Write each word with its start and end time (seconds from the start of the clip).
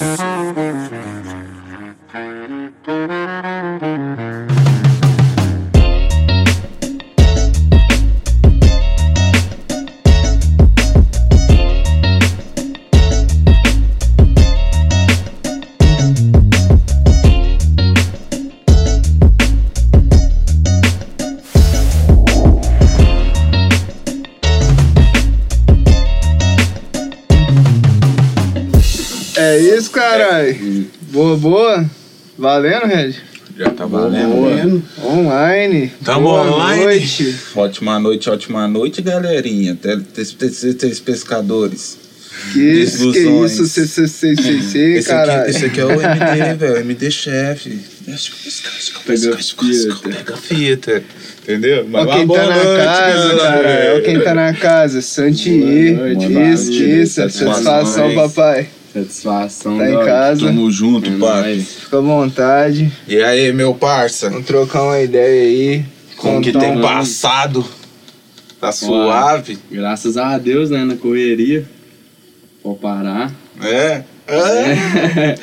É 0.00 0.31
Tamo 36.12 36.28
Boa 36.28 36.42
online. 36.42 36.84
Noite. 36.84 37.36
Ótima 37.54 37.98
noite, 37.98 38.28
ótima 38.28 38.68
noite, 38.68 39.00
galerinha. 39.00 39.78
Telespectadores. 40.78 41.96
Que 42.52 42.60
isso, 42.60 43.12
que 43.12 43.18
isso, 43.20 43.66
CCCCC, 43.66 45.02
caralho. 45.04 45.48
esse 45.48 45.66
aqui 45.66 45.80
é 45.80 45.84
o 45.84 45.92
MD, 45.92 46.54
velho. 46.54 46.76
MD 46.78 47.10
chefe. 47.10 47.78
Pega 49.06 49.36
fita. 49.38 49.96
Pega 50.02 50.36
fita. 50.36 51.02
Entendeu? 51.42 51.88
Ó 51.92 52.06
quem 52.06 52.26
tá 52.28 52.46
na 52.46 52.84
casa, 52.84 53.36
cara. 53.36 53.94
Ó 53.96 54.00
quem 54.00 54.20
tá 54.20 54.34
na 54.34 54.54
casa. 54.54 55.00
Santier. 55.00 55.96
Boa 55.96 56.08
noite, 56.08 56.52
Isso, 56.52 56.72
isso. 56.72 57.14
Satisfação, 57.14 58.14
papai. 58.14 58.68
Satisfação. 58.92 59.78
Tá 59.78 59.90
em 59.90 60.04
casa. 60.04 60.46
Tamo 60.46 60.70
junto, 60.70 61.10
É 61.10 61.18
pai. 61.18 61.58
Fica 61.58 61.98
à 61.98 62.00
vontade. 62.00 62.92
E 63.08 63.22
aí, 63.22 63.52
meu 63.52 63.74
parça? 63.74 64.28
Vamos 64.28 64.46
trocar 64.46 64.82
uma 64.82 65.00
ideia 65.00 65.42
aí. 65.42 65.84
Como 66.22 66.40
que 66.40 66.52
tem 66.52 66.78
um- 66.78 66.80
passado? 66.80 67.64
Tá 68.60 68.70
suave? 68.72 69.58
Graças 69.70 70.16
a 70.16 70.38
Deus, 70.38 70.70
né? 70.70 70.84
Na 70.84 70.94
correria. 70.96 71.68
Pode 72.62 72.78
parar. 72.78 73.32
É? 73.60 74.02
É. 74.28 75.34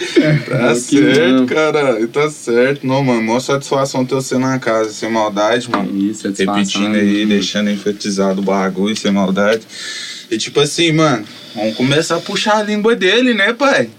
Tá 0.50 0.70
Que 0.74 0.80
certo, 0.80 1.32
não. 1.34 1.46
cara. 1.46 2.08
Tá 2.08 2.30
certo. 2.30 2.88
Não, 2.88 3.04
mano, 3.04 3.22
maior 3.22 3.42
satisfação 3.42 4.06
ter 4.06 4.16
você 4.16 4.38
na 4.38 4.58
casa, 4.58 4.92
sem 4.94 5.12
maldade, 5.12 5.70
mano. 5.70 5.94
Isso, 6.10 6.22
satisfação. 6.24 6.56
Repetindo 6.56 6.96
aí, 6.96 7.26
né? 7.26 7.36
deixando 7.36 7.70
enfatizado 7.70 8.40
o 8.40 8.44
bagulho, 8.44 8.96
sem 8.96 9.12
maldade. 9.12 9.64
E 10.32 10.38
tipo 10.38 10.60
assim, 10.62 10.94
mano, 10.94 11.26
vamos 11.54 11.76
começar 11.76 12.16
a 12.16 12.22
puxar 12.22 12.58
a 12.60 12.64
língua 12.64 12.96
dele, 12.96 13.34
né, 13.34 13.52
pai? 13.52 13.90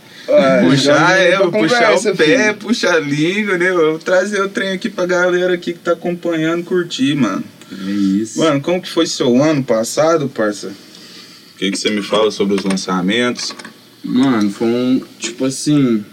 Puxar, 0.69 1.21
é, 1.21 1.39
vou 1.39 1.53
puxar 1.53 1.79
conversa, 1.79 2.13
o 2.13 2.17
pé, 2.17 2.45
filho. 2.45 2.55
puxar 2.57 2.95
a 2.95 3.01
língua, 3.01 3.59
né? 3.59 3.71
Eu 3.71 3.91
vou 3.93 3.99
trazer 3.99 4.41
o 4.43 4.49
trem 4.49 4.73
aqui 4.73 4.89
pra 4.89 5.07
galera 5.07 5.55
aqui 5.55 5.73
que 5.73 5.79
tá 5.79 5.93
acompanhando, 5.93 6.65
curtir, 6.65 7.15
mano. 7.15 7.45
É 7.73 7.91
isso. 7.91 8.39
Mano, 8.39 8.61
como 8.61 8.81
que 8.81 8.89
foi 8.89 9.07
seu 9.07 9.43
ano 9.43 9.63
passado, 9.63 10.29
parça? 10.29 10.69
O 10.69 11.59
que, 11.59 11.71
que 11.71 11.77
você 11.77 11.91
me 11.91 12.03
fala 12.03 12.31
sobre 12.31 12.55
os 12.55 12.65
lançamentos? 12.65 13.55
Mano, 14.03 14.51
foi 14.51 14.69
um. 14.69 15.03
Tipo 15.19 15.45
assim. 15.45 16.05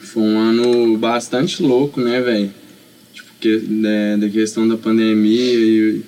Foi 0.00 0.22
um 0.22 0.38
ano 0.38 0.96
bastante 0.96 1.62
louco, 1.62 2.00
né, 2.00 2.20
velho? 2.20 2.52
Tipo, 3.12 3.28
que, 3.40 3.58
da, 3.58 4.16
da 4.26 4.28
questão 4.28 4.66
da 4.66 4.76
pandemia 4.76 5.54
e, 5.54 6.02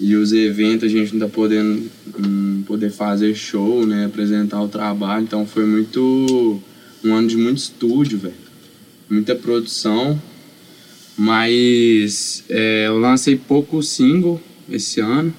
e 0.00 0.14
os 0.14 0.32
eventos, 0.32 0.84
a 0.84 0.88
gente 0.88 1.12
não 1.14 1.26
tá 1.26 1.32
podendo 1.32 1.90
hum, 2.18 2.62
poder 2.66 2.90
fazer 2.90 3.34
show, 3.34 3.84
né? 3.84 4.04
Apresentar 4.06 4.62
o 4.62 4.68
trabalho. 4.68 5.24
Então 5.24 5.46
foi 5.46 5.66
muito. 5.66 6.60
Um 7.04 7.14
ano 7.14 7.28
de 7.28 7.36
muito 7.36 7.58
estúdio, 7.58 8.18
velho. 8.18 8.34
Muita 9.08 9.34
produção. 9.34 10.20
Mas 11.16 12.44
é, 12.48 12.86
eu 12.86 12.98
lancei 12.98 13.36
pouco 13.36 13.82
single 13.82 14.40
esse 14.70 15.00
ano. 15.00 15.34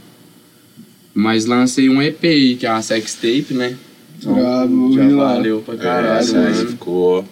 Mas 1.14 1.46
lancei 1.46 1.90
um 1.90 2.02
EP 2.02 2.22
que 2.60 2.66
é 2.66 2.70
a 2.70 2.82
Sextape, 2.82 3.54
né? 3.54 3.78
Então, 4.18 4.34
Bravo, 4.34 4.94
já 4.94 5.08
viu 5.08 5.18
lá? 5.18 5.34
valeu 5.36 5.62
pra 5.62 5.78
caralho, 5.78 6.20
Essa 6.20 6.38
aí 6.38 6.54
mano. 6.54 6.70
ficou 6.70 7.26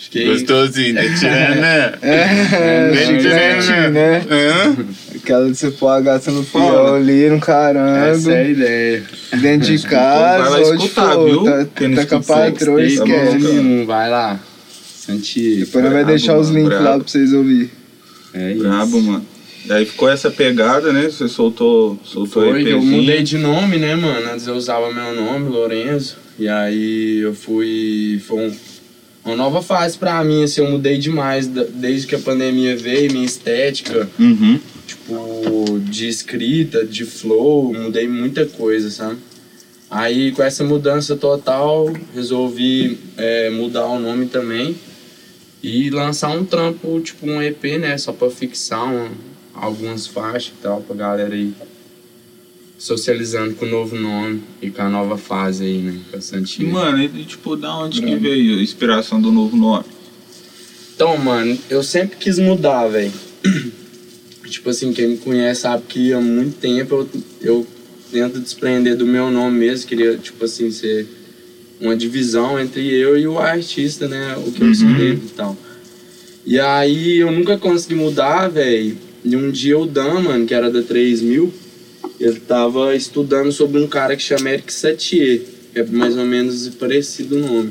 Fiquei 0.00 0.26
gostosinho, 0.26 0.94
né? 0.94 1.02
né? 1.60 1.92
É, 2.00 2.90
Bem 2.90 3.06
chiclete, 3.20 3.90
né? 3.90 4.22
Hã? 4.30 4.76
Aquela 5.16 5.46
de 5.50 5.54
você 5.56 5.70
pôr 5.70 5.88
a 5.88 6.00
gata 6.00 6.30
no 6.30 6.42
pior 6.42 6.96
ali, 6.96 7.28
no 7.28 7.38
caramba. 7.38 8.06
Essa 8.06 8.32
é 8.32 8.40
a 8.40 8.48
ideia. 8.48 9.02
Dentro 9.40 9.76
de 9.76 9.82
casa, 9.86 10.50
vai 10.50 10.62
lá 10.62 10.68
ou 10.68 10.76
de 10.76 10.88
viu? 10.88 11.44
tá, 11.44 11.64
tá 11.96 12.06
com 12.06 12.16
a 12.16 12.20
patroa, 12.22 12.80
Sextape 12.80 12.82
esquece. 12.82 12.92
esquece. 13.36 13.38
volume 13.38 13.82
1, 13.82 13.86
vai 13.86 14.10
lá. 14.10 14.40
Santi. 14.96 15.56
Depois 15.56 15.84
nós 15.84 15.92
vai 15.92 16.02
Brabo, 16.04 16.06
deixar 16.18 16.38
os 16.38 16.48
links 16.50 16.80
lá 16.80 16.98
pra 16.98 17.06
vocês 17.08 17.32
ouvirem. 17.34 17.70
É 18.32 18.52
isso. 18.52 18.62
Brabo, 18.62 19.02
mano. 19.02 19.26
Daí 19.66 19.84
ficou 19.84 20.08
essa 20.08 20.30
pegada, 20.30 20.92
né? 20.92 21.10
Você 21.10 21.28
soltou, 21.28 22.00
soltou 22.04 22.44
Foi 22.50 22.64
que 22.64 22.70
eu 22.70 22.78
EPzinho. 22.78 22.96
mudei 23.02 23.22
de 23.22 23.36
nome, 23.36 23.76
né, 23.76 23.94
mano? 23.94 24.32
Antes 24.32 24.46
eu 24.46 24.54
usava 24.54 24.90
meu 24.92 25.14
nome, 25.14 25.50
Lorenzo. 25.50 26.16
E 26.38 26.48
aí 26.48 27.18
eu 27.18 27.34
fui. 27.34 28.20
Foi 28.26 28.38
um- 28.46 28.69
uma 29.24 29.36
nova 29.36 29.62
fase 29.62 29.98
pra 29.98 30.22
mim, 30.24 30.42
assim, 30.44 30.60
eu 30.62 30.70
mudei 30.70 30.98
demais 30.98 31.46
desde 31.46 32.06
que 32.06 32.14
a 32.14 32.18
pandemia 32.18 32.76
veio, 32.76 33.12
minha 33.12 33.24
estética, 33.26 34.08
Uhum. 34.18 34.58
tipo, 34.86 35.78
de 35.80 36.08
escrita, 36.08 36.84
de 36.84 37.04
flow, 37.04 37.72
mudei 37.74 38.08
muita 38.08 38.46
coisa, 38.46 38.90
sabe? 38.90 39.18
Aí 39.90 40.30
com 40.32 40.42
essa 40.42 40.62
mudança 40.64 41.16
total, 41.16 41.92
resolvi 42.14 42.98
é, 43.16 43.50
mudar 43.50 43.86
o 43.86 43.98
nome 43.98 44.26
também 44.26 44.76
e 45.62 45.90
lançar 45.90 46.30
um 46.30 46.44
trampo, 46.44 47.00
tipo 47.00 47.26
um 47.28 47.42
EP, 47.42 47.76
né? 47.78 47.98
Só 47.98 48.12
pra 48.12 48.30
fixar 48.30 48.86
um- 48.86 49.10
algumas 49.52 50.06
faixas 50.06 50.52
e 50.58 50.62
tal, 50.62 50.80
pra 50.80 50.94
galera 50.96 51.34
aí 51.34 51.52
socializando 52.80 53.54
com 53.56 53.66
o 53.66 53.68
novo 53.68 53.94
nome 53.94 54.42
e 54.62 54.70
com 54.70 54.80
a 54.80 54.88
nova 54.88 55.18
fase 55.18 55.64
aí, 55.64 55.78
né? 55.82 56.00
Com 56.10 56.16
a 56.16 56.20
Santinha. 56.22 56.72
Mano, 56.72 57.02
e 57.02 57.24
tipo, 57.26 57.54
da 57.54 57.76
onde 57.76 58.00
que 58.00 58.16
veio 58.16 58.58
a 58.58 58.62
inspiração 58.62 59.20
do 59.20 59.30
novo 59.30 59.54
nome? 59.54 59.84
Então, 60.94 61.14
mano, 61.18 61.58
eu 61.68 61.82
sempre 61.82 62.16
quis 62.16 62.38
mudar, 62.38 62.88
velho. 62.88 63.12
tipo 64.48 64.70
assim, 64.70 64.94
quem 64.94 65.08
me 65.08 65.18
conhece 65.18 65.60
sabe 65.60 65.84
que 65.86 66.14
há 66.14 66.20
muito 66.22 66.56
tempo 66.56 66.94
eu, 66.94 67.08
eu 67.42 67.66
tento 68.10 68.40
desprender 68.40 68.96
do 68.96 69.04
meu 69.04 69.30
nome 69.30 69.58
mesmo. 69.58 69.86
Queria, 69.86 70.16
tipo 70.16 70.42
assim, 70.42 70.70
ser 70.70 71.06
uma 71.78 71.94
divisão 71.94 72.58
entre 72.58 72.82
eu 72.94 73.18
e 73.18 73.26
o 73.26 73.38
artista, 73.38 74.08
né? 74.08 74.36
O 74.38 74.52
que 74.52 74.62
eu 74.62 74.72
escrevo 74.72 75.26
e 75.26 75.30
tal. 75.36 75.54
E 76.46 76.58
aí 76.58 77.18
eu 77.18 77.30
nunca 77.30 77.58
consegui 77.58 77.94
mudar, 77.94 78.48
velho. 78.48 78.96
E 79.22 79.36
um 79.36 79.50
dia 79.50 79.78
o 79.78 79.84
Dan, 79.84 80.20
mano, 80.20 80.46
que 80.46 80.54
era 80.54 80.70
da 80.70 80.82
3000, 80.82 81.52
ele 82.20 82.38
tava 82.38 82.94
estudando 82.94 83.50
sobre 83.50 83.80
um 83.80 83.86
cara 83.88 84.14
que 84.14 84.22
chama 84.22 84.50
Eric 84.50 84.70
Satie, 84.70 85.42
que 85.72 85.80
é 85.80 85.84
mais 85.84 86.18
ou 86.18 86.26
menos 86.26 86.68
parecido 86.68 87.36
o 87.36 87.40
nome. 87.40 87.70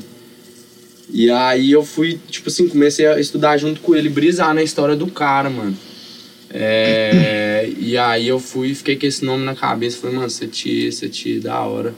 E 1.11 1.29
aí 1.29 1.71
eu 1.71 1.83
fui, 1.83 2.19
tipo 2.29 2.49
assim, 2.49 2.67
comecei 2.67 3.05
a 3.05 3.19
estudar 3.19 3.57
junto 3.57 3.79
com 3.79 3.95
ele, 3.95 4.09
brisar 4.09 4.53
na 4.53 4.63
história 4.63 4.95
do 4.95 5.07
cara, 5.07 5.49
mano. 5.49 5.77
É, 6.49 7.69
e 7.79 7.95
aí 7.95 8.27
eu 8.27 8.39
fui, 8.39 8.73
fiquei 8.73 8.95
com 8.95 9.05
esse 9.05 9.23
nome 9.23 9.45
na 9.45 9.53
cabeça, 9.53 9.97
falei, 9.97 10.15
mano, 10.15 10.29
Satie, 10.29 10.91
Satie, 10.91 11.39
da 11.39 11.59
hora. 11.61 11.93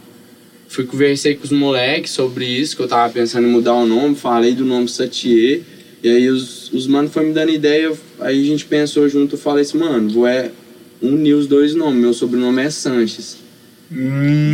Fui 0.67 0.85
conversei 0.85 1.35
com 1.35 1.45
os 1.45 1.51
moleques 1.51 2.11
sobre 2.11 2.45
isso, 2.45 2.75
que 2.75 2.81
eu 2.81 2.87
tava 2.87 3.11
pensando 3.13 3.47
em 3.47 3.51
mudar 3.51 3.75
o 3.75 3.85
nome, 3.85 4.15
falei 4.15 4.53
do 4.53 4.65
nome 4.65 4.89
Satie. 4.89 5.63
E 6.03 6.09
aí 6.09 6.29
os, 6.29 6.71
os 6.73 6.87
mano 6.87 7.09
foi 7.09 7.25
me 7.25 7.33
dando 7.33 7.51
ideia, 7.51 7.83
eu- 7.83 7.97
aí 8.19 8.41
a 8.41 8.45
gente 8.45 8.65
pensou 8.65 9.07
junto, 9.07 9.35
eu 9.35 9.39
falei 9.39 9.61
assim, 9.61 9.77
mano, 9.77 10.09
vou 10.09 10.27
é 10.27 10.51
unir 11.01 11.33
os 11.33 11.47
dois 11.47 11.73
nomes, 11.75 11.99
meu 12.01 12.13
sobrenome 12.13 12.61
é 12.61 12.69
Sanches. 12.69 13.37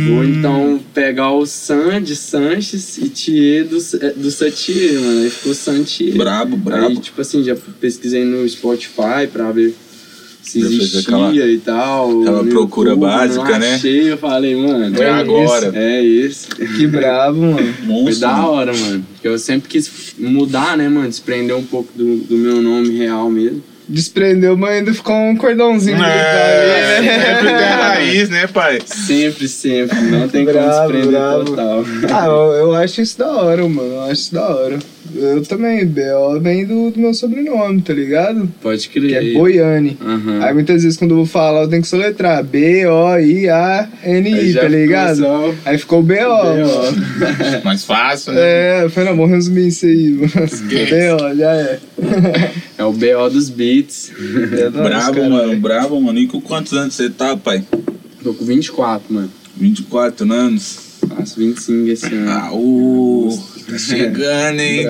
Vou 0.08 0.24
então 0.24 0.80
pegar 0.92 1.30
o 1.32 1.46
San 1.46 2.02
de 2.02 2.16
Sanches 2.16 2.98
e 2.98 3.08
Thier 3.08 3.64
do, 3.66 3.76
do 4.16 4.30
Satie, 4.32 4.94
mano. 4.94 5.22
Aí 5.22 5.30
ficou 5.30 5.54
Santier. 5.54 6.16
Brabo, 6.16 6.56
Aí, 6.56 6.60
brabo. 6.62 6.96
tipo 7.00 7.20
assim, 7.20 7.44
já 7.44 7.54
pesquisei 7.80 8.24
no 8.24 8.48
Spotify 8.48 9.28
pra 9.32 9.52
ver 9.52 9.76
se 10.42 10.58
existia 10.60 11.00
aquela- 11.00 11.46
e 11.46 11.58
tal. 11.58 12.20
aquela 12.22 12.44
procura 12.44 12.90
YouTube, 12.90 13.06
básica, 13.06 13.44
não 13.44 13.58
né? 13.60 13.74
achei, 13.76 14.10
eu 14.10 14.18
falei, 14.18 14.56
mano. 14.56 14.96
É 14.98 15.02
é 15.04 15.10
agora. 15.10 15.68
esse, 15.68 15.76
É 15.76 16.02
isso. 16.02 16.48
Que 16.76 16.86
brabo, 16.88 17.38
mano. 17.40 17.74
Foi 17.78 17.86
Monstro. 17.86 18.20
da 18.20 18.44
hora, 18.44 18.74
mano. 18.74 19.06
Porque 19.12 19.28
eu 19.28 19.38
sempre 19.38 19.68
quis 19.68 19.88
mudar, 20.18 20.76
né, 20.76 20.88
mano? 20.88 21.08
Desprender 21.08 21.56
um 21.56 21.62
pouco 21.64 21.92
do, 21.96 22.16
do 22.24 22.36
meu 22.36 22.60
nome 22.60 22.96
real 22.96 23.30
mesmo. 23.30 23.62
Desprendeu, 23.88 24.54
mas 24.56 24.70
ainda 24.72 24.92
ficou 24.92 25.16
um 25.16 25.34
cordãozinho. 25.34 25.96
É, 25.96 27.00
né? 27.00 27.20
sempre 27.22 27.46
tem 27.46 27.64
a 27.64 27.76
raiz, 27.76 28.28
né, 28.28 28.46
pai? 28.46 28.80
Sempre, 28.84 29.48
sempre. 29.48 29.98
Não 30.02 30.28
tem 30.28 30.44
Bravo, 30.44 30.58
como 30.68 30.92
desprender 30.92 31.20
bravo. 31.20 31.44
total. 31.46 31.84
Ah, 32.12 32.26
eu, 32.26 32.52
eu 32.52 32.74
acho 32.74 33.00
isso 33.00 33.18
da 33.18 33.30
hora, 33.30 33.66
mano. 33.66 33.94
Eu 33.94 34.02
acho 34.02 34.12
isso 34.12 34.34
da 34.34 34.46
hora. 34.46 34.78
Eu 35.14 35.42
também, 35.42 35.84
B.O. 35.86 36.40
vem 36.40 36.66
do, 36.66 36.90
do 36.90 36.98
meu 37.00 37.12
sobrenome, 37.14 37.80
tá 37.82 37.92
ligado? 37.94 38.48
Pode 38.62 38.88
Que 38.88 39.00
crer. 39.00 39.30
é 39.30 39.32
Boiane. 39.34 39.96
Aham. 40.00 40.42
Aí 40.44 40.54
muitas 40.54 40.82
vezes 40.82 40.98
quando 40.98 41.12
eu 41.12 41.16
vou 41.18 41.26
falar, 41.26 41.62
eu 41.62 41.68
tenho 41.68 41.82
que 41.82 41.88
soletrar 41.88 42.42
B-O-I-A-N-I, 42.44 44.54
tá 44.54 44.60
ficou 44.62 44.68
ligado? 44.68 45.16
só 45.18 45.54
Aí 45.64 45.78
ficou 45.78 46.02
B.O. 46.02 46.54
B.O. 46.54 47.62
Mais 47.64 47.84
fácil, 47.84 48.32
né? 48.32 48.40
É, 48.40 48.84
eu 48.84 48.90
falei, 48.90 49.10
não, 49.10 49.16
vamos 49.16 49.32
resumir 49.32 49.68
isso 49.68 49.86
aí, 49.86 50.10
mano. 50.10 50.30
B.O., 50.68 51.36
já 51.36 51.52
é. 51.54 51.78
É 52.78 52.84
o 52.84 52.92
B.O. 52.92 53.28
dos 53.28 53.48
beats. 53.50 54.12
É 54.52 54.70
Bravo, 54.70 55.14
caralho. 55.14 55.30
mano, 55.30 55.56
bravo, 55.60 56.00
mano. 56.00 56.18
E 56.18 56.26
com 56.26 56.40
quantos 56.40 56.72
anos 56.74 56.94
você 56.94 57.08
tá, 57.10 57.36
pai? 57.36 57.62
Tô 58.22 58.32
com 58.34 58.44
24, 58.44 59.12
mano. 59.12 59.30
24 59.56 60.32
anos. 60.32 60.78
Faço 61.08 61.38
25 61.40 61.88
esse 61.88 62.06
ano. 62.14 62.30
Ah, 62.30 62.50
uh, 62.52 63.38
tá 63.70 63.78
chegando, 63.78 64.60
hein? 64.60 64.86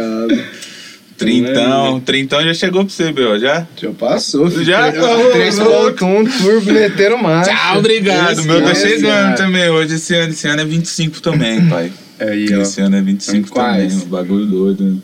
Trintão. 1.17 2.01
Trintão 2.01 2.43
já 2.43 2.55
chegou 2.55 2.85
pra 2.85 2.95
você, 2.95 3.11
Bel, 3.13 3.39
já? 3.41 3.67
Já 3.81 3.91
passou, 3.91 4.49
filho. 4.51 4.65
Já? 4.65 4.93
Três 5.33 5.59
Ô, 5.59 5.65
ponto 5.93 6.05
um, 6.07 6.25
turbo, 6.25 6.73
meteram 6.73 7.19
mais. 7.19 7.49
Tchau, 7.49 7.79
obrigado. 7.79 8.39
Esse 8.39 8.47
meu 8.47 8.63
tá 8.63 8.75
chegando 8.75 9.37
também 9.37 9.69
hoje. 9.69 9.97
Esse 9.97 10.15
ano, 10.15 10.31
esse 10.31 10.47
ano 10.47 10.61
é 10.61 10.65
25 10.65 11.21
também, 11.21 11.67
pai. 11.69 11.93
Aí, 12.21 12.55
ó. 12.57 12.63
Esse 12.63 12.81
ano 12.81 12.97
é 12.97 13.03
25 13.03 13.49
Então, 13.51 13.65
também. 13.65 13.93
Um 13.93 14.05
bagulho 14.07 14.47
doido. 14.47 14.85
né? 14.85 14.99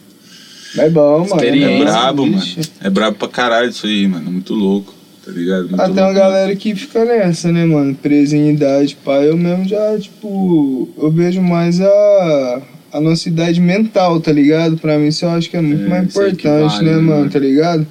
É 0.84 0.88
bom, 0.90 1.18
mano. 1.20 1.34
Experiência. 1.34 1.82
É 1.82 1.84
brabo, 1.84 2.26
mano. 2.26 2.42
É 2.82 2.90
brabo 2.90 3.16
pra 3.16 3.28
caralho 3.28 3.70
isso 3.70 3.86
aí, 3.86 4.06
mano. 4.06 4.30
Muito 4.30 4.54
louco. 4.54 4.94
Tá 5.24 5.32
ligado? 5.32 5.68
Muito 5.68 5.80
Ah, 5.80 5.84
tem 5.86 5.94
uma 5.94 6.02
louco. 6.04 6.14
galera 6.20 6.54
que 6.54 6.74
fica 6.76 7.04
nessa, 7.04 7.50
né, 7.50 7.64
mano? 7.64 7.92
Presa 7.94 8.36
em 8.36 8.50
idade, 8.50 8.96
pai. 9.04 9.28
Eu 9.28 9.36
mesmo 9.36 9.66
já, 9.66 9.98
tipo, 9.98 10.88
eu 10.96 11.10
vejo 11.10 11.40
mais 11.40 11.80
a, 11.80 12.62
a 12.94 13.00
nossa 13.00 13.28
idade 13.28 13.60
mental, 13.60 14.20
tá 14.20 14.30
ligado? 14.30 14.76
Pra 14.78 14.96
mim 14.96 15.08
isso 15.08 15.24
eu 15.24 15.30
acho 15.30 15.50
que 15.50 15.56
é 15.56 15.60
muito 15.60 15.84
É, 15.84 15.88
mais 15.88 16.04
importante, 16.06 16.72
vale, 16.74 16.84
né, 16.84 16.90
né, 16.92 16.96
mano? 17.00 17.18
mano? 17.18 17.30
Tá 17.30 17.38
ligado? 17.40 17.86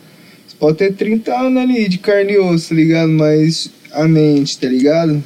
Você 0.48 0.56
pode 0.58 0.78
ter 0.78 0.94
30 0.94 1.38
anos 1.38 1.62
ali 1.62 1.90
de 1.90 1.98
carne 1.98 2.34
e 2.34 2.40
osso, 2.40 2.70
tá 2.70 2.76
ligado? 2.76 3.10
Mas 3.12 3.70
a 3.92 4.08
mente, 4.08 4.58
tá 4.58 4.68
ligado? 4.70 5.22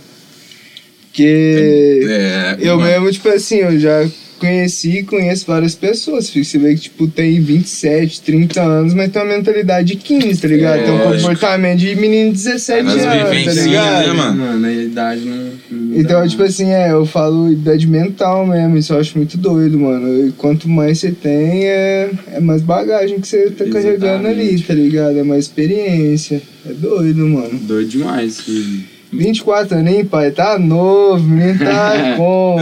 Porque 1.12 2.06
É, 2.10 2.58
eu 2.60 2.78
mano. 2.78 2.90
mesmo, 2.90 3.12
tipo 3.12 3.30
assim, 3.30 3.58
eu 3.58 3.80
já 3.80 4.08
conheci 4.38 5.00
e 5.00 5.04
conheço 5.04 5.46
várias 5.48 5.76
pessoas. 5.76 6.30
filho. 6.30 6.46
Você 6.46 6.58
vê 6.58 6.74
que, 6.76 6.82
tipo, 6.82 7.08
tem 7.08 7.40
27, 7.42 8.22
30 8.22 8.62
anos, 8.62 8.94
mas 8.94 9.12
tem 9.12 9.22
uma 9.22 9.36
mentalidade 9.38 9.88
de 9.90 9.96
15, 9.98 10.42
tá 10.42 10.48
ligado? 10.48 10.80
É, 10.80 10.84
tem 10.84 10.94
um 10.94 10.98
lógico. 10.98 11.22
comportamento 11.30 11.80
de 11.80 11.96
menino 11.96 12.32
de 12.32 12.38
17 12.44 12.84
Mas 12.84 12.94
anos, 12.94 13.06
tá 13.06 13.30
vivencinha, 13.30 13.64
ligado? 13.66 14.08
né, 14.08 14.14
mano? 14.14 14.38
Mano, 14.46 14.68
a 14.68 14.72
idade 14.72 15.22
não. 15.22 15.52
não 15.72 16.00
Então, 16.00 16.22
dá, 16.22 16.28
tipo 16.28 16.44
assim, 16.44 16.70
é, 16.72 16.92
eu 16.92 17.06
falo 17.06 17.52
idade 17.52 17.88
mental 17.88 18.46
mesmo, 18.48 18.78
isso 18.78 18.94
eu 18.94 19.00
acho 19.00 19.18
muito 19.18 19.38
doido, 19.38 19.80
mano. 19.80 20.28
E 20.28 20.32
quanto 20.34 20.68
mais 20.70 21.00
você 21.00 21.12
tem, 21.12 21.66
é, 21.66 22.10
é 22.34 22.40
mais 22.40 22.62
bagagem 22.62 23.20
que 23.20 23.28
você 23.28 23.50
tá 23.52 23.66
carregando 23.66 24.28
ali, 24.28 24.54
Exatamente. 24.54 24.64
tá 24.68 24.74
ligado? 24.74 25.18
É 25.20 25.24
mais 25.24 25.46
experiência. 25.46 26.42
É 26.70 26.74
doido, 26.74 27.26
mano. 27.28 27.58
Doido 27.62 27.90
demais, 27.90 28.42
filho. 28.42 28.84
24 29.12 29.78
aninhos, 29.78 30.08
pai, 30.10 30.32
tá 30.32 30.60
novo, 30.60 31.24
menino 31.24 31.58
tá 31.60 32.14
como? 32.18 32.60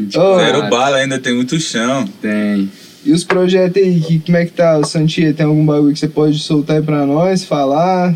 Ô, 0.00 0.38
Zero 0.38 0.68
bala 0.68 0.98
ainda, 0.98 1.18
tem 1.18 1.34
muito 1.34 1.58
chão. 1.58 2.06
Tem. 2.20 2.70
E 3.04 3.12
os 3.12 3.22
projetos 3.22 3.80
aí, 3.80 4.00
que, 4.00 4.18
como 4.18 4.36
é 4.36 4.44
que 4.44 4.52
tá? 4.52 4.78
O 4.78 4.84
Santia, 4.84 5.32
tem 5.32 5.46
algum 5.46 5.64
bagulho 5.64 5.92
que 5.92 5.98
você 5.98 6.08
pode 6.08 6.38
soltar 6.40 6.76
aí 6.76 6.82
pra 6.82 7.06
nós, 7.06 7.44
falar? 7.44 8.14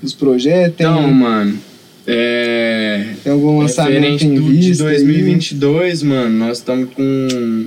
Dos 0.00 0.14
projetos? 0.14 0.76
Tem, 0.76 0.86
Então, 0.86 1.10
mano. 1.12 1.58
É. 2.06 3.04
tem 3.22 3.32
algum 3.32 3.58
lançamento 3.58 3.94
Referente 3.94 4.26
em 4.26 4.34
do, 4.34 4.42
de 4.42 4.48
vista 4.48 4.88
aí? 4.88 4.96
2022, 4.96 6.02
mano, 6.04 6.38
nós 6.38 6.58
estamos 6.58 6.88
com. 6.94 7.66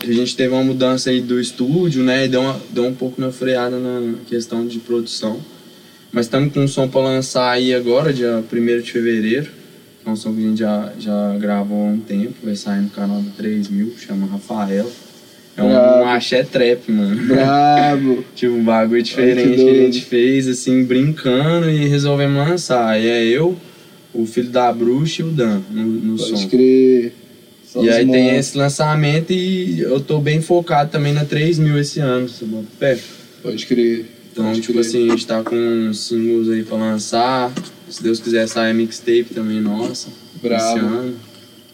A 0.00 0.12
gente 0.12 0.36
teve 0.36 0.54
uma 0.54 0.62
mudança 0.62 1.10
aí 1.10 1.20
do 1.20 1.40
estúdio, 1.40 2.04
né? 2.04 2.26
E 2.26 2.28
deu, 2.28 2.42
uma, 2.42 2.60
deu 2.70 2.86
um 2.86 2.94
pouco 2.94 3.20
na 3.20 3.32
freada 3.32 3.76
na 3.76 4.14
questão 4.28 4.64
de 4.64 4.78
produção. 4.78 5.40
Mas 6.12 6.26
estamos 6.26 6.52
com 6.52 6.60
um 6.60 6.68
som 6.68 6.86
pra 6.86 7.00
lançar 7.00 7.50
aí 7.50 7.74
agora, 7.74 8.12
dia 8.12 8.42
1 8.52 8.80
de 8.80 8.92
fevereiro. 8.92 9.57
É 10.06 10.10
um 10.10 10.16
som 10.16 10.34
que 10.34 10.40
a 10.44 10.48
gente 10.48 10.58
já, 10.58 10.92
já 10.98 11.36
gravou 11.38 11.86
há 11.86 11.90
um 11.90 11.98
tempo, 12.00 12.34
vai 12.42 12.56
sair 12.56 12.80
no 12.80 12.90
canal 12.90 13.20
do 13.20 13.30
3000, 13.30 13.92
chama 13.98 14.26
Rafael. 14.26 14.90
É 15.56 15.62
um, 15.62 15.68
Brabo. 15.70 16.04
um 16.04 16.08
axé 16.08 16.42
trap, 16.44 16.90
mano. 16.92 17.26
Brabo. 17.26 18.24
Tipo, 18.34 18.54
um 18.54 18.62
bagulho 18.64 19.02
diferente 19.02 19.48
que 19.50 19.56
que, 19.56 19.68
a 19.70 19.74
gente 19.74 20.04
fez, 20.04 20.46
assim, 20.46 20.84
brincando 20.84 21.68
e 21.68 21.88
resolvemos 21.88 22.36
lançar. 22.48 22.98
E 23.00 23.06
é 23.08 23.24
eu, 23.24 23.56
o 24.14 24.24
filho 24.24 24.50
da 24.50 24.72
bruxa 24.72 25.22
e 25.22 25.24
o 25.24 25.30
Dan 25.30 25.60
no, 25.70 25.82
no 25.84 26.16
Pode 26.16 26.40
som. 26.42 26.48
crer. 26.48 27.12
Só 27.66 27.82
E 27.84 27.90
aí 27.90 28.06
mon- 28.06 28.12
tem 28.12 28.36
esse 28.36 28.56
lançamento 28.56 29.32
e 29.32 29.80
eu 29.80 30.00
tô 30.00 30.20
bem 30.20 30.40
focado 30.40 30.90
também 30.90 31.12
na 31.12 31.24
3000 31.24 31.76
esse 31.78 32.00
ano, 32.00 32.28
você 32.28 32.44
bota 32.46 32.66
fé? 32.78 32.98
Pode 33.42 33.66
crer. 33.66 34.06
Então, 34.32 34.44
Pode 34.46 34.60
tipo 34.60 34.72
crer. 34.74 34.86
assim, 34.86 35.06
a 35.08 35.10
gente 35.10 35.26
tá 35.26 35.42
com 35.42 35.54
uns 35.56 36.06
singles 36.06 36.48
aí 36.48 36.62
pra 36.62 36.76
lançar. 36.78 37.52
Se 37.90 38.02
Deus 38.02 38.20
quiser, 38.20 38.46
sai 38.48 38.70
a 38.70 38.74
mixtape 38.74 39.26
também, 39.34 39.60
nossa. 39.60 40.08
Esse 40.08 40.42
Brabo. 40.42 40.78
ano. 40.78 41.14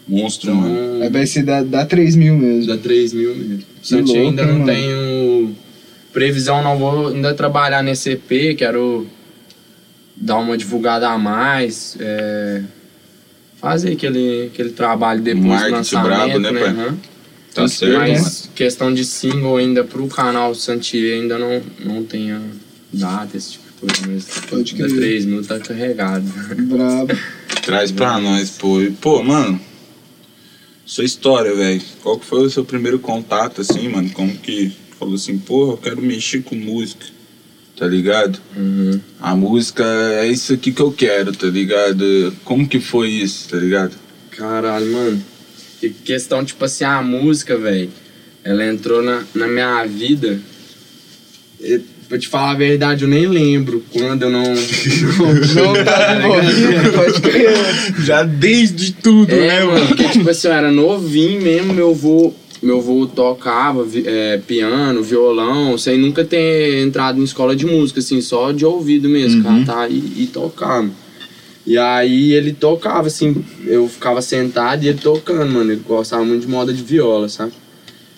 Monstro, 0.07 0.53
mano. 0.55 0.75
Aí 0.77 0.97
Então, 0.99 1.11
vai 1.11 1.25
ser 1.25 1.43
da, 1.43 1.63
da 1.63 1.85
3 1.85 2.15
mil 2.15 2.37
mesmo. 2.37 2.67
da 2.67 2.77
3000 2.77 3.35
mesmo. 3.35 3.57
Que 3.81 3.87
Santi 3.87 4.11
louco, 4.13 4.21
ainda 4.29 4.41
hein, 4.43 4.47
não 4.47 4.53
mano? 4.59 4.65
tenho 4.65 5.55
previsão, 6.13 6.61
não 6.63 6.77
vou 6.77 7.07
ainda 7.07 7.33
trabalhar 7.33 7.81
nesse 7.83 8.11
EP, 8.11 8.55
quero 8.57 9.07
dar 10.15 10.37
uma 10.37 10.57
divulgada 10.57 11.09
a 11.09 11.17
mais, 11.17 11.97
é, 11.99 12.61
fazer 13.59 13.93
aquele, 13.93 14.45
aquele 14.53 14.69
trabalho 14.69 15.21
depois 15.21 15.43
do 15.43 15.49
Marketing 15.49 15.73
lançamento, 15.95 16.05
brabo, 16.15 16.39
né, 16.39 16.53
pai? 16.53 16.69
Aham. 16.69 16.97
Tá 17.53 17.67
certo, 17.67 17.93
mano. 17.99 18.13
Mas 18.13 18.49
questão 18.53 18.93
de 18.93 19.03
single 19.05 19.57
ainda 19.57 19.83
pro 19.83 20.07
canal 20.07 20.53
Santier 20.53 21.19
ainda 21.21 21.37
não, 21.39 21.61
não 21.83 22.03
tenha 22.03 22.41
data, 22.93 23.35
esse 23.35 23.53
tipo 23.53 23.64
coisa. 23.85 24.07
Mas 24.07 24.25
Pode 24.49 24.75
da 24.75 24.85
crer. 24.87 24.97
3 24.97 25.25
mil 25.25 25.45
tá 25.45 25.59
carregado. 25.59 26.25
Brabo. 26.57 27.13
Traz 27.63 27.91
pra 27.91 28.19
nós, 28.19 28.51
pô. 28.51 28.81
E, 28.81 28.91
pô, 28.91 29.23
mano, 29.23 29.59
sua 30.85 31.03
história, 31.03 31.53
velho. 31.55 31.81
Qual 32.01 32.19
que 32.19 32.25
foi 32.25 32.45
o 32.45 32.49
seu 32.49 32.63
primeiro 32.63 32.99
contato, 32.99 33.61
assim, 33.61 33.87
mano? 33.89 34.09
Como 34.11 34.35
que 34.37 34.71
falou 34.99 35.15
assim, 35.15 35.37
porra, 35.37 35.73
eu 35.73 35.77
quero 35.77 36.01
mexer 36.01 36.41
com 36.43 36.55
música, 36.55 37.05
tá 37.75 37.87
ligado? 37.87 38.39
Uhum. 38.55 38.99
A 39.19 39.35
música 39.35 39.83
é 40.21 40.27
isso 40.27 40.53
aqui 40.53 40.71
que 40.71 40.81
eu 40.81 40.91
quero, 40.91 41.33
tá 41.33 41.47
ligado? 41.47 42.33
Como 42.43 42.67
que 42.67 42.79
foi 42.79 43.09
isso, 43.09 43.49
tá 43.49 43.57
ligado? 43.57 43.95
Caralho, 44.31 44.91
mano. 44.91 45.23
Que 45.79 45.89
questão, 45.89 46.43
tipo 46.45 46.63
assim, 46.63 46.83
a 46.83 47.01
música, 47.01 47.57
velho, 47.57 47.89
ela 48.43 48.65
entrou 48.65 49.01
na, 49.01 49.23
na 49.33 49.47
minha 49.47 49.85
vida. 49.85 50.39
E, 51.59 51.81
pra 52.07 52.17
te 52.17 52.27
falar 52.27 52.51
a 52.51 52.55
verdade, 52.55 53.03
eu 53.03 53.07
nem 53.09 53.27
lembro 53.27 53.83
quando 53.91 54.23
eu 54.23 54.29
não. 54.29 54.43
Não 55.55 55.83
tá 55.83 56.15
envolvido, 56.17 56.91
pode 56.93 57.21
crer. 57.21 57.53
Já 58.03 58.23
desde 58.23 58.93
tudo, 58.93 59.31
é, 59.33 59.63
mano, 59.63 59.87
porque, 59.87 60.03
tipo 60.09 60.29
assim, 60.29 60.47
eu 60.47 60.53
era 60.53 60.71
novinho 60.71 61.41
mesmo, 61.41 61.73
meu 61.73 61.91
avô. 61.91 62.33
Meu 62.63 62.79
avô 62.79 63.05
tocava 63.05 63.85
é, 64.05 64.39
piano, 64.47 65.03
violão, 65.03 65.77
sem 65.77 65.97
nunca 65.99 66.23
ter 66.23 66.81
entrado 66.83 67.19
em 67.19 67.23
escola 67.23 67.55
de 67.55 67.65
música, 67.65 67.99
assim, 67.99 68.21
só 68.21 68.51
de 68.51 68.65
ouvido 68.65 69.07
mesmo, 69.07 69.37
Uhum. 69.47 69.59
cantar 69.59 69.91
e, 69.91 69.95
e 69.95 70.29
tocar. 70.33 70.81
mano. 70.81 70.95
E 71.67 71.77
aí 71.77 72.31
ele 72.33 72.53
tocava, 72.53 73.07
assim, 73.07 73.43
eu 73.65 73.87
ficava 73.87 74.21
sentado 74.21 74.83
e 74.83 74.87
ele 74.87 74.99
tocando, 74.99 75.51
mano. 75.51 75.71
Ele 75.71 75.81
gostava 75.87 76.23
muito 76.23 76.41
de 76.41 76.47
moda 76.47 76.71
de 76.73 76.81
viola, 76.83 77.27
sabe? 77.27 77.51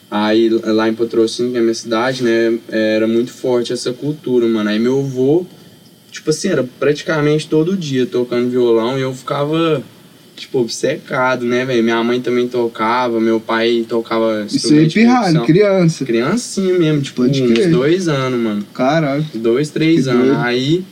Aí 0.09 0.47
lá 0.49 0.87
em 0.87 0.93
Patrocínio, 0.93 1.51
que 1.51 1.57
é 1.57 1.59
a 1.59 1.63
minha 1.63 1.73
cidade, 1.73 2.23
né, 2.23 2.57
era 2.69 3.05
muito 3.07 3.31
forte 3.31 3.73
essa 3.73 3.91
cultura, 3.91 4.47
mano. 4.47 4.69
Aí 4.69 4.79
meu 4.79 4.99
avô, 4.99 5.45
tipo 6.11 6.29
assim, 6.29 6.47
era 6.47 6.63
praticamente 6.79 7.47
todo 7.47 7.75
dia 7.75 8.05
tocando 8.05 8.49
violão 8.49 8.97
e 8.97 9.01
eu 9.01 9.13
ficava, 9.13 9.83
tipo, 10.37 10.59
obcecado, 10.59 11.45
né, 11.45 11.65
velho? 11.65 11.83
Minha 11.83 12.01
mãe 12.05 12.21
também 12.21 12.47
tocava, 12.47 13.19
meu 13.19 13.41
pai 13.41 13.85
tocava. 13.87 14.45
Isso 14.49 14.73
aí, 14.73 14.87
de 14.87 14.93
pirralho, 14.93 15.43
criança. 15.43 16.05
Criancinha 16.05 16.79
mesmo, 16.79 17.01
tipo, 17.01 17.23
Pode 17.23 17.43
uns 17.43 17.51
crer. 17.51 17.69
dois 17.69 18.07
anos, 18.07 18.39
mano 18.39 18.63
Caralho. 18.73 19.25
dois, 19.33 19.69
três 19.71 20.05
Que 20.05 20.09
anos. 20.09 20.27
doido. 20.27 20.39
Aí 20.39 20.85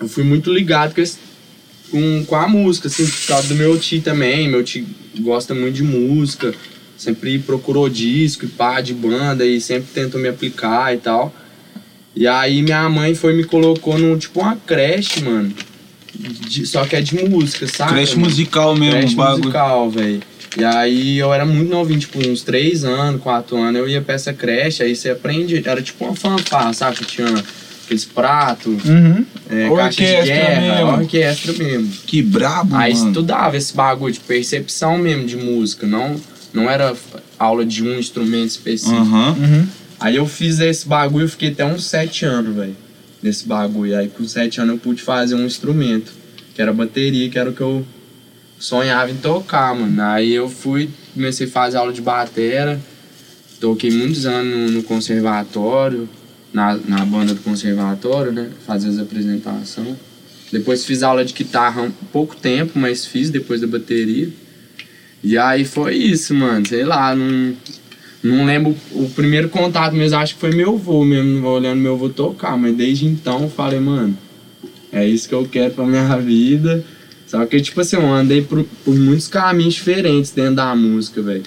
eu 0.00 0.08
fui 0.08 0.24
muito 0.24 0.52
ligado 0.52 0.92
com, 0.92 1.00
esse- 1.00 1.18
com, 1.90 2.24
com 2.26 2.34
a 2.34 2.48
música, 2.48 2.88
assim, 2.88 3.06
por 3.06 3.26
causa 3.28 3.46
do 3.46 3.54
meu 3.54 3.78
tio 3.78 4.02
também. 4.02 4.48
Meu 4.48 4.64
tio 4.64 4.84
gosta 5.20 5.54
muito 5.54 5.74
de 5.76 5.82
música, 5.84 6.52
sempre 6.96 7.38
procurou 7.38 7.88
disco 7.88 8.44
e 8.44 8.48
pá 8.48 8.80
de 8.80 8.94
banda 8.94 9.44
e 9.44 9.60
sempre 9.60 9.88
tentou 9.92 10.20
me 10.20 10.28
aplicar 10.28 10.94
e 10.94 10.98
tal. 10.98 11.34
E 12.14 12.26
aí 12.26 12.62
minha 12.62 12.88
mãe 12.88 13.14
foi 13.14 13.34
e 13.34 13.36
me 13.36 13.44
colocou 13.44 13.98
num 13.98 14.16
tipo 14.16 14.40
uma 14.40 14.56
creche, 14.56 15.22
mano. 15.22 15.52
de- 16.18 16.64
só 16.66 16.86
que 16.86 16.96
é 16.96 17.00
de 17.02 17.14
música, 17.28 17.66
sabe? 17.66 17.92
Creche 17.92 18.16
mano? 18.16 18.28
musical 18.30 18.74
mesmo, 18.74 18.98
Creche 19.00 19.12
o 19.14 19.16
bagulho. 19.18 19.38
musical, 19.42 19.90
velho. 19.90 20.22
E 20.58 20.64
aí 20.64 21.18
eu 21.18 21.30
era 21.34 21.44
muito 21.44 21.68
novinho, 21.68 22.00
tipo, 22.00 22.18
uns 22.26 22.40
3 22.42 22.84
anos, 22.84 23.20
4 23.20 23.54
anos, 23.58 23.78
eu 23.78 23.86
ia 23.86 24.00
pra 24.00 24.14
essa 24.14 24.32
creche, 24.32 24.82
aí 24.82 24.96
você 24.96 25.10
aprende, 25.10 25.60
era 25.62 25.82
tipo 25.82 26.06
uma 26.06 26.16
fanfarra, 26.16 26.72
sabe? 26.72 26.96
Que 26.96 27.04
tinha 27.04 27.28
aqueles 27.84 28.06
pratos, 28.06 28.82
Uhum. 28.86 29.26
é, 29.50 29.68
Orquestra 29.68 30.06
caixa 30.06 30.22
de 30.22 30.28
guerra, 30.30 30.74
mesmo. 30.76 30.92
orquestra 31.02 31.52
mesmo. 31.52 31.92
Que 32.06 32.22
brabo, 32.22 32.74
Aí 32.74 32.94
mano. 32.94 33.08
estudava 33.08 33.54
esse 33.58 33.74
bagulho 33.76 34.14
de 34.14 34.20
percepção 34.20 34.96
mesmo 34.96 35.26
de 35.26 35.36
música, 35.36 35.86
não, 35.86 36.16
não 36.56 36.70
era 36.70 36.96
aula 37.38 37.64
de 37.64 37.82
um 37.82 37.98
instrumento 37.98 38.48
específico. 38.48 38.96
Aham. 38.96 39.36
Uhum. 39.38 39.68
Aí 40.00 40.16
eu 40.16 40.26
fiz 40.26 40.58
esse 40.58 40.86
bagulho, 40.86 41.24
eu 41.24 41.28
fiquei 41.28 41.50
até 41.50 41.64
uns 41.64 41.84
sete 41.84 42.24
anos, 42.24 42.54
velho, 42.54 42.76
nesse 43.22 43.46
bagulho. 43.46 43.96
Aí 43.96 44.08
com 44.08 44.26
sete 44.26 44.60
anos 44.60 44.74
eu 44.74 44.80
pude 44.80 45.02
fazer 45.02 45.34
um 45.34 45.44
instrumento, 45.44 46.12
que 46.54 46.60
era 46.60 46.72
bateria, 46.72 47.28
que 47.28 47.38
era 47.38 47.50
o 47.50 47.52
que 47.52 47.60
eu 47.60 47.86
sonhava 48.58 49.10
em 49.10 49.16
tocar, 49.16 49.74
mano. 49.74 50.02
Aí 50.02 50.32
eu 50.32 50.48
fui, 50.48 50.90
comecei 51.14 51.46
a 51.46 51.50
fazer 51.50 51.76
aula 51.76 51.92
de 51.92 52.00
batera, 52.00 52.80
toquei 53.60 53.90
muitos 53.90 54.26
anos 54.26 54.70
no, 54.70 54.70
no 54.78 54.82
conservatório, 54.82 56.08
na, 56.52 56.74
na 56.76 57.04
banda 57.04 57.34
do 57.34 57.40
conservatório, 57.40 58.32
né? 58.32 58.50
Fazer 58.66 58.88
as 58.88 58.98
apresentações. 58.98 59.96
Depois 60.52 60.84
fiz 60.84 61.02
aula 61.02 61.24
de 61.24 61.32
guitarra 61.34 61.82
um 61.82 61.90
pouco 61.90 62.36
tempo, 62.36 62.78
mas 62.78 63.04
fiz 63.04 63.30
depois 63.30 63.60
da 63.60 63.66
bateria. 63.66 64.30
E 65.26 65.36
aí 65.36 65.64
foi 65.64 65.96
isso, 65.96 66.32
mano. 66.32 66.64
Sei 66.68 66.84
lá, 66.84 67.12
não, 67.12 67.52
não 68.22 68.46
lembro 68.46 68.76
o 68.92 69.10
primeiro 69.10 69.48
contato 69.48 69.92
mesmo, 69.92 70.16
acho 70.18 70.34
que 70.34 70.40
foi 70.40 70.52
meu 70.52 70.74
avô 70.74 71.04
mesmo, 71.04 71.44
olhando 71.48 71.80
meu 71.80 71.94
avô 71.94 72.08
tocar. 72.08 72.56
Mas 72.56 72.76
desde 72.76 73.06
então 73.06 73.42
eu 73.42 73.50
falei, 73.50 73.80
mano, 73.80 74.16
é 74.92 75.04
isso 75.04 75.28
que 75.28 75.34
eu 75.34 75.44
quero 75.44 75.74
pra 75.74 75.84
minha 75.84 76.14
vida. 76.22 76.84
Só 77.26 77.44
que, 77.44 77.60
tipo 77.60 77.80
assim, 77.80 77.96
eu 77.96 78.06
andei 78.06 78.40
por, 78.40 78.62
por 78.84 78.94
muitos 78.94 79.26
caminhos 79.26 79.74
diferentes 79.74 80.30
dentro 80.30 80.54
da 80.54 80.76
música, 80.76 81.20
velho. 81.20 81.42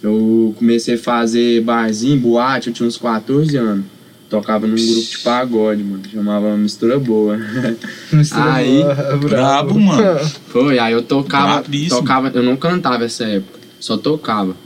Eu 0.00 0.54
comecei 0.56 0.94
a 0.94 0.98
fazer 0.98 1.60
barzinho, 1.62 2.20
boate, 2.20 2.68
eu 2.68 2.72
tinha 2.72 2.86
uns 2.86 2.96
14 2.96 3.56
anos. 3.56 3.84
Tocava 4.28 4.66
num 4.66 4.74
grupo 4.74 5.08
de 5.08 5.18
pagode, 5.18 5.82
mano. 5.84 6.02
Chamava 6.12 6.56
Mistura 6.56 6.98
Boa. 6.98 7.38
Aí, 8.32 8.82
brabo, 9.28 9.78
mano. 9.78 10.20
Foi, 10.48 10.78
aí 10.78 10.92
eu 10.92 11.02
tocava, 11.02 11.60
Brabíssimo. 11.60 12.00
tocava, 12.00 12.30
eu 12.34 12.42
não 12.42 12.56
cantava 12.56 13.04
essa 13.04 13.24
época, 13.24 13.58
só 13.78 13.96
tocava. 13.96 14.56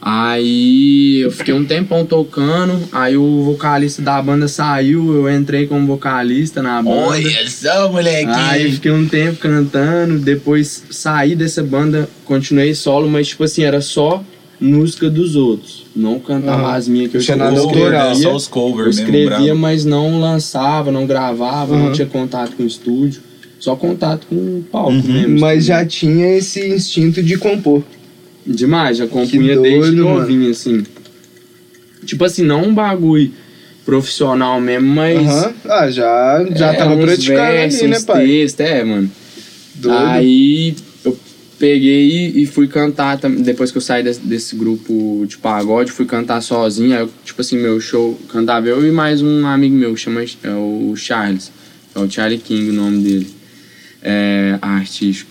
Aí 0.00 1.20
eu 1.22 1.30
fiquei 1.32 1.52
um 1.52 1.64
tempão 1.64 2.06
tocando, 2.06 2.88
aí 2.92 3.16
o 3.16 3.42
vocalista 3.42 4.00
da 4.00 4.22
banda 4.22 4.46
saiu, 4.46 5.12
eu 5.12 5.36
entrei 5.36 5.66
como 5.66 5.86
vocalista 5.88 6.62
na 6.62 6.80
banda. 6.80 6.96
Olha 6.96 7.50
só, 7.50 7.90
moleque. 7.90 8.30
Aí 8.30 8.72
fiquei 8.72 8.92
um 8.92 9.08
tempo 9.08 9.38
cantando, 9.40 10.20
depois 10.20 10.84
saí 10.90 11.34
dessa 11.34 11.64
banda, 11.64 12.08
continuei 12.24 12.74
solo, 12.74 13.10
mas 13.10 13.28
tipo 13.28 13.42
assim, 13.42 13.64
era 13.64 13.80
só 13.80 14.22
música 14.60 15.10
dos 15.10 15.34
outros. 15.34 15.84
Não 15.98 16.20
cantava 16.20 16.62
Aham. 16.62 16.74
as 16.76 16.86
minhas 16.86 17.10
que 17.10 17.16
eu 17.16 17.20
Tinha 17.20 17.44
autoral. 17.44 18.14
Só 18.14 18.34
os 18.36 18.46
covers 18.46 18.98
Eu 18.98 19.04
mesmo, 19.04 19.16
escrevia, 19.18 19.46
brabo. 19.46 19.60
mas 19.60 19.84
não 19.84 20.20
lançava, 20.20 20.92
não 20.92 21.04
gravava, 21.06 21.76
não 21.76 21.86
Uhum. 21.86 21.92
tinha 21.92 22.06
contato 22.06 22.52
com 22.56 22.62
o 22.62 22.66
estúdio. 22.66 23.20
Só 23.58 23.74
contato 23.74 24.24
com 24.28 24.36
o 24.36 24.64
palco 24.70 24.92
Uhum. 24.92 25.02
mesmo. 25.02 25.40
Mas 25.40 25.64
já 25.64 25.84
tinha 25.84 26.36
esse 26.36 26.64
instinto 26.68 27.20
de 27.20 27.36
compor. 27.36 27.82
Demais, 28.46 28.96
já 28.98 29.08
compunha 29.08 29.56
Que 29.56 29.62
desde 29.62 29.80
doido, 29.96 29.96
novinho, 30.04 30.50
assim. 30.52 30.84
Tipo 32.06 32.24
assim, 32.24 32.44
não 32.44 32.62
um 32.68 32.72
bagulho 32.74 33.32
profissional 33.84 34.60
mesmo, 34.60 34.86
mas. 34.94 35.18
Aham. 35.28 35.52
Ah, 35.68 35.90
já, 35.90 36.46
já 36.54 36.72
é, 36.72 36.76
tava 36.76 36.96
praticando 36.96 37.40
versos, 37.40 37.80
ali, 37.80 37.90
né, 37.90 38.00
pai? 38.06 38.26
textos, 38.26 38.60
é, 38.66 38.84
mano. 38.84 39.10
Doido. 39.74 39.98
Aí 39.98 40.76
peguei 41.58 42.32
e- 42.36 42.46
fui 42.46 42.68
cantar, 42.68 43.16
depois 43.18 43.70
que 43.70 43.78
eu 43.78 43.82
saí 43.82 44.02
desse, 44.02 44.20
desse 44.20 44.54
grupo 44.56 45.24
de 45.28 45.36
pagode, 45.38 45.90
fui 45.92 46.06
cantar 46.06 46.40
sozinho. 46.40 46.96
Aí, 46.98 47.08
tipo 47.24 47.40
assim, 47.40 47.58
meu 47.58 47.80
show, 47.80 48.18
cantava 48.28 48.66
eu 48.68 48.86
e 48.86 48.90
mais 48.92 49.20
um 49.22 49.46
amigo 49.46 49.74
meu, 49.74 49.94
que 49.94 50.00
chama 50.00 50.22
é 50.22 50.50
o 50.54 50.94
Charles. 50.96 51.50
É 51.94 51.98
o 51.98 52.10
Charlie 52.10 52.38
King 52.38 52.70
o 52.70 52.72
nome 52.72 53.02
dele. 53.02 53.26
É, 54.02 54.58
artístico. 54.62 55.30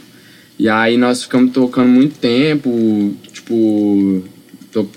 E 0.59 0.67
aí 0.67 0.97
nós 0.97 1.23
ficamos 1.23 1.51
tocando 1.53 1.87
muito 1.89 2.17
tempo, 2.19 3.13
tipo, 3.31 4.23
to- 4.71 4.89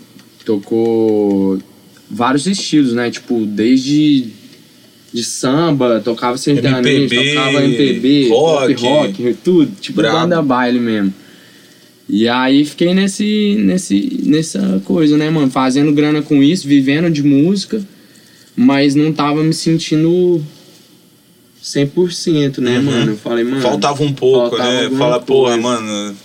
tocou 0.44 1.58
vários 2.10 2.46
estilos, 2.46 2.92
né? 2.92 3.10
Tipo, 3.10 3.44
desde 3.46 4.26
de 5.12 5.24
samba, 5.24 6.00
tocava 6.04 6.36
sertanejo, 6.38 6.88
MPB, 6.88 7.34
tocava 7.34 7.64
MPB, 7.64 8.28
rock. 8.28 8.74
pop 8.74 8.86
rock, 8.86 9.36
tudo, 9.42 9.72
tipo 9.80 9.96
Brabo. 10.00 10.18
banda 10.20 10.40
baile 10.42 10.78
mesmo. 10.78 11.12
E 12.12 12.28
aí 12.28 12.64
fiquei 12.64 12.92
nesse, 12.92 13.54
nesse, 13.60 14.20
nessa 14.24 14.82
coisa, 14.84 15.16
né, 15.16 15.30
mano? 15.30 15.48
Fazendo 15.48 15.92
grana 15.92 16.20
com 16.22 16.42
isso, 16.42 16.66
vivendo 16.66 17.08
de 17.08 17.22
música, 17.22 17.80
mas 18.56 18.96
não 18.96 19.12
tava 19.12 19.44
me 19.44 19.54
sentindo 19.54 20.42
100%, 21.62 22.58
né, 22.58 22.78
Uhum. 22.78 22.82
mano? 22.84 23.12
Eu 23.12 23.16
falei, 23.16 23.44
mano... 23.44 23.62
Faltava 23.62 24.02
um 24.02 24.12
pouco, 24.12 24.56
faltava 24.56 24.88
né? 24.88 24.98
Fala, 24.98 25.20
porra, 25.20 25.56
mano, 25.56 26.16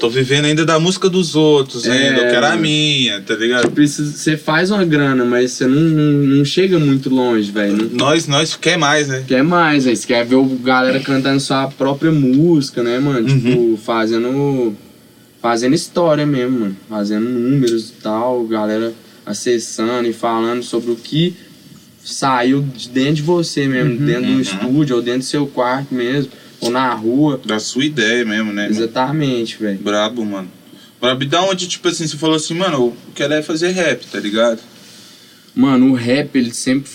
tô 0.00 0.10
vivendo 0.10 0.46
ainda 0.46 0.64
da 0.66 0.80
música 0.80 1.08
dos 1.08 1.36
outros 1.36 1.86
É, 1.86 1.92
ainda, 1.92 2.22
eu 2.22 2.30
quero 2.32 2.46
a 2.46 2.56
minha, 2.56 3.20
tá 3.20 3.36
ligado? 3.36 3.70
Você 3.72 4.36
faz 4.36 4.72
uma 4.72 4.84
grana, 4.84 5.24
mas 5.24 5.52
você 5.52 5.68
não, 5.68 5.80
não, 5.80 6.36
não 6.36 6.44
chega 6.44 6.80
muito 6.80 7.10
longe, 7.10 7.50
velho. 7.52 7.90
Nós, 7.92 8.26
nós 8.26 8.56
quer 8.56 8.76
mais, 8.76 9.06
né? 9.06 9.22
quer 9.26 9.44
mais, 9.44 9.86
aí. 9.86 9.94
Você 9.94 10.06
quer 10.06 10.24
ver 10.26 10.34
o 10.36 10.44
galera 10.44 10.98
cantando 10.98 11.38
sua 11.38 11.68
própria 11.68 12.10
música, 12.10 12.82
né, 12.82 12.98
mano? 12.98 13.20
Uhum. 13.20 13.38
Tipo, 13.38 13.76
fazendo. 13.84 14.74
Fazendo 15.40 15.74
história 15.74 16.26
mesmo, 16.26 16.60
mano. 16.60 16.76
Fazendo 16.88 17.28
números 17.28 17.90
e 17.90 17.92
tal, 18.02 18.44
galera 18.46 18.92
acessando 19.24 20.08
e 20.08 20.12
falando 20.12 20.62
sobre 20.62 20.90
o 20.90 20.96
que 20.96 21.36
saiu 22.02 22.62
de 22.62 22.88
dentro 22.88 23.14
de 23.16 23.22
você 23.22 23.66
mesmo, 23.68 23.98
dentro 23.98 24.30
Uhum. 24.30 24.36
do 24.36 24.40
estúdio, 24.40 24.96
ou 24.96 25.02
dentro 25.02 25.20
do 25.20 25.24
seu 25.24 25.46
quarto 25.46 25.94
mesmo, 25.94 26.32
ou 26.60 26.70
na 26.70 26.92
rua. 26.94 27.40
Da 27.44 27.60
sua 27.60 27.84
ideia 27.84 28.24
mesmo, 28.24 28.52
né? 28.52 28.68
Exatamente, 28.68 29.58
velho. 29.58 29.78
Brabo, 29.78 30.24
mano. 30.24 30.50
Brabo, 31.00 31.22
e 31.22 31.26
da 31.26 31.42
onde, 31.42 31.68
tipo 31.68 31.86
assim, 31.88 32.06
você 32.06 32.16
falou 32.16 32.36
assim, 32.36 32.54
mano, 32.54 32.74
eu 32.76 32.96
quero 33.14 33.34
é 33.34 33.42
fazer 33.42 33.70
rap, 33.70 34.04
tá 34.06 34.18
ligado? 34.18 34.60
Mano, 35.54 35.90
o 35.90 35.94
rap, 35.94 36.34
ele 36.36 36.52
sempre, 36.52 36.90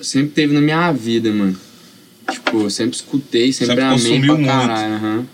sempre 0.00 0.30
teve 0.32 0.52
na 0.52 0.60
minha 0.60 0.90
vida, 0.92 1.30
mano. 1.32 1.56
Tipo, 2.30 2.62
eu 2.62 2.70
sempre 2.70 2.96
escutei, 2.96 3.52
sempre, 3.52 3.76
Sempre 3.76 3.84
amei 3.84 4.20
pra 4.20 4.34
muito. 4.34 4.46
caralho. 4.48 4.94
aham. 4.94 5.26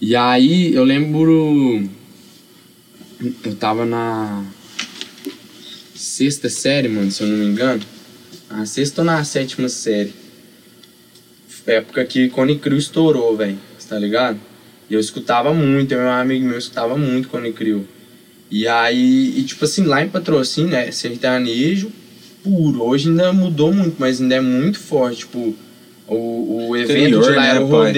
E 0.00 0.14
aí, 0.14 0.74
eu 0.74 0.84
lembro... 0.84 1.88
Eu 3.44 3.54
tava 3.56 3.84
na 3.84 4.44
sexta 5.94 6.48
série, 6.48 6.88
mano, 6.88 7.10
se 7.10 7.22
eu 7.22 7.28
não 7.28 7.36
me 7.36 7.46
engano. 7.46 7.82
Na 8.48 8.64
sexta 8.64 9.00
ou 9.00 9.04
na 9.04 9.24
sétima 9.24 9.68
série. 9.68 10.12
Época 11.66 12.04
que 12.04 12.28
Cone 12.28 12.58
Crew 12.58 12.78
estourou, 12.78 13.36
velho. 13.36 13.58
Tá 13.88 13.98
ligado? 13.98 14.38
E 14.88 14.94
eu 14.94 15.00
escutava 15.00 15.52
muito, 15.52 15.92
eu 15.92 16.00
e 16.00 16.04
um 16.04 16.10
amigo 16.10 16.46
meu 16.46 16.58
escutava 16.58 16.96
muito 16.96 17.28
Cone 17.28 17.52
Crew. 17.52 17.86
E 18.50 18.68
aí, 18.68 19.34
e 19.36 19.42
tipo 19.42 19.64
assim, 19.64 19.84
lá 19.84 20.02
em 20.02 20.08
patrocínio, 20.08 20.74
é 20.74 20.90
sertanejo 20.90 21.90
puro. 22.42 22.82
Hoje 22.82 23.08
ainda 23.08 23.32
mudou 23.32 23.72
muito, 23.72 23.96
mas 23.98 24.20
ainda 24.20 24.36
é 24.36 24.40
muito 24.40 24.78
forte. 24.78 25.20
Tipo, 25.20 25.54
o, 26.06 26.68
o 26.68 26.76
evento 26.76 26.98
Interior, 26.98 27.34
lá 27.34 27.42
né, 27.42 27.48
era 27.50 27.64
o 27.64 27.68
pai? 27.68 27.92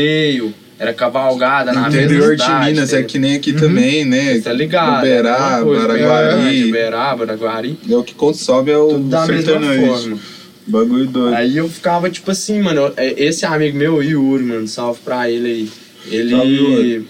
Era 0.81 0.95
cavalgada 0.95 1.75
na 1.75 1.89
Interior 1.89 2.35
de 2.35 2.51
Minas 2.51 2.91
tá 2.91 3.01
é 3.01 3.03
que 3.03 3.19
nem 3.19 3.35
aqui 3.37 3.53
também, 3.53 4.03
né? 4.07 4.37
Você 4.37 4.41
tá 4.41 4.53
ligado? 4.55 5.01
Uberaba, 5.01 5.61
É 5.61 5.63
coisa, 5.63 5.85
Araguari. 5.85 6.69
Uberaba, 6.71 7.25
Araguari. 7.25 7.79
É 7.87 7.95
o 7.95 8.03
que 8.03 8.15
consome 8.15 8.71
é 8.71 8.79
o 8.79 8.89
Tudo 8.89 9.11
da 9.11 9.27
mesma 9.27 9.61
forma. 9.61 10.19
Bagulho 10.67 11.07
doido. 11.07 11.37
Aí 11.37 11.59
eu 11.59 11.69
ficava 11.69 12.09
tipo 12.09 12.31
assim, 12.31 12.63
mano, 12.63 12.95
é, 12.97 13.13
esse 13.23 13.45
amigo 13.45 13.77
meu, 13.77 14.03
Yuri, 14.03 14.43
mano, 14.43 14.67
salve 14.67 15.01
pra 15.05 15.31
ele 15.31 15.49
aí. 15.49 15.71
Ele. 16.11 16.31
Salve. 16.31 17.09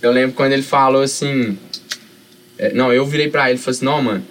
Eu 0.00 0.12
lembro 0.12 0.36
quando 0.36 0.52
ele 0.52 0.62
falou 0.62 1.02
assim. 1.02 1.58
é, 2.56 2.72
não, 2.72 2.92
eu 2.92 3.04
virei 3.04 3.28
pra 3.28 3.50
ele 3.50 3.58
e 3.58 3.60
falei 3.60 3.76
assim, 3.78 3.84
não, 3.84 4.00
mano. 4.00 4.24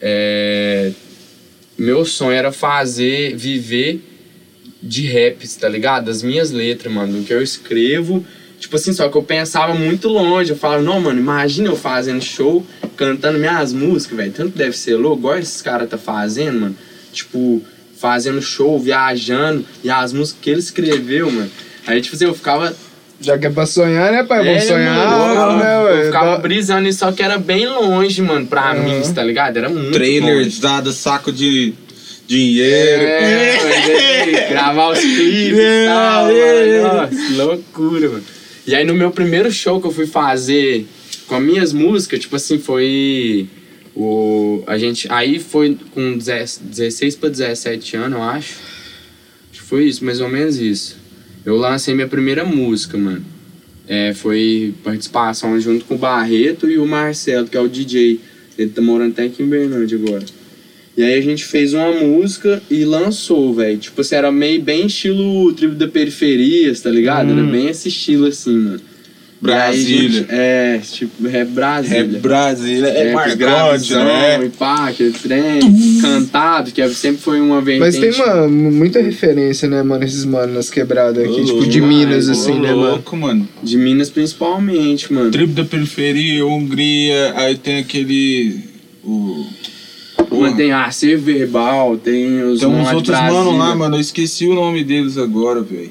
É, 0.00 0.92
meu 1.76 2.06
sonho 2.06 2.32
era 2.32 2.52
fazer, 2.52 3.36
viver 3.36 4.09
de 4.82 5.06
raps, 5.06 5.56
tá 5.56 5.68
ligado? 5.68 6.06
Das 6.06 6.22
minhas 6.22 6.50
letras, 6.50 6.92
mano, 6.92 7.18
do 7.18 7.24
que 7.24 7.32
eu 7.32 7.42
escrevo. 7.42 8.24
Tipo 8.58 8.76
assim, 8.76 8.92
só 8.92 9.08
que 9.08 9.16
eu 9.16 9.22
pensava 9.22 9.74
muito 9.74 10.08
longe. 10.08 10.50
Eu 10.50 10.56
falava, 10.56 10.82
não, 10.82 11.00
mano, 11.00 11.18
imagina 11.18 11.68
eu 11.68 11.76
fazendo 11.76 12.22
show, 12.22 12.64
cantando 12.96 13.38
minhas 13.38 13.72
músicas, 13.72 14.16
velho. 14.16 14.32
Tanto 14.32 14.56
deve 14.56 14.76
ser 14.76 14.96
louco, 14.96 15.18
igual 15.18 15.38
esses 15.38 15.62
caras 15.62 15.88
tá 15.88 15.96
fazendo, 15.96 16.60
mano. 16.60 16.76
Tipo, 17.12 17.62
fazendo 17.98 18.40
show, 18.40 18.78
viajando, 18.78 19.64
e 19.82 19.90
as 19.90 20.12
músicas 20.12 20.40
que 20.42 20.50
ele 20.50 20.60
escreveu, 20.60 21.30
mano. 21.30 21.50
Aí, 21.86 22.00
tipo 22.00 22.14
assim, 22.16 22.24
eu 22.26 22.34
ficava 22.34 22.74
Já 23.20 23.36
que 23.38 23.46
é 23.46 23.50
pra 23.50 23.66
sonhar, 23.66 24.12
né, 24.12 24.22
pai? 24.24 24.38
Vamos 24.44 24.62
é, 24.62 24.66
sonhar, 24.66 24.94
mano, 24.94 25.24
eu 25.24 25.28
ficava, 25.30 25.56
né, 25.56 25.74
eu 25.76 25.84
ué? 25.84 26.04
ficava 26.06 26.38
brisando 26.38 26.88
isso, 26.88 26.98
só 27.00 27.12
que 27.12 27.22
era 27.22 27.36
bem 27.38 27.66
longe, 27.66 28.22
mano, 28.22 28.46
pra 28.46 28.70
Aham. 28.72 28.82
mim, 28.82 29.02
tá 29.14 29.22
ligado? 29.22 29.56
Era 29.56 29.68
muito 29.68 29.92
Trailer 29.92 30.36
longe. 30.44 30.60
dado, 30.60 30.92
saco 30.92 31.30
de 31.32 31.74
dinheiro. 32.30 33.02
É, 33.02 33.56
é, 33.56 34.48
gravar 34.54 34.92
os 34.92 35.00
clipes 35.00 35.58
É, 35.58 35.84
e 35.84 35.86
tal, 35.88 36.30
é. 36.30 36.82
mano. 36.82 36.94
Nossa, 36.94 37.44
loucura, 37.44 38.08
mano. 38.08 38.24
E 38.66 38.74
aí 38.74 38.84
no 38.84 38.94
meu 38.94 39.10
primeiro 39.10 39.50
show 39.50 39.80
que 39.80 39.86
eu 39.88 39.90
fui 39.90 40.06
fazer 40.06 40.86
com 41.26 41.34
as 41.34 41.42
minhas 41.42 41.72
músicas, 41.72 42.20
tipo 42.20 42.36
assim, 42.36 42.58
foi 42.58 43.48
o 43.96 44.62
a 44.66 44.78
gente 44.78 45.08
aí 45.10 45.40
foi 45.40 45.76
com 45.92 46.16
10 46.16 46.60
16 46.64 47.16
para 47.16 47.28
17 47.30 47.96
anos, 47.96 48.18
eu 48.18 48.22
acho. 48.22 48.54
Acho 49.50 49.60
que 49.60 49.66
foi 49.66 49.86
isso, 49.86 50.04
mais 50.04 50.20
ou 50.20 50.28
menos 50.28 50.58
isso. 50.58 50.98
Eu 51.44 51.56
lancei 51.56 51.94
minha 51.94 52.06
primeira 52.06 52.44
música, 52.44 52.96
mano. 52.96 53.24
É, 53.88 54.14
foi 54.14 54.72
participação 54.84 55.58
junto 55.58 55.84
com 55.84 55.96
o 55.96 55.98
Barreto 55.98 56.70
e 56.70 56.78
o 56.78 56.86
Marcelo, 56.86 57.48
que 57.48 57.56
é 57.56 57.60
o 57.60 57.68
DJ. 57.68 58.20
Ele 58.56 58.70
tá 58.70 58.80
morando 58.80 59.12
até 59.12 59.24
aqui 59.24 59.42
em 59.42 59.48
Berlândia 59.48 59.98
agora. 59.98 60.24
E 61.00 61.02
aí 61.02 61.18
a 61.18 61.22
gente 61.22 61.46
fez 61.46 61.72
uma 61.72 61.90
música 61.92 62.62
e 62.70 62.84
lançou, 62.84 63.54
velho. 63.54 63.78
Tipo 63.78 64.02
assim, 64.02 64.14
era 64.16 64.30
meio 64.30 64.60
bem 64.60 64.84
estilo 64.86 65.50
tribo 65.54 65.74
da 65.74 65.88
periferia, 65.88 66.74
tá 66.74 66.90
ligado? 66.90 67.32
Era 67.32 67.42
bem 67.42 67.68
esse 67.68 67.88
estilo 67.88 68.26
assim, 68.26 68.54
mano. 68.54 68.80
Brasília. 69.40 70.10
gente- 70.10 70.26
é, 70.28 70.78
tipo, 70.92 71.26
é 71.26 71.38
É 71.38 71.44
Brasília. 71.46 72.18
Brasília, 72.20 72.86
é, 72.88 73.12
Margote, 73.14 73.36
gravizão 73.38 74.04
né? 74.04 74.44
E 74.44 74.48
pá, 74.50 74.88
aquele 74.90 75.12
trem 75.12 75.60
cantado, 76.02 76.70
que 76.70 76.86
sempre 76.90 77.22
foi 77.22 77.40
uma 77.40 77.62
vertente. 77.62 77.98
Mas 77.98 78.16
tem 78.18 78.22
uma, 78.26 78.46
muita 78.46 79.00
referência, 79.00 79.66
né, 79.66 79.82
mano, 79.82 80.04
esses 80.04 80.26
manos 80.26 80.54
nas 80.54 80.68
quebradas 80.68 81.24
aqui, 81.24 81.40
Ô, 81.40 81.44
tipo, 81.46 81.66
de 81.66 81.80
Minas, 81.80 82.28
assim, 82.28 82.52
Ô, 82.52 82.58
né, 82.60 82.68
mano? 82.74 82.80
louco, 82.90 83.16
mano. 83.16 83.48
De 83.62 83.78
Minas 83.78 84.10
principalmente, 84.10 85.10
mano. 85.10 85.30
Tribo 85.30 85.54
da 85.54 85.64
periferia, 85.64 86.44
Hungria, 86.44 87.32
aí 87.36 87.56
tem 87.56 87.78
aquele. 87.78 88.58
O. 89.02 89.46
Mano, 90.30 90.56
tem 90.56 90.72
Arcer 90.72 91.18
Verbal, 91.18 91.96
tem 91.96 92.42
os 92.42 92.60
Tem 92.60 92.68
uns 92.68 92.92
outros 92.92 93.16
mano 93.18 93.56
lá, 93.56 93.74
mano. 93.74 93.96
Eu 93.96 94.00
esqueci 94.00 94.46
o 94.46 94.54
nome 94.54 94.82
deles 94.84 95.16
agora, 95.18 95.60
velho. 95.62 95.90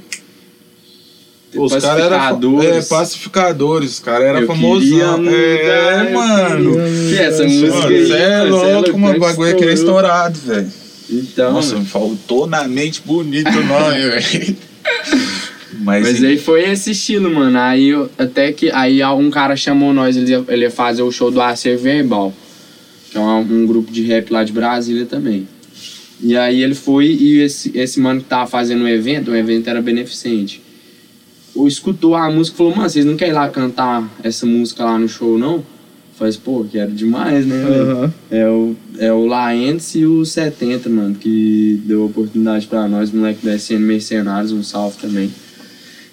tem 1.51 1.61
Os 1.61 1.75
caras 1.75 2.05
eram. 2.05 2.17
Pacificadores. 2.17 2.85
É, 2.85 2.89
pacificadores. 2.95 3.89
Os 3.91 3.99
caras 3.99 4.27
eram 4.27 4.47
famosão. 4.47 5.25
É, 5.27 6.03
mudar, 6.03 6.13
mano. 6.13 6.73
Que 7.09 7.17
essa 7.17 7.43
Mano, 7.43 7.55
música 7.59 7.87
aí, 7.87 8.05
você 8.07 8.13
é 8.13 8.43
louco, 8.43 8.97
mano. 8.99 9.17
O 9.17 9.19
bagulho 9.19 9.49
é 9.49 9.53
que 9.53 9.65
é 9.65 9.73
estourou. 9.73 9.99
estourado, 10.01 10.39
velho. 10.39 10.71
Então, 11.11 11.53
Nossa, 11.53 11.75
me 11.75 11.85
faltou 11.85 12.45
na 12.45 12.67
mente 12.67 13.01
bonito 13.03 13.49
o 13.49 13.63
nome, 13.65 13.97
velho. 13.99 14.57
Mas, 15.81 16.03
Mas 16.03 16.23
aí 16.23 16.37
foi 16.37 16.69
esse 16.69 16.91
estilo, 16.91 17.33
mano. 17.33 17.57
Aí 17.57 17.89
eu- 17.89 18.09
até 18.17 18.51
que 18.51 18.69
aí 18.71 19.03
um 19.03 19.29
cara 19.31 19.55
chamou 19.55 19.93
nós, 19.93 20.17
ele 20.17 20.29
ia, 20.31 20.43
ele 20.49 20.63
ia 20.65 20.71
fazer 20.71 21.01
o 21.03 21.11
show 21.11 21.31
do 21.31 21.41
Acer 21.41 21.77
Verbal, 21.77 22.33
que 23.09 23.17
é 23.17 23.19
um, 23.19 23.39
um 23.39 23.65
grupo 23.65 23.91
de 23.91 24.03
rap 24.03 24.31
lá 24.31 24.43
de 24.43 24.51
Brasília 24.51 25.05
também. 25.05 25.47
E 26.21 26.35
aí 26.35 26.61
ele 26.61 26.75
foi 26.75 27.07
e 27.07 27.39
esse, 27.39 27.71
esse 27.77 27.99
mano 27.99 28.21
que 28.21 28.27
tava 28.27 28.45
fazendo 28.49 28.83
o 28.83 28.87
evento, 28.87 29.31
o 29.31 29.35
evento 29.35 29.69
era 29.69 29.81
beneficente. 29.81 30.61
O 31.55 31.67
escutou 31.67 32.15
a 32.15 32.29
música 32.29 32.55
e 32.55 32.57
falou, 32.57 32.75
mano, 32.75 32.89
vocês 32.89 33.05
não 33.05 33.15
querem 33.15 33.33
ir 33.33 33.35
lá 33.35 33.49
cantar 33.49 34.07
essa 34.21 34.45
música 34.45 34.83
lá 34.83 34.99
no 34.99 35.07
show, 35.07 35.37
não? 35.37 35.55
Eu 35.55 35.65
falei, 36.17 36.29
assim, 36.29 36.41
pô, 36.43 36.65
quero 36.69 36.91
demais, 36.91 37.45
né? 37.45 37.63
velho?" 37.63 37.91
Aham. 37.91 38.13
É 38.29 38.47
o, 38.47 38.75
é 38.97 39.13
o 39.13 39.25
Laentes 39.25 39.95
e 39.95 40.05
o 40.05 40.25
70, 40.25 40.89
mano, 40.89 41.15
que 41.15 41.81
deu 41.85 42.05
oportunidade 42.05 42.67
pra 42.67 42.87
nós, 42.87 43.11
moleque 43.11 43.45
da 43.45 43.55
SN 43.55 43.79
Mercenários, 43.79 44.51
um 44.51 44.61
salve 44.61 44.97
também. 44.97 45.31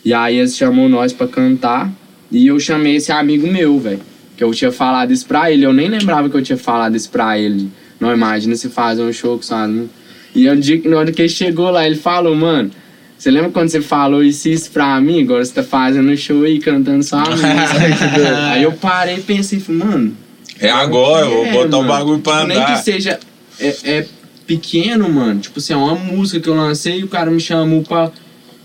E 0.04 0.14
aí 0.14 0.38
eles 0.38 0.56
chamou 0.56 0.88
nós 0.88 1.12
pra 1.12 1.26
cantar 1.26 1.92
e 2.30 2.46
eu 2.46 2.60
chamei 2.60 2.96
esse 2.96 3.10
amigo 3.10 3.46
meu, 3.46 3.78
velho. 3.80 4.00
Que 4.36 4.44
eu 4.44 4.52
tinha 4.52 4.70
falado 4.70 5.12
isso 5.12 5.26
pra 5.26 5.50
ele, 5.50 5.64
eu 5.64 5.72
nem 5.72 5.88
lembrava 5.88 6.28
que 6.28 6.36
eu 6.36 6.42
tinha 6.42 6.58
falado 6.58 6.94
isso 6.96 7.08
pra 7.10 7.38
ele. 7.38 7.70
Não 7.98 8.12
imagina 8.12 8.54
se 8.54 8.68
fazer 8.68 9.02
um 9.02 9.12
show 9.12 9.36
com 9.36 9.42
sua 9.42 9.66
música. 9.66 9.90
E 10.34 10.50
um 10.50 10.60
dia, 10.60 10.80
na 10.84 10.98
hora 10.98 11.10
que 11.12 11.22
ele 11.22 11.28
chegou 11.30 11.70
lá, 11.70 11.86
ele 11.86 11.96
falou, 11.96 12.34
mano, 12.34 12.70
você 13.16 13.30
lembra 13.30 13.48
quando 13.50 13.70
você 13.70 13.80
falou 13.80 14.22
isso, 14.22 14.46
isso 14.50 14.70
pra 14.70 15.00
mim? 15.00 15.22
Agora 15.22 15.42
você 15.42 15.54
tá 15.54 15.62
fazendo 15.62 16.10
um 16.10 16.16
show 16.16 16.42
aí, 16.44 16.58
cantando 16.58 17.02
sua 17.02 17.20
música. 17.20 17.48
aí 18.52 18.62
eu 18.62 18.72
parei 18.72 19.16
e 19.16 19.20
pensei, 19.22 19.62
mano, 19.68 20.14
é 20.60 20.68
agora, 20.70 21.24
eu 21.26 21.30
vou 21.30 21.46
é, 21.46 21.52
botar 21.52 21.78
o 21.78 21.82
mano. 21.82 21.88
bagulho 21.88 22.18
pra 22.20 22.34
Tipo, 22.34 22.46
Nem 22.48 22.56
andar. 22.58 22.76
que 22.78 22.84
seja 22.84 23.18
é, 23.58 23.76
é 23.84 24.06
pequeno, 24.46 25.08
mano. 25.08 25.40
Tipo 25.40 25.58
assim, 25.58 25.72
é 25.72 25.76
uma 25.76 25.94
música 25.94 26.38
que 26.40 26.48
eu 26.48 26.54
lancei 26.54 27.00
e 27.00 27.04
o 27.04 27.08
cara 27.08 27.30
me 27.30 27.40
chamou 27.40 27.82
pra, 27.82 28.10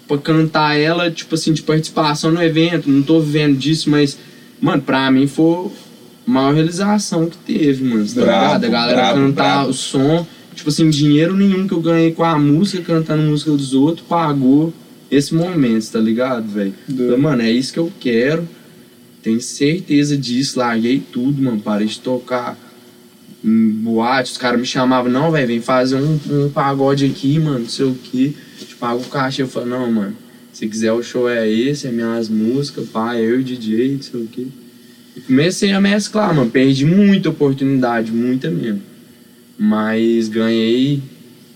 pra 0.07 0.17
cantar 0.17 0.77
ela, 0.77 1.09
tipo 1.09 1.35
assim, 1.35 1.53
de 1.53 1.61
participação 1.61 2.31
no 2.31 2.43
evento. 2.43 2.89
Não 2.89 3.01
tô 3.01 3.19
vivendo 3.21 3.57
disso, 3.57 3.89
mas, 3.89 4.17
mano, 4.61 4.81
pra 4.81 5.09
mim 5.11 5.27
foi 5.27 5.71
a 6.27 6.31
maior 6.31 6.53
realização 6.53 7.27
que 7.27 7.37
teve, 7.37 7.83
mano. 7.83 8.05
Tá 8.07 8.21
Brabo, 8.21 8.43
ligado? 8.53 8.65
A 8.65 8.69
galera 8.69 9.01
brabo, 9.01 9.19
cantar 9.19 9.53
brabo. 9.55 9.69
o 9.69 9.73
som. 9.73 10.27
Tipo 10.55 10.69
assim, 10.69 10.89
dinheiro 10.89 11.35
nenhum 11.35 11.67
que 11.67 11.73
eu 11.73 11.81
ganhei 11.81 12.11
com 12.11 12.23
a 12.23 12.37
música, 12.37 12.83
cantando 12.83 13.23
música 13.23 13.51
dos 13.51 13.73
outros, 13.73 14.05
pagou 14.07 14.73
esse 15.09 15.33
momento, 15.33 15.91
tá 15.91 15.99
ligado, 15.99 16.47
velho? 16.47 16.73
Mano, 17.17 17.41
é 17.41 17.51
isso 17.51 17.73
que 17.73 17.79
eu 17.79 17.91
quero. 17.99 18.47
Tenho 19.21 19.41
certeza 19.41 20.17
disso. 20.17 20.59
Larguei 20.59 20.99
tudo, 21.11 21.41
mano. 21.41 21.59
Parei 21.59 21.87
de 21.87 21.99
tocar 21.99 22.57
em 23.43 23.69
boate. 23.69 24.31
Os 24.31 24.37
caras 24.37 24.59
me 24.59 24.65
chamavam, 24.65 25.11
não, 25.11 25.31
velho, 25.31 25.47
vem 25.47 25.61
fazer 25.61 25.95
um, 25.95 26.19
um 26.29 26.49
pagode 26.49 27.05
aqui, 27.05 27.39
mano, 27.39 27.59
não 27.59 27.69
sei 27.69 27.85
o 27.85 27.95
que. 27.95 28.35
Te 28.59 28.75
pago 28.75 29.01
o 29.01 29.05
caixa. 29.05 29.41
Eu 29.41 29.47
falei, 29.47 29.69
não, 29.69 29.91
mano, 29.91 30.15
se 30.61 30.67
quiser 30.67 30.91
o 30.91 31.01
show 31.01 31.27
é 31.27 31.49
esse, 31.49 31.87
é 31.87 31.91
minhas 31.91 32.29
músicas, 32.29 32.87
pá, 32.89 33.17
eu 33.17 33.39
e 33.39 33.43
DJ, 33.43 33.93
não 33.95 34.01
sei 34.03 34.21
o 34.21 34.27
que. 34.27 34.47
E 35.17 35.21
comecei 35.21 35.71
a 35.71 35.81
mesclar, 35.81 36.35
mano. 36.35 36.51
Perdi 36.51 36.85
muita 36.85 37.29
oportunidade, 37.29 38.11
muita 38.11 38.51
mesmo. 38.51 38.79
Mas 39.57 40.27
ganhei 40.29 41.01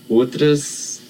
outras 0.08 1.00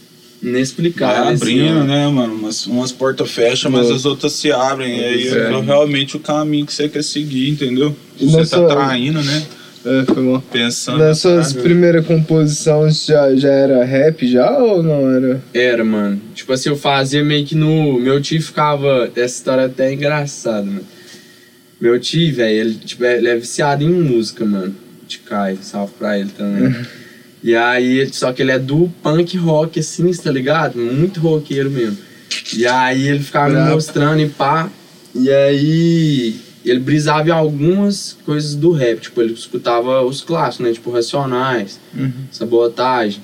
Vai 0.42 0.50
inexplicáveis. 0.52 1.40
abrindo, 1.40 1.64
assim, 1.70 1.78
ó. 1.78 1.84
né, 1.84 2.08
mano? 2.08 2.34
Umas, 2.34 2.66
umas 2.66 2.92
portas 2.92 3.30
fecham, 3.30 3.70
mas 3.70 3.90
as 3.90 4.04
outras 4.04 4.32
se 4.34 4.52
abrem. 4.52 4.98
E 5.00 5.04
aí 5.04 5.28
É. 5.28 5.52
é 5.54 5.60
realmente 5.60 6.16
o 6.16 6.20
caminho 6.20 6.66
que 6.66 6.74
você 6.74 6.90
quer 6.90 7.02
seguir, 7.02 7.48
entendeu? 7.48 7.96
E 8.20 8.26
Você 8.26 8.36
nessa- 8.36 8.60
tá 8.60 8.66
traindo, 8.74 9.22
né? 9.22 9.46
É, 9.86 10.04
foi 10.04 10.24
bom. 10.24 10.40
Pensando. 10.40 10.98
Nas 10.98 11.20
suas 11.20 11.48
sabe? 11.48 11.62
primeiras 11.62 12.04
composições 12.04 13.06
já, 13.06 13.32
já 13.36 13.50
era 13.50 13.84
rap 13.84 14.26
já 14.26 14.50
ou 14.58 14.82
não 14.82 15.08
era? 15.08 15.40
Era, 15.54 15.84
mano. 15.84 16.20
Tipo 16.34 16.52
assim, 16.52 16.70
eu 16.70 16.76
fazia 16.76 17.22
meio 17.22 17.46
que 17.46 17.54
no. 17.54 18.00
Meu 18.00 18.20
tio 18.20 18.42
ficava. 18.42 19.08
Essa 19.14 19.36
história 19.36 19.62
é 19.62 19.66
até 19.66 19.92
engraçada, 19.92 20.64
mano. 20.64 20.84
Meu 21.80 22.00
tio, 22.00 22.34
velho, 22.34 22.58
ele, 22.58 22.74
tipo, 22.74 23.04
ele 23.04 23.28
é 23.28 23.36
viciado 23.36 23.84
em 23.84 23.88
música, 23.88 24.44
mano. 24.44 24.74
De 25.06 25.18
Kai, 25.18 25.56
salve 25.62 25.92
pra 25.96 26.18
ele 26.18 26.30
também. 26.36 26.74
e 27.44 27.54
aí, 27.54 28.08
só 28.12 28.32
que 28.32 28.42
ele 28.42 28.50
é 28.50 28.58
do 28.58 28.90
punk 29.02 29.36
rock, 29.36 29.78
assim, 29.78 30.10
tá 30.14 30.32
ligado? 30.32 30.78
Muito 30.78 31.20
roqueiro 31.20 31.70
mesmo. 31.70 31.98
E 32.56 32.66
aí 32.66 33.06
ele 33.06 33.20
ficava 33.20 33.54
me 33.54 33.70
mostrando 33.70 34.20
e 34.20 34.28
pá. 34.28 34.68
E 35.14 35.30
aí 35.30 36.34
ele 36.70 36.80
brisava 36.80 37.28
em 37.28 37.32
algumas 37.32 38.16
coisas 38.24 38.54
do 38.54 38.72
rap. 38.72 39.00
Tipo, 39.00 39.22
ele 39.22 39.32
escutava 39.32 40.02
os 40.02 40.20
clássicos, 40.20 40.66
né? 40.66 40.72
Tipo, 40.72 40.90
Racionais, 40.90 41.78
Sabotagem. 42.32 43.20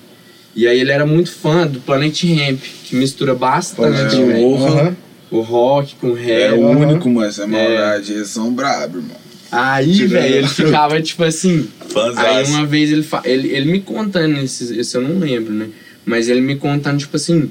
E 0.55 0.67
aí 0.67 0.79
ele 0.81 0.91
era 0.93 1.07
muito 1.07 1.31
fã 1.31 1.67
do 1.67 1.81
Planet 1.81 2.23
Ramp, 2.25 2.61
que 2.85 2.95
mistura 2.97 3.35
bastante, 3.35 4.17
É, 4.17 4.25
velho. 4.27 4.55
Aham. 4.57 4.97
O 5.31 5.41
rock 5.41 5.95
com 5.97 6.09
o 6.09 6.19
É 6.19 6.49
rap. 6.49 6.59
o 6.59 6.67
Aham. 6.69 6.77
único, 6.79 7.09
mas 7.11 7.39
é 7.39 7.47
maldade. 7.47 8.13
Eles 8.13 8.29
são 8.29 8.53
brabos, 8.53 8.97
irmão. 9.03 9.17
Aí, 9.51 10.07
velho, 10.07 10.35
ele 10.37 10.49
ficava 10.49 11.01
tipo 11.01 11.25
assim. 11.25 11.69
Fãs 11.89 12.17
Aí 12.19 12.45
uma 12.47 12.67
vez 12.67 12.91
ele, 12.93 13.03
fa- 13.03 13.23
ele, 13.25 13.49
ele 13.49 13.71
me 13.73 13.81
contando, 13.81 14.39
esse, 14.39 14.79
esse 14.79 14.95
eu 14.97 15.01
não 15.01 15.19
lembro, 15.19 15.53
né? 15.53 15.69
Mas 16.05 16.29
ele 16.29 16.41
me 16.41 16.57
contando, 16.57 16.99
tipo 16.99 17.17
assim, 17.17 17.51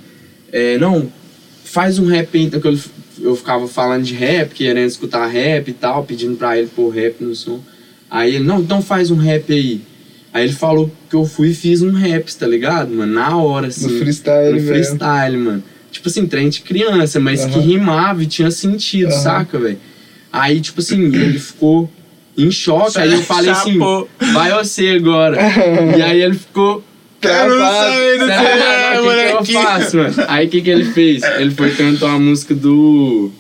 é, 0.51 0.77
não, 0.77 1.11
faz 1.71 1.97
um 1.99 2.05
rap 2.05 2.37
então, 2.37 2.59
que 2.59 2.67
eu, 2.67 2.77
eu 3.21 3.35
ficava 3.35 3.67
falando 3.67 4.03
de 4.03 4.13
rap, 4.13 4.53
querendo 4.53 4.87
escutar 4.87 5.25
rap 5.27 5.69
e 5.69 5.73
tal, 5.73 6.03
pedindo 6.03 6.35
pra 6.35 6.57
ele 6.57 6.67
pôr 6.75 6.89
rap 6.89 7.21
no 7.23 7.33
som. 7.35 7.59
Aí 8.09 8.35
ele, 8.35 8.43
não, 8.43 8.59
então 8.59 8.81
faz 8.81 9.09
um 9.09 9.15
rap 9.15 9.51
aí. 9.51 9.81
Aí 10.33 10.45
ele 10.45 10.53
falou 10.53 10.91
que 11.09 11.15
eu 11.15 11.25
fui 11.25 11.49
e 11.49 11.53
fiz 11.53 11.81
um 11.81 11.91
rap, 11.91 12.33
tá 12.35 12.47
ligado, 12.47 12.93
mano? 12.93 13.13
Na 13.13 13.35
hora, 13.37 13.67
assim. 13.67 13.87
No 13.91 13.99
freestyle 13.99 14.51
No 14.61 14.67
freestyle, 14.67 15.37
mano. 15.37 15.63
Tipo 15.91 16.07
assim, 16.07 16.25
trem 16.25 16.49
de 16.49 16.61
criança, 16.61 17.19
mas 17.19 17.45
que 17.45 17.51
Aham. 17.57 17.61
rimava 17.61 18.23
e 18.23 18.25
tinha 18.25 18.49
sentido, 18.51 19.11
Aham. 19.11 19.21
saca, 19.21 19.59
velho? 19.59 19.77
Aí, 20.31 20.61
tipo 20.61 20.79
assim, 20.79 21.03
ele 21.03 21.37
ficou 21.39 21.89
em 22.37 22.49
choque. 22.49 22.97
Aí 22.97 23.11
eu 23.11 23.21
falei 23.23 23.51
assim, 23.51 23.77
vai 24.33 24.51
você 24.53 24.89
agora. 24.89 25.37
e 25.97 26.01
aí 26.01 26.21
ele 26.21 26.35
ficou. 26.35 26.83
Quero 27.19 27.55
sair 27.59 28.17
do 28.17 28.25
"Será, 28.25 28.39
celular, 28.41 28.80
o 28.99 29.03
que, 29.03 29.09
que 29.09 29.21
eu 29.21 29.33
molequinho." 29.33 29.61
faço, 29.61 29.97
mano? 29.97 30.15
Aí 30.27 30.47
o 30.47 30.49
que, 30.49 30.61
que 30.61 30.69
ele 30.69 30.85
fez? 30.85 31.23
Ele 31.23 31.51
foi 31.51 31.71
cantar 31.71 32.07
uma 32.07 32.19
música 32.19 32.53
do. 32.53 33.31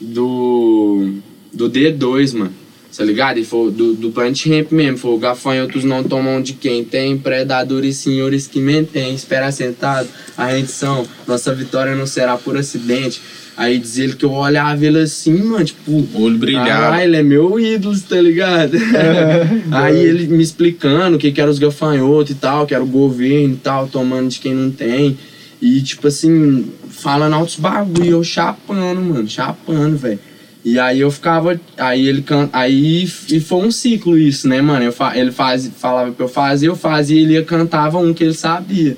Do. 0.00 1.14
Do 1.52 1.70
D2, 1.70 2.34
mano. 2.34 2.62
Tá 2.96 3.04
ligado? 3.04 3.38
E 3.38 3.44
foi 3.44 3.70
do, 3.70 3.94
do 3.94 4.10
Plant 4.10 4.46
Ramp 4.46 4.70
mesmo. 4.70 4.98
Foi 4.98 5.18
gafanhotos 5.18 5.82
não 5.82 6.04
tomam 6.04 6.42
de 6.42 6.52
quem 6.52 6.84
tem. 6.84 7.16
Predadores 7.16 7.96
senhores 7.96 8.46
que 8.46 8.60
mentem. 8.60 9.14
Espera 9.14 9.50
sentado. 9.50 10.08
A 10.36 10.46
rendição. 10.46 11.06
Nossa 11.26 11.54
vitória 11.54 11.94
não 11.94 12.06
será 12.06 12.36
por 12.36 12.56
acidente. 12.56 13.20
Aí 13.56 13.78
diz 13.78 13.98
ele 13.98 14.14
que 14.14 14.24
eu 14.24 14.32
olhava 14.32 14.84
ele 14.84 14.98
assim, 14.98 15.42
mano, 15.42 15.64
tipo. 15.64 15.90
O 15.92 16.22
olho 16.22 16.38
brilhava. 16.38 16.96
Ah, 16.96 17.04
ele 17.04 17.16
é 17.16 17.22
meu 17.22 17.60
ídolo, 17.60 17.98
tá 18.00 18.20
ligado? 18.20 18.76
Aí 19.70 19.98
ele 19.98 20.26
me 20.26 20.42
explicando 20.42 21.16
o 21.16 21.18
que, 21.18 21.30
que 21.30 21.40
era 21.40 21.50
os 21.50 21.58
gafanhotos 21.58 22.32
e 22.32 22.34
tal, 22.34 22.66
que 22.66 22.74
era 22.74 22.82
o 22.82 22.86
governo 22.86 23.54
e 23.54 23.58
tal, 23.58 23.86
tomando 23.88 24.30
de 24.30 24.40
quem 24.40 24.54
não 24.54 24.70
tem. 24.70 25.18
E 25.60 25.80
tipo 25.82 26.08
assim, 26.08 26.72
falando 26.88 27.34
altos 27.34 27.56
bagulho, 27.56 28.10
eu 28.10 28.24
chapando, 28.24 29.00
mano, 29.00 29.28
chapando, 29.28 29.96
velho. 29.96 30.18
E 30.64 30.78
aí 30.78 31.00
eu 31.00 31.10
ficava. 31.10 31.60
Aí 31.76 32.06
ele 32.06 32.22
canta. 32.22 32.56
Aí 32.56 33.08
e 33.28 33.40
foi 33.40 33.66
um 33.66 33.70
ciclo 33.70 34.16
isso, 34.16 34.48
né, 34.48 34.60
mano? 34.60 34.84
Eu 34.84 34.94
ele 35.14 35.30
faz, 35.30 35.70
falava 35.76 36.10
pra 36.12 36.24
eu 36.24 36.28
fazer, 36.28 36.68
eu 36.68 36.76
fazia, 36.76 37.20
ele 37.20 37.34
ia 37.34 37.44
cantava 37.44 37.98
um 37.98 38.14
que 38.14 38.24
ele 38.24 38.34
sabia. 38.34 38.96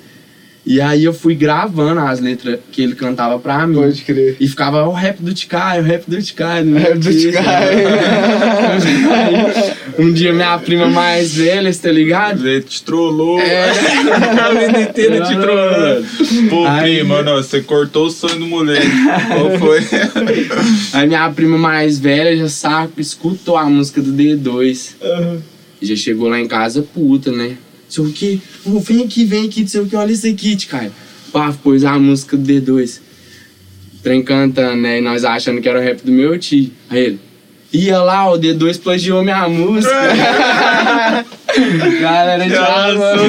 E 0.66 0.81
aí 0.81 1.05
eu 1.05 1.12
fui 1.12 1.35
gravando 1.35 2.00
as 2.00 2.20
letras 2.20 2.59
que 2.72 2.83
ele 2.83 2.94
cantava 2.94 3.38
pra 3.38 3.66
mim. 3.66 3.74
Pode 3.74 4.00
crer. 4.03 4.37
E 4.40 4.48
ficava 4.48 4.85
o 4.88 4.92
rap 4.92 5.18
do 5.22 5.35
Ticai, 5.35 5.79
o 5.81 5.83
rap 5.83 6.05
do 6.09 6.22
Ticai. 6.22 6.62
O 6.64 6.74
rap 6.74 6.98
do 6.98 7.11
Ticai. 7.14 7.85
um 9.98 10.11
dia 10.11 10.33
minha 10.33 10.57
prima 10.59 10.88
mais 10.88 11.35
velha, 11.35 11.70
tá 11.74 11.92
ligado? 11.92 12.48
Ele 12.48 12.62
te 12.62 12.83
trollou. 12.83 13.38
É. 13.40 13.70
A 14.40 14.48
vida 14.55 14.81
inteira 14.81 15.20
te 15.27 15.37
trollando. 15.37 16.07
Pô, 16.48 16.66
Aí- 16.66 16.98
prima, 16.98 17.22
não, 17.22 17.37
você 17.37 17.61
cortou 17.61 18.07
o 18.07 18.11
sonho 18.11 18.38
do 18.38 18.46
moleque. 18.46 18.87
Qual 19.29 19.59
foi? 19.59 19.81
Aí 20.94 21.07
minha 21.07 21.29
prima 21.31 21.59
mais 21.59 21.98
velha 21.98 22.35
já 22.38 22.48
sabe, 22.48 22.92
escutou 22.98 23.59
a 23.59 23.64
música 23.66 24.00
do 24.00 24.12
D2. 24.12 24.94
E 25.83 25.87
já 25.87 25.96
chegou 25.96 26.29
lá 26.29 26.40
em 26.40 26.48
casa 26.48 26.81
puta, 26.83 27.31
né? 27.31 27.59
Sei 27.88 28.05
o 28.05 28.12
que? 28.12 28.40
Vem 28.64 29.05
aqui, 29.05 29.25
vem 29.25 29.47
aqui, 29.47 29.61
não 29.62 29.68
sei 29.68 29.81
o 29.81 29.87
que, 29.87 29.97
olha 29.97 30.12
isso 30.12 30.27
aqui, 30.27 30.57
cara. 30.66 30.90
Pá, 31.33 31.53
pôs 31.62 31.85
a 31.85 31.99
música 31.99 32.37
do 32.37 32.44
D2. 32.44 33.01
Trem 34.03 34.23
cantando, 34.23 34.83
né? 34.83 34.99
E 34.99 35.01
nós 35.01 35.25
achando 35.25 35.61
que 35.61 35.68
era 35.68 35.79
o 35.79 35.83
rap 35.83 36.03
do 36.03 36.12
meu 36.12 36.38
tio. 36.38 36.70
Aí 36.90 37.05
ele. 37.05 37.20
Ia 37.73 38.03
lá, 38.03 38.31
o 38.31 38.38
D2 38.38 38.81
plagiou 38.81 39.25
minha 39.25 39.49
música. 39.49 39.92
Galera, 42.01 42.49
já, 42.49 42.94
mano. 42.94 43.23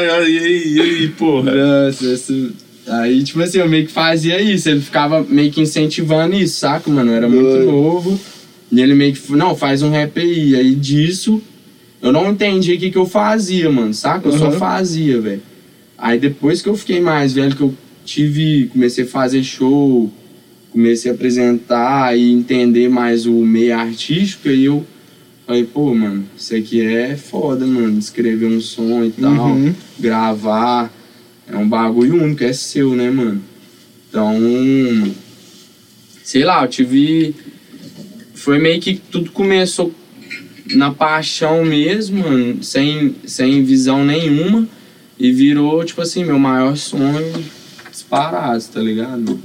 E 0.00 0.10
aí, 0.10 0.72
e 0.74 0.80
aí, 0.80 1.08
porra? 1.08 1.52
Nossa, 1.52 2.06
isso... 2.06 2.52
Aí, 2.88 3.22
tipo 3.24 3.42
assim, 3.42 3.58
eu 3.58 3.68
meio 3.68 3.86
que 3.86 3.92
fazia 3.92 4.40
isso. 4.40 4.68
Ele 4.70 4.80
ficava 4.80 5.22
meio 5.28 5.50
que 5.50 5.60
incentivando 5.60 6.34
isso, 6.34 6.60
saca, 6.60 6.90
mano? 6.90 7.10
Eu 7.10 7.16
era 7.16 7.28
muito 7.28 7.66
novo. 7.66 8.18
E 8.70 8.80
ele 8.80 8.94
meio 8.94 9.12
que, 9.12 9.32
não, 9.32 9.54
faz 9.54 9.82
um 9.82 9.90
rap 9.90 10.18
aí. 10.18 10.54
Aí 10.56 10.74
disso, 10.74 11.42
eu 12.06 12.12
não 12.12 12.30
entendi 12.30 12.74
o 12.74 12.78
que, 12.78 12.90
que 12.90 12.98
eu 12.98 13.06
fazia, 13.06 13.70
mano, 13.70 13.92
saca? 13.94 14.28
Eu 14.28 14.32
só 14.38 14.46
Uhum. 14.46 14.52
fazia, 14.58 15.20
velho. 15.20 15.42
Aí 15.98 16.18
depois 16.18 16.60
que 16.62 16.68
eu 16.68 16.76
fiquei 16.76 17.00
mais 17.00 17.32
velho, 17.32 17.54
que 17.56 17.62
eu 17.62 17.74
tive, 18.04 18.66
comecei 18.72 19.04
a 19.04 19.06
fazer 19.08 19.42
show, 19.42 20.12
comecei 20.70 21.10
a 21.10 21.14
apresentar 21.14 22.16
e 22.16 22.30
entender 22.30 22.88
mais 22.88 23.26
o 23.26 23.32
meio 23.32 23.74
artístico, 23.76 24.48
aí 24.48 24.64
eu 24.66 24.84
falei, 25.46 25.64
pô, 25.64 25.94
mano, 25.94 26.24
isso 26.36 26.54
aqui 26.54 26.80
é 26.82 27.16
foda, 27.16 27.66
mano, 27.66 27.98
escrever 27.98 28.46
um 28.46 28.60
som 28.60 29.04
e 29.04 29.10
tal, 29.10 29.48
Uhum. 29.48 29.74
gravar, 29.98 30.92
é 31.50 31.56
um 31.56 31.68
bagulho 31.68 32.22
único, 32.22 32.44
é 32.44 32.52
seu, 32.52 32.94
né, 32.94 33.10
mano? 33.10 33.40
Então, 34.08 34.34
sei 36.22 36.44
lá, 36.44 36.62
eu 36.64 36.68
tive. 36.68 37.34
Foi 38.34 38.58
meio 38.58 38.80
que 38.80 38.94
tudo 38.96 39.30
começou 39.30 39.92
na 40.74 40.90
paixão 40.90 41.64
mesmo, 41.64 42.20
mano, 42.20 42.62
sem, 42.62 43.14
sem 43.24 43.62
visão 43.64 44.04
nenhuma, 44.04 44.68
e 45.18 45.32
virou, 45.32 45.84
tipo 45.84 46.02
assim, 46.02 46.24
meu 46.24 46.38
maior 46.38 46.76
sonho 46.76 47.32
disparado, 47.90 48.62
tá 48.72 48.80
ligado? 48.80 49.38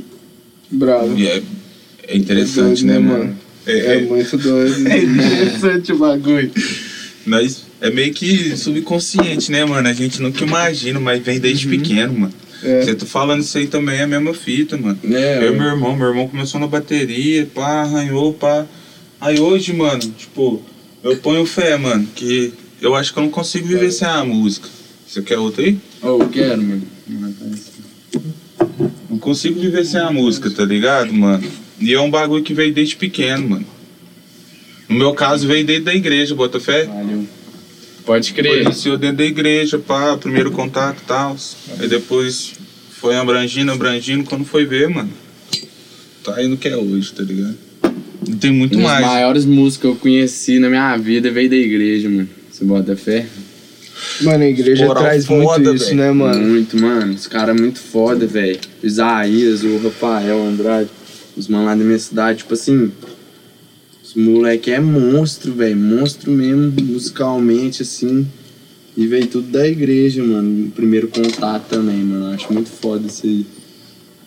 Bravo. 0.70 1.18
E 1.18 1.28
é, 1.28 1.42
é 2.08 2.18
interessante, 2.18 2.84
É 2.84 2.88
doido, 2.88 2.88
né, 2.88 2.94
né, 2.94 3.00
mano? 3.00 3.38
É, 3.66 3.80
É 3.80 3.98
é, 3.98 4.02
muito 4.02 4.38
doido. 4.38 4.88
é 4.88 4.98
interessante 4.98 5.94
o 5.94 5.98
bagulho. 5.98 6.52
Mas 7.26 7.66
é 7.80 7.90
meio 7.90 8.14
que 8.14 8.56
subconsciente, 8.58 9.52
né, 9.52 9.64
mano? 9.64 9.88
A 9.88 9.94
gente 9.94 10.22
nunca 10.22 10.44
imagina, 10.44 11.00
mas 11.00 11.24
vem 11.24 11.40
desde 11.40 11.68
pequeno, 11.68 12.14
mano. 12.14 12.34
É. 12.64 12.82
Você 12.82 12.94
tá 12.96 13.06
falando 13.06 13.42
isso 13.42 13.58
aí 13.58 13.68
também 13.68 14.00
é 14.00 14.04
a 14.04 14.08
mesma 14.08 14.34
fita, 14.34 14.78
mano. 14.78 15.00
É, 15.04 15.40
Eu 15.44 15.54
e 15.54 15.58
meu 15.58 15.68
irmão, 15.68 15.96
meu 15.96 16.10
irmão 16.10 16.28
começou 16.28 16.60
na 16.60 16.68
bateria, 16.68 17.48
pá, 17.54 17.82
arranhou, 17.82 18.34
pá. 18.34 18.66
Aí 19.20 19.40
hoje, 19.40 19.74
mano, 19.74 20.00
tipo, 20.00 20.62
eu 21.04 21.18
ponho 21.18 21.46
fé, 21.46 21.78
mano, 21.78 22.08
que 22.16 22.54
eu 22.82 22.96
acho 22.96 23.14
que 23.14 23.20
eu 23.20 23.24
não 23.24 23.30
consigo 23.30 23.68
viver 23.68 23.92
sem 23.92 24.08
a 24.08 24.24
música. 24.24 24.68
Você 25.08 25.22
quer 25.22 25.38
outra 25.38 25.64
aí? 25.64 25.78
Oh, 26.02 26.22
eu 26.22 26.30
quero, 26.30 26.62
mano. 26.62 26.88
Não 29.10 29.18
consigo 29.18 29.60
viver 29.60 29.86
sem 29.86 30.00
a 30.00 30.12
música, 30.12 30.50
tá 30.50 30.64
ligado, 30.64 31.14
mano? 31.14 31.44
E 31.80 31.94
é 31.94 32.00
um 32.00 32.10
bagulho 32.10 32.44
que 32.44 32.54
veio 32.54 32.74
desde 32.74 32.96
pequeno, 32.96 33.50
mano. 33.50 33.66
No 34.88 34.96
meu 34.96 35.14
caso, 35.14 35.48
veio 35.48 35.66
desde 35.66 35.86
da 35.86 35.94
igreja, 35.94 36.36
bota 36.36 36.60
fé. 36.60 36.86
Valeu. 36.86 37.28
Pode 38.06 38.34
crer. 38.34 38.64
Iniciou 38.64 38.98
dentro 38.98 39.18
da 39.18 39.26
igreja, 39.26 39.78
pá, 39.80 40.18
primeiro 40.18 40.52
contato 40.52 41.02
e 41.02 41.06
tal. 41.06 41.36
Aí 41.80 41.88
depois 41.88 42.54
foi 42.92 43.16
abrangindo, 43.16 43.72
abrangindo, 43.72 44.24
quando 44.24 44.46
foi 44.46 44.66
ver, 44.66 44.90
mano. 44.90 45.12
Tá 46.24 46.36
aí 46.36 46.48
no 46.48 46.58
que 46.58 46.68
é 46.68 46.78
hoje, 46.78 47.12
tá 47.14 47.24
ligado? 47.24 47.58
Não 48.28 48.38
tem 48.38 48.52
muito 48.52 48.78
Uma 48.78 48.90
mais. 48.90 49.06
maiores 49.06 49.46
músicas 49.46 49.82
que 49.82 49.88
eu 49.88 49.96
conheci 49.96 50.60
na 50.60 50.70
minha 50.70 50.96
vida 50.98 51.32
veio 51.32 51.50
da 51.50 51.56
igreja, 51.56 52.10
mano. 52.10 52.30
Você 52.52 52.64
bota 52.64 52.96
fé? 52.96 53.26
Mano, 54.22 54.44
a 54.44 54.48
igreja 54.48 54.94
traz 54.94 55.26
foda, 55.26 55.60
muito 55.60 55.76
isso, 55.76 55.86
velho. 55.86 55.98
né, 55.98 56.12
mano? 56.12 56.48
Muito, 56.48 56.78
mano. 56.80 57.14
Os 57.14 57.28
caras 57.28 57.60
muito 57.60 57.80
foda, 57.80 58.26
velho. 58.28 58.60
Isaías, 58.84 59.64
o 59.64 59.78
Rafael, 59.78 60.38
o 60.38 60.48
Andrade. 60.48 60.90
Os 61.36 61.48
manos 61.48 61.66
lá 61.68 61.76
da 61.76 61.84
minha 61.84 62.00
cidade, 62.00 62.40
tipo 62.40 62.54
assim. 62.54 62.92
Os 64.04 64.14
moleque 64.16 64.70
é 64.72 64.80
monstro, 64.80 65.54
velho. 65.54 65.78
Monstro 65.78 66.32
mesmo, 66.32 66.74
musicalmente, 66.84 67.82
assim. 67.84 68.28
E 68.98 69.08
veio 69.08 69.28
tudo 69.28 69.48
da 69.50 69.68
igreja, 69.68 70.24
mano. 70.24 70.70
Primeiro 70.76 71.08
contato 71.08 71.70
também, 71.70 71.98
mano. 72.04 72.34
Acho 72.34 72.52
muito 72.54 72.70
foda 72.70 73.08
isso 73.08 73.26
aí. 73.26 73.46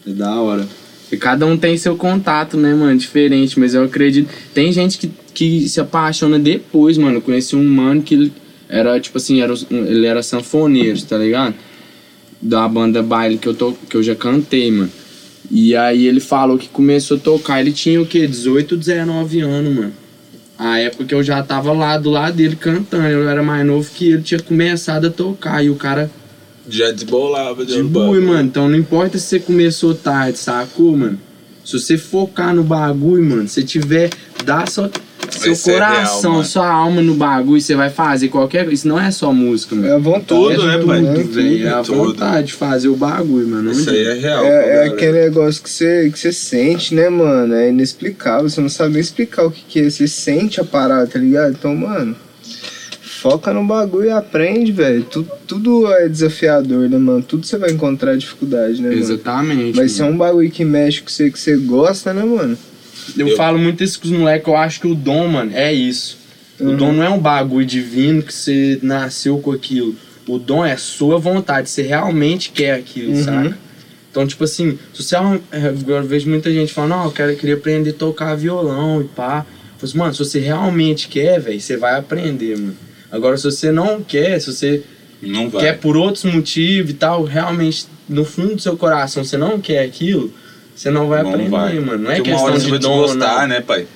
É 0.06 0.10
da 0.10 0.34
hora. 0.40 0.66
E 1.14 1.16
cada 1.16 1.46
um 1.46 1.56
tem 1.56 1.76
seu 1.76 1.96
contato, 1.96 2.56
né, 2.56 2.74
mano? 2.74 2.98
Diferente, 2.98 3.58
mas 3.58 3.74
eu 3.74 3.84
acredito. 3.84 4.28
Tem 4.52 4.72
gente 4.72 4.98
que, 4.98 5.10
que 5.32 5.68
se 5.68 5.80
apaixona 5.80 6.38
depois, 6.38 6.98
mano. 6.98 7.18
Eu 7.18 7.22
conheci 7.22 7.54
um 7.54 7.64
mano 7.64 8.02
que 8.02 8.32
era, 8.68 8.98
tipo 8.98 9.18
assim, 9.18 9.40
era, 9.40 9.54
ele 9.70 10.06
era 10.06 10.22
sanfoneiro, 10.22 11.00
tá 11.02 11.16
ligado? 11.16 11.54
Da 12.42 12.68
banda 12.68 13.02
baile 13.02 13.38
que 13.38 13.46
eu, 13.46 13.54
to, 13.54 13.76
que 13.88 13.96
eu 13.96 14.02
já 14.02 14.14
cantei, 14.14 14.70
mano. 14.70 14.90
E 15.50 15.76
aí 15.76 16.06
ele 16.06 16.20
falou 16.20 16.58
que 16.58 16.68
começou 16.68 17.16
a 17.16 17.20
tocar. 17.20 17.60
Ele 17.60 17.72
tinha 17.72 18.00
o 18.02 18.06
quê? 18.06 18.26
18, 18.26 18.76
19 18.76 19.40
anos, 19.40 19.74
mano. 19.74 19.92
A 20.58 20.78
época 20.78 21.04
que 21.04 21.14
eu 21.14 21.22
já 21.22 21.42
tava 21.42 21.72
lá 21.72 21.96
do 21.96 22.10
lado 22.10 22.36
dele 22.36 22.56
cantando. 22.56 23.06
Eu 23.06 23.28
era 23.28 23.42
mais 23.42 23.64
novo 23.64 23.88
que 23.94 24.12
ele 24.12 24.22
tinha 24.22 24.40
começado 24.40 25.06
a 25.06 25.10
tocar. 25.10 25.64
E 25.64 25.70
o 25.70 25.76
cara 25.76 26.10
Já 26.68 26.90
desbolava, 26.90 27.64
de 27.64 27.82
bui, 27.82 28.20
mano. 28.20 28.48
Então 28.48 28.68
não 28.68 28.76
importa 28.76 29.18
se 29.18 29.26
você 29.26 29.40
começou 29.40 29.94
tarde, 29.94 30.38
sacou, 30.38 30.96
mano? 30.96 31.18
Se 31.64 31.78
você 31.78 31.96
focar 31.96 32.54
no 32.54 32.62
bagulho, 32.62 33.24
mano, 33.24 33.48
se 33.48 33.62
tiver, 33.64 34.10
dá 34.44 34.66
só 34.66 34.90
seu 35.30 35.54
real, 35.54 35.90
coração, 35.90 36.32
mano. 36.32 36.44
sua 36.44 36.68
alma 36.68 37.02
no 37.02 37.14
bagulho, 37.14 37.60
você 37.60 37.74
vai 37.74 37.90
fazer 37.90 38.28
qualquer 38.28 38.64
coisa. 38.64 38.74
Isso 38.74 38.88
não 38.88 39.00
é 39.00 39.10
só 39.10 39.32
música, 39.32 39.74
mano. 39.74 39.88
É 39.88 39.92
a 39.92 39.98
vontade. 39.98 40.26
Tudo, 40.26 40.66
né, 40.66 40.78
pai? 40.78 41.00
mano? 41.00 41.14
Tudo. 41.14 41.40
É 41.40 41.68
a 41.68 41.82
tudo. 41.82 41.96
vontade 41.96 42.46
de 42.48 42.52
fazer 42.54 42.88
o 42.88 42.96
bagulho, 42.96 43.48
mano. 43.48 43.72
Isso 43.72 43.90
aí 43.90 44.06
é 44.06 44.14
real. 44.14 44.44
É, 44.44 44.76
é 44.76 44.88
aquele 44.88 45.24
negócio 45.24 45.62
que 45.62 45.70
você, 45.70 46.10
que 46.10 46.18
você 46.18 46.32
sente, 46.32 46.94
né, 46.94 47.08
mano? 47.08 47.54
É 47.54 47.68
inexplicável. 47.68 48.48
Você 48.48 48.60
não 48.60 48.68
sabe 48.68 48.92
nem 48.92 49.00
explicar 49.00 49.46
o 49.46 49.50
que, 49.50 49.62
que 49.66 49.80
é. 49.80 49.90
Você 49.90 50.06
sente 50.06 50.60
a 50.60 50.64
parada, 50.64 51.06
tá 51.06 51.18
ligado? 51.18 51.52
Então, 51.52 51.74
mano, 51.74 52.16
foca 53.24 53.54
no 53.54 53.64
bagulho 53.64 54.08
e 54.08 54.10
aprende, 54.10 54.70
velho. 54.70 55.02
Tudo, 55.04 55.30
tudo 55.46 55.90
é 55.94 56.06
desafiador, 56.10 56.90
né, 56.90 56.98
mano? 56.98 57.22
Tudo 57.22 57.46
você 57.46 57.56
vai 57.56 57.70
encontrar 57.70 58.18
dificuldade, 58.18 58.82
né, 58.82 58.90
mano? 58.90 59.00
Exatamente. 59.00 59.76
Mas 59.78 59.92
se 59.92 60.02
é 60.02 60.04
um 60.04 60.14
bagulho 60.18 60.50
que 60.50 60.62
mexe 60.62 61.00
com 61.00 61.08
você, 61.08 61.30
que 61.30 61.38
você 61.38 61.56
gosta, 61.56 62.12
né, 62.12 62.22
mano? 62.22 62.58
Eu, 63.16 63.28
Eu- 63.28 63.36
falo 63.36 63.58
muito 63.58 63.82
isso 63.82 63.98
com 63.98 64.04
os 64.08 64.12
moleques, 64.12 64.46
eu 64.46 64.54
acho 64.54 64.78
que 64.78 64.86
o 64.86 64.94
dom, 64.94 65.26
mano, 65.28 65.52
é 65.54 65.72
isso. 65.72 66.18
O 66.60 66.64
Uhum. 66.64 66.76
dom 66.76 66.92
não 66.92 67.02
é 67.02 67.08
um 67.08 67.18
bagulho 67.18 67.64
divino 67.64 68.22
que 68.22 68.32
você 68.32 68.78
nasceu 68.82 69.38
com 69.38 69.52
aquilo. 69.52 69.94
O 70.28 70.38
dom 70.38 70.62
é 70.64 70.76
sua 70.76 71.16
vontade, 71.18 71.70
você 71.70 71.80
realmente 71.80 72.50
quer 72.50 72.72
aquilo, 72.74 73.10
Uhum. 73.14 73.24
saca? 73.24 73.58
Então, 74.10 74.26
tipo 74.26 74.44
assim, 74.44 74.78
se 74.92 75.02
você 75.02 75.16
é 75.16 75.68
agora 75.68 76.04
eu 76.04 76.08
vejo 76.08 76.28
muita 76.28 76.52
gente 76.52 76.74
falando, 76.74 76.90
não, 76.90 77.04
eu 77.06 77.10
quero, 77.10 77.32
eu 77.32 77.36
queria 77.36 77.54
aprender 77.54 77.90
a 77.90 77.94
tocar 77.94 78.34
violão 78.34 79.00
e 79.00 79.04
pá. 79.04 79.46
Eu 79.48 79.78
falo 79.78 79.84
assim, 79.88 79.98
mano, 79.98 80.12
se 80.12 80.18
você 80.18 80.38
realmente 80.40 81.08
quer, 81.08 81.40
velho, 81.40 81.58
você 81.58 81.76
vai 81.78 81.98
aprender, 81.98 82.56
mano. 82.58 82.76
Agora, 83.14 83.36
se 83.36 83.44
você 83.44 83.70
não 83.70 84.02
quer, 84.02 84.40
se 84.40 84.52
você 84.52 84.82
Não 85.22 85.48
vai. 85.48 85.62
quer 85.62 85.78
por 85.78 85.96
outros 85.96 86.24
motivos 86.24 86.90
e 86.90 86.94
tal, 86.94 87.22
realmente, 87.24 87.86
no 88.08 88.24
fundo 88.24 88.56
do 88.56 88.60
seu 88.60 88.76
coração, 88.76 89.22
você 89.24 89.36
não 89.36 89.60
quer 89.60 89.84
aquilo, 89.84 90.32
você 90.74 90.90
não 90.90 91.06
vai 91.08 91.22
Não 91.22 91.30
aprender, 91.30 91.48
vai. 91.50 91.74
mano. 91.78 92.02
Não 92.02 92.10
é 92.10 92.16
Porque 92.16 92.30
uma 92.30 92.36
questão 92.38 92.44
hora 92.44 92.58
você 92.58 92.64
de 92.64 92.70
vai 92.72 92.78
dom, 92.80 93.02
desgostar, 93.04 93.40
não. 93.42 93.48
né, 93.48 93.60
pai? 93.60 93.86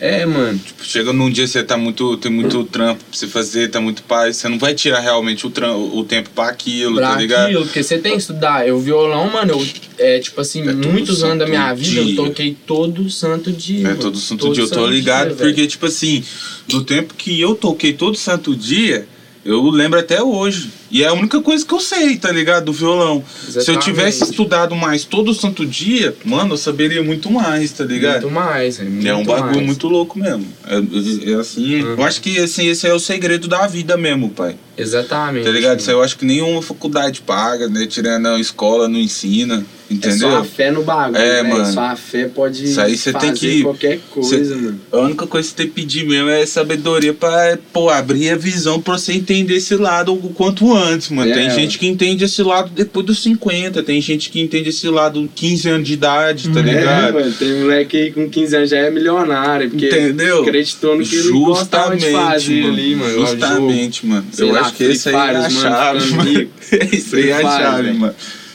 É, 0.00 0.24
mano. 0.24 0.58
Tipo, 0.58 0.84
chega 0.84 1.12
num 1.12 1.28
dia 1.28 1.46
você 1.46 1.62
tá 1.62 1.76
muito, 1.76 2.16
tem 2.18 2.30
muito 2.30 2.62
trampo 2.64 3.02
pra 3.04 3.18
você 3.18 3.26
fazer, 3.26 3.68
tá 3.68 3.80
muito 3.80 4.02
paz, 4.04 4.36
você 4.36 4.48
não 4.48 4.58
vai 4.58 4.74
tirar 4.74 5.00
realmente 5.00 5.46
o, 5.46 5.50
tram, 5.50 5.76
o 5.76 6.04
tempo 6.04 6.30
pra 6.30 6.48
aquilo, 6.48 6.96
Pra 6.96 7.10
tá 7.10 7.16
ligado? 7.16 7.46
aquilo, 7.46 7.64
porque 7.64 7.82
você 7.82 7.98
tem 7.98 8.12
que 8.12 8.18
estudar. 8.18 8.66
Eu, 8.66 8.78
violão, 8.78 9.28
mano, 9.30 9.54
eu, 9.54 9.66
é 9.98 10.20
tipo 10.20 10.40
assim, 10.40 10.68
É 10.68 10.72
muitos 10.72 11.24
anos 11.24 11.38
da 11.38 11.46
minha 11.46 11.68
santo 11.68 11.80
vida 11.80 12.00
eu 12.00 12.16
toquei 12.16 12.56
todo 12.66 13.10
santo 13.10 13.50
dia. 13.50 13.88
É 13.88 13.94
todo 13.94 14.16
santo 14.18 14.40
Todo 14.40 14.54
dia, 14.54 14.64
eu 14.64 14.68
tô 14.68 14.74
santo 14.76 14.90
ligado, 14.90 15.34
dia, 15.34 15.36
porque, 15.36 15.66
tipo 15.66 15.86
assim, 15.86 16.22
do 16.68 16.84
tempo 16.84 17.14
que 17.14 17.40
eu 17.40 17.54
toquei 17.56 17.92
todo 17.92 18.16
santo 18.16 18.54
dia, 18.54 19.06
Eu 19.48 19.62
lembro 19.70 19.98
até 19.98 20.22
hoje. 20.22 20.70
E 20.90 21.02
é 21.02 21.06
a 21.06 21.12
única 21.14 21.40
coisa 21.40 21.64
que 21.64 21.72
eu 21.72 21.80
sei, 21.80 22.18
tá 22.18 22.30
ligado? 22.30 22.66
Do 22.66 22.72
violão. 22.72 23.24
Se 23.26 23.56
eu 23.56 23.60
Exatamente. 23.62 23.84
tivesse 23.84 24.22
estudado 24.24 24.76
mais 24.76 25.04
todo 25.04 25.32
santo 25.32 25.64
dia, 25.64 26.14
mano, 26.22 26.52
eu 26.52 26.58
saberia 26.58 27.02
muito 27.02 27.30
mais, 27.30 27.72
tá 27.72 27.82
ligado? 27.84 28.22
Muito 28.22 28.34
mais, 28.34 28.76
velho. 28.76 29.08
é 29.08 29.12
um 29.14 29.16
muito 29.16 29.28
bagulho 29.28 29.54
mais. 29.56 29.66
muito 29.66 29.88
louco 29.88 30.18
mesmo. 30.18 30.46
É, 30.66 30.76
é- 30.76 31.32
é 31.32 31.34
assim. 31.36 31.82
Uhum. 31.82 31.94
Eu 31.96 32.04
acho 32.04 32.20
que 32.20 32.38
assim, 32.38 32.66
esse 32.68 32.86
é 32.86 32.92
o 32.92 32.98
segredo 33.00 33.48
da 33.48 33.66
vida 33.66 33.96
mesmo, 33.96 34.28
pai. 34.28 34.54
Exatamente. 34.76 35.44
Tá 35.44 35.50
ligado? 35.50 35.80
Isso 35.80 35.90
eu 35.90 36.02
acho 36.02 36.18
que 36.18 36.26
nenhuma 36.26 36.60
faculdade 36.60 37.22
paga, 37.22 37.68
né? 37.68 37.86
Tirando 37.86 38.26
a 38.28 38.38
escola, 38.38 38.86
não 38.86 38.98
ensina. 38.98 39.64
É 39.90 39.94
Entendeu? 39.94 40.18
só 40.30 40.36
a 40.38 40.44
fé 40.44 40.70
no 40.70 40.82
bagulho, 40.82 41.16
É, 41.18 41.42
velho. 41.42 41.48
mano. 41.48 41.72
Só 41.72 41.80
a 41.80 41.96
fé 41.96 42.26
pode 42.28 42.62
Isso 42.64 42.78
aí 42.78 42.94
você 42.94 43.10
tem 43.10 43.30
fazer 43.30 43.34
que- 43.34 43.62
qualquer 43.62 43.98
coisa, 44.10 44.44
Cê- 44.44 44.54
mano. 44.54 44.80
A 44.92 44.98
única 44.98 45.26
coisa 45.26 45.48
que 45.48 45.50
você 45.54 45.56
tem 45.56 45.66
que 45.66 45.72
pedir 45.72 46.06
mesmo 46.06 46.28
é 46.28 46.44
sabedoria 46.44 47.14
pra, 47.14 47.58
pô, 47.72 47.88
abrir 47.88 48.28
a 48.30 48.36
visão 48.36 48.82
pra 48.82 48.98
você 48.98 49.14
entender 49.14 49.54
esse 49.54 49.74
lado 49.76 50.12
o 50.12 50.28
quanto 50.34 50.74
antes, 50.76 51.08
mano. 51.08 51.30
É, 51.30 51.34
tem 51.34 51.48
gente 51.50 51.78
que 51.78 51.86
entende 51.86 52.22
esse 52.24 52.42
lado 52.42 52.70
depois 52.74 53.06
dos 53.06 53.22
50, 53.22 53.82
tem 53.82 53.98
gente 54.02 54.28
que 54.28 54.38
entende 54.40 54.68
esse 54.68 54.86
lado 54.88 55.26
15 55.34 55.68
anos 55.70 55.86
de 55.88 55.94
idade, 55.94 56.50
tá 56.50 56.60
É, 56.60 56.62
ligado? 56.64 57.14
mano, 57.14 57.32
tem 57.32 57.54
moleque 57.60 57.96
aí 57.96 58.12
com 58.12 58.28
15 58.28 58.56
anos 58.56 58.68
já 58.70 58.76
é 58.76 58.90
milionário, 58.90 59.70
porque 59.70 59.86
Entendeu? 59.86 60.42
acreditou 60.42 60.98
no 60.98 61.02
que 61.04 61.16
ele 61.16 61.30
gostava 61.30 61.96
de 61.96 62.10
fazer 62.12 62.60
mano. 62.60 62.72
ali, 62.74 62.94
mano. 62.94 63.20
Justamente, 63.26 64.06
mano. 64.06 64.26
Eu 64.36 64.52
lá, 64.52 64.60
acho 64.60 64.74
que 64.74 64.84
esse 64.84 65.08
aí 65.08 65.14
é 65.14 65.18
a 65.18 65.32
mano 65.32 65.50
chave, 65.50 66.10
mano. 66.12 66.30
aí 66.30 67.28
é 67.30 67.32
a 67.32 67.40
chave, 67.42 67.82
velho. 67.84 67.98
mano. 68.00 68.14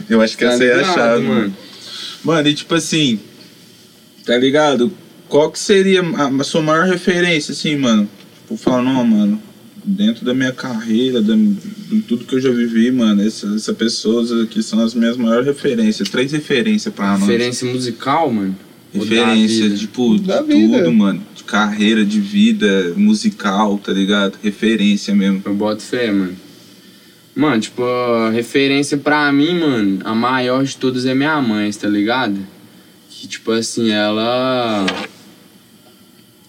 Eu 0.10 0.22
acho 0.22 0.38
que 0.38 0.46
Tá 0.46 0.52
essa 0.54 0.63
aí 0.63 0.70
é 0.70 0.74
a 0.74 0.78
ligado, 0.78 0.94
chave, 0.96 1.24
mano. 1.28 1.56
Mano, 2.24 2.48
e 2.48 2.54
tipo 2.54 2.74
assim, 2.76 3.20
tá 4.26 4.38
ligado? 4.38 4.92
Qual 5.28 5.52
que 5.52 5.60
seria 5.60 6.02
a, 6.02 6.28
a 6.28 6.44
sua 6.44 6.62
maior 6.62 6.86
referência, 6.88 7.52
assim, 7.52 7.76
mano? 7.76 8.08
Tipo, 8.42 8.58
falar, 8.58 8.82
não, 8.84 9.04
mano, 9.04 9.42
dentro 9.84 10.24
da 10.24 10.34
minha 10.34 10.52
carreira, 10.52 11.22
da, 11.22 11.34
de 11.36 12.02
tudo 12.08 12.26
que 12.26 12.36
eu 12.36 12.42
já 12.42 12.52
vivi, 12.52 12.92
mano, 12.92 13.26
essa, 13.26 13.48
essa 13.56 13.74
pessoas 13.74 14.32
aqui 14.32 14.62
são 14.62 14.80
as 14.80 14.94
minhas 14.94 15.18
maiores 15.18 15.46
referências. 15.48 16.10
Três 16.10 16.32
referências 16.32 16.94
pra 16.94 17.18
nós. 17.18 17.22
Referência 17.22 17.68
musical, 17.72 18.32
mano? 18.32 18.56
Referência, 18.94 19.70
tipo, 19.72 20.18
de 20.20 20.28
Da 20.28 20.38
tudo, 20.44 20.54
vida. 20.54 20.92
mano. 20.92 21.22
De 21.36 21.44
carreira, 21.44 22.06
de 22.06 22.20
vida, 22.20 22.94
musical, 22.96 23.78
tá 23.80 23.92
ligado? 23.92 24.38
Referência 24.44 25.16
mesmo. 25.16 25.42
Eu 25.44 25.56
boto 25.56 25.82
fé, 25.82 26.12
mano. 26.12 26.36
Mano, 27.36 27.60
tipo, 27.60 27.82
referência 28.32 28.98
pra 28.98 29.32
mim, 29.32 29.60
mano, 29.60 30.00
a 30.04 30.13
maior 30.13 30.63
de 30.63 30.78
todas 30.78 31.06
é 31.06 31.15
minha 31.15 31.41
mãe, 31.41 31.72
tá 31.72 31.88
ligado? 31.88 32.38
Que, 33.10 33.28
tipo 33.28 33.52
assim, 33.52 33.89
ela. 33.91 34.86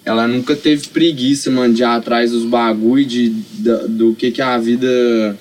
Ela 0.05 0.29
nunca 0.29 0.55
teve 0.55 0.89
preguiça, 0.89 1.51
mano, 1.51 1.73
de 1.73 1.81
ir 1.81 1.87
atrás 1.87 2.31
dos 2.33 2.45
bagulho, 2.45 3.07
de, 3.07 3.31
da- 3.61 3.87
do 3.87 4.15
que, 4.15 4.31
que 4.31 4.43
a 4.43 4.59
vida 4.59 5.39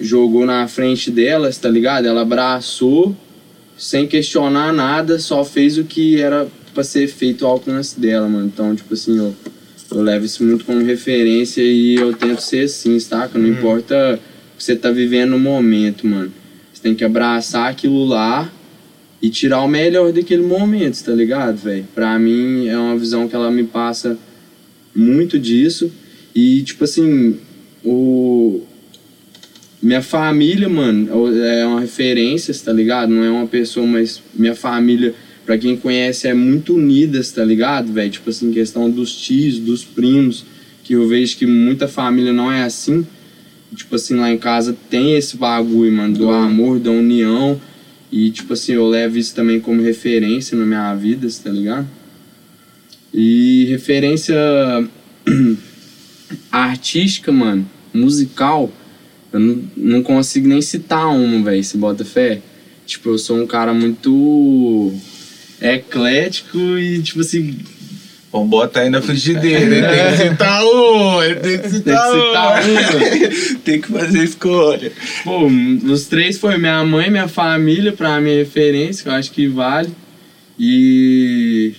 jogou 0.00 0.44
na 0.44 0.68
frente 0.68 1.10
delas, 1.10 1.56
tá 1.56 1.70
ligado? 1.70 2.06
Ela 2.06 2.20
abraçou, 2.20 3.16
sem 3.78 4.06
questionar 4.06 4.70
nada, 4.74 5.18
só 5.18 5.42
fez 5.44 5.78
o 5.78 5.84
que 5.84 6.20
era 6.20 6.46
pra 6.74 6.84
ser 6.84 7.08
feito 7.08 7.46
ao 7.46 7.52
alcance 7.52 7.98
dela, 7.98 8.28
mano. 8.28 8.46
Então, 8.52 8.74
tipo 8.76 8.92
assim, 8.92 9.16
eu, 9.16 9.34
eu 9.90 10.02
levo 10.02 10.26
isso 10.26 10.44
muito 10.44 10.66
como 10.66 10.84
referência 10.84 11.62
e 11.62 11.94
eu 11.94 12.12
tento 12.12 12.40
ser 12.42 12.64
assim, 12.64 13.00
saca? 13.00 13.38
Não 13.38 13.48
importa 13.48 14.20
o 14.20 14.31
que 14.62 14.66
você 14.66 14.76
tá 14.76 14.92
vivendo 14.92 15.30
no 15.30 15.40
momento, 15.40 16.06
mano. 16.06 16.32
Você 16.72 16.80
tem 16.80 16.94
que 16.94 17.04
abraçar 17.04 17.68
aquilo 17.68 18.04
lá 18.04 18.48
e 19.20 19.28
tirar 19.28 19.60
o 19.60 19.66
melhor 19.66 20.12
daquele 20.12 20.42
momento, 20.42 21.02
tá 21.02 21.10
ligado, 21.10 21.56
velho? 21.56 21.84
Pra 21.92 22.16
mim 22.16 22.68
é 22.68 22.78
uma 22.78 22.96
visão 22.96 23.26
que 23.26 23.34
ela 23.34 23.50
me 23.50 23.64
passa 23.64 24.16
muito 24.94 25.36
disso. 25.36 25.92
E, 26.32 26.62
tipo 26.62 26.84
assim, 26.84 27.38
o. 27.84 28.60
Minha 29.82 30.00
família, 30.00 30.68
mano, 30.68 31.08
é 31.42 31.66
uma 31.66 31.80
referência, 31.80 32.54
tá 32.54 32.72
ligado? 32.72 33.10
Não 33.10 33.24
é 33.24 33.30
uma 33.30 33.48
pessoa, 33.48 33.84
mas 33.84 34.22
minha 34.32 34.54
família, 34.54 35.12
pra 35.44 35.58
quem 35.58 35.76
conhece, 35.76 36.28
é 36.28 36.34
muito 36.34 36.76
unidas, 36.76 37.32
tá 37.32 37.44
ligado, 37.44 37.92
velho? 37.92 38.12
Tipo 38.12 38.30
assim, 38.30 38.52
questão 38.52 38.88
dos 38.88 39.12
tios, 39.16 39.58
dos 39.58 39.84
primos, 39.84 40.44
que 40.84 40.92
eu 40.92 41.08
vejo 41.08 41.36
que 41.36 41.46
muita 41.46 41.88
família 41.88 42.32
não 42.32 42.50
é 42.50 42.62
assim. 42.62 43.04
Tipo 43.74 43.96
assim, 43.96 44.14
lá 44.16 44.30
em 44.30 44.38
casa 44.38 44.76
tem 44.90 45.14
esse 45.14 45.36
bagulho, 45.36 45.92
mano, 45.92 46.16
do 46.16 46.30
amor, 46.30 46.78
da 46.78 46.90
união. 46.90 47.60
E, 48.10 48.30
tipo 48.30 48.52
assim, 48.52 48.72
eu 48.72 48.86
levo 48.86 49.18
isso 49.18 49.34
também 49.34 49.58
como 49.58 49.80
referência 49.80 50.56
na 50.56 50.66
minha 50.66 50.94
vida, 50.94 51.26
tá 51.42 51.50
ligado? 51.50 51.88
E 53.12 53.66
referência 53.70 54.36
artística, 56.50 57.32
mano, 57.32 57.68
musical, 57.92 58.70
eu 59.32 59.40
não, 59.40 59.64
não 59.76 60.02
consigo 60.02 60.46
nem 60.46 60.60
citar 60.60 61.08
uma, 61.08 61.42
velho, 61.42 61.64
se 61.64 61.76
bota 61.78 62.04
fé. 62.04 62.42
Tipo, 62.84 63.10
eu 63.10 63.18
sou 63.18 63.38
um 63.40 63.46
cara 63.46 63.72
muito 63.72 64.92
eclético 65.60 66.58
e, 66.58 67.02
tipo 67.02 67.20
assim, 67.20 67.56
Vamos 68.32 68.48
botar 68.48 68.80
aí 68.80 68.88
na 68.88 69.02
frigideira. 69.02 69.60
Ele 69.60 69.86
tem 69.86 70.16
que 70.16 70.30
citar 70.30 70.64
um, 70.64 71.22
ele 71.22 71.34
tem 71.36 71.58
que 71.58 71.68
citar 71.68 72.02
Tem 72.02 72.12
que 72.12 72.26
citar 72.26 73.52
um. 73.52 73.58
tem 73.62 73.80
que 73.82 73.88
fazer 73.88 74.24
escolha. 74.24 74.92
Pô, 75.22 75.46
os 75.92 76.06
três 76.06 76.38
foi 76.38 76.56
minha 76.56 76.82
mãe, 76.82 77.10
minha 77.10 77.28
família, 77.28 77.92
pra 77.92 78.18
minha 78.22 78.36
referência, 78.36 79.02
que 79.02 79.08
eu 79.10 79.12
acho 79.12 79.30
que 79.32 79.46
vale. 79.46 79.90
E 80.58 81.74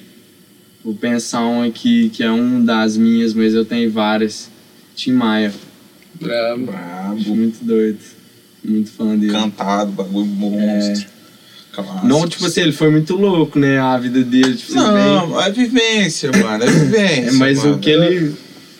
vou 0.85 0.93
pensar 0.93 1.43
um 1.43 1.63
aqui 1.63 2.09
que 2.09 2.21
é 2.21 2.31
um 2.31 2.63
das 2.63 2.97
minhas, 2.97 3.33
mas 3.33 3.55
eu 3.55 3.65
tenho 3.65 3.89
várias. 3.91 4.51
Tim 4.95 5.13
Maia. 5.13 5.51
Brabo. 6.21 6.67
Brabo. 6.67 7.35
Muito 7.35 7.65
doido. 7.65 7.97
Muito 8.63 8.91
fã 8.91 9.17
dele. 9.17 9.31
Cantado, 9.31 9.91
bagulho 9.91 10.27
monstro. 10.27 11.12
Clássico. 11.73 12.05
Não, 12.07 12.27
tipo 12.27 12.45
assim, 12.45 12.61
ele 12.61 12.71
foi 12.71 12.89
muito 12.91 13.15
louco, 13.15 13.57
né? 13.57 13.79
A 13.79 13.97
vida 13.97 14.21
dele, 14.23 14.53
tipo 14.55 14.73
assim, 14.73 14.87
Não, 14.87 15.41
é 15.41 15.51
vivência, 15.51 16.31
mano. 16.31 16.63
É 16.63 16.67
bem- 16.69 16.79
vivência. 16.85 17.29
É, 17.29 17.31
mas 17.33 17.57
mano. 17.63 17.75
o 17.75 17.79
que 17.79 17.89
ele. 17.89 18.31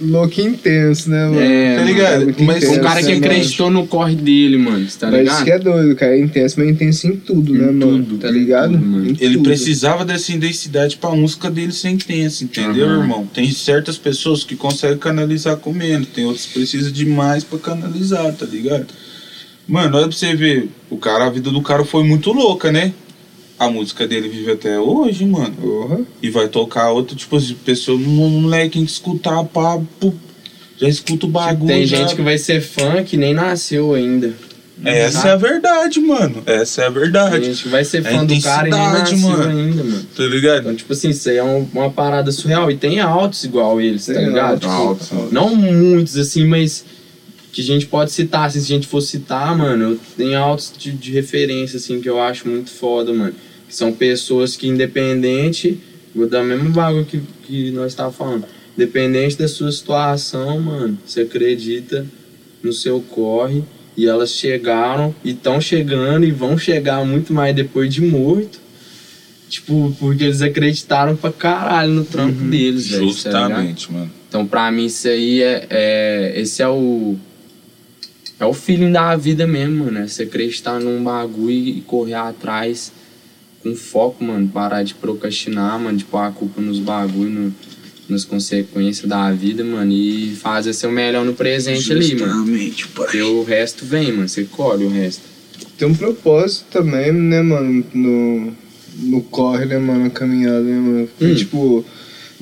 Louco 0.01 0.41
e 0.41 0.43
intenso, 0.43 1.09
né, 1.09 1.25
mano? 1.27 1.39
É, 1.39 1.77
Tá 1.77 1.83
ligado? 1.83 2.23
muito 2.25 2.43
Mas 2.43 2.57
intenso, 2.63 2.79
Um 2.79 2.83
cara 2.83 2.99
que 2.99 3.05
né, 3.07 3.13
mano? 3.13 3.25
acreditou 3.25 3.69
no 3.69 3.87
corre 3.87 4.15
dele, 4.15 4.57
mano. 4.57 4.85
Tá 4.99 5.09
Mas 5.09 5.19
ligado? 5.19 5.35
isso 5.35 5.43
que 5.45 5.51
é 5.51 5.59
doido, 5.59 5.95
cara. 5.95 6.17
É 6.17 6.19
intenso, 6.19 6.55
mas 6.57 6.67
é 6.67 6.71
intenso 6.71 7.07
em 7.07 7.15
tudo, 7.15 7.55
Em 7.55 7.59
né, 7.59 7.65
mano? 7.71 8.03
tudo, 8.03 8.17
Tá 8.17 8.29
em 8.29 8.33
ligado? 8.33 8.71
tudo, 8.73 8.85
mano. 8.85 9.15
Ele 9.19 9.35
tudo. 9.35 9.43
precisava 9.43 10.03
dessa 10.03 10.33
intensidade 10.33 10.97
pra 10.97 11.11
música 11.11 11.49
dele 11.49 11.71
ser 11.71 11.89
intensa, 11.89 12.43
entendeu, 12.43 12.85
Aham. 12.89 13.01
irmão? 13.01 13.27
Tem 13.33 13.49
certas 13.51 13.97
pessoas 13.97 14.43
que 14.43 14.55
conseguem 14.57 14.97
canalizar 14.97 15.55
com 15.57 15.71
menos, 15.71 16.07
tem 16.09 16.25
outras 16.25 16.47
que 16.47 16.53
precisam 16.53 16.91
de 16.91 17.05
mais 17.05 17.43
pra 17.43 17.59
canalizar, 17.59 18.33
tá 18.33 18.45
ligado? 18.45 18.87
Mano, 19.67 19.97
olha 19.97 20.07
pra 20.07 20.15
você 20.15 20.35
ver, 20.35 20.69
o 20.89 20.97
cara, 20.97 21.25
a 21.25 21.29
vida 21.29 21.49
do 21.49 21.61
cara 21.61 21.85
foi 21.85 22.03
muito 22.03 22.31
louca, 22.31 22.71
né? 22.71 22.93
A 23.57 23.69
música 23.69 24.05
dele 24.07 24.27
vive 24.27 24.51
até 24.51 24.77
hoje, 24.79 25.25
mano. 25.25 25.53
Porra. 25.55 26.01
E 26.21 26.29
vai 26.29 26.47
tocar 26.49 26.91
outra, 26.91 27.15
tipo 27.15 27.37
assim, 27.37 27.53
pessoa, 27.63 27.97
um 27.97 28.01
moleque 28.41 28.73
tem 28.73 28.85
que 28.85 28.91
escutar 28.91 29.41
papo, 29.45 30.13
já 30.77 30.89
escuta 30.89 31.25
o 31.25 31.29
bagulho. 31.29 31.67
Tem 31.67 31.85
já- 31.85 31.97
gente 31.97 32.15
que 32.15 32.21
vai 32.21 32.37
ser 32.37 32.61
fã 32.61 33.01
que 33.03 33.15
nem 33.15 33.33
nasceu 33.33 33.93
ainda. 33.93 34.33
Essa 34.83 35.29
é 35.29 35.31
a 35.31 35.35
verdade, 35.37 36.01
mano. 36.01 36.43
Essa 36.45 36.81
é 36.81 36.87
a 36.87 36.91
Tem 36.91 36.99
verdade. 36.99 37.45
gente 37.45 37.63
que 37.63 37.69
vai 37.69 37.85
ser 37.85 37.99
É 38.05 38.11
fã 38.17 38.25
do 38.25 38.41
cara 38.41 38.67
e 38.67 38.71
nem 38.71 38.79
nasceu 38.81 39.17
mano. 39.19 39.43
ainda, 39.49 39.83
mano. 39.83 40.05
Tá 40.17 40.23
ligado? 40.23 40.59
Então, 40.61 40.75
tipo 40.75 40.91
assim, 40.91 41.09
isso 41.11 41.29
aí 41.29 41.37
é 41.37 41.43
um- 41.43 41.65
uma 41.73 41.89
parada 41.89 42.31
surreal. 42.33 42.69
E 42.69 42.75
tem 42.75 42.99
altos 42.99 43.45
igual 43.45 43.79
eles, 43.79 44.07
tá 44.07 44.13
Tem 44.13 44.25
ligado? 44.25 44.65
altos, 44.65 45.07
Tipo, 45.07 45.21
altos. 45.21 45.31
Não 45.31 45.55
muitos, 45.55 46.17
assim, 46.17 46.45
mas 46.45 46.83
que 47.53 47.61
a 47.61 47.63
gente 47.63 47.85
pode 47.85 48.11
citar. 48.11 48.47
assim, 48.47 48.59
se 48.59 48.65
a 48.73 48.75
gente 48.75 48.87
for 48.87 48.99
citar, 48.99 49.55
mano, 49.55 49.91
eu 49.91 49.99
tenho 50.17 50.37
altos 50.39 50.73
de, 50.77 50.91
de 50.91 51.11
referência, 51.11 51.77
assim, 51.77 52.01
que 52.01 52.09
eu 52.09 52.19
acho 52.19 52.49
muito 52.49 52.71
foda, 52.71 53.13
mano. 53.13 53.33
Que 53.69 53.75
são 53.75 53.93
pessoas 53.93 54.57
que, 54.57 54.67
independente, 54.67 55.79
vou 56.15 56.27
dar 56.27 56.41
o 56.41 56.45
mesmo 56.45 56.71
bagulho 56.71 57.05
que, 57.05 57.21
que 57.43 57.69
nós 57.71 57.91
estávamos 57.91 58.17
falando. 58.17 58.45
Independente 58.75 59.37
da 59.37 59.47
sua 59.47 59.71
situação, 59.71 60.59
mano, 60.59 60.97
você 61.05 61.21
acredita 61.21 62.05
no 62.63 62.73
seu 62.73 62.99
corre. 62.99 63.63
E 63.95 64.07
elas 64.07 64.31
chegaram 64.31 65.13
e 65.23 65.29
estão 65.29 65.61
chegando 65.61 66.25
e 66.25 66.31
vão 66.31 66.57
chegar 66.57 67.05
muito 67.05 67.31
mais 67.31 67.55
depois 67.55 67.93
de 67.93 68.01
morto. 68.01 68.59
Tipo, 69.47 69.95
porque 69.99 70.23
eles 70.23 70.41
acreditaram 70.41 71.15
pra 71.15 71.31
caralho 71.31 71.93
no 71.93 72.03
trampo 72.03 72.43
deles, 72.45 72.87
velho. 72.87 73.05
tá? 73.05 73.11
Justamente, 73.11 73.91
mano. 73.91 74.11
Então, 74.27 74.47
pra 74.47 74.71
mim, 74.71 74.85
isso 74.85 75.07
aí 75.07 75.43
é, 75.43 75.67
é. 75.69 76.33
Esse 76.37 76.63
é 76.63 76.67
o. 76.67 77.15
É 78.43 78.45
o 78.45 78.53
feeling 78.53 78.91
da 78.91 79.15
vida 79.15 79.47
mesmo, 79.47 79.85
mano. 79.85 79.99
É 79.99 80.07
você 80.07 80.23
acreditar 80.23 80.77
num 80.77 81.01
bagulho 81.01 81.49
e 81.49 81.81
correr 81.87 82.15
atrás 82.15 82.91
com 83.61 83.73
foco, 83.73 84.21
mano. 84.21 84.49
Parar 84.49 84.83
de 84.83 84.93
procrastinar, 84.93 85.79
mano. 85.79 85.97
De 85.97 86.03
pôr 86.03 86.17
a 86.17 86.29
culpa 86.29 86.59
nos 86.59 86.77
bagulhos, 86.77 87.33
no, 87.33 87.55
nas 88.09 88.25
consequências 88.25 89.07
da 89.07 89.31
vida, 89.31 89.63
mano. 89.63 89.89
E 89.93 90.35
fazer 90.35 90.73
seu 90.73 90.91
melhor 90.91 91.23
no 91.23 91.33
presente 91.33 91.89
ali, 91.93 92.15
mano. 92.15 92.33
Justamente, 92.33 92.87
pai. 92.89 93.05
Porque 93.05 93.21
o 93.21 93.43
resto 93.43 93.85
vem, 93.85 94.11
mano. 94.11 94.27
Você 94.27 94.43
colhe 94.43 94.83
o 94.83 94.89
resto. 94.89 95.21
Tem 95.77 95.87
um 95.87 95.95
propósito 95.95 96.65
também, 96.69 97.13
né, 97.13 97.41
mano? 97.41 97.85
No, 97.93 98.53
no 99.03 99.21
corre, 99.21 99.65
né, 99.67 99.77
mano? 99.77 100.03
Na 100.03 100.09
caminhada, 100.09 100.59
né, 100.59 100.79
mano? 100.79 101.07
Porque, 101.07 101.31
Hum. 101.31 101.35
Tipo, 101.35 101.85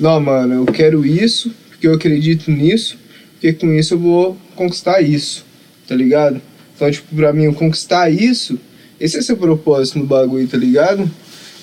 não, 0.00 0.20
mano, 0.20 0.54
eu 0.54 0.66
quero 0.66 1.06
isso, 1.06 1.52
porque 1.70 1.86
eu 1.86 1.94
acredito 1.94 2.50
nisso, 2.50 2.98
porque 3.34 3.52
com 3.52 3.72
isso 3.72 3.94
eu 3.94 3.98
vou 4.00 4.36
conquistar 4.56 5.00
isso, 5.00 5.44
tá 5.86 5.94
ligado? 5.94 6.40
Então, 6.74 6.90
tipo, 6.90 7.14
pra 7.14 7.32
mim, 7.32 7.44
eu 7.44 7.54
conquistar 7.54 8.10
isso, 8.10 8.58
esse 8.98 9.18
é 9.18 9.22
seu 9.22 9.36
propósito 9.36 9.98
no 9.98 10.06
bagulho, 10.06 10.46
tá 10.46 10.56
ligado? 10.56 11.10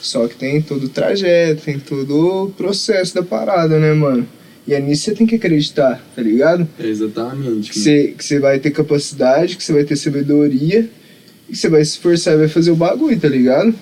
Só 0.01 0.27
que 0.27 0.36
tem 0.36 0.62
todo 0.62 0.86
o 0.86 0.89
trajeto, 0.89 1.63
tem 1.63 1.79
todo 1.79 2.45
o 2.45 2.51
processo 2.51 3.15
da 3.15 3.23
parada, 3.23 3.79
né, 3.79 3.93
mano? 3.93 4.27
E 4.65 4.73
é 4.73 4.79
nisso 4.79 5.05
que 5.05 5.12
você 5.12 5.17
tem 5.17 5.27
que 5.27 5.36
acreditar, 5.36 6.01
tá 6.15 6.21
ligado? 6.21 6.67
Exatamente. 6.79 7.71
Que 7.71 7.79
você, 7.79 8.13
que 8.17 8.23
você 8.23 8.39
vai 8.39 8.60
ter 8.60 8.71
capacidade, 8.71 9.58
que 9.58 9.63
você 9.63 9.73
vai 9.73 9.84
ter 9.84 9.95
sabedoria, 9.95 10.88
e 11.47 11.53
que 11.53 11.58
você 11.58 11.69
vai 11.69 11.84
se 11.84 11.91
esforçar 11.91 12.36
e 12.36 12.38
vai 12.38 12.47
fazer 12.47 12.71
o 12.71 12.75
bagulho, 12.75 13.19
tá 13.19 13.27
ligado? 13.27 13.73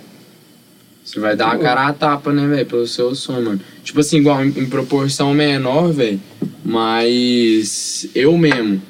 Você 1.04 1.19
vai 1.19 1.36
dar 1.36 1.52
a 1.52 1.56
Pô. 1.56 1.62
cara 1.62 1.88
a 1.88 1.93
tapa, 1.93 2.34
né, 2.34 2.47
velho, 2.47 2.65
pelo 2.65 2.88
seu 2.88 3.13
sonho, 3.15 3.43
mano. 3.43 3.62
Tipo 3.84 4.00
assim, 4.00 4.17
igual 4.17 4.43
em, 4.43 4.47
em 4.50 4.65
proporção 4.65 5.34
menor, 5.34 5.91
velho. 5.93 6.19
Mas 6.63 8.08
eu 8.13 8.38
mesmo, 8.38 8.82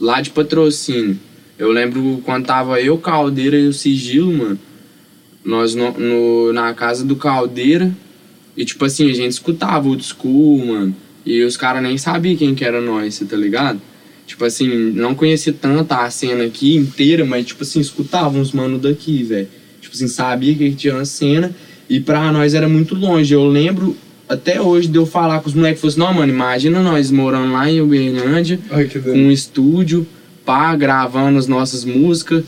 lá 0.00 0.20
de 0.20 0.30
patrocínio, 0.30 1.18
eu 1.58 1.70
lembro 1.72 2.22
quando 2.24 2.46
tava 2.46 2.80
eu, 2.80 2.96
Caldeira 2.98 3.58
e 3.58 3.66
o 3.66 3.72
Sigilo, 3.72 4.32
mano. 4.32 4.58
Nós 5.44 5.74
no, 5.74 5.90
no- 5.92 6.52
na 6.52 6.72
casa 6.74 7.04
do 7.04 7.16
Caldeira. 7.16 7.90
E 8.56 8.64
tipo 8.64 8.84
assim, 8.84 9.10
a 9.10 9.14
gente 9.14 9.32
escutava 9.32 9.88
o 9.88 10.00
school, 10.00 10.64
mano. 10.66 10.94
E 11.24 11.42
os 11.42 11.56
caras 11.56 11.82
nem 11.82 11.96
sabiam 11.98 12.36
quem 12.36 12.54
que 12.54 12.64
era 12.64 12.80
nós, 12.80 13.18
tá 13.28 13.36
ligado? 13.36 13.80
Tipo 14.26 14.44
assim, 14.44 14.68
não 14.92 15.14
conhecia 15.14 15.52
tanto 15.52 15.92
a 15.92 16.10
cena 16.10 16.44
aqui 16.44 16.76
inteira, 16.76 17.24
mas 17.24 17.46
tipo 17.46 17.62
assim, 17.62 17.80
escutava 17.80 18.36
uns 18.38 18.52
mano 18.52 18.78
daqui, 18.78 19.22
velho. 19.22 19.48
Tipo 19.80 19.94
assim, 19.94 20.08
sabia 20.08 20.54
que 20.54 20.70
tinha 20.74 20.94
uma 20.94 21.04
cena 21.04 21.54
e 21.88 21.98
pra 22.00 22.30
nós 22.32 22.52
era 22.54 22.68
muito 22.68 22.94
longe. 22.94 23.32
Eu 23.32 23.46
lembro 23.48 23.96
até 24.28 24.60
hoje 24.60 24.88
de 24.88 24.96
eu 24.98 25.06
falar 25.06 25.40
com 25.40 25.48
os 25.48 25.54
moleques, 25.54 25.80
falei 25.80 25.92
assim, 25.92 26.00
não, 26.00 26.12
mano, 26.12 26.32
imagina 26.32 26.80
nós 26.82 27.10
morando 27.10 27.52
lá 27.52 27.70
em 27.70 27.80
Uberlândia, 27.80 28.58
com 29.04 29.10
um 29.12 29.30
estúdio, 29.30 30.06
pá, 30.44 30.74
gravando 30.76 31.38
as 31.38 31.46
nossas 31.46 31.84
músicas. 31.84 32.44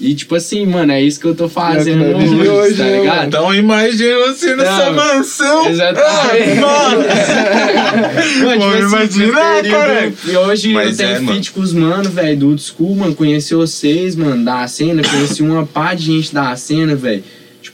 E 0.00 0.12
tipo 0.12 0.34
assim, 0.34 0.66
mano, 0.66 0.90
é 0.90 1.00
isso 1.00 1.20
que 1.20 1.24
eu 1.26 1.36
tô 1.36 1.48
fazendo 1.48 2.02
É 2.04 2.16
hoje, 2.16 2.48
hoje, 2.48 2.76
tá 2.76 2.82
né, 2.82 2.98
ligado? 3.00 3.14
mano? 3.16 3.28
Então 3.28 3.54
imagina 3.54 4.18
você 4.26 4.56
nessa 4.56 4.86
Não. 4.86 4.94
mansão. 4.94 5.70
Exatamente. 5.70 6.58
Ah, 6.58 6.90
Mano, 6.90 7.04
Pô, 8.44 8.50
tipo 8.52 8.64
assim, 8.64 8.78
imagina, 8.88 9.26
no 9.26 9.34
período- 9.62 9.70
cara. 9.70 10.12
E 10.26 10.36
hoje 10.36 10.72
Mas 10.72 10.98
eu 10.98 11.06
é, 11.06 11.08
tenho 11.10 11.22
mano. 11.24 11.34
feat 11.36 11.52
com 11.52 11.60
os 11.60 11.72
mano, 11.72 12.10
velho, 12.10 12.36
do 12.38 12.48
old 12.48 12.60
school, 12.62 12.96
mano. 12.96 13.14
Conheci 13.14 13.54
vocês, 13.54 14.16
mano, 14.16 14.44
da 14.44 14.66
cena. 14.66 15.00
Conheci 15.02 15.42
uma 15.42 15.64
pá 15.64 15.94
de 15.94 16.06
gente 16.06 16.34
da 16.34 16.54
cena, 16.56 16.96
velho. 16.96 17.22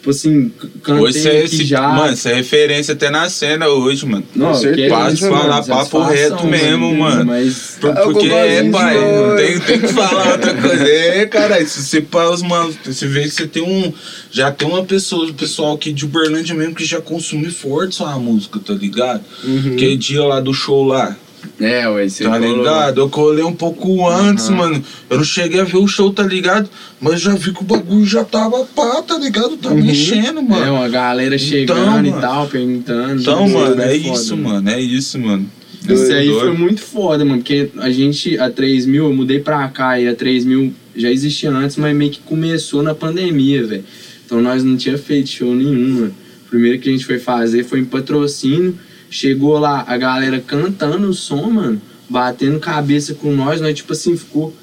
Tipo 0.01 0.11
assim, 0.13 0.51
cantei 0.83 1.05
Hoje 1.05 1.21
você 1.21 1.29
é, 1.29 1.45
esse, 1.45 1.63
já. 1.63 1.87
mano, 1.89 2.17
você 2.17 2.31
é 2.31 2.35
referência 2.37 2.95
até 2.95 3.11
na 3.11 3.29
cena 3.29 3.69
hoje, 3.69 4.07
mano. 4.07 4.25
não, 4.35 4.49
com 4.49 4.55
certeza, 4.55 4.83
que 4.83 4.89
Quase 4.89 5.21
falar 5.21 5.49
mano, 5.49 5.67
papo 5.67 6.03
reto 6.05 6.47
mesmo, 6.47 6.95
mano. 6.97 7.27
Mas. 7.27 7.77
Por- 7.79 7.91
o 7.91 8.03
Porque 8.05 8.29
é, 8.29 8.71
pai, 8.71 8.95
não 8.99 9.37
tem, 9.37 9.61
tem 9.61 9.79
que 9.79 9.89
falar 9.89 10.33
outra 10.33 10.55
coisa. 10.55 10.89
É, 10.89 11.27
cara, 11.27 11.67
se 11.67 11.83
você 11.83 12.01
os 12.33 12.41
manos, 12.43 12.77
você 12.83 13.07
vê 13.07 13.25
que 13.25 13.31
você 13.31 13.47
tem 13.47 13.63
um. 13.63 13.93
Já 14.31 14.51
tem 14.51 14.67
uma 14.67 14.85
pessoa, 14.87 15.29
o 15.29 15.35
pessoal 15.35 15.75
aqui 15.75 15.93
de 15.93 16.07
Uberlândia 16.07 16.55
mesmo 16.55 16.75
que 16.75 16.85
já 16.85 17.01
consome 17.03 17.51
forte 17.51 17.95
sua 17.97 18.19
música, 18.19 18.59
tá 18.59 18.73
ligado? 18.73 19.23
Uhum. 19.45 19.75
Aquele 19.75 19.99
dia 19.99 20.25
lá 20.25 20.41
do 20.41 20.55
show 20.55 20.83
lá, 20.83 21.15
É, 21.59 21.89
ué, 21.89 22.09
você 22.09 22.25
tá 22.25 22.39
colou- 22.39 22.57
ligado? 22.59 23.01
Eu 23.01 23.09
colei 23.09 23.45
um 23.45 23.53
pouco 23.55 24.09
antes, 24.09 24.49
Aham. 24.49 24.57
mano. 24.57 24.85
Eu 25.09 25.19
não 25.19 25.25
cheguei 25.25 25.61
a 25.61 25.65
ver 25.65 25.77
o 25.77 25.87
show, 25.87 26.13
tá 26.13 26.23
ligado? 26.23 26.69
Mas 27.01 27.21
já 27.21 27.35
vi 27.35 27.53
que 27.53 27.61
o 27.61 27.65
bagulho 27.65 28.05
já 28.07 28.25
tava 28.25 28.65
pá, 28.65 29.03
tá 29.03 29.19
ligado? 29.19 29.57
Tá 29.57 29.71
Uhum. 29.71 29.83
mexendo, 29.83 30.43
mano. 30.43 30.65
É, 30.65 30.71
uma 30.71 30.89
galera 30.89 31.37
chegando 31.39 31.81
Então, 31.81 32.05
e 32.05 32.11
mano. 32.11 32.21
tal, 32.21 32.47
perguntando. 32.49 33.21
Então, 33.21 33.49
mano, 33.49 33.81
é 33.83 33.99
foda, 33.99 34.15
isso, 34.15 34.37
mano. 34.37 34.71
É 34.71 34.81
isso, 34.81 35.19
mano. 35.19 35.47
Isso 35.89 36.13
aí 36.13 36.29
foi 36.29 36.53
muito 36.53 36.83
foda, 36.83 37.25
mano, 37.25 37.39
porque 37.39 37.71
a 37.79 37.91
gente, 37.91 38.39
a 38.39 38.51
3000, 38.51 39.05
eu 39.07 39.15
mudei 39.15 39.41
pra 39.41 39.67
cá 39.69 39.99
e 39.99 40.07
a 40.09 40.15
3000 40.15 40.73
já 40.95 41.11
existia 41.11 41.51
antes, 41.51 41.77
mas 41.77 41.97
meio 41.97 42.11
que 42.11 42.21
começou 42.21 42.83
na 42.83 42.95
pandemia, 42.95 43.67
velho. 43.67 43.85
Então 44.27 44.41
nós 44.43 44.63
não 44.63 44.77
tinha 44.77 44.99
feito 44.99 45.31
show 45.31 45.55
nenhum, 45.55 45.89
mano. 46.01 46.15
O 46.47 46.51
primeiro 46.51 46.79
que 46.79 46.89
a 46.89 46.93
gente 46.93 47.07
foi 47.07 47.19
fazer 47.19 47.65
foi 47.65 47.81
em 47.81 47.85
patrocínio. 47.85 48.77
Chegou 49.11 49.59
lá 49.59 49.85
a 49.89 49.97
galera 49.97 50.41
cantando 50.41 51.09
o 51.09 51.13
som, 51.13 51.51
mano, 51.51 51.83
batendo 52.09 52.61
cabeça 52.61 53.13
com 53.13 53.33
nós, 53.33 53.61
nós 53.61 53.75
tipo 53.75 53.93
assim, 53.93 54.17
ficou. 54.17 54.55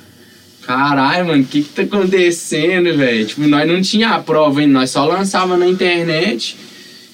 Caralho, 0.66 1.28
mano, 1.28 1.44
o 1.44 1.46
que 1.46 1.62
que 1.62 1.70
tá 1.70 1.82
acontecendo, 1.82 2.96
velho? 2.98 3.26
Tipo, 3.26 3.42
nós 3.48 3.68
não 3.68 3.82
tinha 3.82 4.10
a 4.10 4.20
prova 4.20 4.60
ainda, 4.60 4.74
nós 4.74 4.90
só 4.90 5.06
lançava 5.06 5.56
na 5.58 5.68
internet 5.68 6.58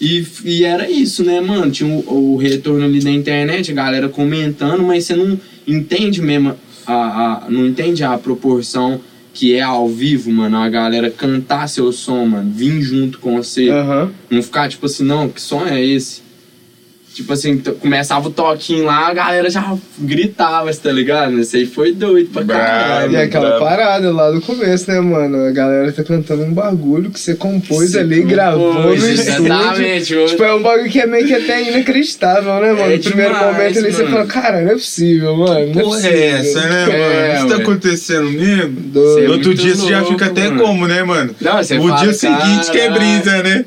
e, 0.01 0.25
e 0.43 0.63
era 0.63 0.89
isso, 0.89 1.23
né, 1.23 1.39
mano? 1.39 1.71
Tinha 1.71 1.87
o, 1.87 2.33
o 2.33 2.37
retorno 2.37 2.83
ali 2.83 2.99
da 2.99 3.11
internet, 3.11 3.71
a 3.71 3.75
galera 3.75 4.09
comentando, 4.09 4.83
mas 4.83 5.05
você 5.05 5.15
não 5.15 5.39
entende 5.67 6.21
mesmo, 6.21 6.55
a, 6.85 6.93
a, 6.93 7.49
não 7.49 7.65
entende 7.65 8.03
a 8.03 8.17
proporção 8.17 8.99
que 9.33 9.55
é 9.55 9.61
ao 9.61 9.87
vivo, 9.87 10.31
mano, 10.31 10.57
a 10.57 10.67
galera 10.69 11.09
cantar 11.09 11.67
seu 11.67 11.91
som, 11.91 12.25
mano, 12.25 12.51
vir 12.51 12.81
junto 12.81 13.19
com 13.19 13.37
você. 13.37 13.69
Aham. 13.69 14.11
Não 14.29 14.43
ficar 14.43 14.67
tipo 14.67 14.85
assim, 14.85 15.03
não, 15.03 15.29
que 15.29 15.41
som 15.41 15.65
é 15.65 15.83
esse? 15.83 16.22
Tipo 17.13 17.33
assim, 17.33 17.57
começava 17.79 18.27
o 18.27 18.31
toquinho 18.31 18.85
lá, 18.85 19.07
a 19.07 19.13
galera 19.13 19.47
já 19.49 19.77
gritava, 19.99 20.73
tá 20.73 20.91
ligado? 20.91 21.39
Esse 21.39 21.57
aí 21.57 21.65
foi 21.67 21.93
doido 21.93 22.31
pra 22.31 22.41
Bravo. 22.43 22.61
caralho. 22.63 23.11
E 23.11 23.15
é 23.15 23.23
aquela 23.23 23.49
brabo. 23.49 23.65
parada 23.65 24.11
lá 24.11 24.31
do 24.31 24.41
começo, 24.41 24.89
né, 24.91 24.99
mano? 24.99 25.45
A 25.45 25.51
galera 25.51 25.91
tá 25.91 26.03
cantando 26.03 26.43
um 26.43 26.51
bagulho 26.51 27.11
que 27.11 27.19
você 27.19 27.35
compôs 27.35 27.95
ali, 27.95 28.23
gravou 28.23 28.73
no 28.73 28.81
compôs. 28.81 29.03
Exatamente. 29.03 30.15
hoje- 30.15 30.31
Tipo, 30.31 30.43
é 30.43 30.55
um 30.55 30.61
bagulho 30.63 30.89
que 30.89 30.99
é 30.99 31.05
meio 31.05 31.27
que 31.27 31.33
até 31.35 31.61
inacreditável, 31.69 32.53
né, 32.59 32.71
mano? 32.73 32.91
É 32.91 32.97
no 32.97 33.03
primeiro 33.03 33.33
demais, 33.33 33.53
momento 33.57 33.77
ali 33.79 33.91
você 33.93 34.05
fala, 34.07 34.25
cara, 34.25 34.61
não 34.61 34.71
é 34.71 34.73
possível, 34.73 35.37
mano. 35.37 35.53
Não 35.53 35.59
é 35.59 35.83
Porra 35.83 35.83
possível. 35.95 36.17
é 36.17 36.27
essa, 36.39 36.61
né, 36.61 36.83
É, 36.89 37.33
mano? 37.33 37.37
Isso 37.47 37.57
tá 37.57 37.61
acontecendo 37.63 38.29
mesmo? 38.31 38.77
É 39.19 39.29
Outro 39.29 39.53
dia 39.53 39.75
você 39.75 39.87
já 39.89 39.97
louco, 39.99 40.13
fica 40.13 40.25
até 40.25 40.49
mano. 40.49 40.61
como, 40.63 40.87
né, 40.87 41.03
mano? 41.03 41.35
Não, 41.39 41.57
você 41.57 41.77
o 41.77 41.87
fala, 41.87 42.01
dia 42.01 42.13
seguinte 42.13 42.71
que 42.71 42.77
é 42.79 42.89
brisa, 42.89 43.43
né? 43.43 43.65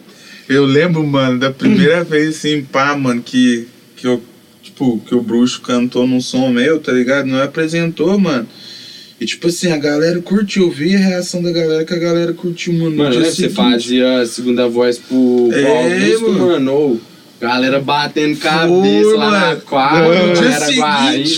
Eu 0.49 0.65
lembro, 0.65 1.05
mano, 1.07 1.39
da 1.39 1.51
primeira 1.51 2.05
vez 2.05 2.37
assim, 2.37 2.63
pá, 2.63 2.97
mano, 2.97 3.21
que, 3.23 3.67
que 3.97 4.07
eu, 4.07 4.23
tipo, 4.63 4.99
que 5.07 5.15
o 5.15 5.21
bruxo 5.21 5.61
cantou 5.61 6.07
num 6.07 6.21
som 6.21 6.49
meu, 6.51 6.79
tá 6.79 6.93
ligado? 6.93 7.27
Não 7.27 7.43
apresentou, 7.43 8.19
mano. 8.19 8.47
E 9.21 9.25
tipo 9.25 9.49
assim, 9.49 9.73
a 9.73 9.79
galera 9.79 10.21
curtiu, 10.21 10.65
eu 10.65 10.71
vi 10.71 10.95
a 10.95 10.99
reação 10.99 11.43
da 11.43 11.51
galera 11.51 11.85
que 11.85 11.95
a 11.95 11.99
galera 11.99 12.33
curtiu, 12.35 12.73
mano. 12.75 12.91
no 12.91 12.97
Mano, 12.99 13.17
que 13.17 13.25
você 13.25 13.35
seguinte. 13.35 13.55
fazia 13.55 14.21
a 14.21 14.27
segunda 14.27 14.69
voz 14.69 14.99
pro, 14.99 15.49
É, 15.53 16.11
Augusto, 16.13 16.33
mano. 16.33 16.47
mano? 16.47 16.73
Ô, 16.73 17.01
galera 17.41 17.81
batendo 17.81 18.37
cabeça 18.37 19.05
Foi, 19.05 19.17
lá 19.17 19.31
na 19.31 19.41
mano. 19.49 19.61
quadra, 19.63 20.27
No 20.27 20.35
dia 20.35 20.53
seguinte, 20.61 20.79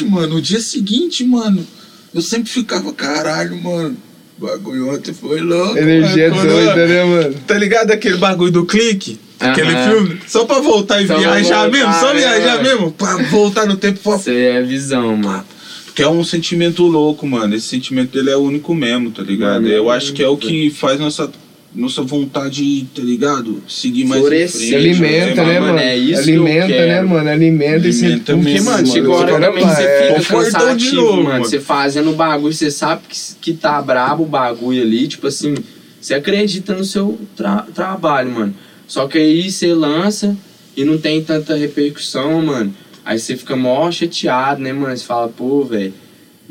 guaí. 0.03 0.05
mano, 0.11 0.35
no 0.35 0.43
dia 0.43 0.61
seguinte, 0.61 1.25
mano, 1.25 1.65
eu 2.13 2.21
sempre 2.21 2.51
ficava, 2.51 2.93
caralho, 2.93 3.57
mano, 3.63 3.97
bagulho 4.39 4.95
ontem 4.95 5.13
foi 5.13 5.41
louco. 5.41 5.77
Energia 5.77 6.31
mano, 6.31 6.51
doida, 6.51 6.87
né, 6.87 7.05
mano? 7.05 7.35
Tá 7.47 7.55
ligado 7.55 7.91
aquele 7.91 8.17
bagulho 8.17 8.53
do 8.53 8.67
clique? 8.67 9.19
Aquele 9.41 9.71
filme? 9.85 10.19
Só 10.27 10.45
pra 10.45 10.59
voltar 10.61 11.01
e 11.03 11.07
Só 11.07 11.19
viajar 11.19 11.63
voltar, 11.63 11.71
mesmo? 11.71 11.93
Só 11.95 12.11
é, 12.11 12.15
viajar 12.15 12.63
mesmo? 12.63 12.93
Pra 12.93 13.17
voltar 13.25 13.67
no 13.67 13.77
tempo. 13.77 14.01
Pra... 14.01 14.13
Você 14.13 14.35
é 14.35 14.63
visão, 14.63 15.17
mano. 15.17 15.45
Porque 15.87 16.03
é 16.03 16.09
um 16.09 16.23
sentimento 16.25 16.85
louco, 16.85 17.27
mano. 17.27 17.55
Esse 17.55 17.67
sentimento 17.67 18.13
dele 18.13 18.31
é 18.31 18.37
único 18.37 18.75
mesmo, 18.75 19.11
tá 19.11 19.23
ligado? 19.23 19.63
Mano, 19.63 19.69
Eu 19.69 19.93
é 19.93 19.97
acho 19.97 20.13
que 20.13 20.23
é 20.23 20.29
o 20.29 20.37
que 20.37 20.71
faz 20.71 20.99
nossa, 21.01 21.31
nossa 21.75 22.03
vontade, 22.03 22.87
tá 22.95 23.03
ligado? 23.03 23.63
Seguir 23.69 24.05
mais 24.07 24.21
Florescer, 24.23 24.61
em 24.61 24.65
Se 24.65 24.71
frente. 24.71 25.05
alimenta, 25.05 25.45
né, 25.45 25.61
mano, 25.61 25.67
mano? 25.75 25.79
é 25.79 25.97
isso 25.97 26.23
que 26.25 26.31
eu 26.31 26.43
Alimenta, 26.47 26.87
né, 26.87 27.03
mano? 27.03 27.31
Alimenta 27.31 27.89
e 27.89 27.93
você. 27.93 28.05
Alimenta 28.07 28.33
Porque, 28.35 28.51
mesmo, 28.51 28.71
mano, 28.71 28.87
chegou 28.87 29.15
a 29.15 29.19
hora 29.19 29.33
Você 29.33 29.41
também 29.41 29.65
que 29.69 29.75
você 29.75 29.83
é, 29.83 30.21
fica 30.21 30.35
cansativo, 30.37 30.97
novo, 30.97 31.13
mano. 31.17 31.29
mano. 31.29 31.45
Você 31.45 31.61
fazendo 31.61 32.11
o 32.11 32.15
bagulho, 32.15 32.53
você 32.55 32.71
sabe 32.71 33.03
que, 33.09 33.17
que 33.41 33.53
tá 33.55 33.81
brabo 33.83 34.23
o 34.25 34.27
bagulho 34.27 34.83
ali, 34.83 35.07
tipo 35.09 35.27
assim, 35.27 35.55
você 36.01 36.15
acredita 36.15 36.75
no 36.75 36.85
seu 36.85 37.19
tra- 37.37 37.67
trabalho, 37.75 38.31
mano. 38.31 38.55
Só 38.87 39.07
que 39.07 39.19
aí 39.19 39.51
você 39.51 39.75
lança 39.75 40.37
e 40.77 40.85
não 40.85 40.97
tem 40.97 41.23
tanta 41.23 41.55
repercussão, 41.55 42.41
mano. 42.41 42.75
Aí 43.05 43.19
você 43.19 43.37
fica 43.37 43.55
mó 43.57 43.91
chateado, 43.91 44.61
né, 44.63 44.73
mano? 44.73 44.97
Você 44.97 45.05
fala, 45.05 45.29
pô, 45.29 45.65
velho, 45.65 45.93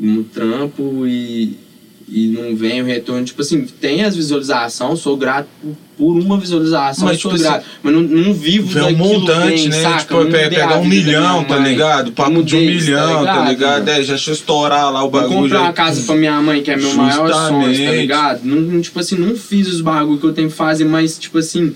um 0.00 0.22
trampo 0.22 1.04
e, 1.06 1.56
e 2.10 2.28
não 2.28 2.56
vem 2.56 2.80
o 2.82 2.84
retorno. 2.84 3.24
Tipo 3.24 3.42
assim, 3.42 3.64
tem 3.80 4.02
as 4.04 4.16
visualizações, 4.16 4.98
sou 5.00 5.16
grato 5.16 5.48
por, 5.96 6.12
uma 6.16 6.38
visualização, 6.38 7.04
Mas, 7.06 7.20
sou 7.20 7.32
tipo 7.32 7.42
grato. 7.42 7.66
Mas 7.82 7.92
não, 7.92 8.00
não 8.02 8.32
vivo 8.32 8.68
Vê 8.68 8.80
um 8.80 8.84
daquilo 8.84 8.98
montante, 9.20 9.56
bem, 9.56 9.68
né? 9.68 9.82
saca? 9.82 9.98
tipo, 10.00 10.26
pegar 10.26 10.78
um 10.78 10.88
vida 10.88 11.12
da 11.12 11.20
milhão, 11.20 11.44
tá 11.44 11.58
ligado? 11.58 12.12
Papo 12.12 12.42
de 12.42 12.56
um 12.56 12.60
isso, 12.60 12.86
milhão, 12.86 13.24
tá 13.24 13.32
ligado, 13.32 13.48
ligado? 13.50 13.78
mano? 13.80 13.90
É, 13.90 14.02
já 14.02 14.12
deixa 14.14 14.30
eu 14.30 14.34
estourar 14.34 14.92
lá 14.92 15.04
o 15.04 15.10
Vou 15.10 15.20
bagulho. 15.20 15.40
comprar 15.42 15.58
já- 15.58 15.62
uma 15.64 15.72
casa 15.72 16.02
pra 16.02 16.14
minha 16.14 16.40
mãe, 16.40 16.62
que 16.62 16.70
é 16.70 16.76
meu 16.76 16.94
maior 16.94 17.28
sonho, 17.32 17.62
tá 17.62 17.68
Justamente. 17.72 17.96
ligado? 17.96 18.40
Não, 18.44 18.56
não, 18.60 18.80
tipo 18.80 18.98
assim, 19.00 19.16
não 19.16 19.36
fiz 19.36 19.68
os 19.68 19.80
bagulho 19.80 20.18
que 20.18 20.24
eu 20.26 20.32
tenho 20.32 20.48
que 20.48 20.54
fazer, 20.56 20.84
mas, 20.84 21.18
tipo 21.18 21.36
assim, 21.38 21.74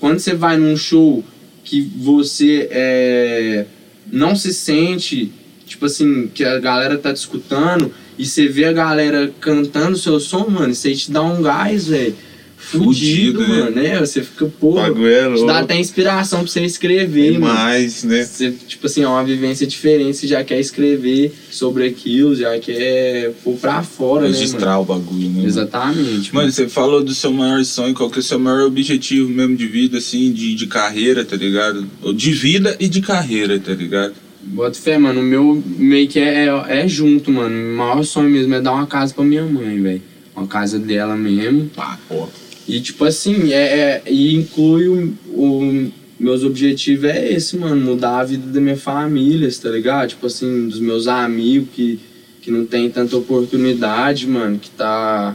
quando 0.00 0.18
você 0.18 0.34
vai 0.34 0.56
num 0.56 0.76
show 0.76 1.22
que 1.64 1.80
você 1.96 2.68
é, 2.70 3.66
não 4.12 4.36
se 4.36 4.52
sente, 4.54 5.32
tipo 5.66 5.86
assim, 5.86 6.28
que 6.32 6.44
a 6.44 6.58
galera 6.58 6.96
tá 6.98 7.12
te 7.12 7.16
escutando 7.18 7.92
e 8.18 8.24
você 8.24 8.46
vê 8.46 8.64
a 8.66 8.72
galera 8.72 9.32
cantando 9.40 9.96
seu 9.96 10.20
som, 10.20 10.46
mano, 10.48 10.70
isso 10.72 10.86
aí 10.86 10.96
te 10.96 11.10
dá 11.10 11.22
um 11.22 11.42
gás, 11.42 11.88
velho. 11.88 12.14
fudido, 12.56 12.84
Fudido, 12.84 13.40
né? 13.40 13.46
mano, 13.48 13.70
né? 13.72 14.00
Você 14.00 14.22
fica, 14.22 14.46
pô, 14.46 14.70
O 14.72 14.74
bagulho 14.76 15.08
é 15.08 15.34
te 15.36 15.46
dá 15.46 15.58
até 15.58 15.76
inspiração 15.78 16.40
pra 16.40 16.48
você 16.48 16.62
escrever, 16.64 17.32
mano. 17.38 17.46
Demais, 17.54 18.04
né? 18.04 18.24
Você, 18.24 18.52
tipo 18.66 18.86
assim, 18.86 19.02
é 19.02 19.08
uma 19.08 19.22
vivência 19.24 19.66
diferente, 19.66 20.16
você 20.16 20.26
já 20.26 20.42
quer 20.44 20.58
escrever 20.60 21.32
sobre 21.50 21.84
aquilo, 21.86 22.34
já 22.34 22.58
quer 22.58 23.32
pôr 23.42 23.56
pra 23.56 23.82
fora, 23.82 24.22
né, 24.22 24.28
Registrar 24.28 24.78
o 24.78 24.84
bagulho, 24.84 25.18
né? 25.18 25.24
mano? 25.26 25.34
mano? 25.38 25.46
Exatamente. 25.48 26.34
Mano, 26.34 26.50
você 26.50 26.68
falou 26.68 27.02
do 27.04 27.14
seu 27.14 27.32
maior 27.32 27.62
sonho, 27.64 27.92
qual 27.94 28.08
que 28.08 28.18
é 28.18 28.20
o 28.20 28.22
seu 28.22 28.38
maior 28.38 28.62
objetivo 28.62 29.28
mesmo 29.28 29.56
de 29.56 29.66
vida, 29.66 29.98
assim, 29.98 30.32
de, 30.32 30.54
de 30.54 30.66
carreira, 30.66 31.24
tá 31.24 31.36
ligado? 31.36 31.86
De 32.14 32.32
vida 32.32 32.76
e 32.80 32.88
de 32.88 33.00
carreira, 33.02 33.58
tá 33.58 33.72
ligado? 33.74 34.14
Bota 34.46 34.78
fé, 34.78 34.98
mano. 34.98 35.20
O 35.20 35.24
meu 35.24 35.62
meio 35.78 36.06
que 36.08 36.18
é, 36.18 36.46
é, 36.46 36.80
é 36.84 36.88
junto, 36.88 37.30
mano. 37.30 37.54
O 37.72 37.76
maior 37.76 38.02
sonho 38.04 38.30
mesmo 38.30 38.54
é 38.54 38.60
dar 38.60 38.72
uma 38.72 38.86
casa 38.86 39.12
pra 39.14 39.24
minha 39.24 39.44
mãe, 39.44 39.80
velho. 39.80 40.02
Uma 40.36 40.46
casa 40.46 40.78
dela 40.78 41.16
mesmo. 41.16 41.70
Pá, 41.74 41.98
pô. 42.08 42.28
E 42.66 42.80
tipo 42.80 43.04
assim, 43.04 43.52
é, 43.52 44.02
é- 44.06 44.10
e 44.10 44.34
inclui 44.34 44.88
o, 44.88 45.14
o- 45.32 45.92
meus 46.18 46.42
objetivos 46.44 47.04
é 47.04 47.32
esse, 47.32 47.56
mano, 47.56 47.76
mudar 47.76 48.20
a 48.20 48.24
vida 48.24 48.50
da 48.50 48.60
minha 48.60 48.76
família, 48.76 49.48
tá 49.60 49.68
ligado? 49.70 50.08
Tipo 50.10 50.26
assim, 50.26 50.68
dos 50.68 50.80
meus 50.80 51.06
amigos 51.06 51.68
que, 51.74 51.98
que 52.40 52.50
não 52.50 52.64
tem 52.64 52.88
tanta 52.88 53.16
oportunidade, 53.16 54.26
mano, 54.26 54.58
que 54.58 54.70
tá 54.70 55.34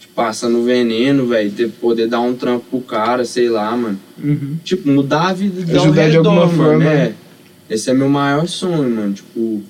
tipo, 0.00 0.14
passando 0.14 0.62
veneno, 0.64 1.26
velho, 1.26 1.50
ter 1.50 1.68
poder 1.68 2.06
dar 2.08 2.20
um 2.20 2.34
trampo 2.34 2.64
pro 2.70 2.80
cara, 2.80 3.24
sei 3.24 3.48
lá, 3.50 3.76
mano. 3.76 3.98
Uhum. 4.22 4.56
Tipo, 4.64 4.88
mudar 4.88 5.28
a 5.28 5.32
vida 5.32 5.62
de 5.64 5.76
Ajudar 5.76 6.08
de 6.10 6.16
alguma 6.16 6.48
forma, 6.48 6.84
É. 6.90 7.12
Esse 7.72 7.88
é 7.88 7.94
meu 7.94 8.10
maior 8.10 8.46
sonho, 8.46 8.90
mano. 8.94 9.14
Tipo, 9.14 9.62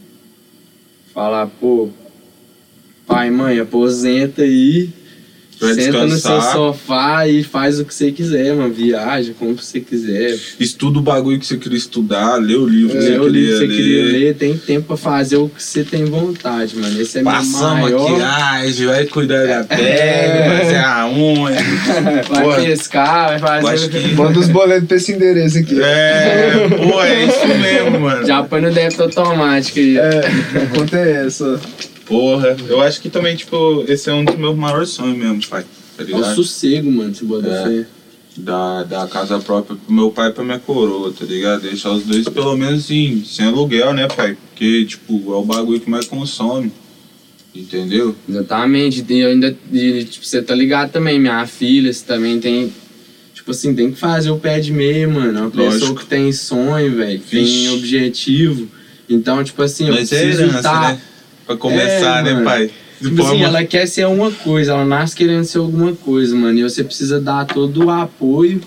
falar, 1.14 1.46
pô, 1.46 1.88
pai, 3.06 3.30
mãe, 3.30 3.60
aposenta 3.60 4.42
aí. 4.42 4.90
Vai 5.66 5.74
senta 5.74 5.92
no 6.02 6.08
seu 6.08 6.16
descansar. 6.16 6.52
sofá 6.52 7.28
e 7.28 7.42
faz 7.42 7.78
o 7.80 7.84
que 7.84 7.94
você 7.94 8.10
quiser, 8.12 8.54
mano. 8.54 8.72
Viaja, 8.72 9.32
como 9.38 9.54
você 9.56 9.80
quiser. 9.80 10.36
Estuda 10.58 10.98
o 10.98 11.02
bagulho 11.02 11.38
que 11.38 11.46
você 11.46 11.56
queria 11.56 11.78
estudar, 11.78 12.36
lê 12.36 12.54
o 12.54 12.66
livro 12.66 12.90
que 12.98 13.04
Lê 13.04 13.10
você 13.12 13.18
o 13.18 13.28
livro 13.28 13.32
queria 13.32 13.52
que 13.52 13.58
você 13.58 13.66
queria 13.82 14.02
ler. 14.04 14.34
tem 14.34 14.56
tempo 14.56 14.86
pra 14.88 14.96
fazer 14.96 15.36
o 15.36 15.48
que 15.48 15.62
você 15.62 15.84
tem 15.84 16.04
vontade, 16.04 16.76
mano. 16.76 17.00
Esse 17.00 17.18
é 17.18 17.22
Passar 17.22 17.74
meu 17.76 17.82
maior. 17.98 18.10
maquiagem, 18.10 18.86
vai 18.86 19.04
cuidar 19.06 19.46
da 19.46 19.64
pele, 19.64 19.82
É. 19.82 20.58
fazer 20.62 20.76
a 20.78 21.08
unha. 21.08 21.56
Vai 22.28 22.42
Porra. 22.42 22.56
pescar, 22.62 23.38
vai 23.38 23.60
fazer. 23.62 23.88
que. 23.88 24.14
Manda 24.14 24.38
os 24.38 24.48
boletos 24.48 24.88
pra 24.88 24.96
esse 24.96 25.12
endereço 25.12 25.58
aqui. 25.58 25.80
É, 25.82 26.52
pô, 26.68 27.02
é 27.02 27.24
isso 27.24 27.46
mesmo, 27.46 28.00
mano. 28.00 28.26
Já 28.26 28.42
põe 28.42 28.60
no 28.60 28.70
débito 28.70 29.02
automático 29.02 29.78
aí. 29.78 29.96
É, 29.98 30.20
a 30.62 30.66
conta 30.78 30.96
é 30.96 31.26
essa. 31.26 31.60
Porra, 32.12 32.54
eu 32.68 32.80
acho 32.82 33.00
que 33.00 33.08
também, 33.08 33.34
tipo, 33.34 33.84
esse 33.88 34.10
é 34.10 34.12
um 34.12 34.22
dos 34.22 34.36
meus 34.36 34.54
maiores 34.54 34.90
sonhos 34.90 35.16
mesmo, 35.16 35.40
pai. 35.48 35.62
Tá 35.96 36.02
É 36.02 36.02
o 36.02 36.06
ligado? 36.06 36.34
sossego, 36.34 36.90
mano, 36.92 37.14
se 37.14 37.24
bota 37.24 37.48
É. 37.48 37.64
fé. 37.64 37.86
Da, 38.36 38.82
da 38.84 39.06
casa 39.06 39.38
própria 39.38 39.76
pro 39.76 39.94
meu 39.94 40.10
pai 40.10 40.28
e 40.30 40.32
pra 40.32 40.42
minha 40.44 40.58
coroa, 40.58 41.12
tá 41.12 41.24
ligado? 41.24 41.62
Deixar 41.62 41.90
os 41.90 42.02
dois 42.04 42.26
pelo 42.28 42.54
menos 42.56 42.84
assim, 42.84 43.22
sem 43.26 43.46
aluguel, 43.46 43.92
né, 43.94 44.06
pai? 44.08 44.36
Porque, 44.48 44.84
tipo, 44.84 45.32
é 45.32 45.36
o 45.36 45.42
bagulho 45.44 45.80
que 45.80 45.88
mais 45.88 46.06
consome. 46.06 46.70
Entendeu? 47.54 48.14
Exatamente, 48.28 49.04
e 49.08 49.24
ainda, 49.24 49.54
e, 49.72 50.04
tipo, 50.04 50.24
você 50.24 50.40
tá 50.42 50.54
ligado 50.54 50.90
também, 50.92 51.18
minha 51.18 51.46
filha, 51.46 51.92
você 51.92 52.02
também 52.04 52.40
tem, 52.40 52.72
tipo 53.34 53.50
assim, 53.50 53.74
tem 53.74 53.90
que 53.92 53.98
fazer 53.98 54.30
o 54.30 54.38
pé 54.38 54.58
de 54.60 54.72
meia, 54.72 55.06
mano, 55.06 55.38
é 55.38 55.42
uma 55.42 55.50
pessoa 55.50 55.70
Lógico. 55.70 55.94
que 56.00 56.06
tem 56.06 56.32
sonho, 56.32 56.94
velho, 56.96 57.20
tem 57.20 57.68
objetivo, 57.70 58.68
então, 59.08 59.44
tipo 59.44 59.60
assim, 59.62 59.88
eu 59.88 59.94
Mas 59.94 60.10
é 60.10 60.18
preciso 60.22 60.42
herança, 60.44 60.62
tá, 60.62 60.80
né? 60.92 61.00
Pra 61.46 61.56
começar, 61.56 62.20
É, 62.20 62.22
né, 62.22 62.32
mano. 62.34 62.44
pai? 62.44 62.70
tipo 63.02 63.16
Pô, 63.16 63.22
assim, 63.26 63.42
ela 63.42 63.64
quer 63.64 63.86
ser 63.86 64.06
uma 64.06 64.30
coisa, 64.30 64.72
ela 64.72 64.84
nasce 64.84 65.16
querendo 65.16 65.44
ser 65.44 65.58
alguma 65.58 65.92
coisa, 65.92 66.36
mano, 66.36 66.56
e 66.58 66.62
você 66.62 66.84
precisa 66.84 67.20
dar 67.20 67.44
todo 67.46 67.86
o 67.86 67.90
apoio, 67.90 68.60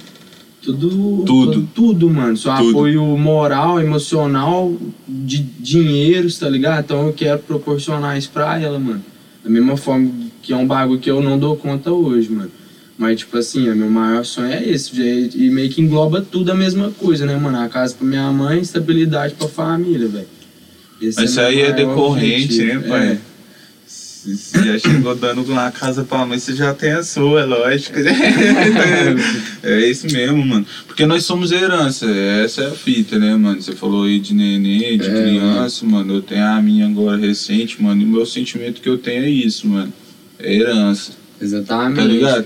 tudo, 0.62 1.24
Tudo. 1.26 1.70
tudo, 1.74 2.10
mano, 2.10 2.36
seu 2.36 2.54
Tudo. 2.54 2.70
apoio 2.72 3.04
moral, 3.18 3.80
emocional, 3.80 4.74
de 5.08 5.38
dinheiros, 5.40 6.38
tá 6.40 6.50
ligado? 6.50 6.84
Então 6.84 7.08
eu 7.08 7.14
quero 7.14 7.40
proporcionar 7.40 8.18
isso 8.18 8.30
pra 8.32 8.60
ela, 8.60 8.78
mano. 8.80 9.02
Da 9.44 9.50
mesma 9.50 9.78
forma 9.78 10.12
que 10.42 10.52
é 10.52 10.56
um 10.58 10.66
bagulho 10.66 11.00
que 11.00 11.10
eu 11.10 11.22
não 11.22 11.38
dou 11.40 11.56
conta 11.56 11.92
hoje, 11.92 12.30
mano. 12.32 12.52
Mas, 12.98 13.20
tipo 13.20 13.38
assim, 13.38 13.70
meu 13.74 13.90
maior 13.90 14.26
sonho 14.26 14.52
é 14.52 14.64
esse. 14.68 14.96
já- 14.96 15.04
E 15.04 15.50
meio 15.50 15.70
que 15.70 15.82
engloba 15.82 16.22
tudo 16.22 16.52
a 16.52 16.56
mesma 16.56 16.90
coisa, 16.98 17.26
né, 17.26 17.36
mano? 17.38 17.60
A 17.60 17.68
casa 17.70 17.94
pra 17.94 18.08
minha 18.08 18.32
mãe, 18.32 18.60
estabilidade 18.60 19.34
pra 19.36 19.48
família, 19.48 20.08
velho. 20.08 20.28
Esse 21.08 21.20
Mas 21.22 21.32
isso 21.32 21.42
aí 21.42 21.60
é 21.62 21.72
maior 21.72 21.76
decorrente, 21.76 22.44
objetivo. 22.62 22.80
né, 22.82 22.88
pai? 22.90 23.20
Se 23.88 24.36
se 24.38 24.64
já 24.66 24.80
chegou 24.80 25.16
dando 25.16 25.46
lá 25.54 25.68
a 25.68 25.72
casa 25.72 26.04
pra 26.04 26.26
mãe, 26.26 26.40
você 26.40 26.56
já 26.56 26.74
tem 26.74 26.92
a 26.94 27.04
sua, 27.04 27.42
é 27.42 27.46
lógico. 27.46 27.96
é 29.64 29.90
isso 29.90 30.08
mesmo, 30.12 30.44
mano. 30.46 30.66
Porque 30.88 31.06
nós 31.06 31.24
somos 31.26 31.52
herança, 31.52 32.08
essa 32.44 32.64
é 32.64 32.68
a 32.68 32.72
fita, 32.72 33.20
né, 33.20 33.36
mano? 33.36 33.62
Você 33.62 33.74
falou 33.74 34.06
aí 34.06 34.20
de 34.20 34.34
neném, 34.34 34.98
de 34.98 35.08
É, 35.08 35.22
criança, 35.22 35.86
mano. 35.86 36.16
Eu 36.16 36.22
tenho 36.22 36.44
a 36.44 36.62
minha 36.62 36.88
agora 36.88 37.18
recente, 37.18 37.82
mano. 37.82 38.02
E 38.02 38.06
o 38.06 38.08
meu 38.08 38.26
sentimento 38.26 38.82
que 38.82 38.90
eu 38.90 38.98
tenho 38.98 39.24
é 39.26 39.30
isso, 39.30 39.68
mano. 39.68 39.94
É 40.40 40.54
herança, 40.56 41.12
É, 41.40 41.44
exatamente. 41.44 41.98
tá 41.98 42.04
ligado? 42.04 42.46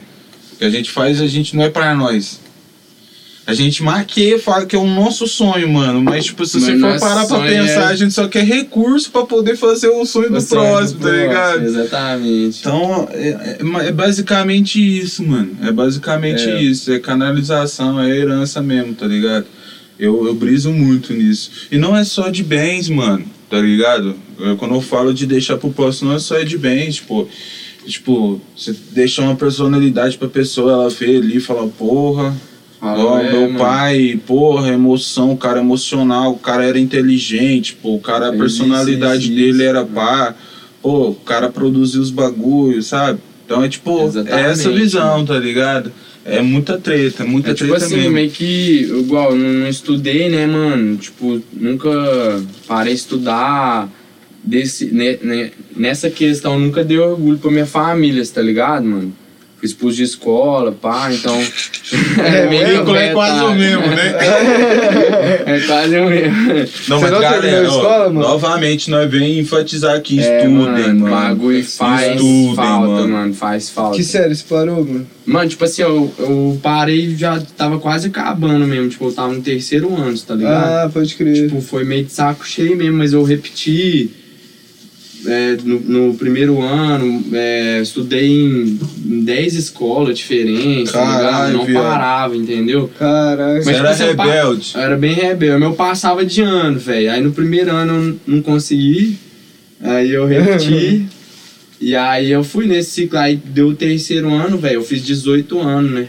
O 0.54 0.58
que 0.60 0.66
a 0.66 0.70
gente 0.70 0.92
faz, 0.92 1.22
a 1.22 1.28
gente 1.28 1.56
não 1.56 1.64
é 1.64 1.70
pra 1.70 1.96
nós. 1.96 2.42
A 3.50 3.54
gente 3.56 3.82
maqueia, 3.84 4.38
fala 4.40 4.66
que 4.66 4.76
é 4.76 4.80
o 4.80 4.86
nosso 4.86 5.28
sonho, 5.28 5.68
mano. 5.68 6.02
Mas, 6.04 6.26
tipo, 6.26 6.46
se 6.46 6.60
você 6.60 6.78
for 6.78 7.00
parar 7.00 7.26
pra 7.26 7.40
pensar, 7.40 7.82
é- 7.82 7.94
a 7.94 7.96
gente 7.96 8.14
só 8.14 8.28
quer 8.28 8.44
recurso 8.44 9.10
pra 9.12 9.24
poder 9.26 9.56
fazer 9.58 9.88
o 9.90 10.06
sonho 10.06 10.30
do 10.30 10.38
O 10.38 10.42
sonho 10.42 10.62
próximo, 10.62 11.00
tá 11.02 11.10
ligado? 11.12 11.64
Exatamente. 11.64 12.60
Então, 12.60 13.10
é, 13.12 13.28
é- 13.30 13.88
é 13.88 13.92
basicamente 13.92 14.80
isso, 14.80 15.24
mano. 15.26 15.58
É 15.64 15.72
basicamente 15.72 16.44
É. 16.48 16.62
isso. 16.62 16.92
É 16.92 17.00
canalização, 17.00 18.00
é 18.00 18.10
herança 18.16 18.62
mesmo, 18.62 18.94
tá 18.94 19.08
ligado? 19.08 19.46
Eu, 19.98 20.28
eu 20.28 20.34
briso 20.36 20.72
muito 20.72 21.12
nisso. 21.14 21.52
E 21.72 21.78
não 21.78 21.96
é 21.98 22.04
só 22.04 22.30
de 22.30 22.44
bens, 22.44 22.88
mano, 22.88 23.26
tá 23.50 23.60
ligado? 23.60 24.16
Eu- 24.40 24.56
quando 24.58 24.76
eu 24.76 24.82
falo 24.82 25.14
de 25.14 25.26
deixar 25.26 25.58
pro 25.58 25.72
próximo, 25.72 26.10
não 26.10 26.16
é 26.16 26.20
só 26.20 26.40
de 26.44 26.58
bens, 26.58 26.96
tipo. 26.96 27.28
Tipo, 27.88 28.40
você 28.56 28.76
deixa 28.92 29.22
uma 29.22 29.36
personalidade 29.36 30.16
pra 30.18 30.28
pessoa, 30.28 30.72
ela 30.74 30.90
vê 30.90 31.16
ali 31.18 31.38
e 31.38 31.40
fala, 31.40 31.68
porra, 31.68 32.36
Fala, 32.80 33.04
Ó, 33.04 33.20
é, 33.20 33.32
meu 33.32 33.42
mano. 33.48 33.60
pai, 33.60 34.20
porra, 34.26 34.70
emoção, 34.70 35.32
o 35.34 35.38
cara 35.38 35.60
emocional, 35.60 36.32
o 36.32 36.40
cara 36.40 36.64
era 36.64 36.80
inteligente, 36.80 37.76
pô, 37.76 37.96
o 37.96 38.00
cara, 38.00 38.30
a 38.30 38.34
personalidade 38.34 39.26
isso, 39.26 39.34
dele 39.36 39.50
isso, 39.52 39.62
era 39.64 39.80
mano. 39.82 39.94
pá, 39.96 40.36
pô, 40.82 41.10
o 41.10 41.16
cara 41.16 41.50
produziu 41.50 42.02
os 42.02 42.10
bagulhos, 42.10 42.88
sabe? 42.88 43.20
Então 43.46 43.64
é 43.64 43.68
tipo, 43.68 44.02
Exatamente, 44.06 44.34
é 44.48 44.50
essa 44.52 44.72
visão, 44.72 45.26
tá 45.26 45.38
ligado? 45.38 45.92
É 46.24 46.42
muita 46.42 46.78
treta, 46.78 47.26
muita 47.26 47.52
É 47.52 47.54
tipo 47.54 47.70
treta 47.70 47.86
assim, 47.86 47.96
mesmo. 47.98 48.12
meio 48.12 48.30
que, 48.30 48.82
igual, 48.84 49.36
não, 49.36 49.50
não 49.62 49.68
estudei, 49.68 50.30
né, 50.30 50.46
mano? 50.46 50.96
Tipo, 50.98 51.42
nunca 51.52 51.90
parei 52.68 52.94
de 52.94 53.00
estudar 53.00 53.90
desse, 54.44 54.86
né, 54.86 55.18
né, 55.22 55.52
nessa 55.76 56.10
questão, 56.10 56.58
nunca 56.60 56.84
dei 56.84 56.98
orgulho 57.00 57.40
pra 57.40 57.50
minha 57.52 57.66
família, 57.66 58.24
tá 58.28 58.42
ligado, 58.42 58.86
mano? 58.86 59.12
Fui 59.60 59.68
expulso 59.68 59.98
de 59.98 60.04
escola, 60.04 60.72
pá, 60.72 61.12
então. 61.12 61.38
É, 62.24 62.48
meio 62.48 62.68
mesmo, 62.68 62.86
que 62.86 62.98
é 62.98 63.14
quase 63.14 63.44
o 63.46 63.56
mesmo, 63.56 63.88
né? 63.88 64.14
É 65.46 65.60
quase 65.66 65.98
o 65.98 66.06
mesmo. 66.08 66.36
Não, 66.88 67.00
Você 67.00 67.02
mas 67.06 67.12
não 67.12 67.20
galera, 67.22 67.62
ó, 67.72 67.76
escola, 67.76 68.06
mano? 68.10 68.20
novamente 68.20 68.90
nós 68.92 69.10
vem 69.10 69.40
enfatizar 69.40 69.96
aqui, 69.96 70.20
É, 70.20 70.38
estudem, 70.46 70.94
mano, 70.94 71.10
bagulho 71.10 71.64
faz 71.66 72.12
Estudem, 72.16 72.56
falta, 72.56 72.88
mano. 72.88 73.08
mano. 73.08 73.34
faz 73.34 73.70
falta. 73.72 73.98
Que 73.98 74.04
série 74.04 74.36
você 74.36 74.44
parou, 74.48 74.86
mano? 74.86 75.08
Mano, 75.26 75.50
tipo 75.50 75.64
assim, 75.66 75.82
eu, 75.82 76.14
eu 76.20 76.60
parei 76.62 77.16
já 77.16 77.42
tava 77.58 77.80
quase 77.80 78.08
acabando 78.08 78.66
mesmo, 78.68 78.90
tipo, 78.90 79.06
eu 79.06 79.12
tava 79.12 79.34
no 79.34 79.42
terceiro 79.42 79.94
ano, 79.96 80.18
tá 80.20 80.36
ligado? 80.36 80.86
Ah, 80.86 80.90
pode 80.94 81.16
crer. 81.16 81.48
Tipo, 81.48 81.60
foi 81.62 81.84
meio 81.84 82.04
de 82.06 82.12
saco 82.12 82.46
cheio 82.48 82.76
mesmo, 82.78 82.98
mas 82.98 83.14
eu 83.14 83.24
repeti 83.24 84.12
é, 85.26 85.58
no, 85.64 85.80
no 85.80 86.14
primeiro 86.16 86.62
ano, 86.62 87.24
é, 87.34 87.82
estudei 87.82 88.28
em, 88.30 88.80
em 89.06 89.24
10 89.24 89.56
escolas 89.56 90.18
diferentes, 90.18 90.92
tá 90.94 91.00
ligado? 91.04 91.22
Caralho, 91.22 91.58
Não 91.58 91.66
viado. 91.66 91.84
parava, 91.84 92.38
entendeu? 92.38 92.90
Caraca. 92.98 93.62
Você 93.62 93.66
Mas, 93.72 93.78
era 93.80 93.94
tipo, 93.94 94.08
você 94.08 94.16
pa- 94.16 94.24
rebelde. 94.26 94.72
Eu 94.76 94.82
era 94.82 94.98
bem 94.98 95.14
rebelde, 95.14 95.60
mas 95.60 95.70
eu 95.70 95.76
passava 95.76 96.26
de 96.26 96.42
ano, 96.42 96.80
velho. 96.80 97.12
Aí 97.12 97.22
no 97.22 97.32
primeiro 97.32 97.72
ano 97.72 97.94
eu 98.28 98.34
não 98.36 98.42
consegui, 98.42 99.18
aí 99.82 100.10
eu 100.12 100.26
repeti. 100.26 101.06
e 101.82 101.96
aí 101.96 102.32
eu 102.32 102.44
fui 102.44 102.66
nesse 102.66 102.92
ciclo, 102.92 103.18
aí 103.20 103.36
deu 103.36 103.68
o 103.70 103.76
terceiro 103.76 104.34
ano, 104.34 104.58
velho, 104.58 104.76
eu 104.76 104.84
fiz 104.84 105.04
18 105.06 105.60
anos, 105.60 105.92
né? 105.92 106.08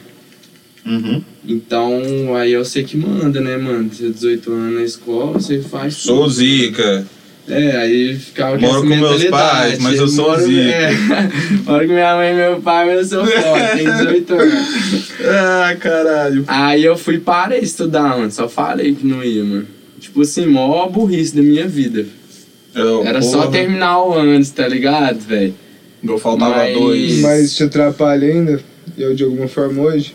Uhum. 0.86 1.22
Então, 1.46 2.34
aí 2.36 2.52
eu 2.52 2.64
sei 2.64 2.84
que 2.84 2.96
manda, 2.96 3.40
né, 3.40 3.56
mano? 3.56 3.90
Você 3.92 4.08
18 4.08 4.52
anos 4.52 4.74
na 4.76 4.82
escola, 4.82 5.32
você 5.32 5.60
faz 5.60 5.94
Sou 5.94 6.22
tudo. 6.22 6.30
zica. 6.34 7.04
É, 7.50 7.76
aí 7.76 8.14
ficava 8.14 8.56
com 8.56 8.62
Moro 8.62 8.80
com 8.82 8.86
meus 8.86 9.24
pais, 9.24 9.78
mas 9.78 9.98
eu 9.98 10.08
sou 10.08 10.30
moro, 10.30 10.42
zica. 10.42 10.60
É, 10.60 10.90
moro 11.66 11.86
com 11.86 11.92
minha 11.92 12.16
mãe 12.16 12.32
e 12.32 12.34
meu 12.34 12.60
pai, 12.60 12.86
mas 12.86 13.12
eu 13.12 13.24
sou 13.24 13.26
forte, 13.26 13.76
tenho 13.76 13.92
18 13.92 14.34
anos. 14.34 15.12
Ah, 15.24 15.76
caralho. 15.78 16.44
Aí 16.46 16.84
eu 16.84 16.96
fui 16.96 17.18
para 17.18 17.58
estudar, 17.58 18.16
mano. 18.16 18.30
Só 18.30 18.48
falei 18.48 18.94
que 18.94 19.06
não 19.06 19.22
ia, 19.22 19.44
mano. 19.44 19.66
Tipo 19.98 20.22
assim, 20.22 20.46
mó 20.46 20.86
burrice 20.88 21.34
da 21.36 21.42
minha 21.42 21.66
vida. 21.66 22.06
Eu, 22.74 23.04
Era 23.04 23.20
só 23.20 23.38
porra, 23.42 23.50
terminar 23.52 24.02
o 24.02 24.14
antes, 24.16 24.50
tá 24.50 24.66
ligado, 24.68 25.18
velho? 25.20 25.54
Eu 26.02 26.18
faltava 26.18 26.56
Mas- 26.56 26.78
dois. 26.78 27.20
Mas 27.20 27.54
te 27.56 27.64
atrapalha 27.64 28.26
ainda? 28.28 28.60
atrapalhou 29.00 29.14
de 29.14 29.24
alguma 29.24 29.48
forma 29.48 29.82
hoje? 29.82 30.14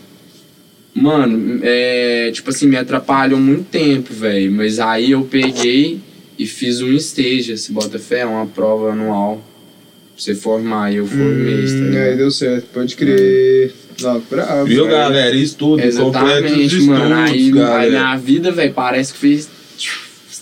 Mano, 0.94 1.60
é, 1.62 2.30
tipo 2.32 2.50
assim, 2.50 2.66
me 2.66 2.76
atrapalhou 2.76 3.38
muito 3.38 3.64
tempo, 3.64 4.14
velho. 4.14 4.50
Mas 4.50 4.78
aí 4.78 5.10
eu 5.10 5.22
peguei 5.22 6.00
e 6.38 6.46
fiz 6.46 6.80
um 6.80 6.92
stage, 6.94 7.52
esse 7.52 7.72
bota 7.72 7.98
fé, 7.98 8.24
uma 8.26 8.46
prova 8.46 8.92
anual. 8.92 9.36
Pra 9.36 10.24
você 10.24 10.34
formar, 10.34 10.92
e 10.92 10.96
eu 10.96 11.06
formei, 11.06 11.64
tá 11.66 11.72
Hum, 11.72 11.84
ligado? 11.90 12.02
aí 12.08 12.16
deu 12.16 12.30
certo, 12.30 12.66
pode 12.72 12.96
crer. 12.96 13.74
Não, 14.00 14.20
bravo. 14.30 14.64
Viu, 14.66 14.86
galera? 14.86 15.34
Estudo, 15.36 15.82
Exatamente, 15.82 16.64
estudos, 16.64 16.86
mano. 16.86 17.14
Aí, 17.14 17.32
aí 17.32 17.50
galera. 17.50 17.90
minha 17.90 18.16
vida, 18.16 18.50
velho, 18.50 18.72
parece 18.72 19.12
que 19.12 19.18
fez. 19.18 19.48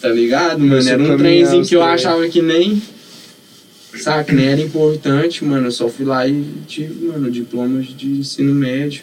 Tá 0.00 0.08
ligado, 0.10 0.58
mano? 0.60 0.70
Começou 0.70 0.92
Era 0.92 1.02
a 1.02 1.14
um 1.14 1.16
trenzinho 1.16 1.64
que 1.64 1.74
eu 1.74 1.82
achava 1.82 2.28
que 2.28 2.42
nem. 2.42 2.80
Saca, 3.96 4.32
nem 4.32 4.46
era 4.46 4.60
importante, 4.60 5.44
mano. 5.44 5.68
Eu 5.68 5.72
só 5.72 5.88
fui 5.88 6.04
lá 6.04 6.26
e 6.28 6.44
tive, 6.66 7.06
mano, 7.06 7.30
diplomas 7.30 7.86
de 7.86 8.08
ensino 8.08 8.54
médio. 8.54 9.02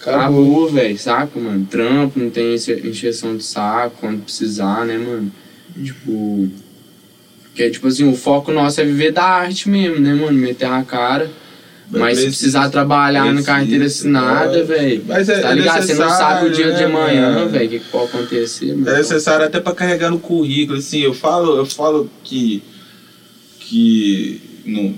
Acabou. 0.00 0.20
Acabou, 0.20 0.68
velho, 0.70 0.98
saca, 0.98 1.38
mano? 1.38 1.66
Trampo, 1.70 2.18
não 2.18 2.30
tem 2.30 2.54
encheção 2.54 3.36
de 3.36 3.42
saco 3.44 3.96
quando 4.00 4.22
precisar, 4.24 4.86
né, 4.86 4.96
mano? 4.96 5.30
Tipo. 5.84 6.48
Que 7.54 7.64
é 7.64 7.70
tipo 7.70 7.88
assim, 7.88 8.08
o 8.08 8.16
foco 8.16 8.52
nosso 8.52 8.80
é 8.80 8.84
viver 8.84 9.12
da 9.12 9.24
arte 9.24 9.68
mesmo, 9.68 9.98
né, 10.00 10.14
mano? 10.14 10.32
Meter 10.38 10.66
a 10.66 10.82
cara. 10.82 11.30
Mas 11.92 12.18
se 12.18 12.24
Precisa- 12.26 12.28
precisar 12.60 12.70
trabalhar 12.70 13.24
na 13.24 13.30
precisa, 13.32 13.46
carteira 13.52 13.84
assinada, 13.86 14.58
é. 14.58 14.62
velho. 14.62 15.04
Mas 15.08 15.28
é- 15.28 15.40
tá 15.40 15.50
é 15.50 15.54
ligado? 15.56 15.82
Você 15.84 15.94
não 15.94 16.08
sabe 16.08 16.46
o 16.46 16.50
dia 16.52 16.66
de 16.72 16.78
né, 16.80 16.84
amanhã, 16.84 17.32
mano? 17.34 17.50
velho, 17.50 17.66
o 17.66 17.68
que, 17.68 17.78
que 17.80 17.84
pode 17.90 18.04
acontecer, 18.14 18.66
mano. 18.76 18.88
É 18.88 18.98
necessário 18.98 19.44
até 19.44 19.58
pra 19.58 19.74
carregar 19.74 20.08
no 20.10 20.20
currículo, 20.20 20.78
assim, 20.78 21.00
eu 21.00 21.12
falo, 21.12 21.56
eu 21.56 21.66
falo 21.66 22.08
que 22.22 22.62
que 23.58 24.40
não 24.64 24.94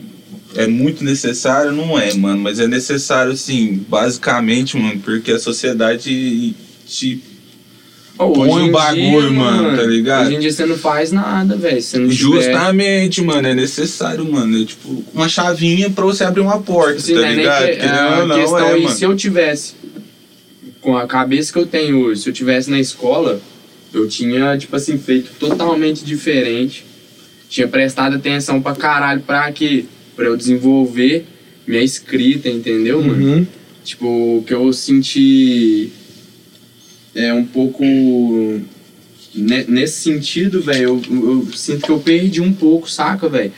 é 0.54 0.66
muito 0.66 1.02
necessário, 1.02 1.72
não 1.72 1.98
é, 1.98 2.12
mano, 2.14 2.38
mas 2.40 2.58
é 2.60 2.66
necessário 2.66 3.32
assim, 3.32 3.84
basicamente, 3.88 4.76
mano, 4.76 5.00
porque 5.00 5.30
a 5.32 5.38
sociedade 5.38 6.54
te 6.86 7.22
Põe 8.16 8.68
o 8.68 8.70
bagulho, 8.70 9.32
mano, 9.32 9.76
tá 9.76 9.82
ligado? 9.84 10.26
Hoje 10.26 10.36
em 10.36 10.38
dia 10.40 10.52
você 10.52 10.64
não 10.66 10.76
faz 10.78 11.10
nada, 11.12 11.56
velho. 11.56 11.74
Não 11.94 12.08
tiver- 12.08 12.12
Justamente, 12.12 13.22
mano, 13.22 13.48
é 13.48 13.54
necessário, 13.54 14.24
mano. 14.30 14.62
É 14.62 14.64
tipo 14.64 15.04
uma 15.12 15.28
chavinha 15.28 15.90
pra 15.90 16.04
você 16.04 16.22
abrir 16.22 16.40
uma 16.42 16.60
porta, 16.60 16.98
Assim, 16.98 17.14
tá 17.14 17.20
né, 17.22 17.34
ligado? 17.34 17.64
que- 17.66 18.20
ou 18.20 18.26
não, 18.28 18.36
questão 18.38 18.58
é, 18.68 18.76
mano. 18.76 18.88
se 18.90 19.04
eu 19.04 19.16
tivesse, 19.16 19.74
com 20.80 20.96
a 20.96 21.06
cabeça 21.06 21.52
que 21.52 21.58
eu 21.58 21.66
tenho 21.66 22.00
hoje, 22.04 22.22
se 22.22 22.28
eu 22.28 22.32
tivesse 22.32 22.70
na 22.70 22.78
escola, 22.78 23.40
eu 23.92 24.06
tinha, 24.08 24.56
tipo 24.56 24.74
assim, 24.76 24.98
feito 24.98 25.30
totalmente 25.40 26.04
diferente. 26.04 26.84
Tinha 27.48 27.66
prestado 27.68 28.16
atenção 28.16 28.60
pra 28.62 28.74
caralho 28.74 29.20
pra 29.22 29.50
quê? 29.52 29.84
Pra 30.14 30.26
eu 30.26 30.36
desenvolver 30.36 31.26
minha 31.66 31.82
escrita, 31.82 32.48
entendeu, 32.48 33.02
mano? 33.02 33.24
Uhum. 33.36 33.46
Tipo, 33.84 34.06
o 34.38 34.44
que 34.46 34.54
eu 34.54 34.72
senti 34.72 35.90
é 37.14 37.32
um 37.32 37.44
pouco. 37.44 37.82
ne- 39.34 39.64
Nesse 39.68 40.00
sentido, 40.02 40.60
velho, 40.60 41.00
eu, 41.10 41.46
eu 41.46 41.52
sinto 41.52 41.82
que 41.86 41.90
eu 41.90 41.98
perdi 41.98 42.40
um 42.40 42.52
pouco, 42.52 42.90
saca, 42.90 43.28
velho? 43.28 43.52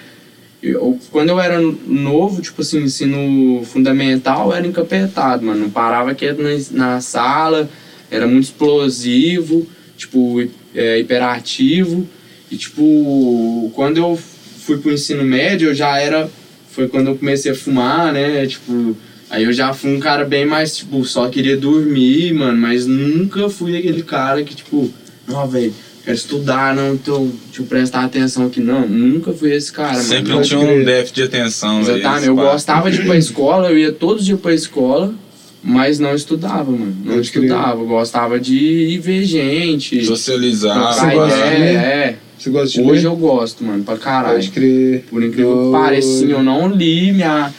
Quando 1.11 1.29
eu 1.29 1.39
era 1.39 1.61
novo, 1.61 2.41
tipo 2.41 2.63
assim, 2.63 2.83
ensino 2.85 3.63
fundamental, 3.67 4.49
eu 4.49 4.55
era 4.57 4.67
encapetado, 4.67 5.45
mano. 5.45 5.61
Não 5.61 5.71
parava 5.71 6.15
quieto 6.15 6.41
na, 6.41 6.51
na 6.71 7.01
sala, 7.03 7.69
era 8.11 8.27
muito 8.27 8.45
explosivo, 8.45 9.67
tipo, 9.97 10.43
é, 10.75 10.99
hiperativo. 10.99 12.09
E, 12.51 12.57
tipo, 12.57 13.71
quando 13.75 13.99
eu 13.99 14.19
fui 14.61 14.79
pro 14.79 14.93
ensino 14.93 15.23
médio, 15.23 15.69
eu 15.69 15.75
já 15.75 15.99
era. 15.99 16.31
Foi 16.71 16.89
quando 16.89 17.09
eu 17.09 17.17
comecei 17.17 17.53
a 17.53 17.55
fumar, 17.55 18.11
né? 18.13 18.47
Tipo, 18.47 18.97
aí 19.35 19.45
eu 19.45 19.53
já 19.53 19.73
fui 19.75 19.95
um 19.97 20.01
cara 20.01 20.25
bem 20.25 20.47
mais, 20.47 20.77
tipo, 20.77 21.05
só 21.05 21.29
queria 21.29 21.57
dormir, 21.57 22.33
mano, 22.33 22.57
mas 22.59 22.87
nunca 22.87 23.49
fui 23.49 23.77
aquele 23.77 24.03
cara 24.03 24.43
que, 24.43 24.55
tipo, 24.55 24.91
não, 25.29 25.47
velho, 25.49 25.73
quero 26.05 26.17
estudar, 26.17 26.75
não, 26.75 26.95
então, 26.95 27.31
deixa 27.47 27.63
eu 27.63 27.67
prestar 27.67 28.05
atenção 28.05 28.47
aqui. 28.47 28.61
Não, 28.61 28.87
nunca 28.87 29.33
fui 29.33 29.53
esse 29.53 29.73
cara, 29.73 29.95
Sempre 30.01 30.33
mano. 30.33 30.45
tinha 30.45 30.61
pode 30.61 30.73
um 30.73 30.85
déficit 30.85 31.15
de 31.17 31.23
atenção. 31.23 31.83
velho, 31.83 31.99
Exatamente, 31.99 32.27
eu 32.29 32.37
gostava 32.37 32.91
de 32.91 33.01
ir 33.01 33.07
pra 33.07 33.17
escola, 33.17 33.71
eu 33.71 33.79
ia 33.79 33.93
todos 33.93 34.21
os 34.21 34.27
dias 34.27 34.41
pra 34.41 34.53
escola, 34.55 35.15
mas 35.63 35.99
não 35.99 36.15
estudava, 36.15 36.71
mano. 36.71 36.95
Não 37.05 37.13
crer. 37.13 37.21
estudava, 37.21 37.81
eu 37.81 37.87
gostava 37.87 38.39
de 38.39 38.55
ir 38.55 38.99
ver 38.99 39.25
gente, 39.25 40.05
Socializar. 40.05 40.93
Você 40.95 41.15
gosta 41.15 41.37
de 41.39 41.57
ler? 41.59 41.75
é. 41.77 42.17
Você 42.39 42.51
gosta 42.51 42.69
de 42.69 42.81
Hoje 42.83 43.01
ler? 43.03 43.07
eu 43.07 43.17
gosto, 43.17 43.65
mano, 43.65 43.83
pra 43.83 43.97
caralho. 43.97 44.35
Pode 44.35 44.51
crer. 44.51 45.05
Por 45.09 45.23
incrível 45.23 45.53
que 45.57 45.65
Eu- 45.67 45.73
pareça, 45.73 46.09
sim, 46.19 46.31
eu 46.31 46.43
não 46.43 46.69
li 46.69 47.13
minha, 47.13 47.51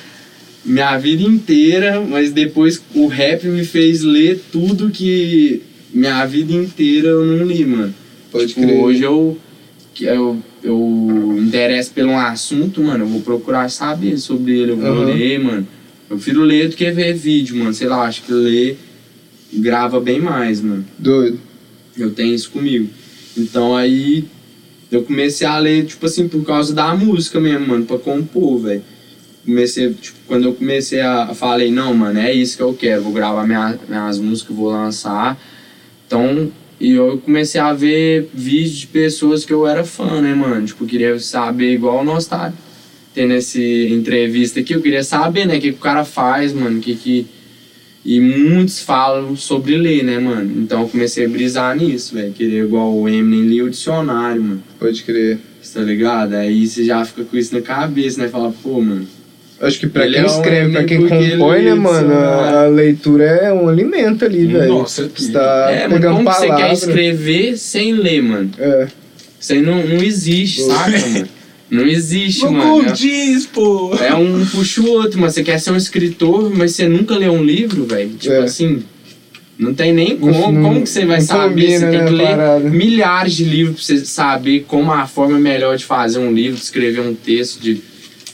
minha 0.66 0.97
vida 0.97 1.24
inteira, 1.24 2.01
mas 2.01 2.32
depois 2.32 2.82
o 2.93 3.07
rap 3.07 3.45
me 3.47 3.63
fez 3.63 4.01
ler 4.01 4.41
tudo 4.51 4.89
que 4.89 5.61
minha 5.93 6.26
vida 6.26 6.53
inteira 6.53 7.09
eu 7.09 7.24
não 7.26 7.45
li, 7.45 7.63
mano. 7.66 7.93
Pode 8.32 8.47
Tipo, 8.47 8.61
crer. 8.61 8.76
hoje 8.80 9.03
eu, 9.03 9.38
que 9.93 10.05
eu, 10.05 10.38
eu 10.63 11.38
interesso 11.39 11.91
por 11.91 12.03
um 12.05 12.18
assunto, 12.18 12.82
mano, 12.82 13.03
eu 13.03 13.07
vou 13.07 13.22
procurar 13.22 13.70
saber 13.70 14.18
sobre 14.18 14.57
ele, 14.59 14.72
eu 14.72 14.78
vou 14.78 14.88
Aham. 15.01 15.05
ler, 15.05 15.39
mano. 15.39 15.68
Eu 16.09 16.18
prefiro 16.18 16.43
ler 16.43 16.70
do 16.70 16.76
que 16.76 16.89
ver 16.91 17.13
vídeo, 17.13 17.55
mano. 17.57 17.74
Sei 17.74 17.88
lá, 17.88 18.03
acho 18.03 18.24
que 18.24 18.32
ler 18.34 18.78
grava 19.53 19.99
bem 19.99 20.20
mais, 20.20 20.61
mano. 20.61 20.86
Doido. 20.97 21.39
Eu 21.97 22.11
tenho 22.11 22.34
isso 22.36 22.49
comigo. 22.49 22.89
Então 23.38 23.76
aí 23.76 24.26
eu 24.91 25.03
comecei 25.03 25.47
a 25.47 25.57
ler, 25.57 25.86
tipo 25.86 26.05
assim, 26.05 26.28
por 26.28 26.43
causa 26.45 26.74
da 26.74 26.93
música 26.95 27.39
mesmo, 27.39 27.68
mano, 27.68 27.86
pra 27.86 27.97
compor, 27.97 28.59
velho. 28.59 28.84
Comecei, 29.46 29.93
tipo, 29.93 30.18
quando 30.28 30.46
eu 30.46 30.54
comecei 30.54 31.02
a. 31.02 31.34
Falei, 31.36 31.72
não, 31.72 31.93
mano, 31.93 32.20
é 32.20 32.34
isso 32.34 32.58
que 32.58 32.64
eu 32.64 32.74
quero, 32.74 33.04
vou 33.04 33.14
gravar 33.14 33.46
minha, 33.46 33.78
minhas 33.88 34.18
músicas, 34.18 34.56
vou 34.56 34.72
lançar. 34.72 35.39
Então, 36.08 36.52
e 36.80 36.91
eu 36.91 37.20
comecei 37.20 37.62
a 37.62 37.72
ver 37.74 38.30
vídeos 38.34 38.78
de 38.78 38.88
pessoas 38.88 39.46
que 39.46 39.54
eu 39.54 39.66
era 39.66 39.84
fã, 39.84 40.20
né, 40.22 40.34
mano? 40.34 40.66
Tipo, 40.66 40.86
queria 40.86 41.18
saber, 41.20 41.74
igual 41.74 42.04
nós 42.04 42.26
tá 42.26 42.52
tendo 43.14 43.34
essa 43.34 43.62
entrevista 43.62 44.60
aqui, 44.60 44.74
eu 44.74 44.82
queria 44.82 45.04
saber, 45.04 45.46
né, 45.46 45.58
o 45.58 45.62
que, 45.62 45.72
que 45.72 45.78
o 45.78 45.82
cara 45.82 46.04
faz, 46.04 46.52
mano, 46.52 46.80
o 46.80 46.82
que 46.82 46.96
que. 46.96 47.28
E 48.04 48.20
muitos 48.20 48.82
falam 48.82 49.36
sobre 49.36 49.78
ler, 49.78 50.04
né, 50.04 50.20
mano? 50.20 50.62
Então 50.62 50.82
eu 50.82 50.89
comecei 50.89 51.26
a 51.26 51.30
brisar 51.30 51.76
nisso, 51.76 52.14
velho. 52.14 52.34
Querer 52.34 52.66
igual 52.66 52.93
o 52.96 53.10
Eminem 53.10 53.50
ler 53.50 53.64
o 53.64 53.70
dicionário, 53.70 54.43
mano. 54.43 54.64
Pode 54.78 55.04
crer. 55.04 55.39
Tá 55.74 55.82
ligado? 55.82 56.36
Aí 56.36 56.68
você 56.68 56.86
já 56.86 57.04
fica 57.04 57.24
com 57.24 57.36
isso 57.36 57.56
na 57.56 57.62
cabeça, 57.62 58.22
né? 58.22 58.30
Fala, 58.30 58.54
pô, 58.62 58.80
mano. 58.80 59.08
Acho 59.62 59.80
que 59.80 59.88
pra 59.88 60.03
Ele 60.06 60.16
quem 60.16 60.22
é 60.22 60.26
um 60.26 60.28
escreve, 60.28 60.72
pra 60.74 60.84
quem 60.84 61.08
compõe, 61.08 61.62
né, 61.64 61.74
mano, 61.74 62.14
a, 62.14 62.64
a 62.64 62.68
leitura 62.68 63.24
é 63.24 63.53
um 63.53 63.70
alimento 63.70 64.26
ali, 64.26 64.45
velho. 64.47 64.68
Nossa, 64.80 65.10
Você 65.16 65.32
tá 65.32 65.68
é, 65.72 65.88
pegando 65.88 66.18
como 66.18 66.30
que 66.30 66.36
você 66.36 66.47
palavra. 66.47 66.66
quer 66.68 66.74
escrever 66.74 67.58
sem 67.58 67.93
ler, 67.93 68.22
mano? 68.22 68.51
É. 68.60 68.88
Isso 69.39 69.53
aí 69.53 69.62
não, 69.62 69.86
não 69.86 70.03
existe, 70.03 70.62
saca, 70.64 70.91
mano? 70.99 71.28
Não 71.72 71.88
existe, 71.88 72.43
Não 72.43 72.51
mano. 72.53 72.91
diz, 72.93 73.45
pô. 73.47 73.95
É 73.99 74.14
um 74.14 74.45
puxa 74.45 74.82
o 74.82 74.89
outro, 74.89 75.20
mano. 75.20 75.32
Você 75.32 75.41
quer 75.43 75.58
ser 75.60 75.72
um 75.72 75.78
escritor, 75.78 76.51
mas 76.56 76.72
você 76.76 76.88
nunca 76.88 77.18
leu 77.18 77.32
um 77.34 77.43
livro, 77.43 77.86
velho? 77.86 78.10
Tipo 78.20 78.34
É. 78.36 78.39
assim. 78.43 78.84
Não 79.58 79.74
tem 79.74 79.93
nem 79.93 80.18
como. 80.18 80.51
não- 80.51 80.62
como 80.64 80.82
que 80.84 80.89
você 80.89 81.06
vai 81.06 81.22
saber? 81.22 81.49
combina, 81.49 81.80
você 81.80 81.89
tem 81.91 81.99
né, 81.99 82.06
que 82.06 82.12
ler 82.14 82.28
parada. 82.28 82.70
milhares 82.70 83.34
de 83.34 83.45
livros 83.45 83.78
pra 83.78 83.84
você 83.95 84.06
saber 84.06 84.66
como 84.68 84.91
a 84.91 85.08
forma 85.08 85.39
melhor 85.39 85.78
de 85.78 85.86
fazer 85.86 86.20
um 86.20 86.32
livro, 86.34 86.58
de 86.58 86.64
escrever 86.66 86.99
um 86.99 87.16
texto, 87.16 87.62
de. 87.62 87.82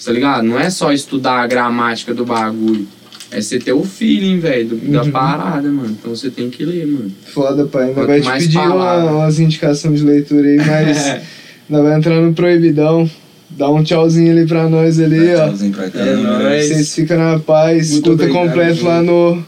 Tá 0.04 0.12
ligado? 0.12 0.44
Não 0.44 0.60
é 0.60 0.70
só 0.70 0.92
estudar 0.92 1.42
a 1.42 1.48
gramática 1.48 2.14
do 2.14 2.26
bagulho. 2.26 2.88
É 3.30 3.40
você 3.42 3.60
ter 3.60 3.72
o 3.72 3.84
feeling, 3.84 4.40
velho, 4.40 4.76
da 4.76 5.04
Uhum. 5.04 5.12
parada, 5.12 5.70
mano. 5.70 5.96
Então 5.98 6.14
você 6.14 6.30
tem 6.30 6.50
que 6.50 6.66
ler, 6.66 6.86
mano. 6.86 7.12
Foda, 7.34 7.66
pai. 7.66 7.90
Ainda 7.90 8.06
vai 8.06 8.20
te 8.22 8.30
pedir 8.30 8.58
uma- 8.58 9.06
umas 9.06 9.40
indicações 9.40 10.00
de 10.00 10.06
leitura 10.06 10.48
aí, 10.48 10.58
mas 10.58 10.98
ainda 11.70 11.84
vai 11.84 11.98
entrar 11.98 12.20
no 12.22 12.34
proibidão. 12.34 13.10
Dá 13.52 13.70
um 13.70 13.84
tchauzinho 13.84 14.32
ali 14.32 14.46
pra 14.48 14.68
nós 14.70 15.00
ali, 15.00 15.34
ó. 15.36 15.48
Tchauzinho 15.48 15.74
pra 15.74 15.86
É 15.86 15.90
câmera. 15.90 16.40
nóis. 16.40 16.68
Vocês 16.68 16.96
ficam 16.96 17.18
na 17.18 17.40
paz. 17.40 17.92
Muito 17.92 17.94
Escuta 18.12 18.12
obrigado, 18.24 18.34
completo 18.48 18.86
lá 18.86 19.02
no 19.02 19.44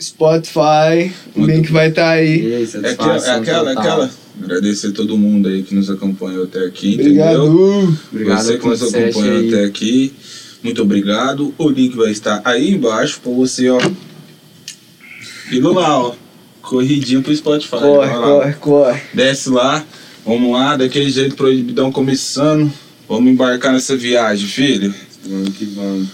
Spotify. 0.00 1.12
O 1.34 1.40
Muito 1.40 1.52
link 1.54 1.72
vai 1.72 1.88
estar 1.88 2.10
aí. 2.10 2.40
E 2.48 2.54
aí, 2.54 2.68
É 2.84 2.90
aquela, 2.90 3.16
é 3.16 3.30
aquela, 3.30 3.74
total. 3.74 3.78
aquela. 3.78 4.10
Agradecer 4.42 4.92
todo 4.92 5.18
mundo 5.18 5.48
aí 5.48 5.62
que 5.62 5.74
nos 5.74 5.90
acompanhou 5.90 6.44
até 6.44 6.64
aqui, 6.64 6.94
Obrigado. 6.94 7.44
entendeu? 7.46 7.94
Obrigado 8.12 8.42
você 8.44 8.58
que 8.58 8.66
nos 8.66 8.82
acompanhou 8.82 9.38
aí. 9.38 9.48
até 9.48 9.64
aqui, 9.64 10.12
muito 10.62 10.82
obrigado. 10.82 11.54
O 11.58 11.68
link 11.68 11.96
vai 11.96 12.10
estar 12.10 12.40
aí 12.44 12.70
embaixo 12.70 13.20
pra 13.20 13.32
você, 13.32 13.68
ó. 13.68 13.80
Indo 15.52 15.72
lá, 15.72 15.98
ó. 16.00 16.14
Corridinho 16.62 17.22
pro 17.22 17.34
Spotify. 17.34 17.70
Corre, 17.70 18.14
corre, 18.14 18.52
corre. 18.54 19.00
Desce 19.14 19.48
lá, 19.48 19.84
vamos 20.24 20.52
lá, 20.52 20.76
daquele 20.76 21.10
jeito 21.10 21.34
proibidão 21.34 21.90
começando. 21.90 22.70
Vamos 23.08 23.32
embarcar 23.32 23.72
nessa 23.72 23.96
viagem, 23.96 24.46
filho. 24.46 24.94
Vamos 25.24 25.56
que 25.56 25.64
vamos. 25.64 26.08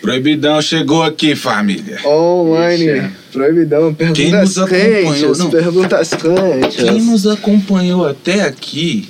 Proibidão 0.00 0.60
chegou 0.60 1.02
aqui, 1.02 1.34
família. 1.36 2.00
Online, 2.04 2.84
Deixa. 2.84 3.12
Proibidão, 3.34 3.94
Quem 4.14 4.30
nos 4.30 4.56
acompanhou, 4.58 5.12
quentes, 5.14 5.38
não. 5.38 5.50
perguntas 5.50 6.10
quentes. 6.10 6.76
Quem 6.76 7.00
nos 7.02 7.26
acompanhou 7.26 8.06
até 8.06 8.42
aqui, 8.42 9.08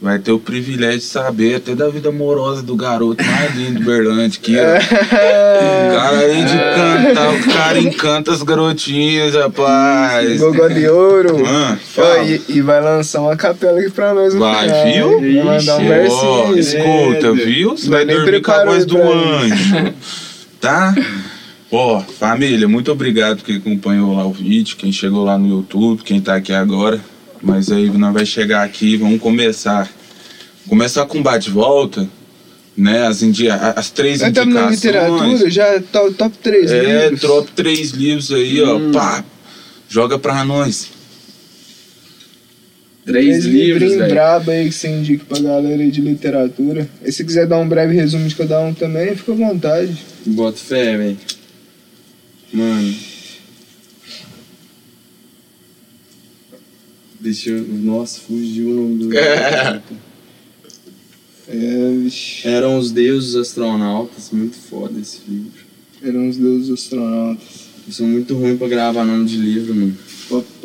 vai 0.00 0.18
ter 0.18 0.32
o 0.32 0.38
privilégio 0.38 0.98
de 0.98 1.04
saber 1.04 1.56
até 1.56 1.74
da 1.74 1.88
vida 1.88 2.08
amorosa 2.08 2.62
do 2.62 2.74
garoto 2.76 3.22
mais 3.24 3.54
lindo 3.54 3.80
do 3.80 3.84
Berlândia 3.86 4.38
aqui, 4.42 4.56
ó. 4.58 4.76
O 4.76 5.94
cara, 5.96 6.08
além 6.18 6.44
de 6.44 6.52
cantar, 6.52 7.34
o 7.34 7.52
cara 7.54 7.78
encanta 7.78 8.32
as 8.32 8.42
garotinhas, 8.42 9.34
rapaz. 9.34 10.38
Gogó 10.40 10.68
de 10.68 10.86
ouro. 10.88 11.42
Ah, 11.46 11.76
Ó, 11.98 12.22
e, 12.22 12.40
e 12.48 12.60
vai 12.60 12.80
lançar 12.82 13.20
uma 13.20 13.36
capela 13.36 13.78
aqui 13.80 13.90
pra 13.90 14.12
nós 14.14 14.34
Vai, 14.34 14.68
final. 14.68 15.18
viu? 15.20 15.44
Vai 15.44 15.58
mandar 15.58 15.76
um 15.78 15.84
Ó, 15.84 15.88
versinho. 15.88 16.58
escuta, 16.58 17.32
viu? 17.32 17.70
Você 17.76 17.88
vai 17.88 18.04
Nem 18.04 18.16
dormir 18.16 18.42
com 18.42 18.50
a 18.52 18.64
voz 18.64 18.84
do 18.84 19.00
anjo. 19.02 19.92
Tá? 20.60 20.94
Ó, 21.78 22.00
família, 22.00 22.66
muito 22.66 22.90
obrigado 22.90 23.42
quem 23.44 23.56
acompanhou 23.56 24.14
lá 24.16 24.24
o 24.26 24.32
vídeo, 24.32 24.76
quem 24.78 24.90
chegou 24.90 25.22
lá 25.24 25.36
no 25.36 25.46
YouTube, 25.46 26.02
quem 26.02 26.18
tá 26.22 26.34
aqui 26.36 26.50
agora. 26.50 26.98
Mas 27.42 27.70
aí 27.70 27.90
nós 27.90 28.14
vai 28.14 28.24
chegar 28.24 28.62
aqui, 28.64 28.96
vamos 28.96 29.20
começar. 29.20 29.86
Começar 30.66 31.04
com 31.04 31.22
bate-volta, 31.22 32.08
né? 32.74 33.06
As, 33.06 33.22
indi 33.22 33.50
as 33.50 33.90
três 33.90 34.20
Nós 34.22 34.30
estamos 34.30 34.54
na 34.54 34.72
indicações. 34.72 34.84
literatura, 35.42 35.50
já 35.50 35.80
top, 35.92 36.14
top 36.14 36.38
3 36.42 36.70
É, 36.72 37.02
livros. 37.02 37.20
top 37.20 37.50
três 37.52 37.90
livros 37.90 38.32
aí, 38.32 38.62
ó. 38.62 38.78
Hum. 38.78 38.92
Pá, 38.92 39.22
joga 39.86 40.18
pra 40.18 40.42
nós. 40.46 40.88
Três 43.04 43.44
livros, 43.44 43.52
livrinhos 43.82 43.96
velho. 43.98 44.10
brabo 44.14 44.50
aí 44.50 44.64
que 44.64 44.74
você 44.74 44.88
indica 44.88 45.24
pra 45.28 45.38
galera 45.38 45.82
aí 45.82 45.90
de 45.90 46.00
literatura. 46.00 46.88
E 47.04 47.12
se 47.12 47.22
quiser 47.22 47.46
dar 47.46 47.58
um 47.58 47.68
breve 47.68 47.94
resumo 47.94 48.26
de 48.26 48.34
cada 48.34 48.58
um 48.60 48.72
também, 48.72 49.14
fica 49.14 49.32
à 49.32 49.34
vontade. 49.34 49.96
Bota 50.24 50.56
fé, 50.56 50.96
velho. 50.96 51.18
Mano. 52.52 52.94
Deixa 57.20 57.50
eu. 57.50 57.66
Nossa, 57.66 58.20
fugiu 58.20 58.70
o 58.70 58.74
nome 58.74 58.98
do. 59.04 59.10
É. 61.48 61.62
É, 62.44 62.50
Eram 62.50 62.76
os 62.76 62.90
deuses 62.90 63.36
astronautas, 63.36 64.30
muito 64.32 64.56
foda 64.56 64.98
esse 64.98 65.20
livro. 65.28 65.64
eram 66.02 66.28
os 66.28 66.36
deuses 66.36 66.72
astronautas. 66.72 67.46
Eu 67.86 67.92
sou 67.92 68.04
muito 68.04 68.34
ruim 68.34 68.56
pra 68.56 68.66
gravar 68.66 69.04
nome 69.04 69.26
de 69.26 69.36
livro, 69.36 69.72
mano. 69.72 69.96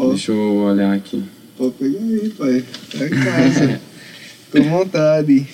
Deixa 0.09 0.31
eu 0.31 0.55
olhar 0.55 0.91
aqui. 0.91 1.23
pode 1.55 1.73
pegar 1.75 1.99
aí, 1.99 2.29
pai. 2.35 2.65
Tá 2.97 3.05
em 3.05 3.09
casa. 3.11 3.81
Tô 4.51 4.57
à 4.57 4.61
vontade. 4.61 5.47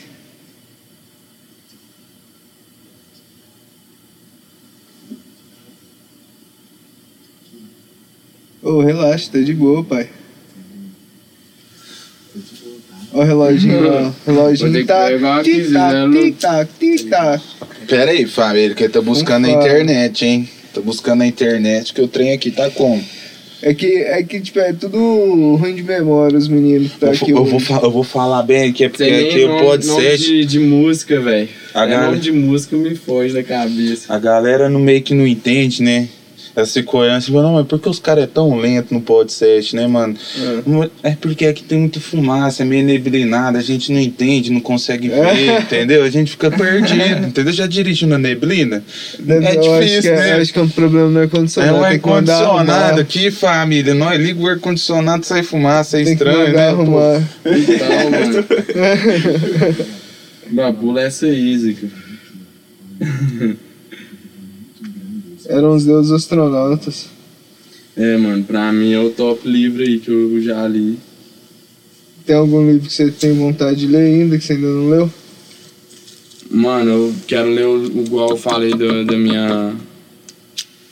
Ô, 8.62 8.82
relaxa, 8.82 9.30
tá 9.32 9.40
de 9.40 9.54
boa, 9.54 9.84
pai. 9.84 10.08
Ó 13.14 13.22
o 13.22 13.24
reloginho, 13.24 13.88
ó. 13.88 14.08
O 14.10 14.14
Reloginho 14.34 14.86
tá 14.86 15.08
tic-tac, 15.08 15.22
né, 15.22 16.22
tic-tac, 16.22 16.70
tic-tac. 16.80 17.44
Pera 17.88 18.12
aí, 18.12 18.26
família, 18.26 18.76
que 18.76 18.88
tá 18.90 19.02
buscando 19.02 19.48
na 19.48 19.54
falar. 19.54 19.66
internet, 19.66 20.26
hein? 20.26 20.50
Tô 20.74 20.82
buscando 20.82 21.20
na 21.20 21.28
internet 21.28 21.94
que 21.94 22.02
o 22.02 22.08
trem 22.08 22.34
aqui 22.34 22.52
tá 22.52 22.70
como? 22.70 23.02
É 23.62 23.74
que, 23.74 23.88
é 24.04 24.22
que, 24.22 24.40
tipo, 24.40 24.60
é 24.60 24.72
tudo 24.74 25.56
ruim 25.56 25.74
de 25.74 25.82
memória, 25.82 26.38
os 26.38 26.48
meninos 26.48 26.92
que 26.92 27.00
tá 27.00 27.08
eu, 27.08 27.12
aqui 27.14 27.34
vou, 27.34 27.48
eu, 27.48 27.56
hoje. 27.56 27.66
vou, 27.66 27.82
eu 27.82 27.92
vou 27.92 28.04
falar 28.04 28.44
bem 28.44 28.70
aqui, 28.70 28.84
é 28.84 28.90
porque 28.90 29.04
Tem 29.04 29.14
nem 29.14 29.30
aqui 29.30 29.44
o 29.46 29.48
nome, 29.48 29.62
Pod 29.64 29.88
nome 29.88 30.02
7, 30.04 30.24
de, 30.24 30.46
de 30.46 30.60
música, 30.60 31.20
velho. 31.20 31.50
A 31.74 31.84
É 31.86 31.88
galera- 31.88 32.08
nome 32.08 32.20
de 32.20 32.32
música 32.32 32.76
me 32.76 32.94
foge 32.94 33.34
da 33.34 33.42
cabeça. 33.42 34.14
a 34.14 34.20
galera 34.20 34.70
no 34.70 34.78
meio 34.78 35.02
que 35.02 35.16
não 35.16 35.26
entende, 35.26 35.82
né? 35.82 36.08
Essa 36.58 36.82
coerência, 36.82 37.32
fala, 37.32 37.44
não, 37.44 37.54
mas 37.54 37.68
por 37.68 37.78
que 37.80 37.88
os 37.88 38.00
caras 38.00 38.24
é 38.24 38.28
tão 38.28 38.58
lento 38.58 38.92
no 38.92 39.00
Pod 39.00 39.32
7, 39.32 39.76
né, 39.76 39.86
mano? 39.86 40.16
É 41.04 41.12
porque 41.12 41.46
aqui 41.46 41.62
tem 41.62 41.78
muita 41.78 42.00
fumaça, 42.00 42.64
é 42.64 42.66
meio 42.66 42.84
neblinada, 42.84 43.60
a 43.60 43.62
gente 43.62 43.92
não 43.92 44.00
entende, 44.00 44.52
não 44.52 44.60
consegue 44.60 45.08
ver, 45.08 45.20
É. 45.38 45.60
entendeu? 45.60 46.04
A 46.04 46.10
gente 46.10 46.32
fica 46.32 46.50
perdido, 46.50 47.28
entendeu? 47.28 47.54
Já 47.54 47.68
dirigiu 47.68 48.08
na 48.08 48.18
neblina? 48.18 48.84
Deve- 49.20 49.46
é 49.46 49.56
eu 49.56 49.60
acho 49.76 49.82
difícil, 49.82 50.02
que 50.02 50.08
é, 50.08 50.16
né? 50.16 50.34
Acho 50.42 50.52
que 50.54 50.58
é 50.58 50.62
um 50.64 50.70
problema 50.70 51.10
no 51.12 51.20
É 51.20 51.24
ar-condicionado. 51.24 51.78
um 51.78 51.82
tem 51.90 52.00
que 52.00 52.08
mandar 52.10 52.38
ar-condicionado 52.42 53.02
aqui, 53.02 53.30
família. 53.30 53.94
Nós 53.94 54.20
liga 54.20 54.42
o 54.42 54.48
ar-condicionado, 54.48 55.26
sai 55.28 55.44
fumaça, 55.44 56.02
é 56.02 56.04
Tem 56.04 56.14
estranho, 56.14 56.54
né? 56.54 56.70
arrumar. 56.70 57.22
Então, 57.46 58.10
mano. 58.10 58.46
Babula 60.50 61.02
essa 61.02 61.28
aí, 61.28 61.56
Zica. 61.56 61.88
Eram 65.48 65.76
os 65.76 65.86
deuses 65.86 66.12
astronautas. 66.12 67.06
É, 67.96 68.16
mano, 68.18 68.44
pra 68.44 68.72
mim 68.72 68.94
é 68.94 69.00
o 69.00 69.10
top 69.10 69.48
livro 69.48 69.82
aí 69.82 70.00
que 70.00 70.12
eu 70.12 70.42
já 70.42 70.68
li. 70.68 71.00
Tem 72.26 72.36
algum 72.36 72.66
livro 72.70 72.88
que 72.88 72.94
você 72.94 73.10
tem 73.10 73.34
vontade 73.34 73.80
de 73.80 73.88
ler 73.88 74.06
ainda, 74.06 74.38
que 74.38 74.44
você 74.44 74.54
ainda 74.54 74.68
não 74.68 74.90
leu? 74.90 75.10
Mano, 76.52 76.92
eu 76.92 77.14
quero 77.26 77.50
ler 77.50 77.66
o, 77.66 77.86
igual 77.86 78.32
eu 78.32 78.38
falei 78.38 78.72
da, 78.72 79.04
da 79.04 79.18
minha. 79.18 79.74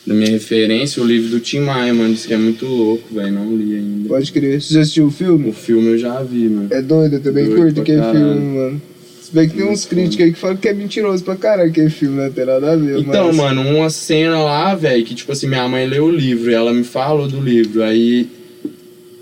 Da 0.06 0.14
minha 0.14 0.30
referência, 0.30 1.02
o 1.02 1.06
livro 1.06 1.30
do 1.30 1.40
Tim 1.40 1.60
Maia, 1.60 1.92
mano. 1.92 2.14
Diz 2.14 2.26
que 2.26 2.32
é 2.32 2.36
muito 2.36 2.64
louco, 2.64 3.12
velho. 3.12 3.32
Não 3.32 3.56
li 3.56 3.74
ainda. 3.74 4.08
Pode 4.08 4.30
crer. 4.32 4.62
Você 4.62 4.74
já 4.74 4.80
assistiu 4.80 5.06
o 5.06 5.10
filme? 5.10 5.48
O 5.50 5.52
filme 5.52 5.88
eu 5.88 5.98
já 5.98 6.22
vi, 6.22 6.48
mano. 6.48 6.68
É 6.70 6.80
doido, 6.80 7.14
eu 7.16 7.20
também 7.20 7.44
Doido 7.44 7.60
curto 7.60 7.80
aquele 7.80 7.98
caralho. 8.00 8.18
filme, 8.18 8.56
mano. 8.56 8.82
Se 9.26 9.34
bem 9.34 9.48
que 9.48 9.56
tem 9.56 9.68
uns 9.68 9.84
críticos 9.84 10.24
aí 10.24 10.32
que 10.32 10.38
falam 10.38 10.56
que 10.56 10.68
é 10.68 10.72
mentiroso 10.72 11.24
pra 11.24 11.34
caralho 11.34 11.68
aquele 11.68 11.90
filme, 11.90 12.22
não 12.22 12.30
tem 12.30 12.46
nada 12.46 12.74
a 12.74 12.76
ver. 12.76 13.00
Então, 13.00 13.26
mas... 13.26 13.36
mano, 13.36 13.62
uma 13.62 13.90
cena 13.90 14.40
lá, 14.40 14.72
velho, 14.76 15.04
que 15.04 15.16
tipo 15.16 15.32
assim, 15.32 15.48
minha 15.48 15.68
mãe 15.68 15.84
leu 15.84 16.04
o 16.04 16.10
livro 16.12 16.48
e 16.48 16.54
ela 16.54 16.72
me 16.72 16.84
falou 16.84 17.26
do 17.26 17.40
livro. 17.40 17.82
Aí, 17.82 18.30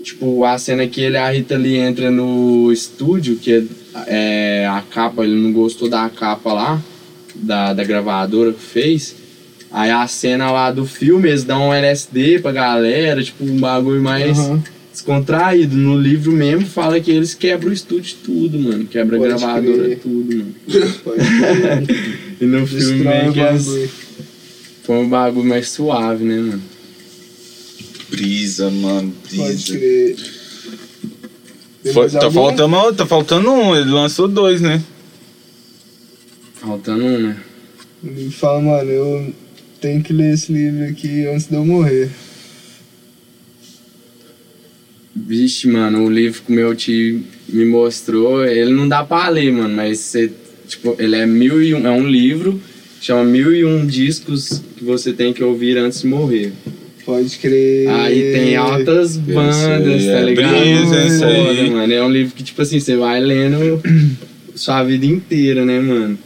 tipo, 0.03 0.43
a 0.43 0.59
cena 0.59 0.85
que 0.85 1.01
ele 1.01 1.17
a 1.17 1.31
Rita 1.31 1.55
ali 1.55 1.77
entra 1.77 2.11
no 2.11 2.71
estúdio, 2.71 3.37
que 3.37 3.51
é, 3.51 3.63
é 4.05 4.67
a 4.67 4.83
capa, 4.91 5.23
ele 5.23 5.41
não 5.41 5.51
gostou 5.51 5.89
da 5.89 6.07
capa 6.07 6.53
lá, 6.53 6.79
da, 7.33 7.73
da 7.73 7.83
gravadora 7.83 8.53
que 8.53 8.61
fez. 8.61 9.15
Aí 9.71 9.89
a 9.89 10.05
cena 10.05 10.51
lá 10.51 10.69
do 10.69 10.85
filme, 10.85 11.29
eles 11.29 11.43
dão 11.43 11.69
um 11.69 11.73
LSD 11.73 12.41
pra 12.43 12.51
galera, 12.51 13.23
tipo, 13.23 13.43
um 13.43 13.57
bagulho 13.57 14.03
mais 14.03 14.37
Aham. 14.37 14.61
Descontraído. 14.95 15.75
No 15.75 15.99
livro 15.99 16.31
mesmo 16.31 16.65
fala 16.65 16.99
que 16.99 17.11
eles 17.11 17.33
quebram 17.33 17.69
o 17.69 17.73
estúdio 17.73 18.15
tudo, 18.23 18.57
mano. 18.59 18.85
Quebra 18.87 19.17
a 19.17 19.19
Pode 19.19 19.29
gravadora 19.37 19.83
crer. 19.83 19.99
tudo, 19.99 20.35
mano. 20.35 20.55
Pode 21.03 21.17
crer. 21.25 22.37
E 22.41 22.45
no 22.45 22.65
filme 22.67 23.03
meio 23.03 23.33
que 23.33 23.39
eles 23.39 23.65
bagulho. 23.65 23.89
foi 24.83 24.95
um 24.97 25.09
bagulho 25.09 25.47
mais 25.49 25.69
suave, 25.69 26.23
né, 26.23 26.37
mano? 26.37 26.61
Brisa, 28.09 28.69
mano, 28.69 29.13
Pode 29.35 29.53
brisa. 29.53 29.77
crer. 29.77 30.15
Tem 31.83 31.93
Foi- 31.93 32.09
tá, 32.09 32.25
algum? 32.25 32.33
faltando, 32.33 32.93
tá 32.93 33.05
faltando 33.05 33.51
um, 33.51 33.75
ele 33.75 33.89
lançou 33.91 34.27
dois, 34.27 34.59
né? 34.61 34.81
Faltando 36.55 37.03
um, 37.05 37.19
né? 37.19 37.37
Ele 38.03 38.29
fala, 38.31 38.61
mano, 38.61 38.89
eu 38.89 39.33
tenho 39.81 40.01
que 40.01 40.13
ler 40.13 40.33
esse 40.33 40.51
livro 40.51 40.85
aqui 40.85 41.27
antes 41.27 41.47
de 41.47 41.55
eu 41.55 41.65
morrer. 41.65 42.09
Vixe, 45.15 45.67
mano, 45.67 46.03
o 46.05 46.09
livro 46.09 46.41
que 46.45 46.51
o 46.51 46.55
meu 46.55 46.75
tio 46.75 47.23
me 47.47 47.63
mostrou, 47.65 48.45
ele 48.45 48.71
não 48.73 48.87
dá 48.87 49.03
pra 49.03 49.29
ler, 49.29 49.51
mano, 49.51 49.73
mas 49.73 49.99
você, 49.99 50.29
tipo, 50.67 50.95
ele 50.99 51.15
é 51.15 51.25
mil 51.25 51.61
e 51.63 51.73
um, 51.73 51.87
é 51.87 51.91
um 51.91 52.05
livro, 52.07 52.59
chama 52.99 53.23
Mil 53.23 53.53
e 53.55 53.63
Um 53.63 53.85
Discos 53.85 54.61
que 54.75 54.83
você 54.83 55.13
tem 55.13 55.31
que 55.31 55.43
ouvir 55.43 55.77
antes 55.77 56.01
de 56.01 56.07
morrer. 56.07 56.51
Pode 57.05 57.37
crer. 57.37 57.87
Aí 57.87 58.33
tem 58.33 58.55
altas 58.55 59.15
bandas, 59.15 60.03
tá 60.05 60.11
é 60.11 60.25
ligado? 60.25 60.49
brisa, 60.51 61.05
esse 61.05 61.19
Foda, 61.19 61.69
mano. 61.71 61.93
É 61.93 62.03
um 62.03 62.09
livro 62.09 62.33
que, 62.35 62.43
tipo 62.43 62.61
assim, 62.61 62.79
você 62.79 62.95
vai 62.95 63.21
lendo 63.21 63.79
sua 64.55 64.83
vida 64.83 65.05
inteira, 65.05 65.63
né, 65.63 65.79
mano? 65.79 66.17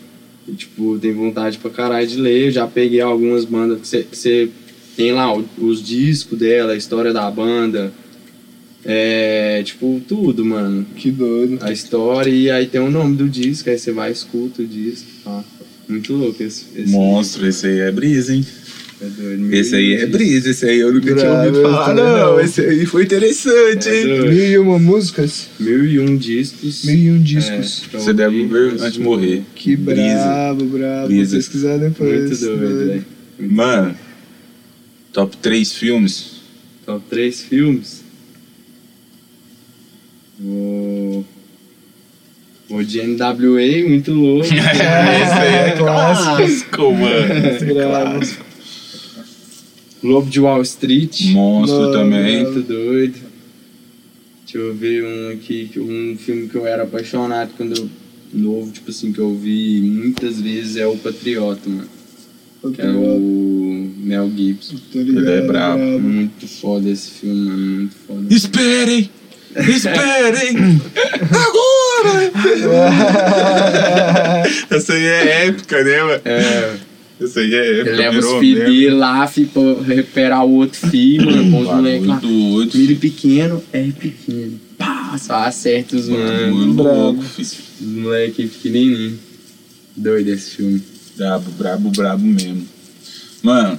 E, 0.48 0.54
tipo, 0.54 0.98
tem 0.98 1.14
vontade 1.14 1.58
pra 1.58 1.70
caralho 1.70 2.08
de 2.08 2.18
ler. 2.18 2.46
Eu 2.46 2.52
já 2.52 2.66
peguei 2.66 3.02
algumas 3.02 3.44
bandas 3.44 3.82
que 3.82 3.88
você- 4.16 4.50
tem 4.96 5.12
lá 5.14 5.34
os 5.58 5.82
discos 5.86 6.40
dela, 6.40 6.72
a 6.74 6.78
história 6.78 7.12
da 7.14 7.30
banda. 7.30 7.92
É, 8.92 9.62
tipo, 9.64 10.02
tudo, 10.08 10.44
mano. 10.44 10.84
Que 10.96 11.12
doido. 11.12 11.60
A 11.62 11.72
história 11.72 12.32
e 12.32 12.50
aí 12.50 12.66
tem 12.66 12.82
o 12.82 12.90
nome 12.90 13.16
do 13.16 13.30
disco, 13.30 13.70
aí 13.70 13.78
você 13.78 13.92
vai 13.92 14.10
e 14.10 14.14
escuta 14.14 14.64
o 14.64 14.66
disco. 14.66 15.06
Muito 15.88 16.14
louco 16.14 16.42
esse. 16.42 16.66
esse 16.76 16.92
Monstro, 16.92 17.48
esse 17.48 17.68
aí 17.68 17.80
é 17.82 17.92
brisa, 17.92 18.34
hein? 18.34 18.44
É 19.00 19.06
doido. 19.06 19.54
Esse 19.54 19.76
aí 19.76 19.94
é 19.94 20.06
brisa, 20.08 20.50
esse 20.50 20.66
aí 20.66 20.80
eu 20.80 20.92
nunca 20.92 21.14
tinha 21.16 21.32
ouvido 21.32 21.62
falar, 21.62 21.94
não. 21.94 22.18
não. 22.34 22.40
Esse 22.40 22.62
aí 22.62 22.84
foi 22.88 23.04
interessante, 23.04 23.88
É 23.90 24.02
hein? 24.02 24.22
Mil 24.22 24.46
e 24.52 24.58
uma 24.58 24.80
músicas, 24.80 25.50
Mil 25.60 25.86
e 25.86 26.00
um 26.00 26.18
discos. 26.18 26.84
mil 26.86 26.98
e 26.98 27.12
um 27.12 27.22
discos. 27.22 27.84
É, 27.94 27.98
Você 28.00 28.12
deve 28.12 28.44
ver 28.48 28.74
antes 28.74 28.94
de 28.94 29.00
morrer. 29.02 29.44
Que 29.54 29.76
Brisa. 29.76 30.02
brabo, 30.26 30.66
brabo. 30.66 31.08
Brisa. 31.10 31.30
Vou 31.32 31.38
pesquisar 31.38 31.78
depois. 31.78 32.22
Muito 32.42 32.58
doido, 32.60 32.88
velho. 32.88 33.06
Mano, 33.40 33.96
top 35.14 35.38
3 35.38 35.74
filmes. 35.74 36.40
Top 36.88 37.06
3 37.08 37.42
filmes. 37.44 37.99
Vou. 40.40 41.26
Vou 42.70 42.84
de 42.84 43.02
NWA, 43.02 43.88
muito 43.90 44.14
louco. 44.14 44.46
esse 44.46 44.54
aí 44.54 45.54
é 45.54 45.76
clássico. 45.78 46.94
mano. 46.94 47.48
Esse 47.48 48.44
é. 48.44 48.50
Lobo 50.02 50.30
de 50.30 50.40
Wall 50.40 50.62
Street. 50.62 51.32
Monstro 51.32 51.80
Mano, 51.80 51.94
também. 51.94 52.44
Muito 52.44 52.62
doido. 52.62 53.20
Deixa 54.44 54.58
eu 54.58 54.74
ver 54.74 55.04
um 55.04 55.30
aqui, 55.34 55.72
um 55.78 56.18
filme 56.18 56.48
que 56.48 56.56
eu 56.56 56.66
era 56.66 56.84
apaixonado 56.84 57.52
quando 57.58 57.76
eu 57.78 57.90
novo, 58.34 58.72
tipo 58.72 58.90
assim, 58.90 59.12
que 59.12 59.20
eu 59.20 59.36
vi 59.36 59.82
muitas 59.82 60.40
vezes 60.40 60.78
é 60.78 60.88
o 60.88 60.96
Patriota, 60.98 61.70
mano. 61.70 61.90
Que 62.74 62.82
é 62.82 62.92
o 62.92 63.92
Mel 63.98 64.30
Gibson. 64.36 64.76
Ele 64.94 65.30
é 65.30 65.42
brabo. 65.42 66.00
Muito 66.00 66.48
foda 66.48 66.90
esse 66.90 67.12
filme, 67.12 67.50
mano. 67.50 67.78
Muito 67.78 67.96
foda. 68.06 68.34
Esperem! 68.34 69.10
Esperem! 69.68 70.82
Agora! 71.32 72.32
Essa 74.70 74.94
aí 74.94 75.04
é 75.06 75.46
épica, 75.48 75.84
né, 75.84 76.02
mano? 76.04 76.22
É, 76.26 76.76
Essa 77.22 77.40
aí 77.42 77.54
é 77.54 77.72
épica. 77.82 77.90
ele 77.90 77.98
leva 77.98 78.20
os 78.20 78.40
filhos 78.40 78.94
lá, 78.98 79.28
fi, 79.28 79.46
pra 79.46 79.62
recuperar 79.86 80.46
o 80.46 80.52
outro 80.56 80.90
filho, 80.90 81.26
mano, 81.26 81.52
com 81.52 81.62
os 81.62 81.68
moleques 81.68 82.08
lá. 82.08 82.16
doido. 82.18 82.72
Filho 82.72 82.96
pequeno 82.98 83.64
é 83.74 83.84
pequeno. 83.92 84.60
Pá, 84.78 85.18
só 85.18 85.36
acerta 85.36 85.96
os 85.96 86.08
mano. 86.08 86.56
Muito 86.56 86.74
brabo. 86.74 86.96
louco, 86.96 87.24
filho. 87.24 87.48
Os 87.82 87.88
moleques 87.88 88.52
pequenininhos. 88.52 89.14
Doido 89.96 90.30
esse 90.30 90.52
filme. 90.52 90.82
Brabo, 91.18 91.52
brabo, 91.52 91.90
brabo 91.92 92.24
mesmo. 92.26 92.66
Mano, 93.44 93.78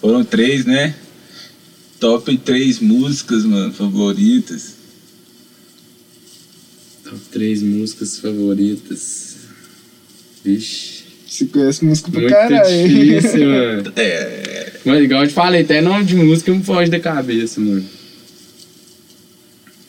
foram 0.00 0.24
três, 0.24 0.64
né? 0.64 0.94
Top 2.00 2.34
três 2.38 2.78
músicas, 2.80 3.44
mano, 3.44 3.72
favoritas. 3.72 4.77
Top 7.08 7.20
três 7.32 7.62
músicas 7.62 8.18
favoritas. 8.18 9.36
Vixe. 10.44 10.98
Você 11.26 11.44
conhece 11.46 11.84
música 11.84 12.10
pra 12.10 12.20
Muito 12.20 12.32
caralho. 12.32 12.88
difícil, 12.88 13.46
mano. 13.50 13.92
É. 13.96 14.72
Mas 14.84 15.02
igual 15.04 15.22
eu 15.22 15.28
te 15.28 15.34
falei, 15.34 15.62
até 15.62 15.80
nome 15.80 16.04
de 16.04 16.16
música 16.16 16.52
me 16.52 16.62
foge 16.62 16.90
da 16.90 16.98
cabeça, 17.00 17.60
mano. 17.60 17.84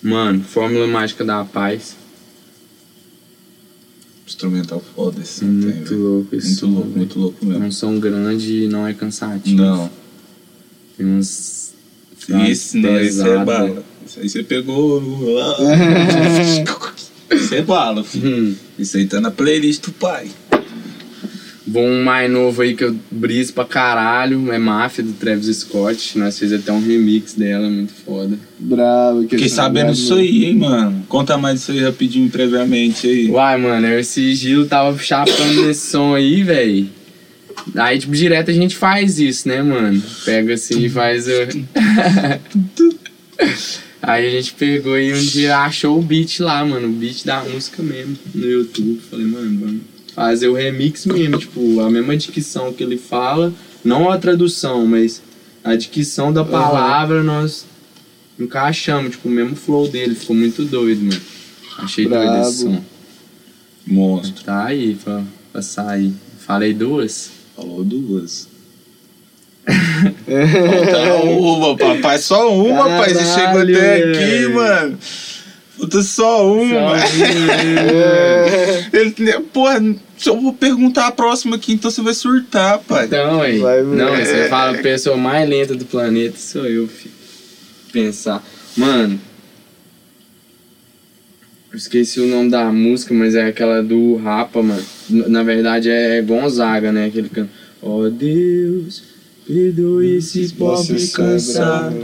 Mano, 0.01 0.43
Fórmula 0.43 0.88
Mágica 0.88 1.24
da 1.26 1.43
Paz. 1.45 1.95
Instrumental 4.28 4.84
foda 4.95 5.22
esse. 5.22 5.43
não 5.43 5.61
tem, 5.61 5.76
Muito 5.76 5.89
velho. 5.89 6.01
louco 6.03 6.36
esse 6.36 6.47
Muito 6.47 6.59
som, 6.59 6.67
louco, 6.67 6.88
velho. 6.88 6.97
muito 6.97 7.20
louco 7.20 7.38
É 7.41 7.45
mesmo. 7.47 7.65
um 7.65 7.72
som 7.72 7.99
grande 7.99 8.63
e 8.63 8.67
não 8.67 8.86
é 8.88 8.93
cansativo. 8.93 9.57
Não. 9.61 9.89
Tem 10.97 11.05
uns. 11.05 11.72
Isso, 12.47 12.78
não, 12.78 12.99
isso 13.01 13.26
é 13.26 13.43
bala. 13.43 13.84
Isso 14.05 14.20
aí 14.20 14.30
você 14.30 14.43
pegou. 14.43 15.01
Isso 17.32 17.55
é 17.55 17.61
bala, 17.61 18.03
filho. 18.03 18.27
Hum. 18.27 18.55
Isso 18.77 18.97
aí 18.97 19.05
tá 19.05 19.21
na 19.21 19.32
playlist 19.32 19.86
do 19.86 19.91
pai. 19.91 20.30
Bom, 21.69 21.88
um 21.88 22.03
mais 22.03 22.32
novo 22.32 22.63
aí 22.63 22.73
que 22.73 22.84
eu 22.84 22.95
briso 23.11 23.53
pra 23.53 23.63
caralho 23.63 24.51
é 24.51 24.57
Máfia 24.57 25.03
do 25.03 25.13
Travis 25.13 25.55
Scott. 25.57 26.17
Nós 26.17 26.39
fizemos 26.39 26.63
até 26.63 26.73
um 26.73 26.84
remix 26.84 27.34
dela, 27.34 27.69
muito 27.69 27.93
foda. 27.93 28.39
Bravo. 28.57 29.25
que 29.25 29.36
Fiquei 29.36 29.49
sabendo 29.49 29.91
disso 29.91 30.15
aí, 30.15 30.45
hein, 30.45 30.55
mano. 30.55 31.05
Conta 31.07 31.38
mais 31.38 31.59
disso 31.59 31.71
aí 31.71 31.80
rapidinho, 31.80 32.27
previamente 32.27 33.05
aí. 33.05 33.30
Uai, 33.30 33.55
mano, 33.57 33.86
eu 33.86 33.99
esse 33.99 34.34
Gil 34.34 34.67
tava 34.67 34.97
chapando 34.97 35.61
nesse 35.67 35.91
som 35.91 36.15
aí, 36.15 36.41
velho. 36.41 36.89
Aí, 37.75 37.99
tipo, 37.99 38.13
direto 38.13 38.49
a 38.49 38.53
gente 38.53 38.75
faz 38.75 39.19
isso, 39.19 39.47
né, 39.47 39.61
mano? 39.61 40.01
Pega 40.25 40.55
assim 40.55 40.86
e 40.86 40.89
faz 40.89 41.27
o. 41.27 41.30
aí 44.02 44.28
a 44.28 44.30
gente 44.30 44.54
pegou 44.54 44.97
e 44.97 45.14
um 45.14 45.22
dia 45.22 45.60
achou 45.60 45.97
o 46.00 46.02
beat 46.02 46.39
lá, 46.39 46.66
mano. 46.66 46.88
O 46.88 46.91
beat 46.91 47.26
da 47.26 47.43
música 47.43 47.82
mesmo, 47.82 48.18
no 48.34 48.45
YouTube. 48.45 49.00
Falei, 49.10 49.26
mano, 49.26 49.60
vamos 49.60 49.82
fazer 50.14 50.47
o 50.47 50.54
remix 50.54 51.06
mesmo, 51.06 51.38
tipo, 51.38 51.80
a 51.80 51.89
mesma 51.89 52.18
dicção 52.18 52.74
que 52.74 52.84
ele 52.84 52.97
fala. 52.97 53.54
Não 53.84 54.10
a 54.10 54.18
tradução, 54.18 54.86
mas 54.86 55.22
a 55.64 55.76
dicção 55.76 56.34
da 56.34 56.43
palavra 56.43 57.24
nós 57.24 57.66
encaixamos, 58.38 59.12
tipo, 59.12 59.30
o 59.30 59.32
mesmo 59.32 59.56
flow 59.56 59.88
dele. 59.88 60.16
Ficou 60.16 60.36
muito 60.36 60.66
doido, 60.66 61.02
mano. 61.02 61.22
Achei 61.78 62.06
doido 62.06 62.41
esse 62.41 62.64
Brabo. 62.66 62.78
som. 62.78 62.84
Monstro. 63.88 64.43
Tá 64.43 64.66
aí 64.66 64.95
pra, 65.02 65.24
pra 65.52 65.62
sair. 65.62 66.14
Falei 66.39 66.74
duas? 66.74 67.32
Falou 67.56 67.84
duas. 67.84 68.49
Falta 69.70 71.13
uma, 71.24 71.78
papai. 71.78 72.17
Só 72.20 72.53
uma, 72.53 72.86
pai. 72.86 73.13
Você 73.13 73.26
chegou 73.26 73.61
até 73.61 74.03
aqui, 74.03 74.47
mano. 74.47 74.97
Falta 75.78 76.01
só 76.01 76.51
uma. 76.51 76.95
Ele, 78.91 79.15
né, 79.20 79.41
porra, 79.53 79.82
se 80.17 80.30
eu 80.30 80.39
vou 80.39 80.53
perguntar 80.53 81.07
a 81.07 81.11
próxima 81.11 81.55
aqui, 81.55 81.74
então 81.74 81.89
você 81.89 82.01
vai 82.01 82.13
surtar, 82.13 82.80
pai. 82.80 83.05
Então, 83.05 83.41
aí. 83.41 83.59
Vai, 83.59 83.82
Não, 83.84 84.15
você 84.15 84.47
fala 84.49 84.78
a 84.78 84.82
pessoa 84.82 85.15
mais 85.15 85.47
lenta 85.47 85.76
do 85.76 85.86
planeta, 85.86 86.38
sou 86.38 86.65
eu, 86.65 86.88
filho. 86.88 87.13
Pensar. 87.91 88.43
Mano. 88.76 89.20
Eu 91.72 91.78
esqueci 91.78 92.20
o 92.20 92.26
nome 92.26 92.49
da 92.49 92.72
música, 92.72 93.13
mas 93.13 93.36
é 93.36 93.45
aquela 93.45 93.84
do 93.84 94.15
Rapa, 94.15 94.61
mano. 94.61 94.84
Na 95.09 95.43
verdade 95.43 95.89
é 95.89 96.20
Gonzaga, 96.22 96.91
né? 96.91 97.05
Aquele 97.05 97.30
canto. 97.30 97.51
Ó 97.82 98.09
Deus, 98.09 99.03
perdoe 99.54 100.16
esses 100.18 100.52
pobres 100.52 101.12
é 101.12 101.18
cansados. 101.18 102.04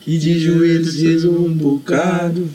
Que 0.00 0.16
de 0.18 0.38
joelhos 0.38 0.94
rezam 0.94 1.32
um 1.32 1.52
bocado. 1.52 2.48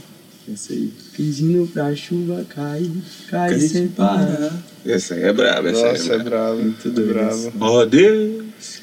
Essa 0.51 0.73
aí. 0.73 0.89
Pedindo 1.15 1.67
pra 1.67 1.93
chuva 1.95 2.45
cair, 2.49 2.89
cair 3.29 3.59
sem 3.59 3.87
parar. 3.89 4.57
Essa 4.85 5.13
aí 5.13 5.23
é 5.23 5.33
braba, 5.33 5.69
essa 5.69 5.85
Nossa, 5.85 6.03
aí 6.03 6.09
é 6.09 6.13
é 6.21 6.23
braba. 6.23 6.29
bravo. 6.29 6.61
Muito 6.63 6.89
doido 6.89 7.13
bravo. 7.13 7.53
Ó 7.59 7.85
Deus. 7.85 8.41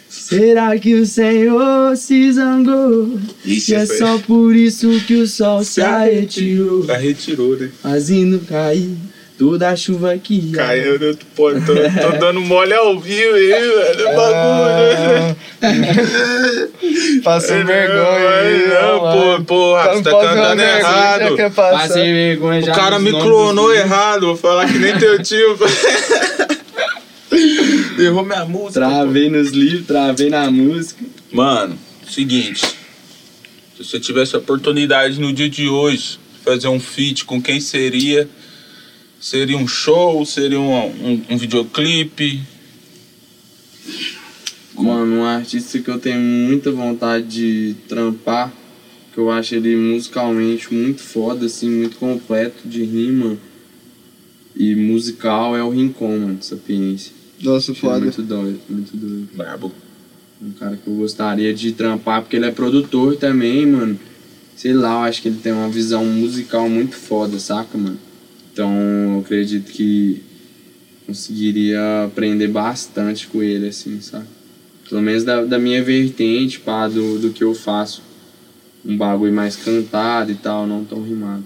Será 0.08 0.78
que 0.78 0.94
o 0.94 1.06
Senhor 1.06 1.96
se 1.96 2.32
zangou? 2.32 3.18
Ixi, 3.44 3.72
E 3.72 3.74
é 3.74 3.86
só 3.86 4.18
por 4.18 4.54
isso 4.54 4.88
que 5.06 5.14
o 5.14 5.26
sol 5.26 5.64
se 5.64 5.80
retirou, 5.80 6.84
Já 6.86 6.96
retirou, 6.98 7.56
né? 7.56 7.70
fazendo 7.82 8.38
cair 8.46 8.90
toda 9.38 9.68
a 9.70 9.76
chuva 9.76 10.18
que 10.18 10.52
há. 10.54 10.56
Caiu, 10.56 10.96
eu 10.96 11.16
tô, 11.16 11.24
pô, 11.36 11.50
tô, 11.52 11.58
tô 11.74 12.18
dando 12.18 12.40
mole 12.40 12.74
ao 12.74 12.98
vivo 12.98 13.34
aí, 13.34 13.48
velho. 13.48 14.04
Bagulho. 14.16 15.36
Ah, 15.62 15.68
Passei 17.22 17.62
vergonha 17.62 18.30
aí. 18.42 18.68
Não, 18.68 19.00
mano. 19.02 19.38
pô, 19.38 19.44
porra, 19.44 19.84
Tá 19.84 19.94
você 19.94 20.02
tá 20.02 20.10
cantando 20.10 20.60
já 20.62 20.78
errado. 20.78 21.36
passar. 21.54 21.70
Passei 21.72 22.12
vergonha 22.12 22.62
já. 22.62 22.72
O 22.72 22.74
cara 22.74 22.98
me 22.98 23.10
clonou 23.12 23.72
errado, 23.74 24.26
vou 24.26 24.36
falar 24.36 24.66
que 24.70 24.78
nem 24.78 24.98
teu 24.98 25.22
tio. 25.22 25.56
Errou 27.98 28.24
minha 28.24 28.44
música. 28.44 28.80
Travei 28.80 29.28
nos 29.28 29.50
livros, 29.50 29.86
travei 29.86 30.30
na 30.30 30.50
música. 30.50 31.04
Mano, 31.32 31.78
seguinte. 32.08 32.64
Se 33.76 33.84
você 33.84 34.00
tivesse 34.00 34.34
a 34.34 34.38
oportunidade 34.38 35.20
no 35.20 35.32
dia 35.32 35.48
de 35.48 35.68
hoje 35.68 36.18
de 36.36 36.44
fazer 36.44 36.68
um 36.68 36.80
feat, 36.80 37.24
com 37.24 37.40
quem 37.40 37.60
seria? 37.60 38.28
Seria 39.20 39.56
um 39.56 39.66
show? 39.66 40.24
Seria 40.24 40.60
um, 40.60 40.74
um, 40.74 41.22
um 41.30 41.36
videoclipe? 41.36 42.40
Mano, 44.74 45.16
um 45.16 45.24
artista 45.24 45.78
que 45.80 45.90
eu 45.90 45.98
tenho 45.98 46.20
muita 46.20 46.70
vontade 46.70 47.26
de 47.26 47.76
trampar, 47.88 48.52
que 49.12 49.18
eu 49.18 49.30
acho 49.30 49.56
ele 49.56 49.74
musicalmente 49.76 50.72
muito 50.72 51.02
foda, 51.02 51.46
assim, 51.46 51.68
muito 51.68 51.96
completo 51.96 52.68
de 52.68 52.84
rima 52.84 53.36
e 54.54 54.74
musical 54.74 55.56
é 55.56 55.62
o 55.62 55.70
Rincon, 55.70 56.18
mano, 56.18 56.38
Sapiência. 56.40 57.12
Nossa, 57.40 57.74
foda. 57.74 58.00
Muito 58.00 58.22
doido, 58.22 58.60
muito 58.68 58.96
doido. 58.96 59.28
Brabo. 59.34 59.72
Um 60.40 60.52
cara 60.52 60.76
que 60.76 60.88
eu 60.88 60.94
gostaria 60.94 61.52
de 61.52 61.72
trampar, 61.72 62.22
porque 62.22 62.36
ele 62.36 62.46
é 62.46 62.50
produtor 62.50 63.16
também, 63.16 63.66
mano. 63.66 63.98
Sei 64.56 64.72
lá, 64.72 64.94
eu 64.94 64.98
acho 65.08 65.22
que 65.22 65.28
ele 65.28 65.38
tem 65.38 65.52
uma 65.52 65.68
visão 65.68 66.04
musical 66.04 66.68
muito 66.68 66.96
foda, 66.96 67.38
saca, 67.38 67.76
mano? 67.76 67.98
Então 68.58 68.74
eu 69.14 69.20
acredito 69.20 69.70
que 69.70 70.20
conseguiria 71.06 72.06
aprender 72.06 72.48
bastante 72.48 73.28
com 73.28 73.40
ele, 73.40 73.68
assim, 73.68 74.00
sabe? 74.00 74.26
Pelo 74.88 75.00
menos 75.00 75.22
da, 75.22 75.44
da 75.44 75.60
minha 75.60 75.80
vertente, 75.80 76.58
pá, 76.58 76.88
do, 76.88 77.20
do 77.20 77.30
que 77.30 77.44
eu 77.44 77.54
faço. 77.54 78.02
Um 78.84 78.96
bagulho 78.96 79.32
mais 79.32 79.54
cantado 79.54 80.32
e 80.32 80.34
tal, 80.34 80.66
não 80.66 80.84
tão 80.84 81.00
rimado. 81.00 81.44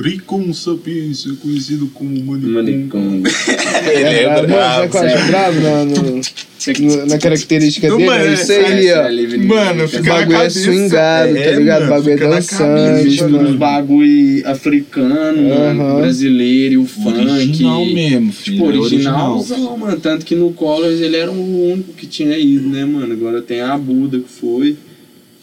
Ricon 0.00 0.52
Sapiência, 0.52 1.32
conhecido 1.42 1.88
como 1.92 2.10
Manicom. 2.24 3.20
Ele 3.92 4.02
é 4.04 4.24
brabo. 4.24 4.46
brabo. 4.46 4.74
Sabe 4.76 4.88
qual 4.92 5.04
é 5.04 5.26
brabo 5.26 5.60
na, 5.60 5.84
no- 5.84 7.06
na 7.06 7.18
característica 7.18 7.90
dele? 7.90 8.04
mano, 8.06 8.24
É 8.24 8.34
isso 8.34 8.52
aí, 8.52 8.92
ó. 8.92 9.44
Mano, 9.46 9.88
fica 9.88 10.02
na 10.04 10.14
bagulho 10.20 10.36
é 10.36 10.38
cabeça. 10.38 10.60
swingado, 10.60 11.32
tá 11.34 11.38
É, 11.40 11.52
ligado? 11.56 11.78
O 11.78 11.88
mano, 11.88 11.94
bagulho 11.96 12.12
é 12.12 12.16
dançante, 12.16 12.98
cabeça, 12.98 13.28
mano. 13.28 13.48
Uns 13.48 13.56
bagulho 13.56 14.48
africano, 14.48 15.48
mano, 15.48 15.82
Aham. 15.82 16.00
brasileiro, 16.00 16.74
e 16.74 16.78
o 16.78 16.84
funk. 16.86 17.18
Original 17.26 17.84
mesmo, 17.86 18.32
filho. 18.32 18.56
Tipo, 18.56 18.70
é 18.70 18.78
originalzão, 18.78 19.76
mano. 19.78 19.98
Tanto 20.00 20.24
que 20.24 20.34
no 20.36 20.52
Colors 20.52 21.00
ele 21.00 21.16
era 21.16 21.30
o 21.30 21.72
único 21.72 21.92
que 21.94 22.06
tinha 22.06 22.38
ido, 22.38 22.68
né, 22.68 22.84
mano? 22.84 23.12
Agora 23.12 23.42
tem 23.42 23.60
a 23.62 23.76
Buda 23.76 24.18
que 24.20 24.28
foi. 24.30 24.76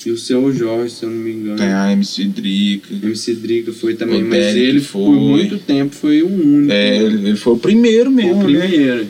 E 0.05 0.11
o 0.11 0.17
seu 0.17 0.53
Jorge, 0.53 0.93
se 0.93 1.03
eu 1.03 1.09
não 1.09 1.17
me 1.17 1.31
engano. 1.31 1.57
Tem 1.57 1.73
a 1.73 1.91
MC 1.91 2.25
Drica. 2.25 2.93
MC 2.93 3.33
Drica 3.35 3.73
foi 3.73 3.95
também, 3.95 4.21
O 4.23 4.27
mas 4.27 4.39
Derek 4.39 4.59
ele 4.59 4.81
foi. 4.81 5.01
por 5.03 5.11
muito 5.19 5.57
tempo 5.57 5.95
foi 5.95 6.21
o 6.21 6.27
único. 6.27 6.71
É, 6.71 6.97
ele 6.97 7.27
ele 7.29 7.35
foi 7.37 7.53
o 7.53 7.57
primeiro 7.57 8.11
Foi 8.11 8.23
mesmo, 8.23 8.33
o 8.43 8.47
né? 8.49 8.67
primeiro. 8.67 9.07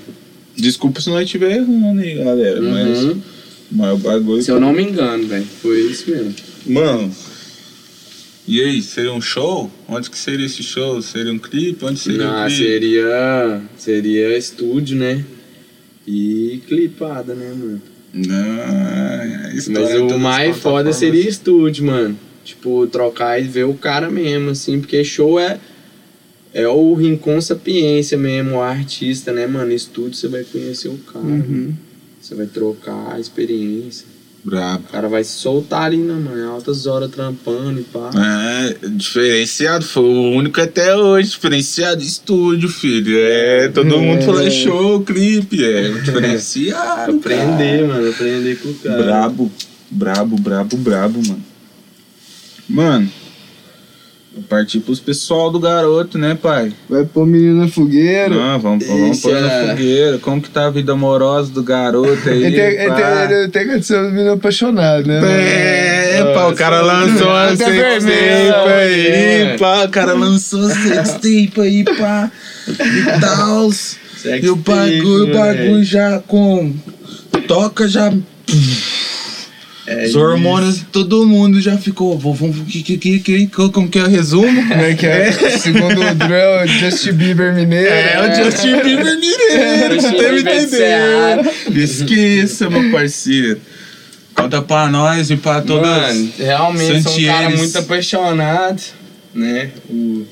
Desculpa 0.56 1.02
se 1.02 1.10
nós 1.10 1.26
estiver 1.26 1.58
errando 1.58 2.00
aí, 2.00 2.16
galera. 2.16 2.62
Mas, 2.62 3.04
Uhum. 3.04 3.22
mas 3.74 3.94
o 3.94 3.98
bagulho. 3.98 4.42
Se 4.42 4.52
eu 4.52 4.60
não 4.60 4.72
me 4.72 4.84
engano, 4.84 5.28
velho. 5.28 5.46
Foi 5.62 5.82
isso 5.82 6.10
mesmo. 6.10 6.34
Mano, 6.66 7.12
E 8.48 8.62
aí, 8.62 8.80
seria 8.82 9.12
um 9.12 9.20
show? 9.20 9.70
Onde 9.90 10.08
que 10.10 10.18
seria 10.18 10.46
esse 10.46 10.62
show? 10.64 11.02
Seria 11.02 11.34
um 11.34 11.40
clipe? 11.40 11.84
Onde 11.84 12.00
seria 12.00 12.20
Não, 12.28 12.44
o 12.44 12.48
clipe? 12.48 12.64
seria. 12.64 13.62
Seria 13.76 14.38
estúdio, 14.38 14.96
né? 14.96 15.26
E 16.08 16.62
clipada, 16.68 17.34
né, 17.34 17.50
mano? 17.58 17.82
Não, 18.16 18.38
Mas 19.44 19.68
história 19.68 20.06
o 20.06 20.18
mais 20.18 20.56
foda 20.58 20.94
seria 20.94 21.28
estúdio, 21.28 21.86
mano. 21.86 22.18
Tipo, 22.46 22.88
trocar 22.88 23.42
e 23.42 23.44
ver 23.44 23.66
o 23.66 23.74
cara 23.74 24.10
mesmo, 24.10 24.52
assim, 24.52 24.80
porque 24.80 25.04
show 25.04 25.38
é. 25.38 25.60
É 26.54 26.66
o 26.66 26.94
Rincon 26.94 27.42
Sapiência 27.42 28.18
mesmo, 28.18 28.56
o 28.56 28.62
artista, 28.62 29.34
né, 29.34 29.46
mano? 29.46 29.74
Estúdio 29.74 30.14
você 30.14 30.30
vai 30.30 30.46
conhecer 30.46 30.88
o 30.88 30.98
cara. 31.00 31.26
Uhum. 31.26 31.74
Você 32.22 32.34
vai 32.34 32.46
trocar 32.46 33.14
a 33.14 33.20
experiência. 33.20 34.08
Brabo. 34.46 34.84
O 34.88 34.92
cara 34.92 35.10
vai 35.10 35.24
soltar 35.24 35.82
ali, 35.82 35.98
né, 35.98 36.14
mano? 36.14 36.52
Altas 36.52 36.86
horas 36.86 37.10
trampando 37.10 37.80
e 37.80 37.84
pá. 37.84 38.12
É, 38.16 38.88
diferenciado, 38.90 39.84
foi 39.84 40.04
o 40.04 40.32
único 40.34 40.62
até 40.62 40.96
hoje, 40.96 41.32
diferenciado 41.32 42.04
estúdio, 42.04 42.70
filho. 42.70 43.18
É, 43.18 43.70
todo 43.70 43.98
mundo 44.00 44.20
É. 44.20 44.22
falou 44.22 44.52
show, 44.52 45.02
clipe, 45.02 45.66
é, 45.66 45.90
diferenciado. 46.00 47.18
Aprender, 47.18 47.88
mano, 47.88 48.08
aprender 48.08 48.60
com 48.60 48.70
o 48.70 48.74
cara. 48.76 48.96
cara. 48.98 49.04
Brabo, 49.04 49.52
brabo, 49.90 50.36
brabo, 50.40 50.78
brabo, 50.78 51.28
mano. 51.28 51.44
Mano, 52.70 53.10
partir 54.42 54.80
pros 54.80 55.00
pessoal 55.00 55.50
do 55.50 55.60
garoto, 55.60 56.18
né, 56.18 56.38
pai? 56.40 56.74
Vai 56.90 57.06
pôr 57.06 57.26
menino 57.26 57.62
na 57.62 57.68
fogueira. 57.68 58.30
Não, 58.30 58.60
vamos, 58.60 58.86
vamos 58.86 59.22
Deixa- 59.22 59.30
pôr 59.30 59.42
na 59.42 59.68
fogueira. 59.70 60.18
Como 60.20 60.42
que 60.42 60.50
tá 60.50 60.66
a 60.66 60.70
vida 60.70 60.92
amorosa 60.92 61.52
do 61.52 61.64
garoto 61.64 62.30
aí? 62.30 62.44
Ele 62.46 62.56
tem, 62.56 62.66
ele 62.66 62.88
pá? 62.88 62.96
tem, 63.28 63.38
ele 63.38 63.48
tem 63.50 63.68
que 63.68 63.84
ser 63.84 63.98
um 63.98 64.12
menino 64.12 64.34
apaixonado, 64.34 65.08
né? 65.08 65.22
mano? 65.22 65.32
É, 65.32 66.34
pá, 66.34 66.48
o 66.48 66.56
cara 66.56 66.82
lançou 66.82 67.28
uma 67.28 67.50
sextape 67.50 67.72
vermelho, 67.72 68.56
aí, 68.56 69.08
é. 69.08 69.58
pá, 69.58 69.86
o 69.86 69.90
cara 69.90 70.14
lançou 70.14 70.70
sextape 70.70 71.54
aí, 71.62 71.84
pá, 71.84 72.32
e 72.68 73.20
tal. 73.20 73.70
E 74.42 74.50
o 74.50 74.56
bagulho, 74.56 75.32
o 75.32 75.34
bagulho 75.34 75.84
já 75.84 76.20
com. 76.20 76.74
Toca 77.48 77.88
já. 77.88 78.12
É 79.88 80.06
Os 80.06 80.16
hormônios, 80.16 80.82
todo 80.92 81.28
mundo 81.28 81.62
já 81.62 81.78
ficou. 81.78 82.18
Vamos, 82.18 82.58
que, 82.68 82.82
que, 82.82 82.98
que, 82.98 83.20
que, 83.20 83.48
como 83.48 83.88
que 83.88 84.00
é 84.00 84.04
o 84.04 84.08
resumo? 84.08 84.68
Como 84.68 84.82
é 84.82 84.96
que 84.96 85.06
é? 85.06 85.32
Segundo 85.60 86.02
o 86.02 86.16
Drew, 86.16 86.60
é 86.60 86.68
Justin 86.68 87.12
Bieber 87.12 87.54
mineiro. 87.54 87.88
É, 87.88 88.20
o 88.20 88.44
Justin 88.44 88.82
Bieber 88.82 89.16
mineiro, 89.20 90.02
você 90.02 90.12
me 90.12 90.42
Bieber 90.42 90.64
entendeu? 90.64 91.84
Esqueça, 91.84 92.70
meu 92.70 92.92
parceiro. 92.92 93.60
Conta 94.34 94.62
pra 94.62 94.88
nós 94.90 95.30
e 95.30 95.38
pra 95.38 95.62
todas. 95.62 95.88
Mano, 95.88 96.32
realmente 96.38 97.04
sou 97.04 97.14
um 97.14 97.26
cara 97.26 97.38
Santieres. 97.38 97.60
muito 97.60 97.78
apaixonado, 97.78 98.82
né? 99.34 99.70
O- 99.90 100.26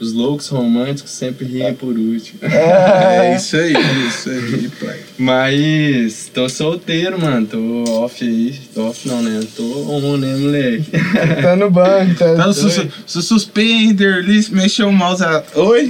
os 0.00 0.12
loucos 0.12 0.48
românticos 0.48 1.10
sempre 1.12 1.44
riem 1.46 1.74
por 1.74 1.96
último. 1.98 2.38
É 2.42 3.34
isso 3.36 3.56
aí, 3.56 3.74
é 3.74 4.08
isso 4.08 4.30
aí, 4.30 4.70
pai. 4.80 4.96
Mas 5.18 6.30
tô 6.32 6.48
solteiro, 6.48 7.20
mano. 7.20 7.46
Tô 7.46 7.84
off 8.04 8.24
aí. 8.24 8.54
Tô 8.74 8.88
off 8.88 9.08
não, 9.08 9.20
né? 9.22 9.40
Tô 9.56 9.62
on, 9.90 10.16
né, 10.16 10.36
moleque? 10.36 10.84
Tá 11.42 11.56
no 11.56 11.70
banco, 11.70 12.14
tá. 12.14 12.34
Tá 12.34 12.46
no 12.46 12.52
sus 12.54 12.80
su 13.06 13.22
suspender, 13.22 14.24
mexeu 14.50 14.88
o 14.88 14.92
mouse. 14.92 15.22
a- 15.24 15.42
Oi? 15.54 15.88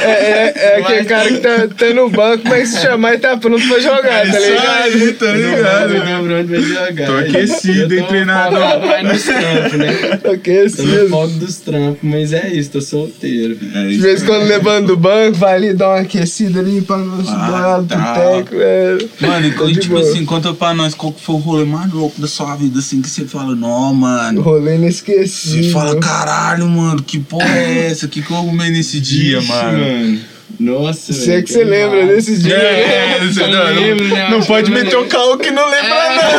É, 0.00 0.04
é, 0.06 0.52
é 0.56 0.76
aquele 0.80 1.04
cara 1.04 1.28
que 1.28 1.38
tá, 1.38 1.68
tá 1.76 1.86
no 1.94 2.08
banco, 2.10 2.48
mas 2.48 2.68
se 2.70 2.80
chamar 2.80 3.14
e 3.14 3.18
tá 3.18 3.36
pronto 3.36 3.66
pra 3.68 3.78
jogar, 3.80 4.02
tá 4.02 4.18
É 4.20 4.28
isso 4.28 4.40
ligado? 4.50 4.82
aí, 4.82 5.12
tá 5.14 5.32
ligado? 5.32 5.94
Eu 5.94 6.04
lembro 6.04 6.38
onde 6.40 6.48
vai 6.56 6.62
jogar. 6.62 7.06
Tô 7.06 7.16
aquecido, 7.18 7.94
hein, 7.94 8.00
tô 8.02 8.06
treinador? 8.08 8.86
mais 8.86 9.04
nos 9.06 9.22
trampos, 9.24 9.72
né? 9.78 10.18
Tô 10.22 10.28
no 10.28 10.34
Aquecido. 10.34 11.08
foco 11.08 11.28
dos 11.34 11.56
trampos, 11.60 11.98
mas 12.02 12.32
é 12.32 12.37
isso, 12.46 12.70
tô 12.70 12.80
solteiro. 12.80 13.56
É 13.74 13.88
De 13.88 13.98
vez 13.98 14.22
em 14.22 14.26
quando 14.26 14.44
levando 14.46 14.86
do 14.88 14.96
banco, 14.96 15.36
vai 15.36 15.54
ali 15.56 15.74
dar 15.74 15.88
uma 15.88 16.00
aquecida 16.00 16.60
ali 16.60 16.80
pra 16.80 16.96
não 16.98 17.18
Ah, 17.28 17.82
tá. 17.88 18.14
teco, 18.14 18.54
é. 18.54 18.98
Mano, 19.20 19.46
e, 19.46 19.50
Tô 19.52 19.66
de 19.66 19.80
tipo 19.80 19.94
boa. 19.94 20.08
assim, 20.08 20.24
conta 20.24 20.52
pra 20.54 20.72
nós 20.74 20.94
qual 20.94 21.12
que 21.12 21.22
foi 21.22 21.34
o 21.34 21.38
rolê 21.38 21.64
mais 21.64 21.92
louco 21.92 22.20
da 22.20 22.28
sua 22.28 22.54
vida, 22.56 22.78
assim, 22.78 23.02
que 23.02 23.08
você 23.10 23.24
fala, 23.24 23.54
não, 23.56 23.92
mano. 23.94 24.40
Rolê 24.42 24.70
Você 24.70 24.76
inesquecível. 24.76 25.72
fala, 25.72 25.96
caralho, 25.98 26.68
mano, 26.68 27.02
que 27.02 27.18
porra 27.18 27.48
é 27.58 27.86
essa? 27.90 28.06
Que 28.06 28.22
que 28.22 28.30
eu 28.30 28.36
arrumei 28.36 28.70
nesse 28.70 29.00
dia, 29.00 29.38
Ixi, 29.38 29.48
mano? 29.48 30.18
Nossa, 30.58 31.12
Se 31.12 31.30
é 31.30 31.42
que 31.42 31.52
você 31.52 31.62
lembra 31.62 32.06
desses 32.06 32.42
dias. 32.42 32.58
É, 32.58 33.18
você 33.20 33.42
Eu 33.42 33.48
não, 33.48 33.74
não, 33.74 33.80
lembro, 33.82 34.08
né? 34.08 34.28
não 34.30 34.38
Acho 34.38 34.46
pode 34.46 34.70
meter 34.70 34.96
o 34.96 35.06
carro 35.06 35.36
que 35.38 35.50
não 35.50 35.70
lembra, 35.70 35.90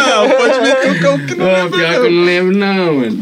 não. 0.08 0.30
Pode 0.30 0.60
meter 0.62 0.92
o 0.92 1.00
carro 1.00 1.26
que 1.26 1.36
não 1.36 1.46
Não, 1.46 1.54
lembra, 1.54 1.78
pior 1.80 1.90
que 1.92 1.98
eu 1.98 2.04
não. 2.04 2.12
não 2.12 2.26
lembro 2.26 2.58
não, 2.58 2.94
mano. 2.96 3.20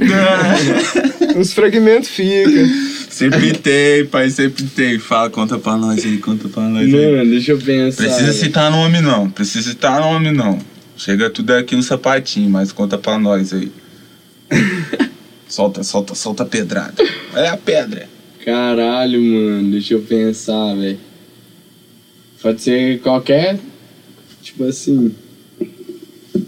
Os 1.39 1.53
fragmentos 1.53 2.09
ficam. 2.09 2.67
Sempre 3.09 3.53
tem, 3.53 4.05
pai, 4.05 4.29
sempre 4.29 4.63
tem. 4.63 4.97
Fala, 4.99 5.29
conta 5.29 5.57
pra 5.59 5.75
nós 5.75 6.03
aí, 6.05 6.17
conta 6.19 6.47
pra 6.49 6.63
nós 6.63 6.83
aí. 6.93 7.11
Mano, 7.17 7.29
deixa 7.31 7.51
eu 7.51 7.57
pensar. 7.57 8.03
Precisa 8.03 8.33
citar 8.33 8.71
nome 8.71 9.01
não, 9.01 9.29
precisa 9.29 9.69
citar 9.69 9.99
nome 9.99 10.31
não. 10.31 10.59
Chega 10.95 11.29
tudo 11.29 11.51
aqui 11.51 11.75
no 11.75 11.83
sapatinho, 11.83 12.49
mas 12.49 12.71
conta 12.71 12.97
pra 12.97 13.19
nós 13.19 13.53
aí. 13.53 13.71
solta, 15.47 15.83
solta, 15.83 16.15
solta 16.15 16.43
a 16.43 16.45
pedrada. 16.45 17.03
É 17.35 17.49
a 17.49 17.57
pedra. 17.57 18.07
Caralho, 18.47 19.21
mano, 19.21 19.71
deixa 19.71 19.93
eu 19.93 19.99
pensar, 19.99 20.73
velho. 20.73 20.97
Pode 22.41 22.61
ser 22.61 23.01
qualquer. 23.01 23.59
Tipo 24.41 24.63
assim. 24.63 25.13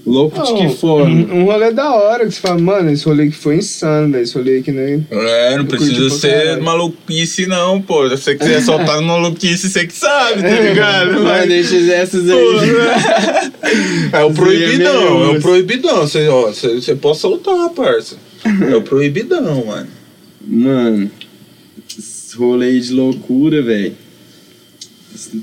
Louco 0.06 0.42
de 0.42 0.54
que 0.54 0.76
forma. 0.78 1.10
Um, 1.10 1.42
um 1.42 1.44
rolê 1.44 1.74
da 1.74 1.94
hora 1.94 2.26
que 2.26 2.32
você 2.32 2.40
fala, 2.40 2.58
mano, 2.58 2.90
esse 2.90 3.04
rolê 3.04 3.26
que 3.26 3.36
foi 3.36 3.58
insano, 3.58 4.14
velho. 4.14 4.24
Esse 4.24 4.34
rolê 4.34 4.62
que 4.62 4.72
nem. 4.72 5.06
É, 5.12 5.58
não 5.58 5.66
precisa 5.66 6.10
ser 6.12 6.32
caralho. 6.46 6.64
maluquice 6.64 7.46
não, 7.48 7.82
pô. 7.82 8.08
Se 8.08 8.16
você 8.16 8.36
quiser 8.36 8.62
soltar 8.62 9.02
maluquice, 9.04 9.70
você 9.70 9.86
que 9.86 9.94
sabe, 9.94 10.42
tá 10.42 10.58
ligado? 10.58 11.20
Mas 11.20 11.50
deixa 11.50 11.76
essas 11.92 12.30
aí. 12.30 12.40
pô, 12.40 12.62
né? 12.62 13.52
É 14.14 14.24
o 14.24 14.28
aí 14.28 14.32
é 14.32 14.34
proibidão, 14.34 15.24
é 15.26 15.38
o 15.38 15.42
proibidão. 15.42 16.08
Você, 16.08 16.30
ó, 16.30 16.48
você, 16.48 16.76
você 16.76 16.96
pode 16.96 17.18
soltar, 17.18 17.70
parça. 17.72 18.16
É 18.72 18.74
o 18.74 18.82
proibidão, 18.82 19.66
mano. 19.66 20.00
Mano, 20.48 21.12
esse 22.30 22.38
rolê 22.38 22.68
aí 22.68 22.80
de 22.80 22.94
loucura, 22.94 23.60
velho. 23.64 23.94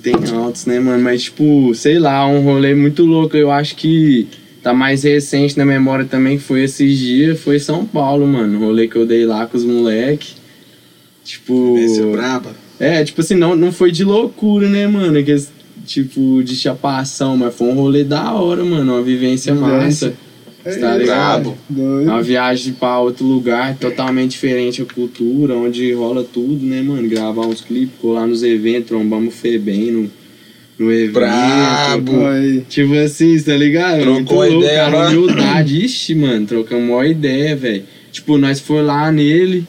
Tem 0.00 0.14
altos, 0.32 0.66
né, 0.66 0.78
mano? 0.78 1.02
Mas, 1.02 1.24
tipo, 1.24 1.74
sei 1.74 1.98
lá, 1.98 2.24
um 2.28 2.40
rolê 2.42 2.76
muito 2.76 3.04
louco. 3.04 3.36
Eu 3.36 3.50
acho 3.50 3.74
que 3.74 4.28
tá 4.62 4.72
mais 4.72 5.02
recente 5.02 5.58
na 5.58 5.64
memória 5.64 6.04
também, 6.04 6.38
que 6.38 6.44
foi 6.44 6.62
esses 6.62 6.96
dias, 6.96 7.40
foi 7.40 7.58
São 7.58 7.84
Paulo, 7.84 8.24
mano. 8.24 8.58
O 8.58 8.66
rolê 8.66 8.86
que 8.86 8.94
eu 8.94 9.04
dei 9.04 9.26
lá 9.26 9.46
com 9.46 9.56
os 9.56 9.64
moleque. 9.64 10.34
Tipo. 11.24 11.76
Esse 11.76 12.00
é 12.00 12.04
braba. 12.04 12.54
É, 12.78 13.02
tipo 13.02 13.20
assim, 13.20 13.34
não, 13.34 13.56
não 13.56 13.72
foi 13.72 13.90
de 13.90 14.04
loucura, 14.04 14.68
né, 14.68 14.86
mano? 14.86 15.20
Que, 15.24 15.34
tipo, 15.84 16.40
de 16.44 16.54
chapação, 16.54 17.36
mas 17.36 17.52
foi 17.52 17.66
um 17.66 17.74
rolê 17.74 18.04
da 18.04 18.32
hora, 18.32 18.64
mano. 18.64 18.92
Uma 18.92 19.02
vivência 19.02 19.52
Vivência. 19.52 20.10
massa. 20.10 20.25
Tá 20.74 20.96
ligado? 20.96 21.54
Doido. 21.68 22.08
Uma 22.08 22.22
viagem 22.22 22.72
pra 22.72 22.98
outro 22.98 23.24
lugar, 23.24 23.76
totalmente 23.76 24.32
diferente 24.32 24.82
a 24.82 24.84
cultura, 24.84 25.54
onde 25.54 25.92
rola 25.92 26.24
tudo, 26.24 26.66
né, 26.66 26.82
mano? 26.82 27.08
Gravar 27.08 27.46
uns 27.46 27.60
clipes, 27.60 27.94
colar 28.00 28.26
nos 28.26 28.42
eventos, 28.42 28.88
trombamos 28.88 29.32
o 29.32 29.36
Febem 29.36 29.92
no, 29.92 30.10
no 30.76 30.92
evento. 30.92 31.12
Brabo. 31.12 32.12
Tipo 32.68 32.94
assim, 32.94 33.40
tá 33.40 33.56
ligado? 33.56 34.00
Trocou 34.00 34.14
Muito 34.14 34.32
a 34.32 34.46
louco, 34.46 34.64
ideia 34.64 34.84
cara, 34.84 34.96
lá. 34.96 35.08
humildade. 35.10 35.78
Ixi, 35.86 36.14
mano, 36.16 36.46
trocamos 36.46 36.88
uma 36.90 37.06
ideia, 37.06 37.54
velho. 37.54 37.84
Tipo, 38.10 38.36
nós 38.36 38.58
foi 38.58 38.82
lá 38.82 39.12
nele, 39.12 39.64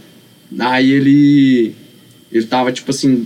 aí 0.57 0.91
ele. 0.91 1.75
Ele 2.31 2.45
tava, 2.45 2.71
tipo 2.71 2.91
assim, 2.91 3.25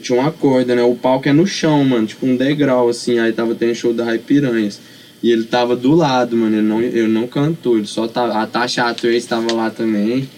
tinha 0.00 0.18
uma 0.18 0.30
corda, 0.30 0.74
né? 0.74 0.82
O 0.82 0.94
palco 0.94 1.28
é 1.28 1.32
no 1.32 1.46
chão, 1.46 1.84
mano, 1.84 2.06
tipo 2.06 2.26
um 2.26 2.36
degrau, 2.36 2.88
assim. 2.88 3.18
Aí 3.18 3.32
tava 3.32 3.54
tendo 3.54 3.74
show 3.74 3.92
da 3.92 4.04
Rai 4.04 4.18
Piranhas. 4.18 4.80
E 5.22 5.30
ele 5.30 5.44
tava 5.44 5.76
do 5.76 5.94
lado, 5.94 6.36
mano. 6.36 6.56
Ele 6.56 6.66
não, 6.66 6.82
ele 6.82 7.08
não 7.08 7.26
cantou, 7.26 7.76
ele 7.76 7.86
só 7.86 8.08
tava. 8.08 8.34
A 8.40 8.46
Tasha 8.46 8.92
Trace 8.94 9.26
tava 9.28 9.52
lá 9.52 9.70
também. 9.70 10.28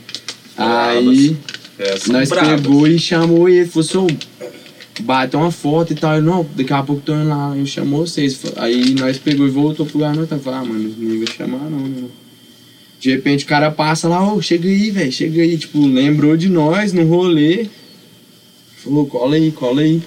Aí. 0.57 1.37
Essa 1.79 2.13
Nós 2.13 2.29
braba. 2.29 2.57
pegou 2.57 2.87
e 2.87 2.99
chamou 2.99 3.49
ele, 3.49 3.67
falou 3.67 3.87
assim, 3.89 3.99
"Ô, 3.99 5.03
bate 5.03 5.37
uma 5.37 5.51
foto 5.51 5.93
e 5.93 5.97
tal. 5.97 6.17
Ele, 6.17 6.27
não, 6.27 6.47
daqui 6.55 6.73
a 6.73 6.83
pouco 6.83 7.03
tô 7.03 7.15
indo 7.15 7.29
lá. 7.29 7.57
Eu 7.57 7.67
chamou 7.67 8.07
vocês. 8.07 8.41
Aí 8.57 8.95
nós 8.95 9.19
pegou 9.19 9.47
e 9.47 9.51
voltou 9.51 9.87
pro 9.87 9.99
lugar, 9.99 10.15
não? 10.15 10.27
Falei, 10.27 10.61
ah, 10.61 10.65
mano, 10.65 10.95
não 10.99 11.19
vai 11.19 11.35
chamar 11.35 11.71
não, 11.71 11.81
né? 11.81 12.05
De 13.01 13.11
repente 13.11 13.45
o 13.45 13.49
cara 13.49 13.69
passa 13.71 14.07
lá, 14.07 14.33
ô, 14.33 14.41
chega 14.41 14.69
aí, 14.69 14.91
velho, 14.91 15.11
chega 15.11 15.43
aí. 15.43 15.59
Tipo, 15.59 15.85
lembrou 15.85 16.37
de 16.37 16.49
nós 16.49 16.93
no 16.93 17.05
rolê. 17.05 17.67
Falou, 18.77 19.07
cola 19.07 19.35
aí, 19.37 19.51
cola 19.51 19.81
aí. 19.81 20.03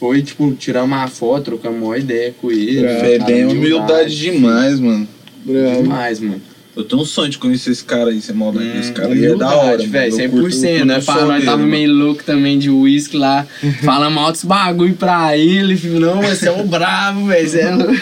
Foi, 0.00 0.22
tipo, 0.22 0.50
tirar 0.54 0.82
uma 0.82 1.06
foto, 1.08 1.44
trocar 1.44 1.68
uma 1.70 1.96
ideia 1.98 2.34
com 2.40 2.50
ele. 2.50 2.84
É, 2.86 3.16
É 3.16 3.18
bem 3.18 3.44
humildade 3.44 4.18
demais, 4.18 4.80
mano. 4.80 5.06
Bravo. 5.44 5.82
Demais, 5.82 6.18
mano. 6.20 6.40
Eu 6.76 6.84
tenho 6.84 7.02
um 7.02 7.04
sonho 7.04 7.28
de 7.28 7.36
conhecer 7.36 7.70
esse 7.72 7.84
cara 7.84 8.08
aí, 8.10 8.22
você 8.22 8.32
malda 8.32 8.60
Hum, 8.60 8.80
esse 8.80 8.92
cara 8.92 9.12
aí 9.12 9.26
é 9.26 9.34
da 9.34 9.54
hora. 9.54 9.76
velho. 9.76 10.12
mano. 10.12 10.24
Eu 10.24 10.30
curto- 10.30 10.56
100%, 10.56 10.78
eu 10.78 10.86
né? 10.86 10.94
curto 10.94 11.02
o 11.02 11.12
Fala, 11.12 11.20
nós 11.26 11.32
dele, 11.34 11.44
tava 11.44 11.56
mano. 11.58 11.70
meio 11.70 11.92
louco 11.92 12.24
também 12.24 12.58
de 12.58 12.70
uísque 12.70 13.16
lá. 13.18 13.46
Falamos 13.84 14.22
altos 14.22 14.44
bagulho 14.44 14.94
pra 14.94 15.36
ele. 15.36 15.76
filho. 15.76 16.00
Não, 16.00 16.16
mas 16.22 16.38
você 16.38 16.48
é 16.48 16.52
o 16.52 16.64
bravo, 16.64 17.26
velho. 17.26 17.48
Você 17.48 17.58
é... 17.60 17.70
louco. 17.74 17.92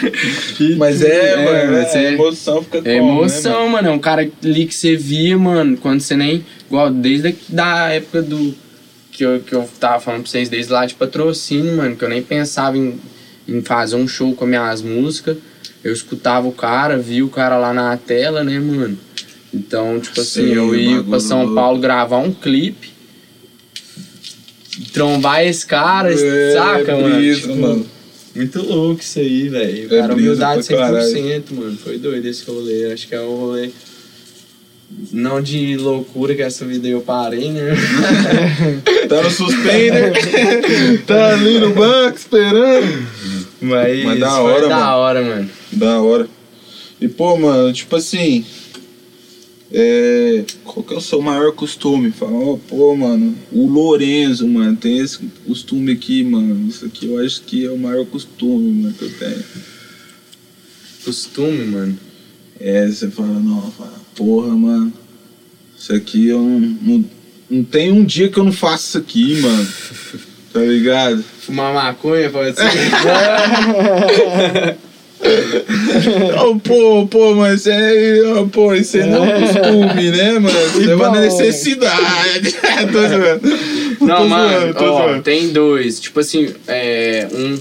Mas 0.77 1.01
é, 1.01 1.35
mano, 1.43 1.71
mas 1.73 1.95
é, 1.95 2.05
é- 2.05 2.13
emoção 2.13 2.63
fica 2.63 2.77
É 2.77 2.81
como, 2.81 3.11
né, 3.13 3.17
emoção, 3.19 3.69
mano. 3.69 3.87
É 3.89 3.91
um 3.91 3.99
cara 3.99 4.29
ali 4.43 4.65
que 4.65 4.73
você 4.75 4.95
via, 4.95 5.37
mano, 5.37 5.75
quando 5.75 5.99
você 5.99 6.15
nem. 6.15 6.45
Igual 6.67 6.91
desde 6.91 7.27
a 7.29 7.33
da 7.49 7.89
época 7.89 8.21
do. 8.21 8.55
Que 9.11 9.23
eu, 9.25 9.39
que 9.41 9.53
eu 9.53 9.67
tava 9.79 9.99
falando 9.99 10.21
pra 10.23 10.31
vocês, 10.31 10.47
desde 10.49 10.71
lá 10.71 10.85
de 10.85 10.93
patrocínio, 10.95 11.75
mano, 11.77 11.95
que 11.95 12.03
eu 12.03 12.09
nem 12.09 12.21
pensava 12.21 12.77
em, 12.77 12.99
em 13.47 13.61
fazer 13.61 13.95
um 13.95 14.07
show 14.07 14.33
com 14.33 14.45
as 14.45 14.49
minhas 14.49 14.81
músicas. 14.81 15.37
Eu 15.83 15.91
escutava 15.93 16.47
o 16.47 16.51
cara, 16.51 16.97
via 16.97 17.25
o 17.25 17.29
cara 17.29 17.57
lá 17.57 17.73
na 17.73 17.95
tela, 17.97 18.43
né, 18.43 18.59
mano? 18.59 18.97
Então, 19.53 19.99
tipo 19.99 20.19
assim, 20.21 20.47
Sim, 20.47 20.53
eu 20.53 20.75
ia 20.75 21.03
pra 21.03 21.19
São 21.19 21.39
louco. 21.41 21.55
Paulo 21.55 21.79
gravar 21.79 22.17
um 22.19 22.31
clipe. 22.33 22.91
Trombar 24.93 25.43
esse 25.45 25.65
cara, 25.65 26.13
É, 26.13 26.53
saca, 26.53 26.91
é 26.91 27.01
mano? 27.01 27.15
brisa, 27.15 27.41
Tipo, 27.41 27.55
mano. 27.55 27.85
Muito 28.35 28.61
louco 28.61 29.01
isso 29.01 29.19
aí, 29.19 29.49
velho. 29.49 29.85
É 29.85 29.99
cara, 29.99 30.13
brisa 30.13 30.29
humildade 30.29 30.67
pra 30.67 30.77
caralho. 30.77 31.05
100%, 31.15 31.43
mano. 31.51 31.77
Foi 31.77 31.97
doido 31.97 32.25
esse 32.25 32.45
rolê. 32.45 32.91
Acho 32.93 33.07
que 33.07 33.15
é 33.15 33.19
o 33.21 33.35
rolê. 33.35 33.71
Não 35.11 35.41
de 35.41 35.75
loucura 35.77 36.33
que 36.35 36.41
essa 36.41 36.65
vida 36.65 36.87
eu 36.87 37.01
parei, 37.01 37.51
né? 37.51 37.73
Tá 39.09 39.23
no 39.23 39.31
suspender, 39.31 41.01
tá 41.05 41.33
ali 41.33 41.59
no 41.59 41.73
banco 41.73 42.15
esperando. 42.17 43.07
Mas, 43.59 44.05
Mas 44.05 44.19
da 44.19 44.31
foi 44.31 44.51
hora, 44.51 44.67
da 44.69 44.75
mano. 44.75 44.97
hora, 44.97 45.21
mano. 45.23 45.49
Da 45.71 46.01
hora. 46.01 46.29
E 47.01 47.07
pô, 47.07 47.35
mano, 47.37 47.73
tipo 47.73 47.95
assim. 47.95 48.45
É, 49.71 50.45
qual 50.63 50.83
que 50.83 50.93
é 50.93 50.97
o 50.97 51.01
seu 51.01 51.21
maior 51.21 51.51
costume? 51.53 52.11
Fala, 52.11 52.31
ó, 52.33 52.57
pô, 52.67 52.95
mano, 52.95 53.35
o 53.51 53.67
Lorenzo, 53.67 54.47
mano, 54.47 54.75
tem 54.75 54.99
esse 54.99 55.19
costume 55.45 55.91
aqui, 55.91 56.23
mano. 56.23 56.67
Isso 56.67 56.85
aqui 56.85 57.07
eu 57.07 57.19
acho 57.19 57.41
que 57.41 57.65
é 57.65 57.69
o 57.71 57.77
maior 57.77 58.05
costume, 58.05 58.81
mano, 58.83 58.93
que 58.93 59.03
eu 59.05 59.11
tenho. 59.17 59.43
Costume, 61.03 61.65
mano. 61.65 61.99
É, 62.59 62.87
você 62.87 63.09
fala, 63.09 63.39
não, 63.39 63.71
fala, 63.71 63.93
porra, 64.15 64.55
mano, 64.55 64.91
isso 65.77 65.93
aqui 65.93 66.27
eu 66.27 66.41
não, 66.41 66.59
não, 66.59 67.05
não 67.49 67.63
tem 67.63 67.91
um 67.91 68.03
dia 68.03 68.29
que 68.29 68.37
eu 68.37 68.43
não 68.43 68.51
faço 68.51 68.89
isso 68.89 68.97
aqui, 68.97 69.41
mano. 69.41 69.67
Tá 70.53 70.59
ligado? 70.59 71.23
Fumar 71.41 71.73
maconha, 71.73 72.29
pode 72.29 72.55
ser. 72.55 72.63
Oh, 76.41 76.57
pô, 76.59 77.05
pô, 77.07 77.35
mas 77.35 77.67
é. 77.67 78.21
oh, 78.37 78.47
pô, 78.47 78.73
isso 78.73 78.97
aí 78.97 79.05
não 79.05 79.25
é 79.25 79.37
um 79.37 79.41
costume, 79.41 80.11
né, 80.11 80.39
mano? 80.39 80.57
Isso 80.79 80.89
é 80.89 80.95
uma 80.95 81.09
bom. 81.09 81.19
necessidade. 81.19 82.53
tô 82.91 83.07
zoando. 83.07 83.41
Não, 83.99 84.17
tô 84.17 84.27
mano, 84.29 84.59
zoando, 84.59 84.73
tô 84.75 84.85
ó, 84.85 85.07
zoando. 85.07 85.23
tem 85.23 85.49
dois. 85.49 85.99
Tipo 85.99 86.21
assim, 86.21 86.53
é. 86.67 87.27
Um. 87.33 87.57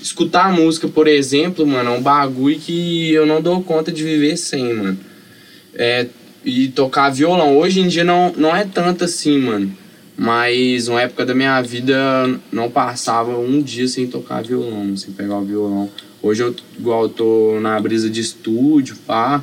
Escutar 0.00 0.50
música, 0.50 0.88
por 0.88 1.06
exemplo, 1.06 1.66
mano, 1.66 1.90
é 1.90 1.98
um 1.98 2.00
bagulho 2.00 2.58
que 2.58 3.12
eu 3.12 3.26
não 3.26 3.42
dou 3.42 3.62
conta 3.62 3.92
de 3.92 4.02
viver 4.02 4.38
sem, 4.38 4.72
mano. 4.72 4.98
É, 5.74 6.06
e 6.44 6.68
tocar 6.68 7.10
violão. 7.10 7.56
Hoje 7.58 7.80
em 7.80 7.88
dia 7.88 8.04
não, 8.04 8.32
não 8.36 8.54
é 8.54 8.64
tanto 8.64 9.04
assim, 9.04 9.38
mano. 9.38 9.72
Mas 10.16 10.88
uma 10.88 11.00
época 11.00 11.24
da 11.24 11.34
minha 11.34 11.60
vida 11.62 11.96
não 12.52 12.70
passava 12.70 13.38
um 13.38 13.62
dia 13.62 13.88
sem 13.88 14.06
tocar 14.06 14.42
violão, 14.42 14.94
sem 14.96 15.12
pegar 15.12 15.38
o 15.38 15.44
violão. 15.44 15.88
Hoje 16.22 16.42
eu, 16.42 16.54
igual 16.78 17.04
eu 17.04 17.08
tô 17.08 17.58
na 17.60 17.80
brisa 17.80 18.10
de 18.10 18.20
estúdio, 18.20 18.96
pá. 19.06 19.42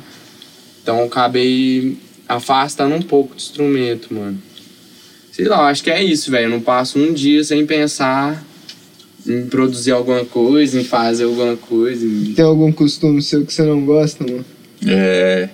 Então 0.82 0.98
eu 1.00 1.06
acabei 1.06 1.96
afastando 2.28 2.94
um 2.94 3.02
pouco 3.02 3.34
do 3.34 3.38
instrumento, 3.38 4.14
mano. 4.14 4.38
Sei 5.32 5.46
lá, 5.46 5.56
eu 5.58 5.62
acho 5.66 5.82
que 5.82 5.90
é 5.90 6.02
isso, 6.02 6.30
velho. 6.30 6.44
Eu 6.46 6.50
não 6.50 6.60
passo 6.60 6.98
um 6.98 7.12
dia 7.12 7.42
sem 7.42 7.66
pensar 7.66 8.44
em 9.26 9.46
produzir 9.46 9.90
alguma 9.90 10.24
coisa, 10.24 10.80
em 10.80 10.84
fazer 10.84 11.24
alguma 11.24 11.56
coisa. 11.56 12.04
em- 12.06 12.34
Tem 12.34 12.44
algum 12.44 12.70
costume 12.70 13.20
seu 13.20 13.44
que 13.44 13.52
você 13.52 13.62
não 13.64 13.84
gosta, 13.84 14.24
mano? 14.24 14.44
É. 14.86 15.48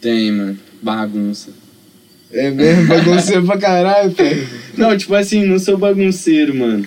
Tem, 0.00 0.32
mano. 0.32 0.58
Bagunça. 0.82 1.50
É 2.32 2.50
mesmo? 2.50 2.86
Bagunceiro 2.86 3.44
pra 3.44 3.58
caralho, 3.58 4.12
pai. 4.12 4.46
Não, 4.76 4.96
tipo 4.96 5.14
assim, 5.14 5.44
não 5.44 5.58
sou 5.58 5.76
bagunceiro, 5.76 6.54
mano. 6.54 6.86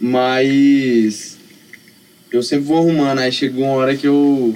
Mas. 0.00 1.36
Eu 2.32 2.42
sempre 2.42 2.66
vou 2.66 2.78
arrumando. 2.78 3.18
Aí 3.18 3.32
chegou 3.32 3.64
uma 3.64 3.74
hora 3.74 3.96
que 3.96 4.06
eu. 4.06 4.54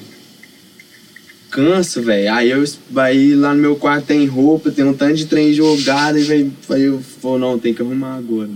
Canso, 1.51 2.01
velho. 2.01 2.33
Aí 2.33 2.51
eu. 2.51 2.65
Aí 2.97 3.35
lá 3.35 3.53
no 3.53 3.61
meu 3.61 3.77
quarto 3.77 4.07
tem 4.07 4.25
roupa, 4.27 4.71
tem 4.71 4.85
um 4.85 4.95
tanto 4.95 5.17
de 5.17 5.27
trem 5.27 5.53
jogado. 5.53 6.19
E 6.19 6.23
véio, 6.23 6.53
aí 6.71 6.83
eu 6.83 7.03
vou, 7.21 7.39
não, 7.39 7.59
tem 7.59 7.75
que 7.75 7.83
arrumar 7.83 8.17
agora. 8.17 8.51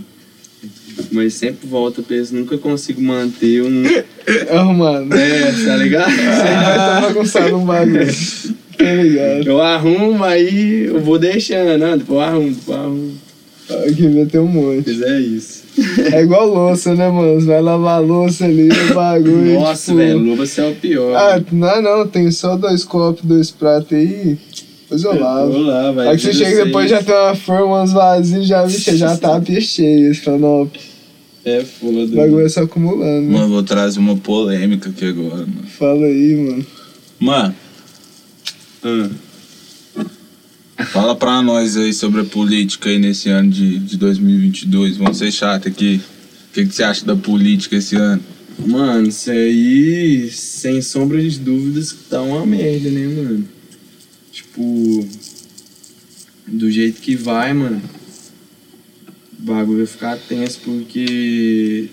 Mas 1.12 1.34
sempre 1.34 1.68
volta, 1.68 2.02
penso, 2.02 2.34
nunca 2.34 2.56
consigo 2.56 3.02
manter 3.02 3.62
um. 3.62 3.82
Arrumando. 4.50 5.12
É, 5.12 5.52
tá 5.52 5.76
ligado? 5.76 6.10
Você 6.16 6.22
vai 6.22 6.76
tá 6.76 7.00
bagunçado 7.02 7.56
um 7.56 7.64
bagulho. 7.64 8.06
Tá 8.76 8.84
ligado? 8.84 9.46
Eu 9.46 9.60
arrumo, 9.60 10.22
aí 10.24 10.84
eu 10.86 11.00
vou 11.00 11.18
deixando, 11.18 11.78
né? 11.78 11.96
Depois 11.96 12.18
eu 12.18 12.20
arrumo, 12.20 12.50
depois 12.50 12.68
eu 12.78 12.84
arrumo. 12.84 13.12
Aqui 13.88 14.08
vai 14.08 14.26
ter 14.26 14.38
um 14.38 14.46
monte. 14.46 14.84
Mas 14.90 15.02
é 15.02 15.20
isso. 15.20 15.64
É 16.12 16.22
igual 16.22 16.46
louça, 16.46 16.94
né, 16.94 17.08
mano? 17.08 17.40
Você 17.40 17.46
vai 17.46 17.60
lavar 17.60 17.96
a 17.96 17.98
louça 17.98 18.44
ali, 18.44 18.68
o 18.68 18.94
bagulho. 18.94 19.54
Nossa, 19.60 19.86
tipo... 19.92 19.96
velho, 19.98 20.36
você 20.36 20.60
é 20.60 20.68
o 20.68 20.74
pior. 20.74 21.14
Ah, 21.16 21.42
não, 21.50 21.82
não, 21.82 22.06
tem 22.06 22.30
só 22.30 22.56
dois 22.56 22.84
copos, 22.84 23.24
dois 23.24 23.50
pratos 23.50 23.92
aí. 23.92 24.38
Depois 24.82 25.02
eu 25.02 25.18
lavo. 25.18 25.52
Vou 25.52 25.62
lá, 25.62 25.90
vai. 25.90 26.08
Aí 26.08 26.16
que 26.16 26.22
você 26.22 26.32
chega 26.32 26.64
depois 26.66 26.88
já 26.88 27.02
tem 27.02 27.12
uma 27.14 27.34
forma, 27.34 27.82
uns 27.82 27.92
vazios, 27.92 28.46
já, 28.46 28.64
vixe, 28.64 28.96
já 28.96 29.16
tá 29.16 29.36
a 29.36 29.40
pia 29.40 29.60
cheia. 29.60 30.14
Você 30.14 30.20
fala, 30.20 30.38
não, 30.38 30.62
o 30.62 30.70
É 31.44 31.60
foda. 31.64 32.06
bagulho 32.14 32.46
é 32.46 32.48
só 32.48 32.62
acumulando? 32.62 33.28
Mano, 33.32 33.48
vou 33.48 33.62
trazer 33.64 33.98
uma 33.98 34.16
polêmica 34.16 34.88
aqui 34.90 35.06
agora, 35.06 35.38
mano. 35.38 35.66
Fala 35.76 36.06
aí, 36.06 36.36
mano. 36.36 36.66
Mano, 37.18 37.54
Ah. 38.88 39.10
fala 40.92 41.16
pra 41.16 41.42
nós 41.42 41.76
aí 41.76 41.92
sobre 41.92 42.20
a 42.20 42.24
política 42.24 42.88
aí 42.88 43.00
nesse 43.00 43.28
ano 43.28 43.50
de, 43.50 43.80
de 43.80 43.96
2022. 43.96 44.96
Vamos 44.96 45.18
ser 45.18 45.32
chato 45.32 45.66
aqui. 45.66 46.00
O 46.50 46.52
que, 46.52 46.66
que 46.66 46.72
você 46.72 46.84
acha 46.84 47.04
da 47.04 47.16
política 47.16 47.74
esse 47.74 47.96
ano? 47.96 48.22
Mano, 48.64 49.08
isso 49.08 49.28
aí, 49.28 50.30
sem 50.30 50.80
sombra 50.80 51.20
de 51.20 51.36
dúvidas, 51.40 51.94
tá 52.08 52.22
uma 52.22 52.46
merda, 52.46 52.88
né, 52.88 53.06
mano? 53.08 53.48
Tipo, 54.30 55.08
do 56.46 56.70
jeito 56.70 57.00
que 57.00 57.16
vai, 57.16 57.52
mano, 57.52 57.82
o 59.38 59.42
bagulho 59.42 59.78
vai 59.78 59.86
ficar 59.86 60.16
tenso 60.16 60.60
porque 60.64 61.88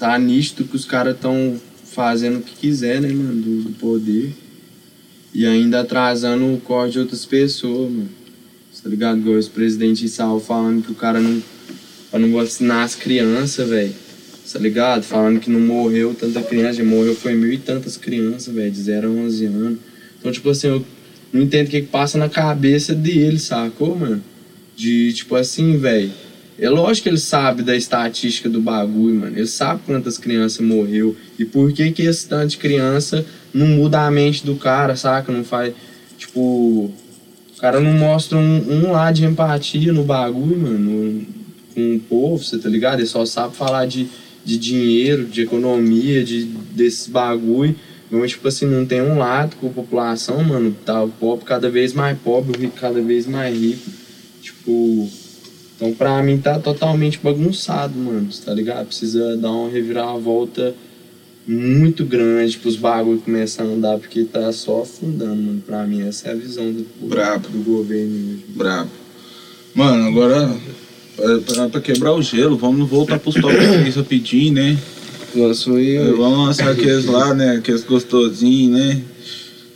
tá 0.00 0.18
nítido 0.18 0.64
que 0.64 0.74
os 0.74 0.84
caras 0.84 1.16
tão 1.18 1.58
fazendo 1.92 2.40
o 2.40 2.42
que 2.42 2.56
quiser, 2.56 3.00
né, 3.00 3.08
mano, 3.12 3.40
do, 3.40 3.62
do 3.62 3.70
poder. 3.78 4.34
E 5.34 5.44
ainda 5.44 5.80
atrasando 5.80 6.54
o 6.54 6.60
corte 6.60 6.92
de 6.92 7.00
outras 7.00 7.26
pessoas, 7.26 7.90
mano. 7.90 8.08
Tá 8.84 8.90
ligado? 8.90 9.18
Igual 9.18 9.38
esse 9.38 9.48
presidente 9.48 10.04
Israel 10.04 10.38
falando 10.38 10.84
que 10.84 10.92
o 10.92 10.94
cara 10.94 11.18
não. 11.18 11.42
pra 12.10 12.20
não 12.20 12.30
vacinar 12.32 12.84
as 12.84 12.94
crianças, 12.94 13.66
velho. 13.66 13.94
Tá 14.52 14.58
ligado? 14.58 15.02
Falando 15.02 15.40
que 15.40 15.50
não 15.50 15.58
morreu 15.58 16.14
tanta 16.14 16.42
criança, 16.42 16.84
morreu 16.84 17.16
foi 17.16 17.34
mil 17.34 17.50
e 17.50 17.56
tantas 17.56 17.96
crianças, 17.96 18.54
velho, 18.54 18.70
de 18.70 18.80
0 18.80 19.08
a 19.08 19.10
11 19.10 19.46
anos. 19.46 19.78
Então, 20.20 20.30
tipo 20.30 20.50
assim, 20.50 20.68
eu 20.68 20.84
não 21.32 21.40
entendo 21.40 21.66
o 21.66 21.70
que, 21.70 21.80
que 21.80 21.86
passa 21.88 22.18
na 22.18 22.28
cabeça 22.28 22.94
dele, 22.94 23.38
sacou, 23.38 23.96
mano? 23.96 24.22
De, 24.76 25.14
tipo 25.14 25.34
assim, 25.34 25.78
velho. 25.78 26.12
É 26.58 26.68
lógico 26.68 27.04
que 27.04 27.08
ele 27.08 27.18
sabe 27.18 27.62
da 27.62 27.74
estatística 27.74 28.48
do 28.48 28.60
bagulho, 28.60 29.16
mano. 29.16 29.36
Ele 29.36 29.46
sabe 29.46 29.80
quantas 29.86 30.18
crianças 30.18 30.64
morreu. 30.64 31.16
E 31.38 31.44
por 31.44 31.72
que 31.72 31.90
que 31.90 32.02
esse 32.02 32.28
tanto 32.28 32.50
de 32.50 32.58
criança 32.58 33.24
não 33.54 33.66
muda 33.66 34.00
a 34.06 34.10
mente 34.10 34.44
do 34.44 34.56
cara, 34.56 34.96
saca? 34.96 35.32
Não 35.32 35.44
faz. 35.44 35.72
Tipo. 36.18 36.40
O 37.56 37.60
cara 37.60 37.80
não 37.80 37.92
mostra 37.92 38.36
um, 38.36 38.84
um 38.86 38.92
lado 38.92 39.14
de 39.14 39.24
empatia 39.24 39.92
no 39.92 40.02
bagulho, 40.04 40.58
mano. 40.58 40.78
no- 40.78 41.44
com 41.74 41.96
o 41.96 42.00
povo, 42.00 42.42
você 42.44 42.56
tá 42.58 42.68
ligado? 42.68 43.00
Ele 43.00 43.06
só 43.06 43.24
sabe 43.26 43.56
falar 43.56 43.86
de, 43.86 44.06
de 44.44 44.56
dinheiro, 44.58 45.24
de 45.24 45.42
economia, 45.42 46.22
de, 46.22 46.44
desses 46.44 47.08
bagulho. 47.08 47.74
Mas, 48.10 48.30
tipo 48.32 48.46
assim, 48.46 48.66
não 48.66 48.86
tem 48.86 49.00
um 49.02 49.18
lado 49.18 49.56
com 49.56 49.66
a 49.66 49.70
população, 49.70 50.42
mano. 50.44 50.76
Tá 50.84 51.02
o 51.02 51.08
pobre 51.08 51.44
cada 51.44 51.68
vez 51.68 51.92
mais 51.92 52.16
pobre, 52.18 52.56
o 52.56 52.60
rico 52.60 52.76
cada 52.78 53.00
vez 53.02 53.26
mais 53.26 53.58
rico. 53.58 53.90
Tipo. 54.40 55.08
Então, 55.76 55.92
pra 55.94 56.22
mim, 56.22 56.38
tá 56.38 56.58
totalmente 56.60 57.18
bagunçado, 57.20 57.98
mano. 57.98 58.28
Tá 58.44 58.54
ligado? 58.54 58.86
Precisa 58.86 59.36
dar 59.36 59.50
uma 59.50 59.68
reviravolta 59.70 60.74
muito 61.46 62.04
grande 62.04 62.56
pros 62.58 62.76
bagulho 62.76 63.18
começar 63.20 63.62
a 63.64 63.66
andar, 63.66 63.98
porque 63.98 64.24
tá 64.24 64.50
só 64.52 64.82
afundando, 64.82 65.36
mano. 65.42 65.62
Pra 65.66 65.84
mim, 65.86 66.06
essa 66.06 66.28
é 66.28 66.32
a 66.32 66.34
visão 66.34 66.70
do, 66.72 66.86
Brabo. 67.06 67.48
do 67.48 67.58
governo 67.58 68.14
hoje. 68.32 68.44
Brabo. 68.48 68.90
Mano, 69.74 70.06
agora, 70.08 70.56
pra, 71.16 71.38
pra- 71.40 71.68
pra 71.68 71.80
quebrar 71.80 72.12
o 72.14 72.22
gelo, 72.22 72.56
vamos 72.56 72.88
voltar 72.88 73.18
pros 73.18 73.34
top 73.34 73.54
3 73.56 73.94
rapidinho, 73.96 74.54
né? 74.54 74.78
Lançou 75.34 75.76
aí, 75.76 75.96
É, 75.96 76.04
Vamos 76.12 76.46
lançar 76.46 76.70
aqueles 76.70 77.04
lá, 77.06 77.34
né? 77.34 77.56
Aqueles 77.56 77.82
gostosinhos, 77.82 78.78
né? 78.78 79.02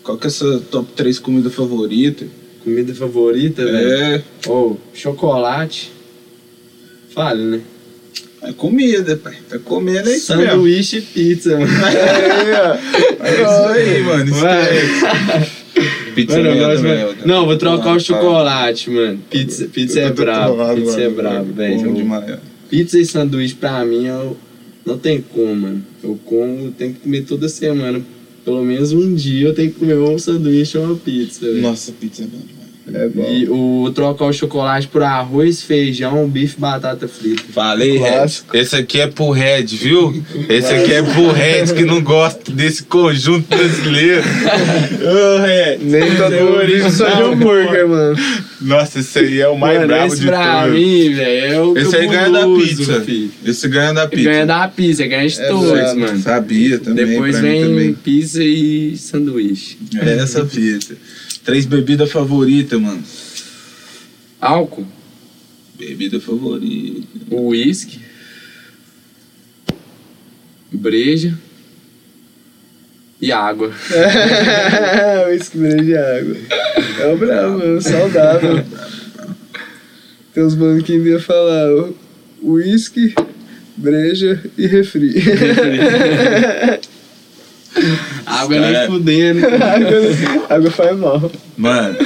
Qual 0.05 0.16
que 0.16 0.27
é 0.27 0.29
essa 0.29 0.61
top 0.71 0.93
3 0.95 1.19
comida 1.19 1.51
favorita? 1.51 2.25
Comida 2.64 2.95
favorita, 2.95 3.64
velho? 3.64 3.91
É, 3.93 4.23
Ou 4.47 4.79
chocolate. 4.95 5.91
Fale, 7.11 7.43
né? 7.43 7.61
É 8.43 8.53
comida, 8.53 9.16
pai. 9.16 9.36
Tá 9.49 9.59
comendo 9.59 10.09
é 10.09 10.16
isso 10.16 10.36
mesmo. 10.36 10.53
Sanduíche 10.53 10.99
e 10.99 11.03
pizza, 11.03 11.59
mano. 11.59 11.72
Aí, 11.84 12.53
ó. 12.53 13.24
É 13.24 13.34
isso 13.34 13.68
aí, 13.68 14.03
mano. 14.03 14.30
Esquece. 14.30 15.59
Pizza 16.14 16.39
Mano, 16.39 16.49
eu 16.49 16.68
gosto 16.68 16.84
ó. 17.22 17.26
Não, 17.26 17.47
vou 17.47 17.57
trocar 17.57 17.97
o 17.97 18.01
chocolate, 18.01 18.91
mano. 18.91 19.20
Pizza, 19.30 19.66
pizza 19.66 20.01
é 20.01 20.11
brabo. 20.11 20.57
Pizza 20.74 21.01
é 21.01 21.05
mano. 21.05 21.16
brabo, 21.16 21.53
velho. 21.53 22.41
Pizza 22.68 22.99
e 22.99 23.05
sanduíche 23.05 23.55
pra 23.55 23.84
mim 23.84 24.07
eu 24.07 24.36
não 24.84 24.99
tem 24.99 25.20
como, 25.20 25.55
mano. 25.55 25.84
Eu 26.03 26.18
como, 26.24 26.72
tenho 26.72 26.95
que 26.95 27.01
comer 27.01 27.22
toda 27.22 27.49
semana. 27.49 28.01
Pelo 28.45 28.64
menos 28.64 28.93
um 28.93 29.14
dia 29.14 29.49
eu 29.49 29.55
tenho 29.55 29.70
que 29.70 29.78
comer 29.78 29.97
um 29.97 30.18
sanduíche 30.18 30.76
ou 30.76 30.84
uma 30.84 30.97
pizza. 30.97 31.47
Nossa, 31.55 31.93
pizza 31.93 32.22
é 32.22 32.26
demais. 32.26 32.57
É 32.95 33.09
bom. 33.09 33.22
E 33.28 33.49
o 33.49 33.91
trocar 33.95 34.26
o 34.26 34.32
chocolate 34.32 34.89
por 34.89 35.03
arroz, 35.03 35.62
feijão, 35.62 36.26
bife 36.28 36.55
e 36.57 36.61
batata 36.61 37.07
frita. 37.09 37.43
Falei, 37.53 37.99
Red. 37.99 38.26
Esse 38.55 38.76
aqui 38.76 39.01
é 39.01 39.07
pro 39.07 39.30
Red, 39.30 39.64
viu? 39.66 40.22
Esse 40.49 40.72
aqui 40.72 40.93
é 40.93 41.03
pro 41.03 41.30
Red 41.30 41.66
que 41.76 41.84
não 41.84 42.01
gosta 42.03 42.51
desse 42.53 42.82
conjunto 42.84 43.47
brasileiro. 43.49 44.22
Ô, 44.22 45.39
Red. 45.43 45.78
Nem 45.82 46.16
todo 46.16 46.32
mundo 46.32 46.66
vive 46.66 46.91
só 46.91 47.09
de 47.09 47.22
hambúrguer, 47.22 47.89
mano. 47.89 48.16
Nossa, 48.61 48.99
esse 49.01 49.18
aí 49.20 49.41
é 49.41 49.49
o 49.49 49.57
mais 49.57 49.76
Mano, 49.76 49.86
brabo 49.89 50.07
esse 50.12 50.20
de 50.20 50.26
pra 50.26 50.62
todos. 50.62 50.74
mim, 50.78 51.14
velho, 51.14 51.55
é 51.55 51.61
o 51.61 51.78
Esse 51.78 51.97
aí 51.97 52.07
ganha 52.09 52.30
da 52.30 52.45
pizza. 52.47 53.01
filho. 53.03 53.30
Esse 53.47 53.68
ganha 53.68 53.93
da 53.95 54.09
pizza. 54.09 54.24
Ganha 54.30 54.47
da 54.47 54.68
pizza, 54.68 55.07
ganha 55.07 55.28
de 55.28 55.41
É, 55.41 55.47
todos, 55.49 55.95
mano. 55.95 56.18
Sabia 56.20 56.78
também. 56.80 57.07
Depois 57.07 57.36
pra 57.39 57.43
mim 57.43 57.49
vem 57.51 57.62
também. 57.64 57.95
pizza 57.95 58.43
e 58.43 58.97
sanduíche. 58.97 59.78
É 60.03 60.16
essa 60.18 60.45
pizza. 60.45 60.97
Três 61.49 61.64
bebidas 61.64 62.12
favoritas, 62.12 62.78
mano. 62.78 63.03
Álcool, 64.38 64.86
Bebida 65.78 66.20
favorita. 66.20 67.09
uísque, 67.30 68.03
breja 70.70 71.32
e 73.18 73.32
água. 73.32 73.72
É, 73.90 75.26
uísque 75.30 75.57
de 75.57 75.96
água. 75.96 76.36
É 77.01 77.14
o 77.14 77.16
brabo, 77.16 77.61
mano. 77.61 77.80
Saudável. 77.80 78.62
Tem 80.34 80.44
uns 80.44 80.55
manos 80.55 80.82
que 80.82 80.99
iam 80.99 81.18
falar 81.18 81.88
uísque, 82.42 83.14
breja 83.74 84.44
e 84.59 84.66
refri. 84.66 85.14
água 88.29 88.57
É. 88.57 88.61
nem 88.79 88.87
fudendo. 88.87 89.47
água, 89.47 90.57
água 90.57 90.70
faz 90.70 90.99
mal. 90.99 91.33
Mano, 91.57 91.97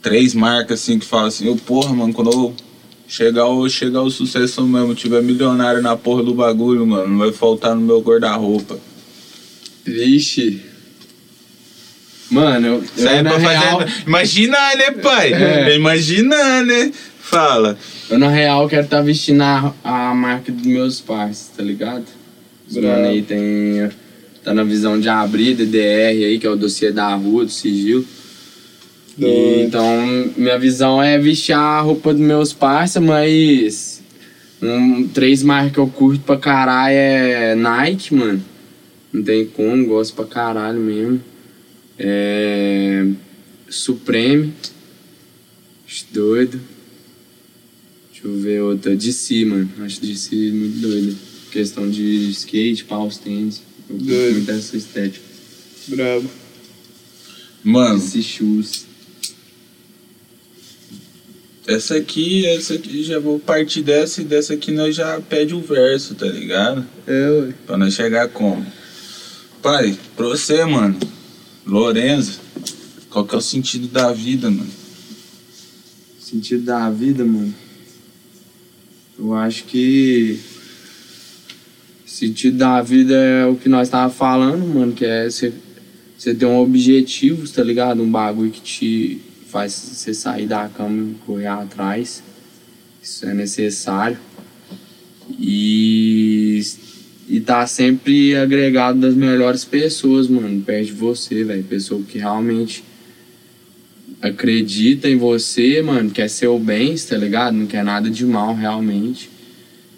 três 0.00 0.34
marcas 0.34 0.80
assim 0.80 0.98
que 0.98 1.06
falam 1.06 1.26
assim, 1.26 1.46
eu, 1.46 1.56
porra, 1.56 1.94
mano, 1.94 2.12
quando 2.12 2.30
eu 2.32 2.54
chegar 3.06 3.46
o, 3.46 3.68
chegar 3.68 4.02
o 4.02 4.10
sucesso 4.10 4.62
mesmo, 4.66 4.94
tiver 4.94 5.22
milionário 5.22 5.82
na 5.82 5.96
porra 5.96 6.22
do 6.22 6.34
bagulho, 6.34 6.86
mano, 6.86 7.08
não 7.08 7.18
vai 7.18 7.32
faltar 7.32 7.74
no 7.74 7.80
meu 7.82 8.00
guarda-roupa. 8.00 8.78
Vixe. 9.84 10.62
Mano, 12.30 12.66
eu, 12.66 12.84
eu 12.96 13.08
é 13.08 13.22
pra 13.22 13.36
real, 13.36 13.80
fazer. 13.80 14.02
Imaginar, 14.06 14.76
né, 14.76 14.90
pai? 14.92 15.32
É. 15.34 15.76
Imaginar, 15.76 16.64
né? 16.64 16.90
Fala. 17.20 17.78
eu 18.10 18.18
na 18.18 18.28
real 18.28 18.68
quero 18.68 18.84
estar 18.84 19.00
vestindo 19.02 19.42
a, 19.42 19.74
a 19.84 20.14
marca 20.14 20.50
dos 20.50 20.66
meus 20.66 21.00
pais, 21.00 21.50
tá 21.54 21.62
ligado? 21.62 22.04
Os 22.68 22.76
mano 22.76 23.06
aí 23.06 23.22
tem. 23.22 23.90
Tá 24.44 24.52
na 24.52 24.64
visão 24.64 24.98
de 24.98 25.08
abrir 25.08 25.54
DDR 25.54 26.24
aí, 26.24 26.38
que 26.38 26.46
é 26.46 26.50
o 26.50 26.56
dossiê 26.56 26.90
da 26.90 27.14
rua, 27.14 27.44
do 27.44 27.50
sigilo. 27.50 28.04
E, 29.18 29.62
então, 29.62 29.86
minha 30.36 30.58
visão 30.58 31.02
é 31.02 31.18
vestir 31.18 31.52
a 31.52 31.80
roupa 31.80 32.12
dos 32.12 32.22
meus 32.22 32.52
parceiros, 32.52 33.08
mas. 33.08 34.02
Um, 34.60 35.08
três 35.08 35.42
marcas 35.42 35.72
que 35.72 35.78
eu 35.78 35.88
curto 35.88 36.24
pra 36.24 36.36
caralho 36.36 36.94
é 36.94 37.54
Nike, 37.54 38.14
mano. 38.14 38.42
Não 39.12 39.22
tem 39.22 39.44
como, 39.44 39.86
gosto 39.86 40.14
pra 40.14 40.24
caralho 40.24 40.80
mesmo. 40.80 41.20
É. 41.98 43.06
Supreme. 43.68 44.52
Acho 45.86 46.06
doido. 46.12 46.60
Deixa 48.10 48.26
eu 48.26 48.34
ver 48.40 48.62
outra. 48.62 48.96
DC, 48.96 49.44
mano. 49.44 49.70
Acho 49.80 50.00
DC 50.00 50.34
muito 50.34 50.80
doido. 50.80 51.16
Questão 51.50 51.88
de 51.90 52.30
skate, 52.30 52.84
paus, 52.84 53.18
tênis. 53.18 53.62
Doido. 53.92 54.34
muito 54.34 54.50
essa 54.50 54.76
estética. 54.76 55.24
Brabo. 55.88 56.30
Mano, 57.64 57.98
DC 57.98 58.22
shoes. 58.22 58.86
essa 61.66 61.96
aqui, 61.96 62.44
essa 62.46 62.74
aqui, 62.74 63.02
já 63.04 63.18
vou 63.18 63.38
partir 63.38 63.82
dessa 63.82 64.20
e 64.20 64.24
dessa 64.24 64.54
aqui 64.54 64.72
nós 64.72 64.94
já 64.94 65.20
pede 65.20 65.54
o 65.54 65.60
verso, 65.60 66.14
tá 66.14 66.26
ligado? 66.26 66.84
É, 67.06 67.30
ué. 67.30 67.54
Pra 67.66 67.76
nós 67.76 67.94
chegar 67.94 68.28
como? 68.28 68.66
Pai, 69.62 69.96
pra 70.16 70.26
você, 70.26 70.64
mano, 70.64 70.98
Lorenzo, 71.64 72.40
qual 73.10 73.24
que 73.24 73.34
é 73.34 73.38
o 73.38 73.40
sentido 73.40 73.86
da 73.86 74.12
vida, 74.12 74.50
mano? 74.50 74.70
Sentido 76.18 76.64
da 76.64 76.90
vida, 76.90 77.24
mano. 77.24 77.54
Eu 79.18 79.34
acho 79.34 79.64
que. 79.64 80.40
Sentido 82.12 82.58
da 82.58 82.82
vida 82.82 83.14
é 83.14 83.46
o 83.46 83.56
que 83.56 83.70
nós 83.70 83.88
tava 83.88 84.12
falando, 84.12 84.66
mano, 84.66 84.92
que 84.92 85.02
é 85.02 85.30
você 85.30 85.50
ter 86.34 86.44
um 86.44 86.58
objetivo, 86.58 87.48
tá 87.48 87.64
ligado? 87.64 88.02
Um 88.02 88.10
bagulho 88.10 88.50
que 88.50 88.60
te 88.60 89.20
faz 89.48 89.72
você 89.72 90.12
sair 90.12 90.46
da 90.46 90.68
cama 90.68 91.12
e 91.12 91.14
correr 91.24 91.46
atrás. 91.46 92.22
Isso 93.02 93.24
é 93.24 93.32
necessário. 93.32 94.18
E. 95.40 96.60
E 97.30 97.40
tá 97.40 97.66
sempre 97.66 98.36
agregado 98.36 99.00
das 99.00 99.14
melhores 99.14 99.64
pessoas, 99.64 100.28
mano, 100.28 100.60
perto 100.60 100.88
de 100.88 100.92
você, 100.92 101.42
velho. 101.44 101.64
Pessoa 101.64 102.02
que 102.02 102.18
realmente 102.18 102.84
acredita 104.20 105.08
em 105.08 105.16
você, 105.16 105.80
mano, 105.80 106.10
quer 106.10 106.28
seu 106.28 106.58
bem, 106.58 106.94
tá 106.94 107.16
ligado? 107.16 107.54
Não 107.54 107.66
quer 107.66 107.82
nada 107.82 108.10
de 108.10 108.26
mal 108.26 108.54
realmente. 108.54 109.31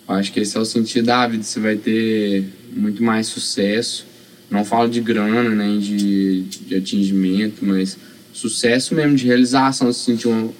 Eu 0.08 0.14
acho 0.14 0.32
que 0.32 0.40
esse 0.40 0.56
é 0.56 0.60
o 0.60 0.64
sentido 0.64 1.06
da 1.06 1.26
vida. 1.26 1.42
Você 1.42 1.58
vai 1.58 1.76
ter 1.76 2.44
muito 2.72 3.02
mais 3.02 3.26
sucesso. 3.26 4.06
Não 4.50 4.64
falo 4.64 4.88
de 4.88 5.00
grana, 5.00 5.50
nem 5.50 5.78
de, 5.78 6.42
de 6.42 6.74
atingimento, 6.74 7.64
mas 7.64 7.96
sucesso 8.32 8.94
mesmo, 8.94 9.16
de 9.16 9.26
realização. 9.26 9.92
Se 9.92 10.00
sentir 10.00 10.28
uma, 10.28 10.50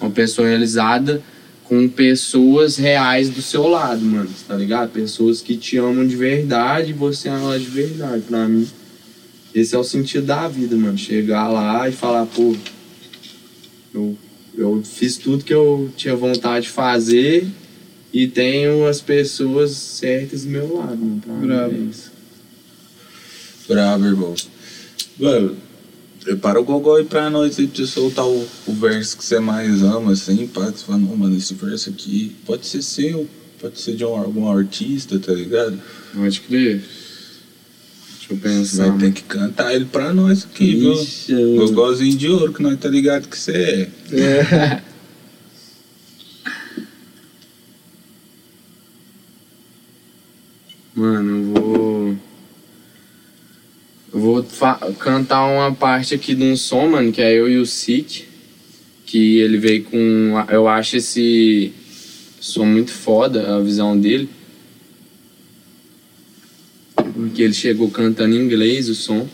uma 0.00 0.10
pessoa 0.10 0.48
realizada 0.48 1.22
com 1.64 1.88
pessoas 1.88 2.76
reais 2.76 3.28
do 3.28 3.42
seu 3.42 3.68
lado, 3.68 4.00
mano, 4.00 4.30
tá 4.46 4.56
ligado? 4.56 4.90
Pessoas 4.90 5.42
que 5.42 5.56
te 5.56 5.76
amam 5.76 6.06
de 6.06 6.16
verdade 6.16 6.90
e 6.90 6.94
você 6.94 7.28
ama 7.28 7.58
de 7.58 7.66
verdade. 7.66 8.22
Pra 8.22 8.48
mim, 8.48 8.66
esse 9.54 9.74
é 9.74 9.78
o 9.78 9.84
sentido 9.84 10.26
da 10.26 10.48
vida, 10.48 10.76
mano. 10.76 10.98
Chegar 10.98 11.48
lá 11.48 11.88
e 11.88 11.92
falar, 11.92 12.26
pô, 12.26 12.56
eu, 13.94 14.16
eu 14.56 14.82
fiz 14.82 15.16
tudo 15.16 15.44
que 15.44 15.54
eu 15.54 15.90
tinha 15.96 16.16
vontade 16.16 16.66
de 16.66 16.72
fazer 16.72 17.46
e 18.12 18.26
tenho 18.26 18.86
as 18.86 19.00
pessoas 19.00 19.70
certas 19.72 20.44
do 20.44 20.50
meu 20.50 20.76
lado, 20.76 20.96
mano. 20.96 21.22
Mim 21.26 21.46
Bravo. 21.46 21.74
é 21.74 21.78
isso. 21.78 22.10
Bravo, 23.68 24.06
irmão. 24.06 24.34
Mano, 25.18 25.56
prepara 26.24 26.60
o 26.60 26.64
gogó 26.64 26.96
aí 26.96 27.04
pra 27.04 27.28
nós 27.28 27.58
aí 27.58 27.66
pra 27.66 27.76
você 27.76 27.86
soltar 27.86 28.26
o, 28.26 28.46
o 28.66 28.72
verso 28.72 29.16
que 29.18 29.24
você 29.24 29.38
mais 29.38 29.82
ama, 29.82 30.12
assim, 30.12 30.46
pá. 30.46 30.66
Você 30.66 30.84
fala, 30.84 30.98
não, 30.98 31.16
mano, 31.16 31.36
esse 31.36 31.54
verso 31.54 31.90
aqui 31.90 32.34
pode 32.46 32.66
ser 32.66 32.82
seu, 32.82 33.28
pode 33.60 33.80
ser 33.80 33.94
de 33.94 34.04
um- 34.04 34.16
algum 34.16 34.50
artista, 34.50 35.18
tá 35.18 35.32
ligado? 35.32 35.78
Pode 36.14 36.40
crer. 36.40 36.82
Deixa 38.18 38.32
eu 38.32 38.36
pensar. 38.38 38.88
vai 38.90 38.98
ter 38.98 39.12
que 39.12 39.22
cantar 39.22 39.74
ele 39.74 39.84
pra 39.86 40.12
nós 40.14 40.44
aqui, 40.44 40.76
viu? 40.76 40.92
Ixi, 40.94 41.32
eu- 41.32 41.56
Gogózinho 41.56 42.16
de 42.16 42.28
ouro, 42.28 42.52
que 42.54 42.62
nós 42.62 42.78
tá 42.78 42.88
ligado 42.88 43.28
que 43.28 43.38
você 43.38 43.52
é. 43.52 43.90
É. 44.12 44.82
Mano, 50.98 51.30
eu 51.30 51.44
vou. 51.52 52.16
Eu 54.12 54.20
vou 54.20 54.46
cantar 54.98 55.46
uma 55.46 55.72
parte 55.72 56.12
aqui 56.12 56.34
de 56.34 56.42
um 56.42 56.56
som, 56.56 56.88
mano, 56.88 57.12
que 57.12 57.22
é 57.22 57.32
eu 57.32 57.48
e 57.48 57.56
o 57.56 57.64
Sik. 57.64 58.24
Que 59.06 59.38
ele 59.38 59.58
veio 59.58 59.84
com. 59.84 60.34
Eu 60.50 60.66
acho 60.66 60.96
esse 60.96 61.72
som 62.40 62.64
muito 62.64 62.90
foda, 62.90 63.54
a 63.56 63.60
visão 63.60 63.96
dele. 63.96 64.28
Porque 66.96 67.42
ele 67.42 67.54
chegou 67.54 67.88
cantando 67.92 68.34
em 68.34 68.40
inglês 68.40 68.88
o 68.88 68.94
som. 68.96 69.28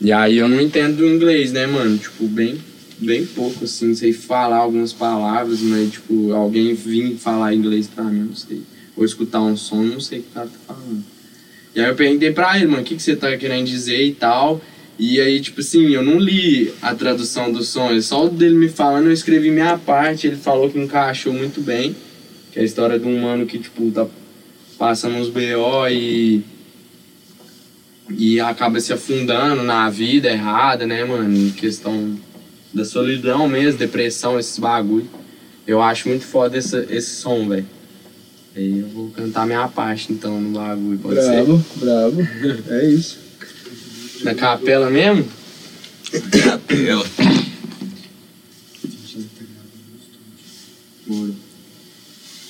E 0.00 0.10
aí 0.10 0.38
eu 0.38 0.48
não 0.48 0.60
entendo 0.60 1.06
inglês, 1.06 1.52
né, 1.52 1.68
mano? 1.68 1.98
Tipo, 1.98 2.26
bem, 2.26 2.58
bem 2.98 3.24
pouco, 3.26 3.64
assim. 3.64 3.94
Sei 3.94 4.12
falar 4.12 4.56
algumas 4.56 4.92
palavras, 4.92 5.60
mas, 5.60 5.92
tipo, 5.92 6.32
alguém 6.32 6.74
vir 6.74 7.16
falar 7.16 7.54
inglês 7.54 7.86
pra 7.86 8.02
mim, 8.02 8.24
não 8.24 8.34
sei. 8.34 8.60
Ou 8.96 9.04
escutar 9.04 9.40
um 9.40 9.56
som, 9.56 9.82
não 9.82 10.00
sei 10.00 10.20
o 10.20 10.22
que 10.22 10.28
o 10.28 10.32
cara 10.32 10.46
tá 10.48 10.74
falando. 10.74 11.04
E 11.74 11.80
aí 11.80 11.88
eu 11.88 11.94
perguntei 11.94 12.32
pra 12.32 12.56
ele, 12.56 12.66
mano, 12.66 12.82
o 12.82 12.84
que, 12.84 12.96
que 12.96 13.02
você 13.02 13.14
tá 13.14 13.36
querendo 13.36 13.66
dizer 13.66 14.04
e 14.04 14.12
tal. 14.12 14.60
E 14.98 15.20
aí, 15.20 15.40
tipo 15.40 15.60
assim, 15.60 15.88
eu 15.94 16.02
não 16.02 16.18
li 16.18 16.72
a 16.82 16.94
tradução 16.94 17.50
do 17.50 17.62
som, 17.62 17.98
só 18.02 18.26
dele 18.28 18.56
me 18.56 18.68
falando, 18.68 19.06
eu 19.06 19.12
escrevi 19.12 19.50
minha 19.50 19.78
parte, 19.78 20.26
ele 20.26 20.36
falou 20.36 20.68
que 20.68 20.78
encaixou 20.78 21.32
muito 21.32 21.60
bem. 21.62 21.96
Que 22.52 22.58
é 22.58 22.62
a 22.62 22.64
história 22.64 22.98
de 22.98 23.06
um 23.06 23.20
mano 23.20 23.46
que, 23.46 23.58
tipo, 23.58 23.90
tá 23.92 24.06
passando 24.76 25.16
uns 25.16 25.28
BO 25.28 25.88
e. 25.90 26.42
E 28.10 28.40
acaba 28.40 28.80
se 28.80 28.92
afundando 28.92 29.62
na 29.62 29.88
vida 29.88 30.28
errada, 30.28 30.84
né, 30.84 31.04
mano? 31.04 31.32
Em 31.32 31.50
questão 31.50 32.18
da 32.74 32.84
solidão 32.84 33.48
mesmo, 33.48 33.78
depressão, 33.78 34.38
esses 34.38 34.58
bagulho. 34.58 35.08
Eu 35.66 35.80
acho 35.80 36.08
muito 36.08 36.24
foda 36.24 36.58
esse, 36.58 36.76
esse 36.90 37.14
som, 37.16 37.48
velho. 37.48 37.64
Aí 38.56 38.80
eu 38.80 38.88
vou 38.88 39.10
cantar 39.10 39.46
minha 39.46 39.66
parte 39.68 40.12
então 40.12 40.40
no 40.40 40.58
bagulho, 40.58 40.98
pode 40.98 41.14
Bravo, 41.14 41.64
bravo. 41.76 42.28
É 42.68 42.84
isso. 42.86 43.18
ser? 44.18 44.24
Na 44.24 44.34
capela 44.34 44.90
mesmo? 44.90 45.24
Capela. 46.42 47.06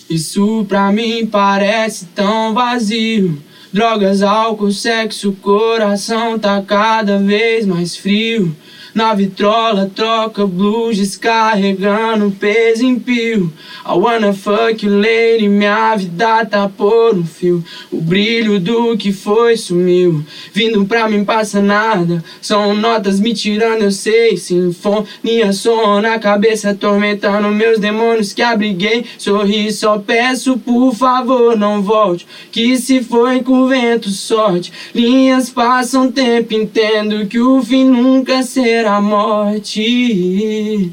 Isso 0.08 0.64
pra 0.68 0.90
mim 0.90 1.26
parece 1.26 2.06
tão 2.06 2.52
vazio. 2.52 3.40
Drogas, 3.72 4.22
álcool, 4.22 4.72
sexo, 4.72 5.32
coração 5.40 6.38
tá 6.38 6.60
cada 6.60 7.18
vez 7.18 7.64
mais 7.64 7.96
frio. 7.96 8.54
Na 9.00 9.14
vitrola 9.14 9.90
troca 9.94 10.46
blues, 10.46 10.98
descarregando 10.98 12.30
peso 12.32 12.84
em 12.84 12.98
pio. 12.98 13.50
I 13.82 13.92
wanna 13.94 14.34
fuck 14.34 14.84
you 14.84 14.94
lady, 14.94 15.48
minha 15.48 15.96
vida 15.96 16.44
tá 16.44 16.68
por 16.68 17.14
um 17.14 17.24
fio. 17.24 17.64
O 17.90 17.98
brilho 17.98 18.60
do 18.60 18.98
que 18.98 19.10
foi 19.10 19.56
sumiu, 19.56 20.22
vindo 20.52 20.84
pra 20.84 21.08
mim 21.08 21.24
passa 21.24 21.62
nada. 21.62 22.22
São 22.42 22.74
notas 22.74 23.18
me 23.18 23.32
tirando, 23.32 23.84
eu 23.84 23.90
sei. 23.90 24.36
Sinfonia 24.36 25.50
som 25.54 26.02
na 26.02 26.18
cabeça, 26.18 26.68
atormentando 26.68 27.48
meus 27.48 27.78
demônios 27.78 28.34
que 28.34 28.42
abriguei. 28.42 29.06
Sorri, 29.16 29.72
só 29.72 29.96
peço 29.96 30.58
por 30.58 30.94
favor, 30.94 31.56
não 31.56 31.80
volte. 31.80 32.26
Que 32.52 32.76
se 32.76 33.02
foi 33.02 33.42
com 33.42 33.62
o 33.62 33.68
vento, 33.68 34.10
sorte. 34.10 34.70
Linhas 34.94 35.48
passam 35.48 36.12
tempo, 36.12 36.52
entendo 36.52 37.26
que 37.26 37.40
o 37.40 37.62
fim 37.62 37.86
nunca 37.86 38.42
será 38.42 38.89
a 38.96 39.00
morte. 39.00 40.90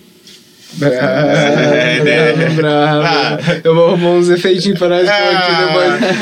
Bravo, 0.73 0.95
É, 0.97 2.03
né? 2.03 2.35
bravo, 2.45 2.55
bravo. 2.55 3.01
Ah. 3.07 3.39
Eu 3.63 3.73
vou 3.75 3.87
arrumar 3.87 4.09
uns 4.11 4.29
efeitinhos 4.29 4.77
pra 4.77 4.89
nós 4.89 5.07
aqui 5.07 5.55
depois. 5.65 6.17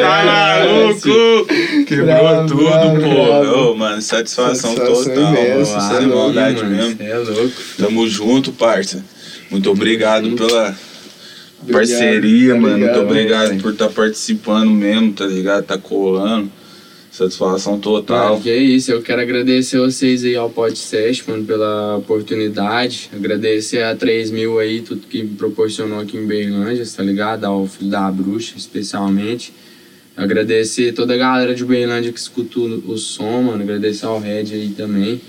Tá 0.00 0.24
maluco? 0.24 1.84
Quebrou 1.86 2.06
Bravo, 2.06 2.48
tudo, 2.48 2.64
bravo, 2.64 3.00
pô. 3.00 3.24
bravo. 3.24 3.70
Ô, 3.70 3.74
mano, 3.76 4.02
satisfação, 4.02 4.74
Satisfação 4.76 5.14
total. 5.14 5.32
imensa, 5.34 5.76
mano. 5.76 5.96
é 5.96 6.00
louco, 6.00 6.16
maldade 6.16 6.64
mesmo. 6.64 6.96
É 7.02 7.18
louco. 7.18 7.52
Tamo 7.78 8.08
junto, 8.08 8.52
parça. 8.52 9.04
Muito 9.50 9.70
obrigado 9.70 10.30
pela 10.32 10.74
Obrigado, 11.62 11.72
parceria, 11.72 12.54
tá 12.54 12.60
mano. 12.60 12.78
Muito 12.78 13.00
obrigado 13.00 13.48
velho. 13.48 13.62
por 13.62 13.72
estar 13.72 13.88
participando 13.88 14.70
mesmo, 14.70 15.12
tá 15.12 15.26
ligado? 15.26 15.64
Tá 15.64 15.78
colando. 15.78 16.50
Satisfação 17.18 17.80
total. 17.80 18.30
Mano, 18.30 18.42
que 18.42 18.48
é 18.48 18.56
isso, 18.56 18.92
eu 18.92 19.02
quero 19.02 19.20
agradecer 19.20 19.76
vocês 19.76 20.24
aí 20.24 20.36
ao 20.36 20.48
podcast, 20.48 21.28
mano, 21.28 21.44
pela 21.44 21.96
oportunidade. 21.96 23.10
Agradecer 23.12 23.82
a 23.82 23.96
3 23.96 24.30
mil 24.30 24.60
aí, 24.60 24.82
tudo 24.82 25.00
que 25.00 25.24
me 25.24 25.30
proporcionou 25.30 25.98
aqui 25.98 26.16
em 26.16 26.24
Berlândia, 26.24 26.84
tá 26.96 27.02
ligado? 27.02 27.44
Ao 27.44 27.66
Filho 27.66 27.90
da 27.90 28.08
Bruxa, 28.08 28.54
especialmente. 28.56 29.52
Agradecer 30.16 30.92
toda 30.92 31.14
a 31.14 31.16
galera 31.16 31.56
de 31.56 31.64
Berlândia 31.64 32.12
que 32.12 32.20
escuta 32.20 32.60
o, 32.60 32.96
som, 32.96 33.42
mano. 33.42 33.64
Agradecer 33.64 34.06
ao 34.06 34.20
Red 34.20 34.52
aí 34.52 34.72
também. 34.76 35.20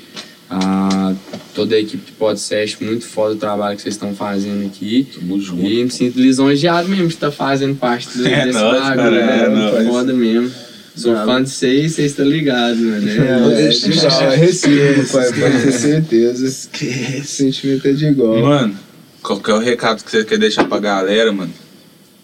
A 0.48 1.16
toda 1.56 1.76
a 1.76 1.80
equipe 1.80 2.12
do 2.12 2.18
podcast, 2.18 2.84
muito 2.84 3.06
foda 3.06 3.34
o 3.34 3.38
trabalho 3.38 3.76
que 3.76 3.82
vocês 3.82 3.96
estão 3.96 4.14
fazendo 4.14 4.64
aqui. 4.68 5.08
Tamo 5.14 5.42
junto. 5.42 5.66
E 5.66 5.84
me 5.84 5.90
sinto 5.90 6.20
lisonjeado 6.20 6.88
mesmo 6.88 7.08
de 7.08 7.16
estar 7.16 7.32
fazendo 7.32 7.76
parte 7.76 8.08
É 8.26 8.46
desse 8.46 8.60
nóis, 8.60 8.80
bagulho, 8.80 8.96
cara, 8.96 9.16
é 9.16 9.50
né? 9.50 9.50
Muito 9.50 9.74
nóis. 9.74 9.88
foda 9.88 10.14
mesmo. 10.14 10.69
Sou 11.00 11.16
fã 11.16 11.42
de 11.42 11.50
vocês, 11.50 11.94
vocês 11.94 12.12
estão 12.12 12.26
ligados, 12.26 12.80
mano. 12.80 13.08
É, 13.08 13.62
É, 13.62 14.32
é 14.32 14.34
é 14.34 14.36
recíproco, 14.36 15.12
pai, 15.12 15.34
pode 15.34 15.64
ter 15.64 15.72
certeza. 15.72 16.46
Esse 16.46 17.24
sentimento 17.24 17.88
é 17.88 17.94
de 17.94 18.06
igual. 18.06 18.42
Mano, 18.42 18.78
qual 19.24 19.40
que 19.40 19.50
é 19.50 19.54
o 19.54 19.60
recado 19.60 20.04
que 20.04 20.12
você 20.12 20.26
quer 20.26 20.38
deixar 20.38 20.66
pra 20.66 20.80
galera, 20.80 21.32
mano? 21.32 21.54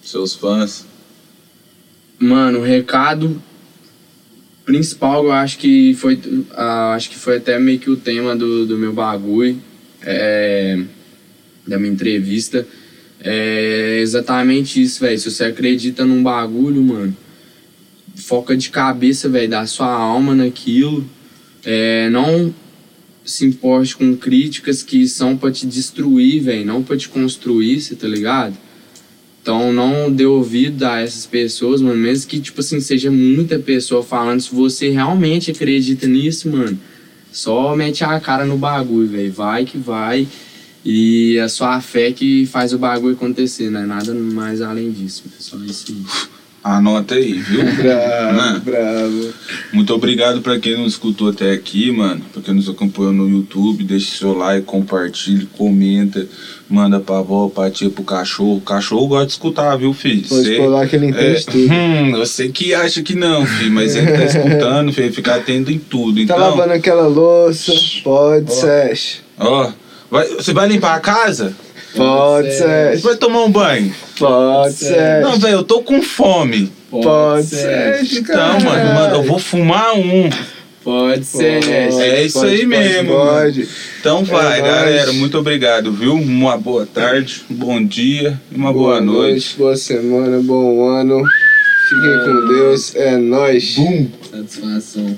Seus 0.03 0.33
fãs. 0.35 0.85
Mano, 2.19 2.59
o 2.59 2.63
recado 2.63 3.41
principal 4.65 5.23
eu 5.23 5.31
acho 5.31 5.57
que 5.57 5.93
foi. 5.93 6.19
ah, 6.51 6.93
acho 6.95 7.09
que 7.09 7.17
foi 7.17 7.37
até 7.37 7.57
meio 7.57 7.79
que 7.79 7.89
o 7.89 7.95
tema 7.95 8.35
do, 8.35 8.65
do 8.65 8.77
meu 8.77 8.91
bagulho. 8.91 9.57
É, 10.01 10.79
da 11.65 11.79
minha 11.79 11.93
entrevista. 11.93 12.67
É 13.19 13.99
exatamente 14.01 14.81
isso, 14.81 14.99
velho. 14.99 15.17
Se 15.17 15.31
você 15.31 15.45
acredita 15.45 16.05
num 16.05 16.21
bagulho, 16.21 16.81
mano, 16.81 17.15
foca 18.15 18.55
de 18.55 18.69
cabeça, 18.69 19.29
velho, 19.29 19.49
dá 19.49 19.65
sua 19.65 19.91
alma 19.91 20.33
naquilo. 20.33 21.05
É, 21.63 22.09
não 22.09 22.53
se 23.23 23.45
importe 23.45 23.95
com 23.95 24.15
críticas 24.15 24.83
que 24.83 25.07
são 25.07 25.35
pra 25.35 25.51
te 25.51 25.65
destruir, 25.65 26.43
velho, 26.43 26.65
não 26.65 26.83
pra 26.83 26.95
te 26.95 27.09
construir, 27.09 27.81
você 27.81 27.95
tá 27.95 28.07
ligado? 28.07 28.55
Então 29.41 29.71
não 29.73 30.11
dê 30.11 30.25
ouvido 30.25 30.83
a 30.83 31.01
essas 31.01 31.25
pessoas, 31.25 31.81
mano, 31.81 31.99
mesmo 31.99 32.27
que, 32.27 32.39
tipo 32.39 32.61
assim, 32.61 32.79
seja 32.79 33.11
muita 33.11 33.59
pessoa 33.59 34.01
falando, 34.03 34.41
se 34.41 34.53
você 34.53 34.89
realmente 34.89 35.51
acredita 35.51 36.07
nisso, 36.07 36.49
mano, 36.49 36.79
só 37.31 37.75
mete 37.75 38.03
a 38.03 38.19
cara 38.19 38.45
no 38.45 38.57
bagulho, 38.57 39.07
velho, 39.07 39.31
vai 39.31 39.65
que 39.65 39.77
vai. 39.77 40.27
E 40.83 41.39
a 41.39 41.49
sua 41.49 41.81
fé 41.81 42.11
que 42.11 42.45
faz 42.45 42.71
o 42.71 42.77
bagulho 42.77 43.15
acontecer, 43.15 43.71
não 43.71 43.81
é 43.81 43.85
nada 43.85 44.13
mais 44.13 44.61
além 44.61 44.91
disso, 44.91 45.23
é 45.27 45.41
só 45.41 45.57
isso. 45.57 45.95
Anota 46.67 47.13
aí, 47.13 47.33
viu? 47.33 47.61
Bravo, 47.77 48.59
bravo. 48.61 49.33
muito 49.71 49.93
obrigado 49.93 50.41
pra 50.41 50.57
quem 50.59 50.75
nos 50.75 50.93
escutou 50.93 51.29
até 51.29 51.51
aqui, 51.51 51.91
mano. 51.91 52.21
Pra 52.33 52.41
quem 52.41 52.55
nos 52.55 52.67
acompanhou 52.67 53.13
no 53.13 53.29
YouTube, 53.29 53.83
deixa 53.83 54.17
seu 54.17 54.33
like, 54.35 54.65
compartilha, 54.65 55.45
comenta, 55.55 56.27
manda 56.67 56.99
pra 56.99 57.19
avó, 57.19 57.49
pra 57.49 57.69
tia, 57.69 57.91
pro 57.91 58.03
cachorro. 58.03 58.57
O 58.57 58.61
cachorro 58.61 59.05
gosta 59.07 59.27
de 59.27 59.31
escutar, 59.33 59.75
viu, 59.77 59.93
filho? 59.93 60.27
Pode 60.27 60.43
Cê- 60.43 60.57
pôr 60.57 60.67
lá 60.69 60.87
que 60.87 60.95
ele 60.95 61.05
entende 61.05 61.35
É, 61.35 61.51
tudo. 61.51 61.71
hum, 61.71 62.11
você 62.17 62.49
que 62.49 62.73
acha 62.73 63.03
que 63.03 63.13
não, 63.13 63.45
filho, 63.45 63.71
mas 63.71 63.95
ele 63.95 64.11
tá 64.11 64.23
escutando, 64.25 64.91
filho, 64.91 65.13
fica 65.13 65.35
atento 65.35 65.71
em 65.71 65.77
tudo. 65.77 66.15
Tá 66.15 66.21
Então, 66.23 66.37
lavando 66.39 66.73
aquela 66.73 67.05
louça? 67.07 67.73
Pode, 68.03 68.51
Sesh. 68.51 69.17
ó, 69.37 69.69
você 70.35 70.51
vai 70.51 70.67
limpar 70.67 70.95
a 70.95 70.99
casa? 70.99 71.53
Pode, 71.95 72.51
Sesh. 72.53 73.01
Vai 73.01 73.15
tomar 73.15 73.43
um 73.43 73.51
banho? 73.51 73.93
Pode, 74.17 74.73
Sesh. 74.73 75.23
Não, 75.23 75.39
velho, 75.39 75.53
eu 75.55 75.63
tô 75.63 75.81
com 75.81 76.01
fome. 76.01 76.71
Pode, 76.89 77.47
Sesh, 77.47 78.17
Então, 78.17 78.59
mano, 78.59 78.93
mano, 78.93 79.15
eu 79.15 79.23
vou 79.23 79.39
fumar 79.39 79.95
um. 79.95 80.29
Pode 80.83 81.25
ser, 81.25 81.61
Pode, 81.61 81.71
É 81.71 82.23
isso 82.23 82.39
pode, 82.39 82.51
aí 82.51 82.57
pode, 82.59 82.67
mesmo, 82.67 83.13
Pode. 83.15 83.67
Então 83.99 84.23
vai, 84.23 84.59
É 84.59 84.61
galera, 84.61 85.13
muito 85.13 85.35
obrigado, 85.35 85.91
viu? 85.91 86.13
Uma 86.13 86.57
boa 86.57 86.85
tarde, 86.85 87.41
um 87.49 87.55
bom 87.55 87.83
dia 87.83 88.39
e 88.51 88.55
uma 88.55 88.71
boa, 88.71 89.01
noite. 89.01 89.55
Boa 89.57 89.75
semana, 89.75 90.39
bom 90.43 90.87
ano. 90.87 91.23
Fiquem 91.89 92.19
com 92.23 92.47
Deus. 92.47 92.95
É 92.95 93.17
nóis. 93.17 93.75
Satisfação. 94.31 95.17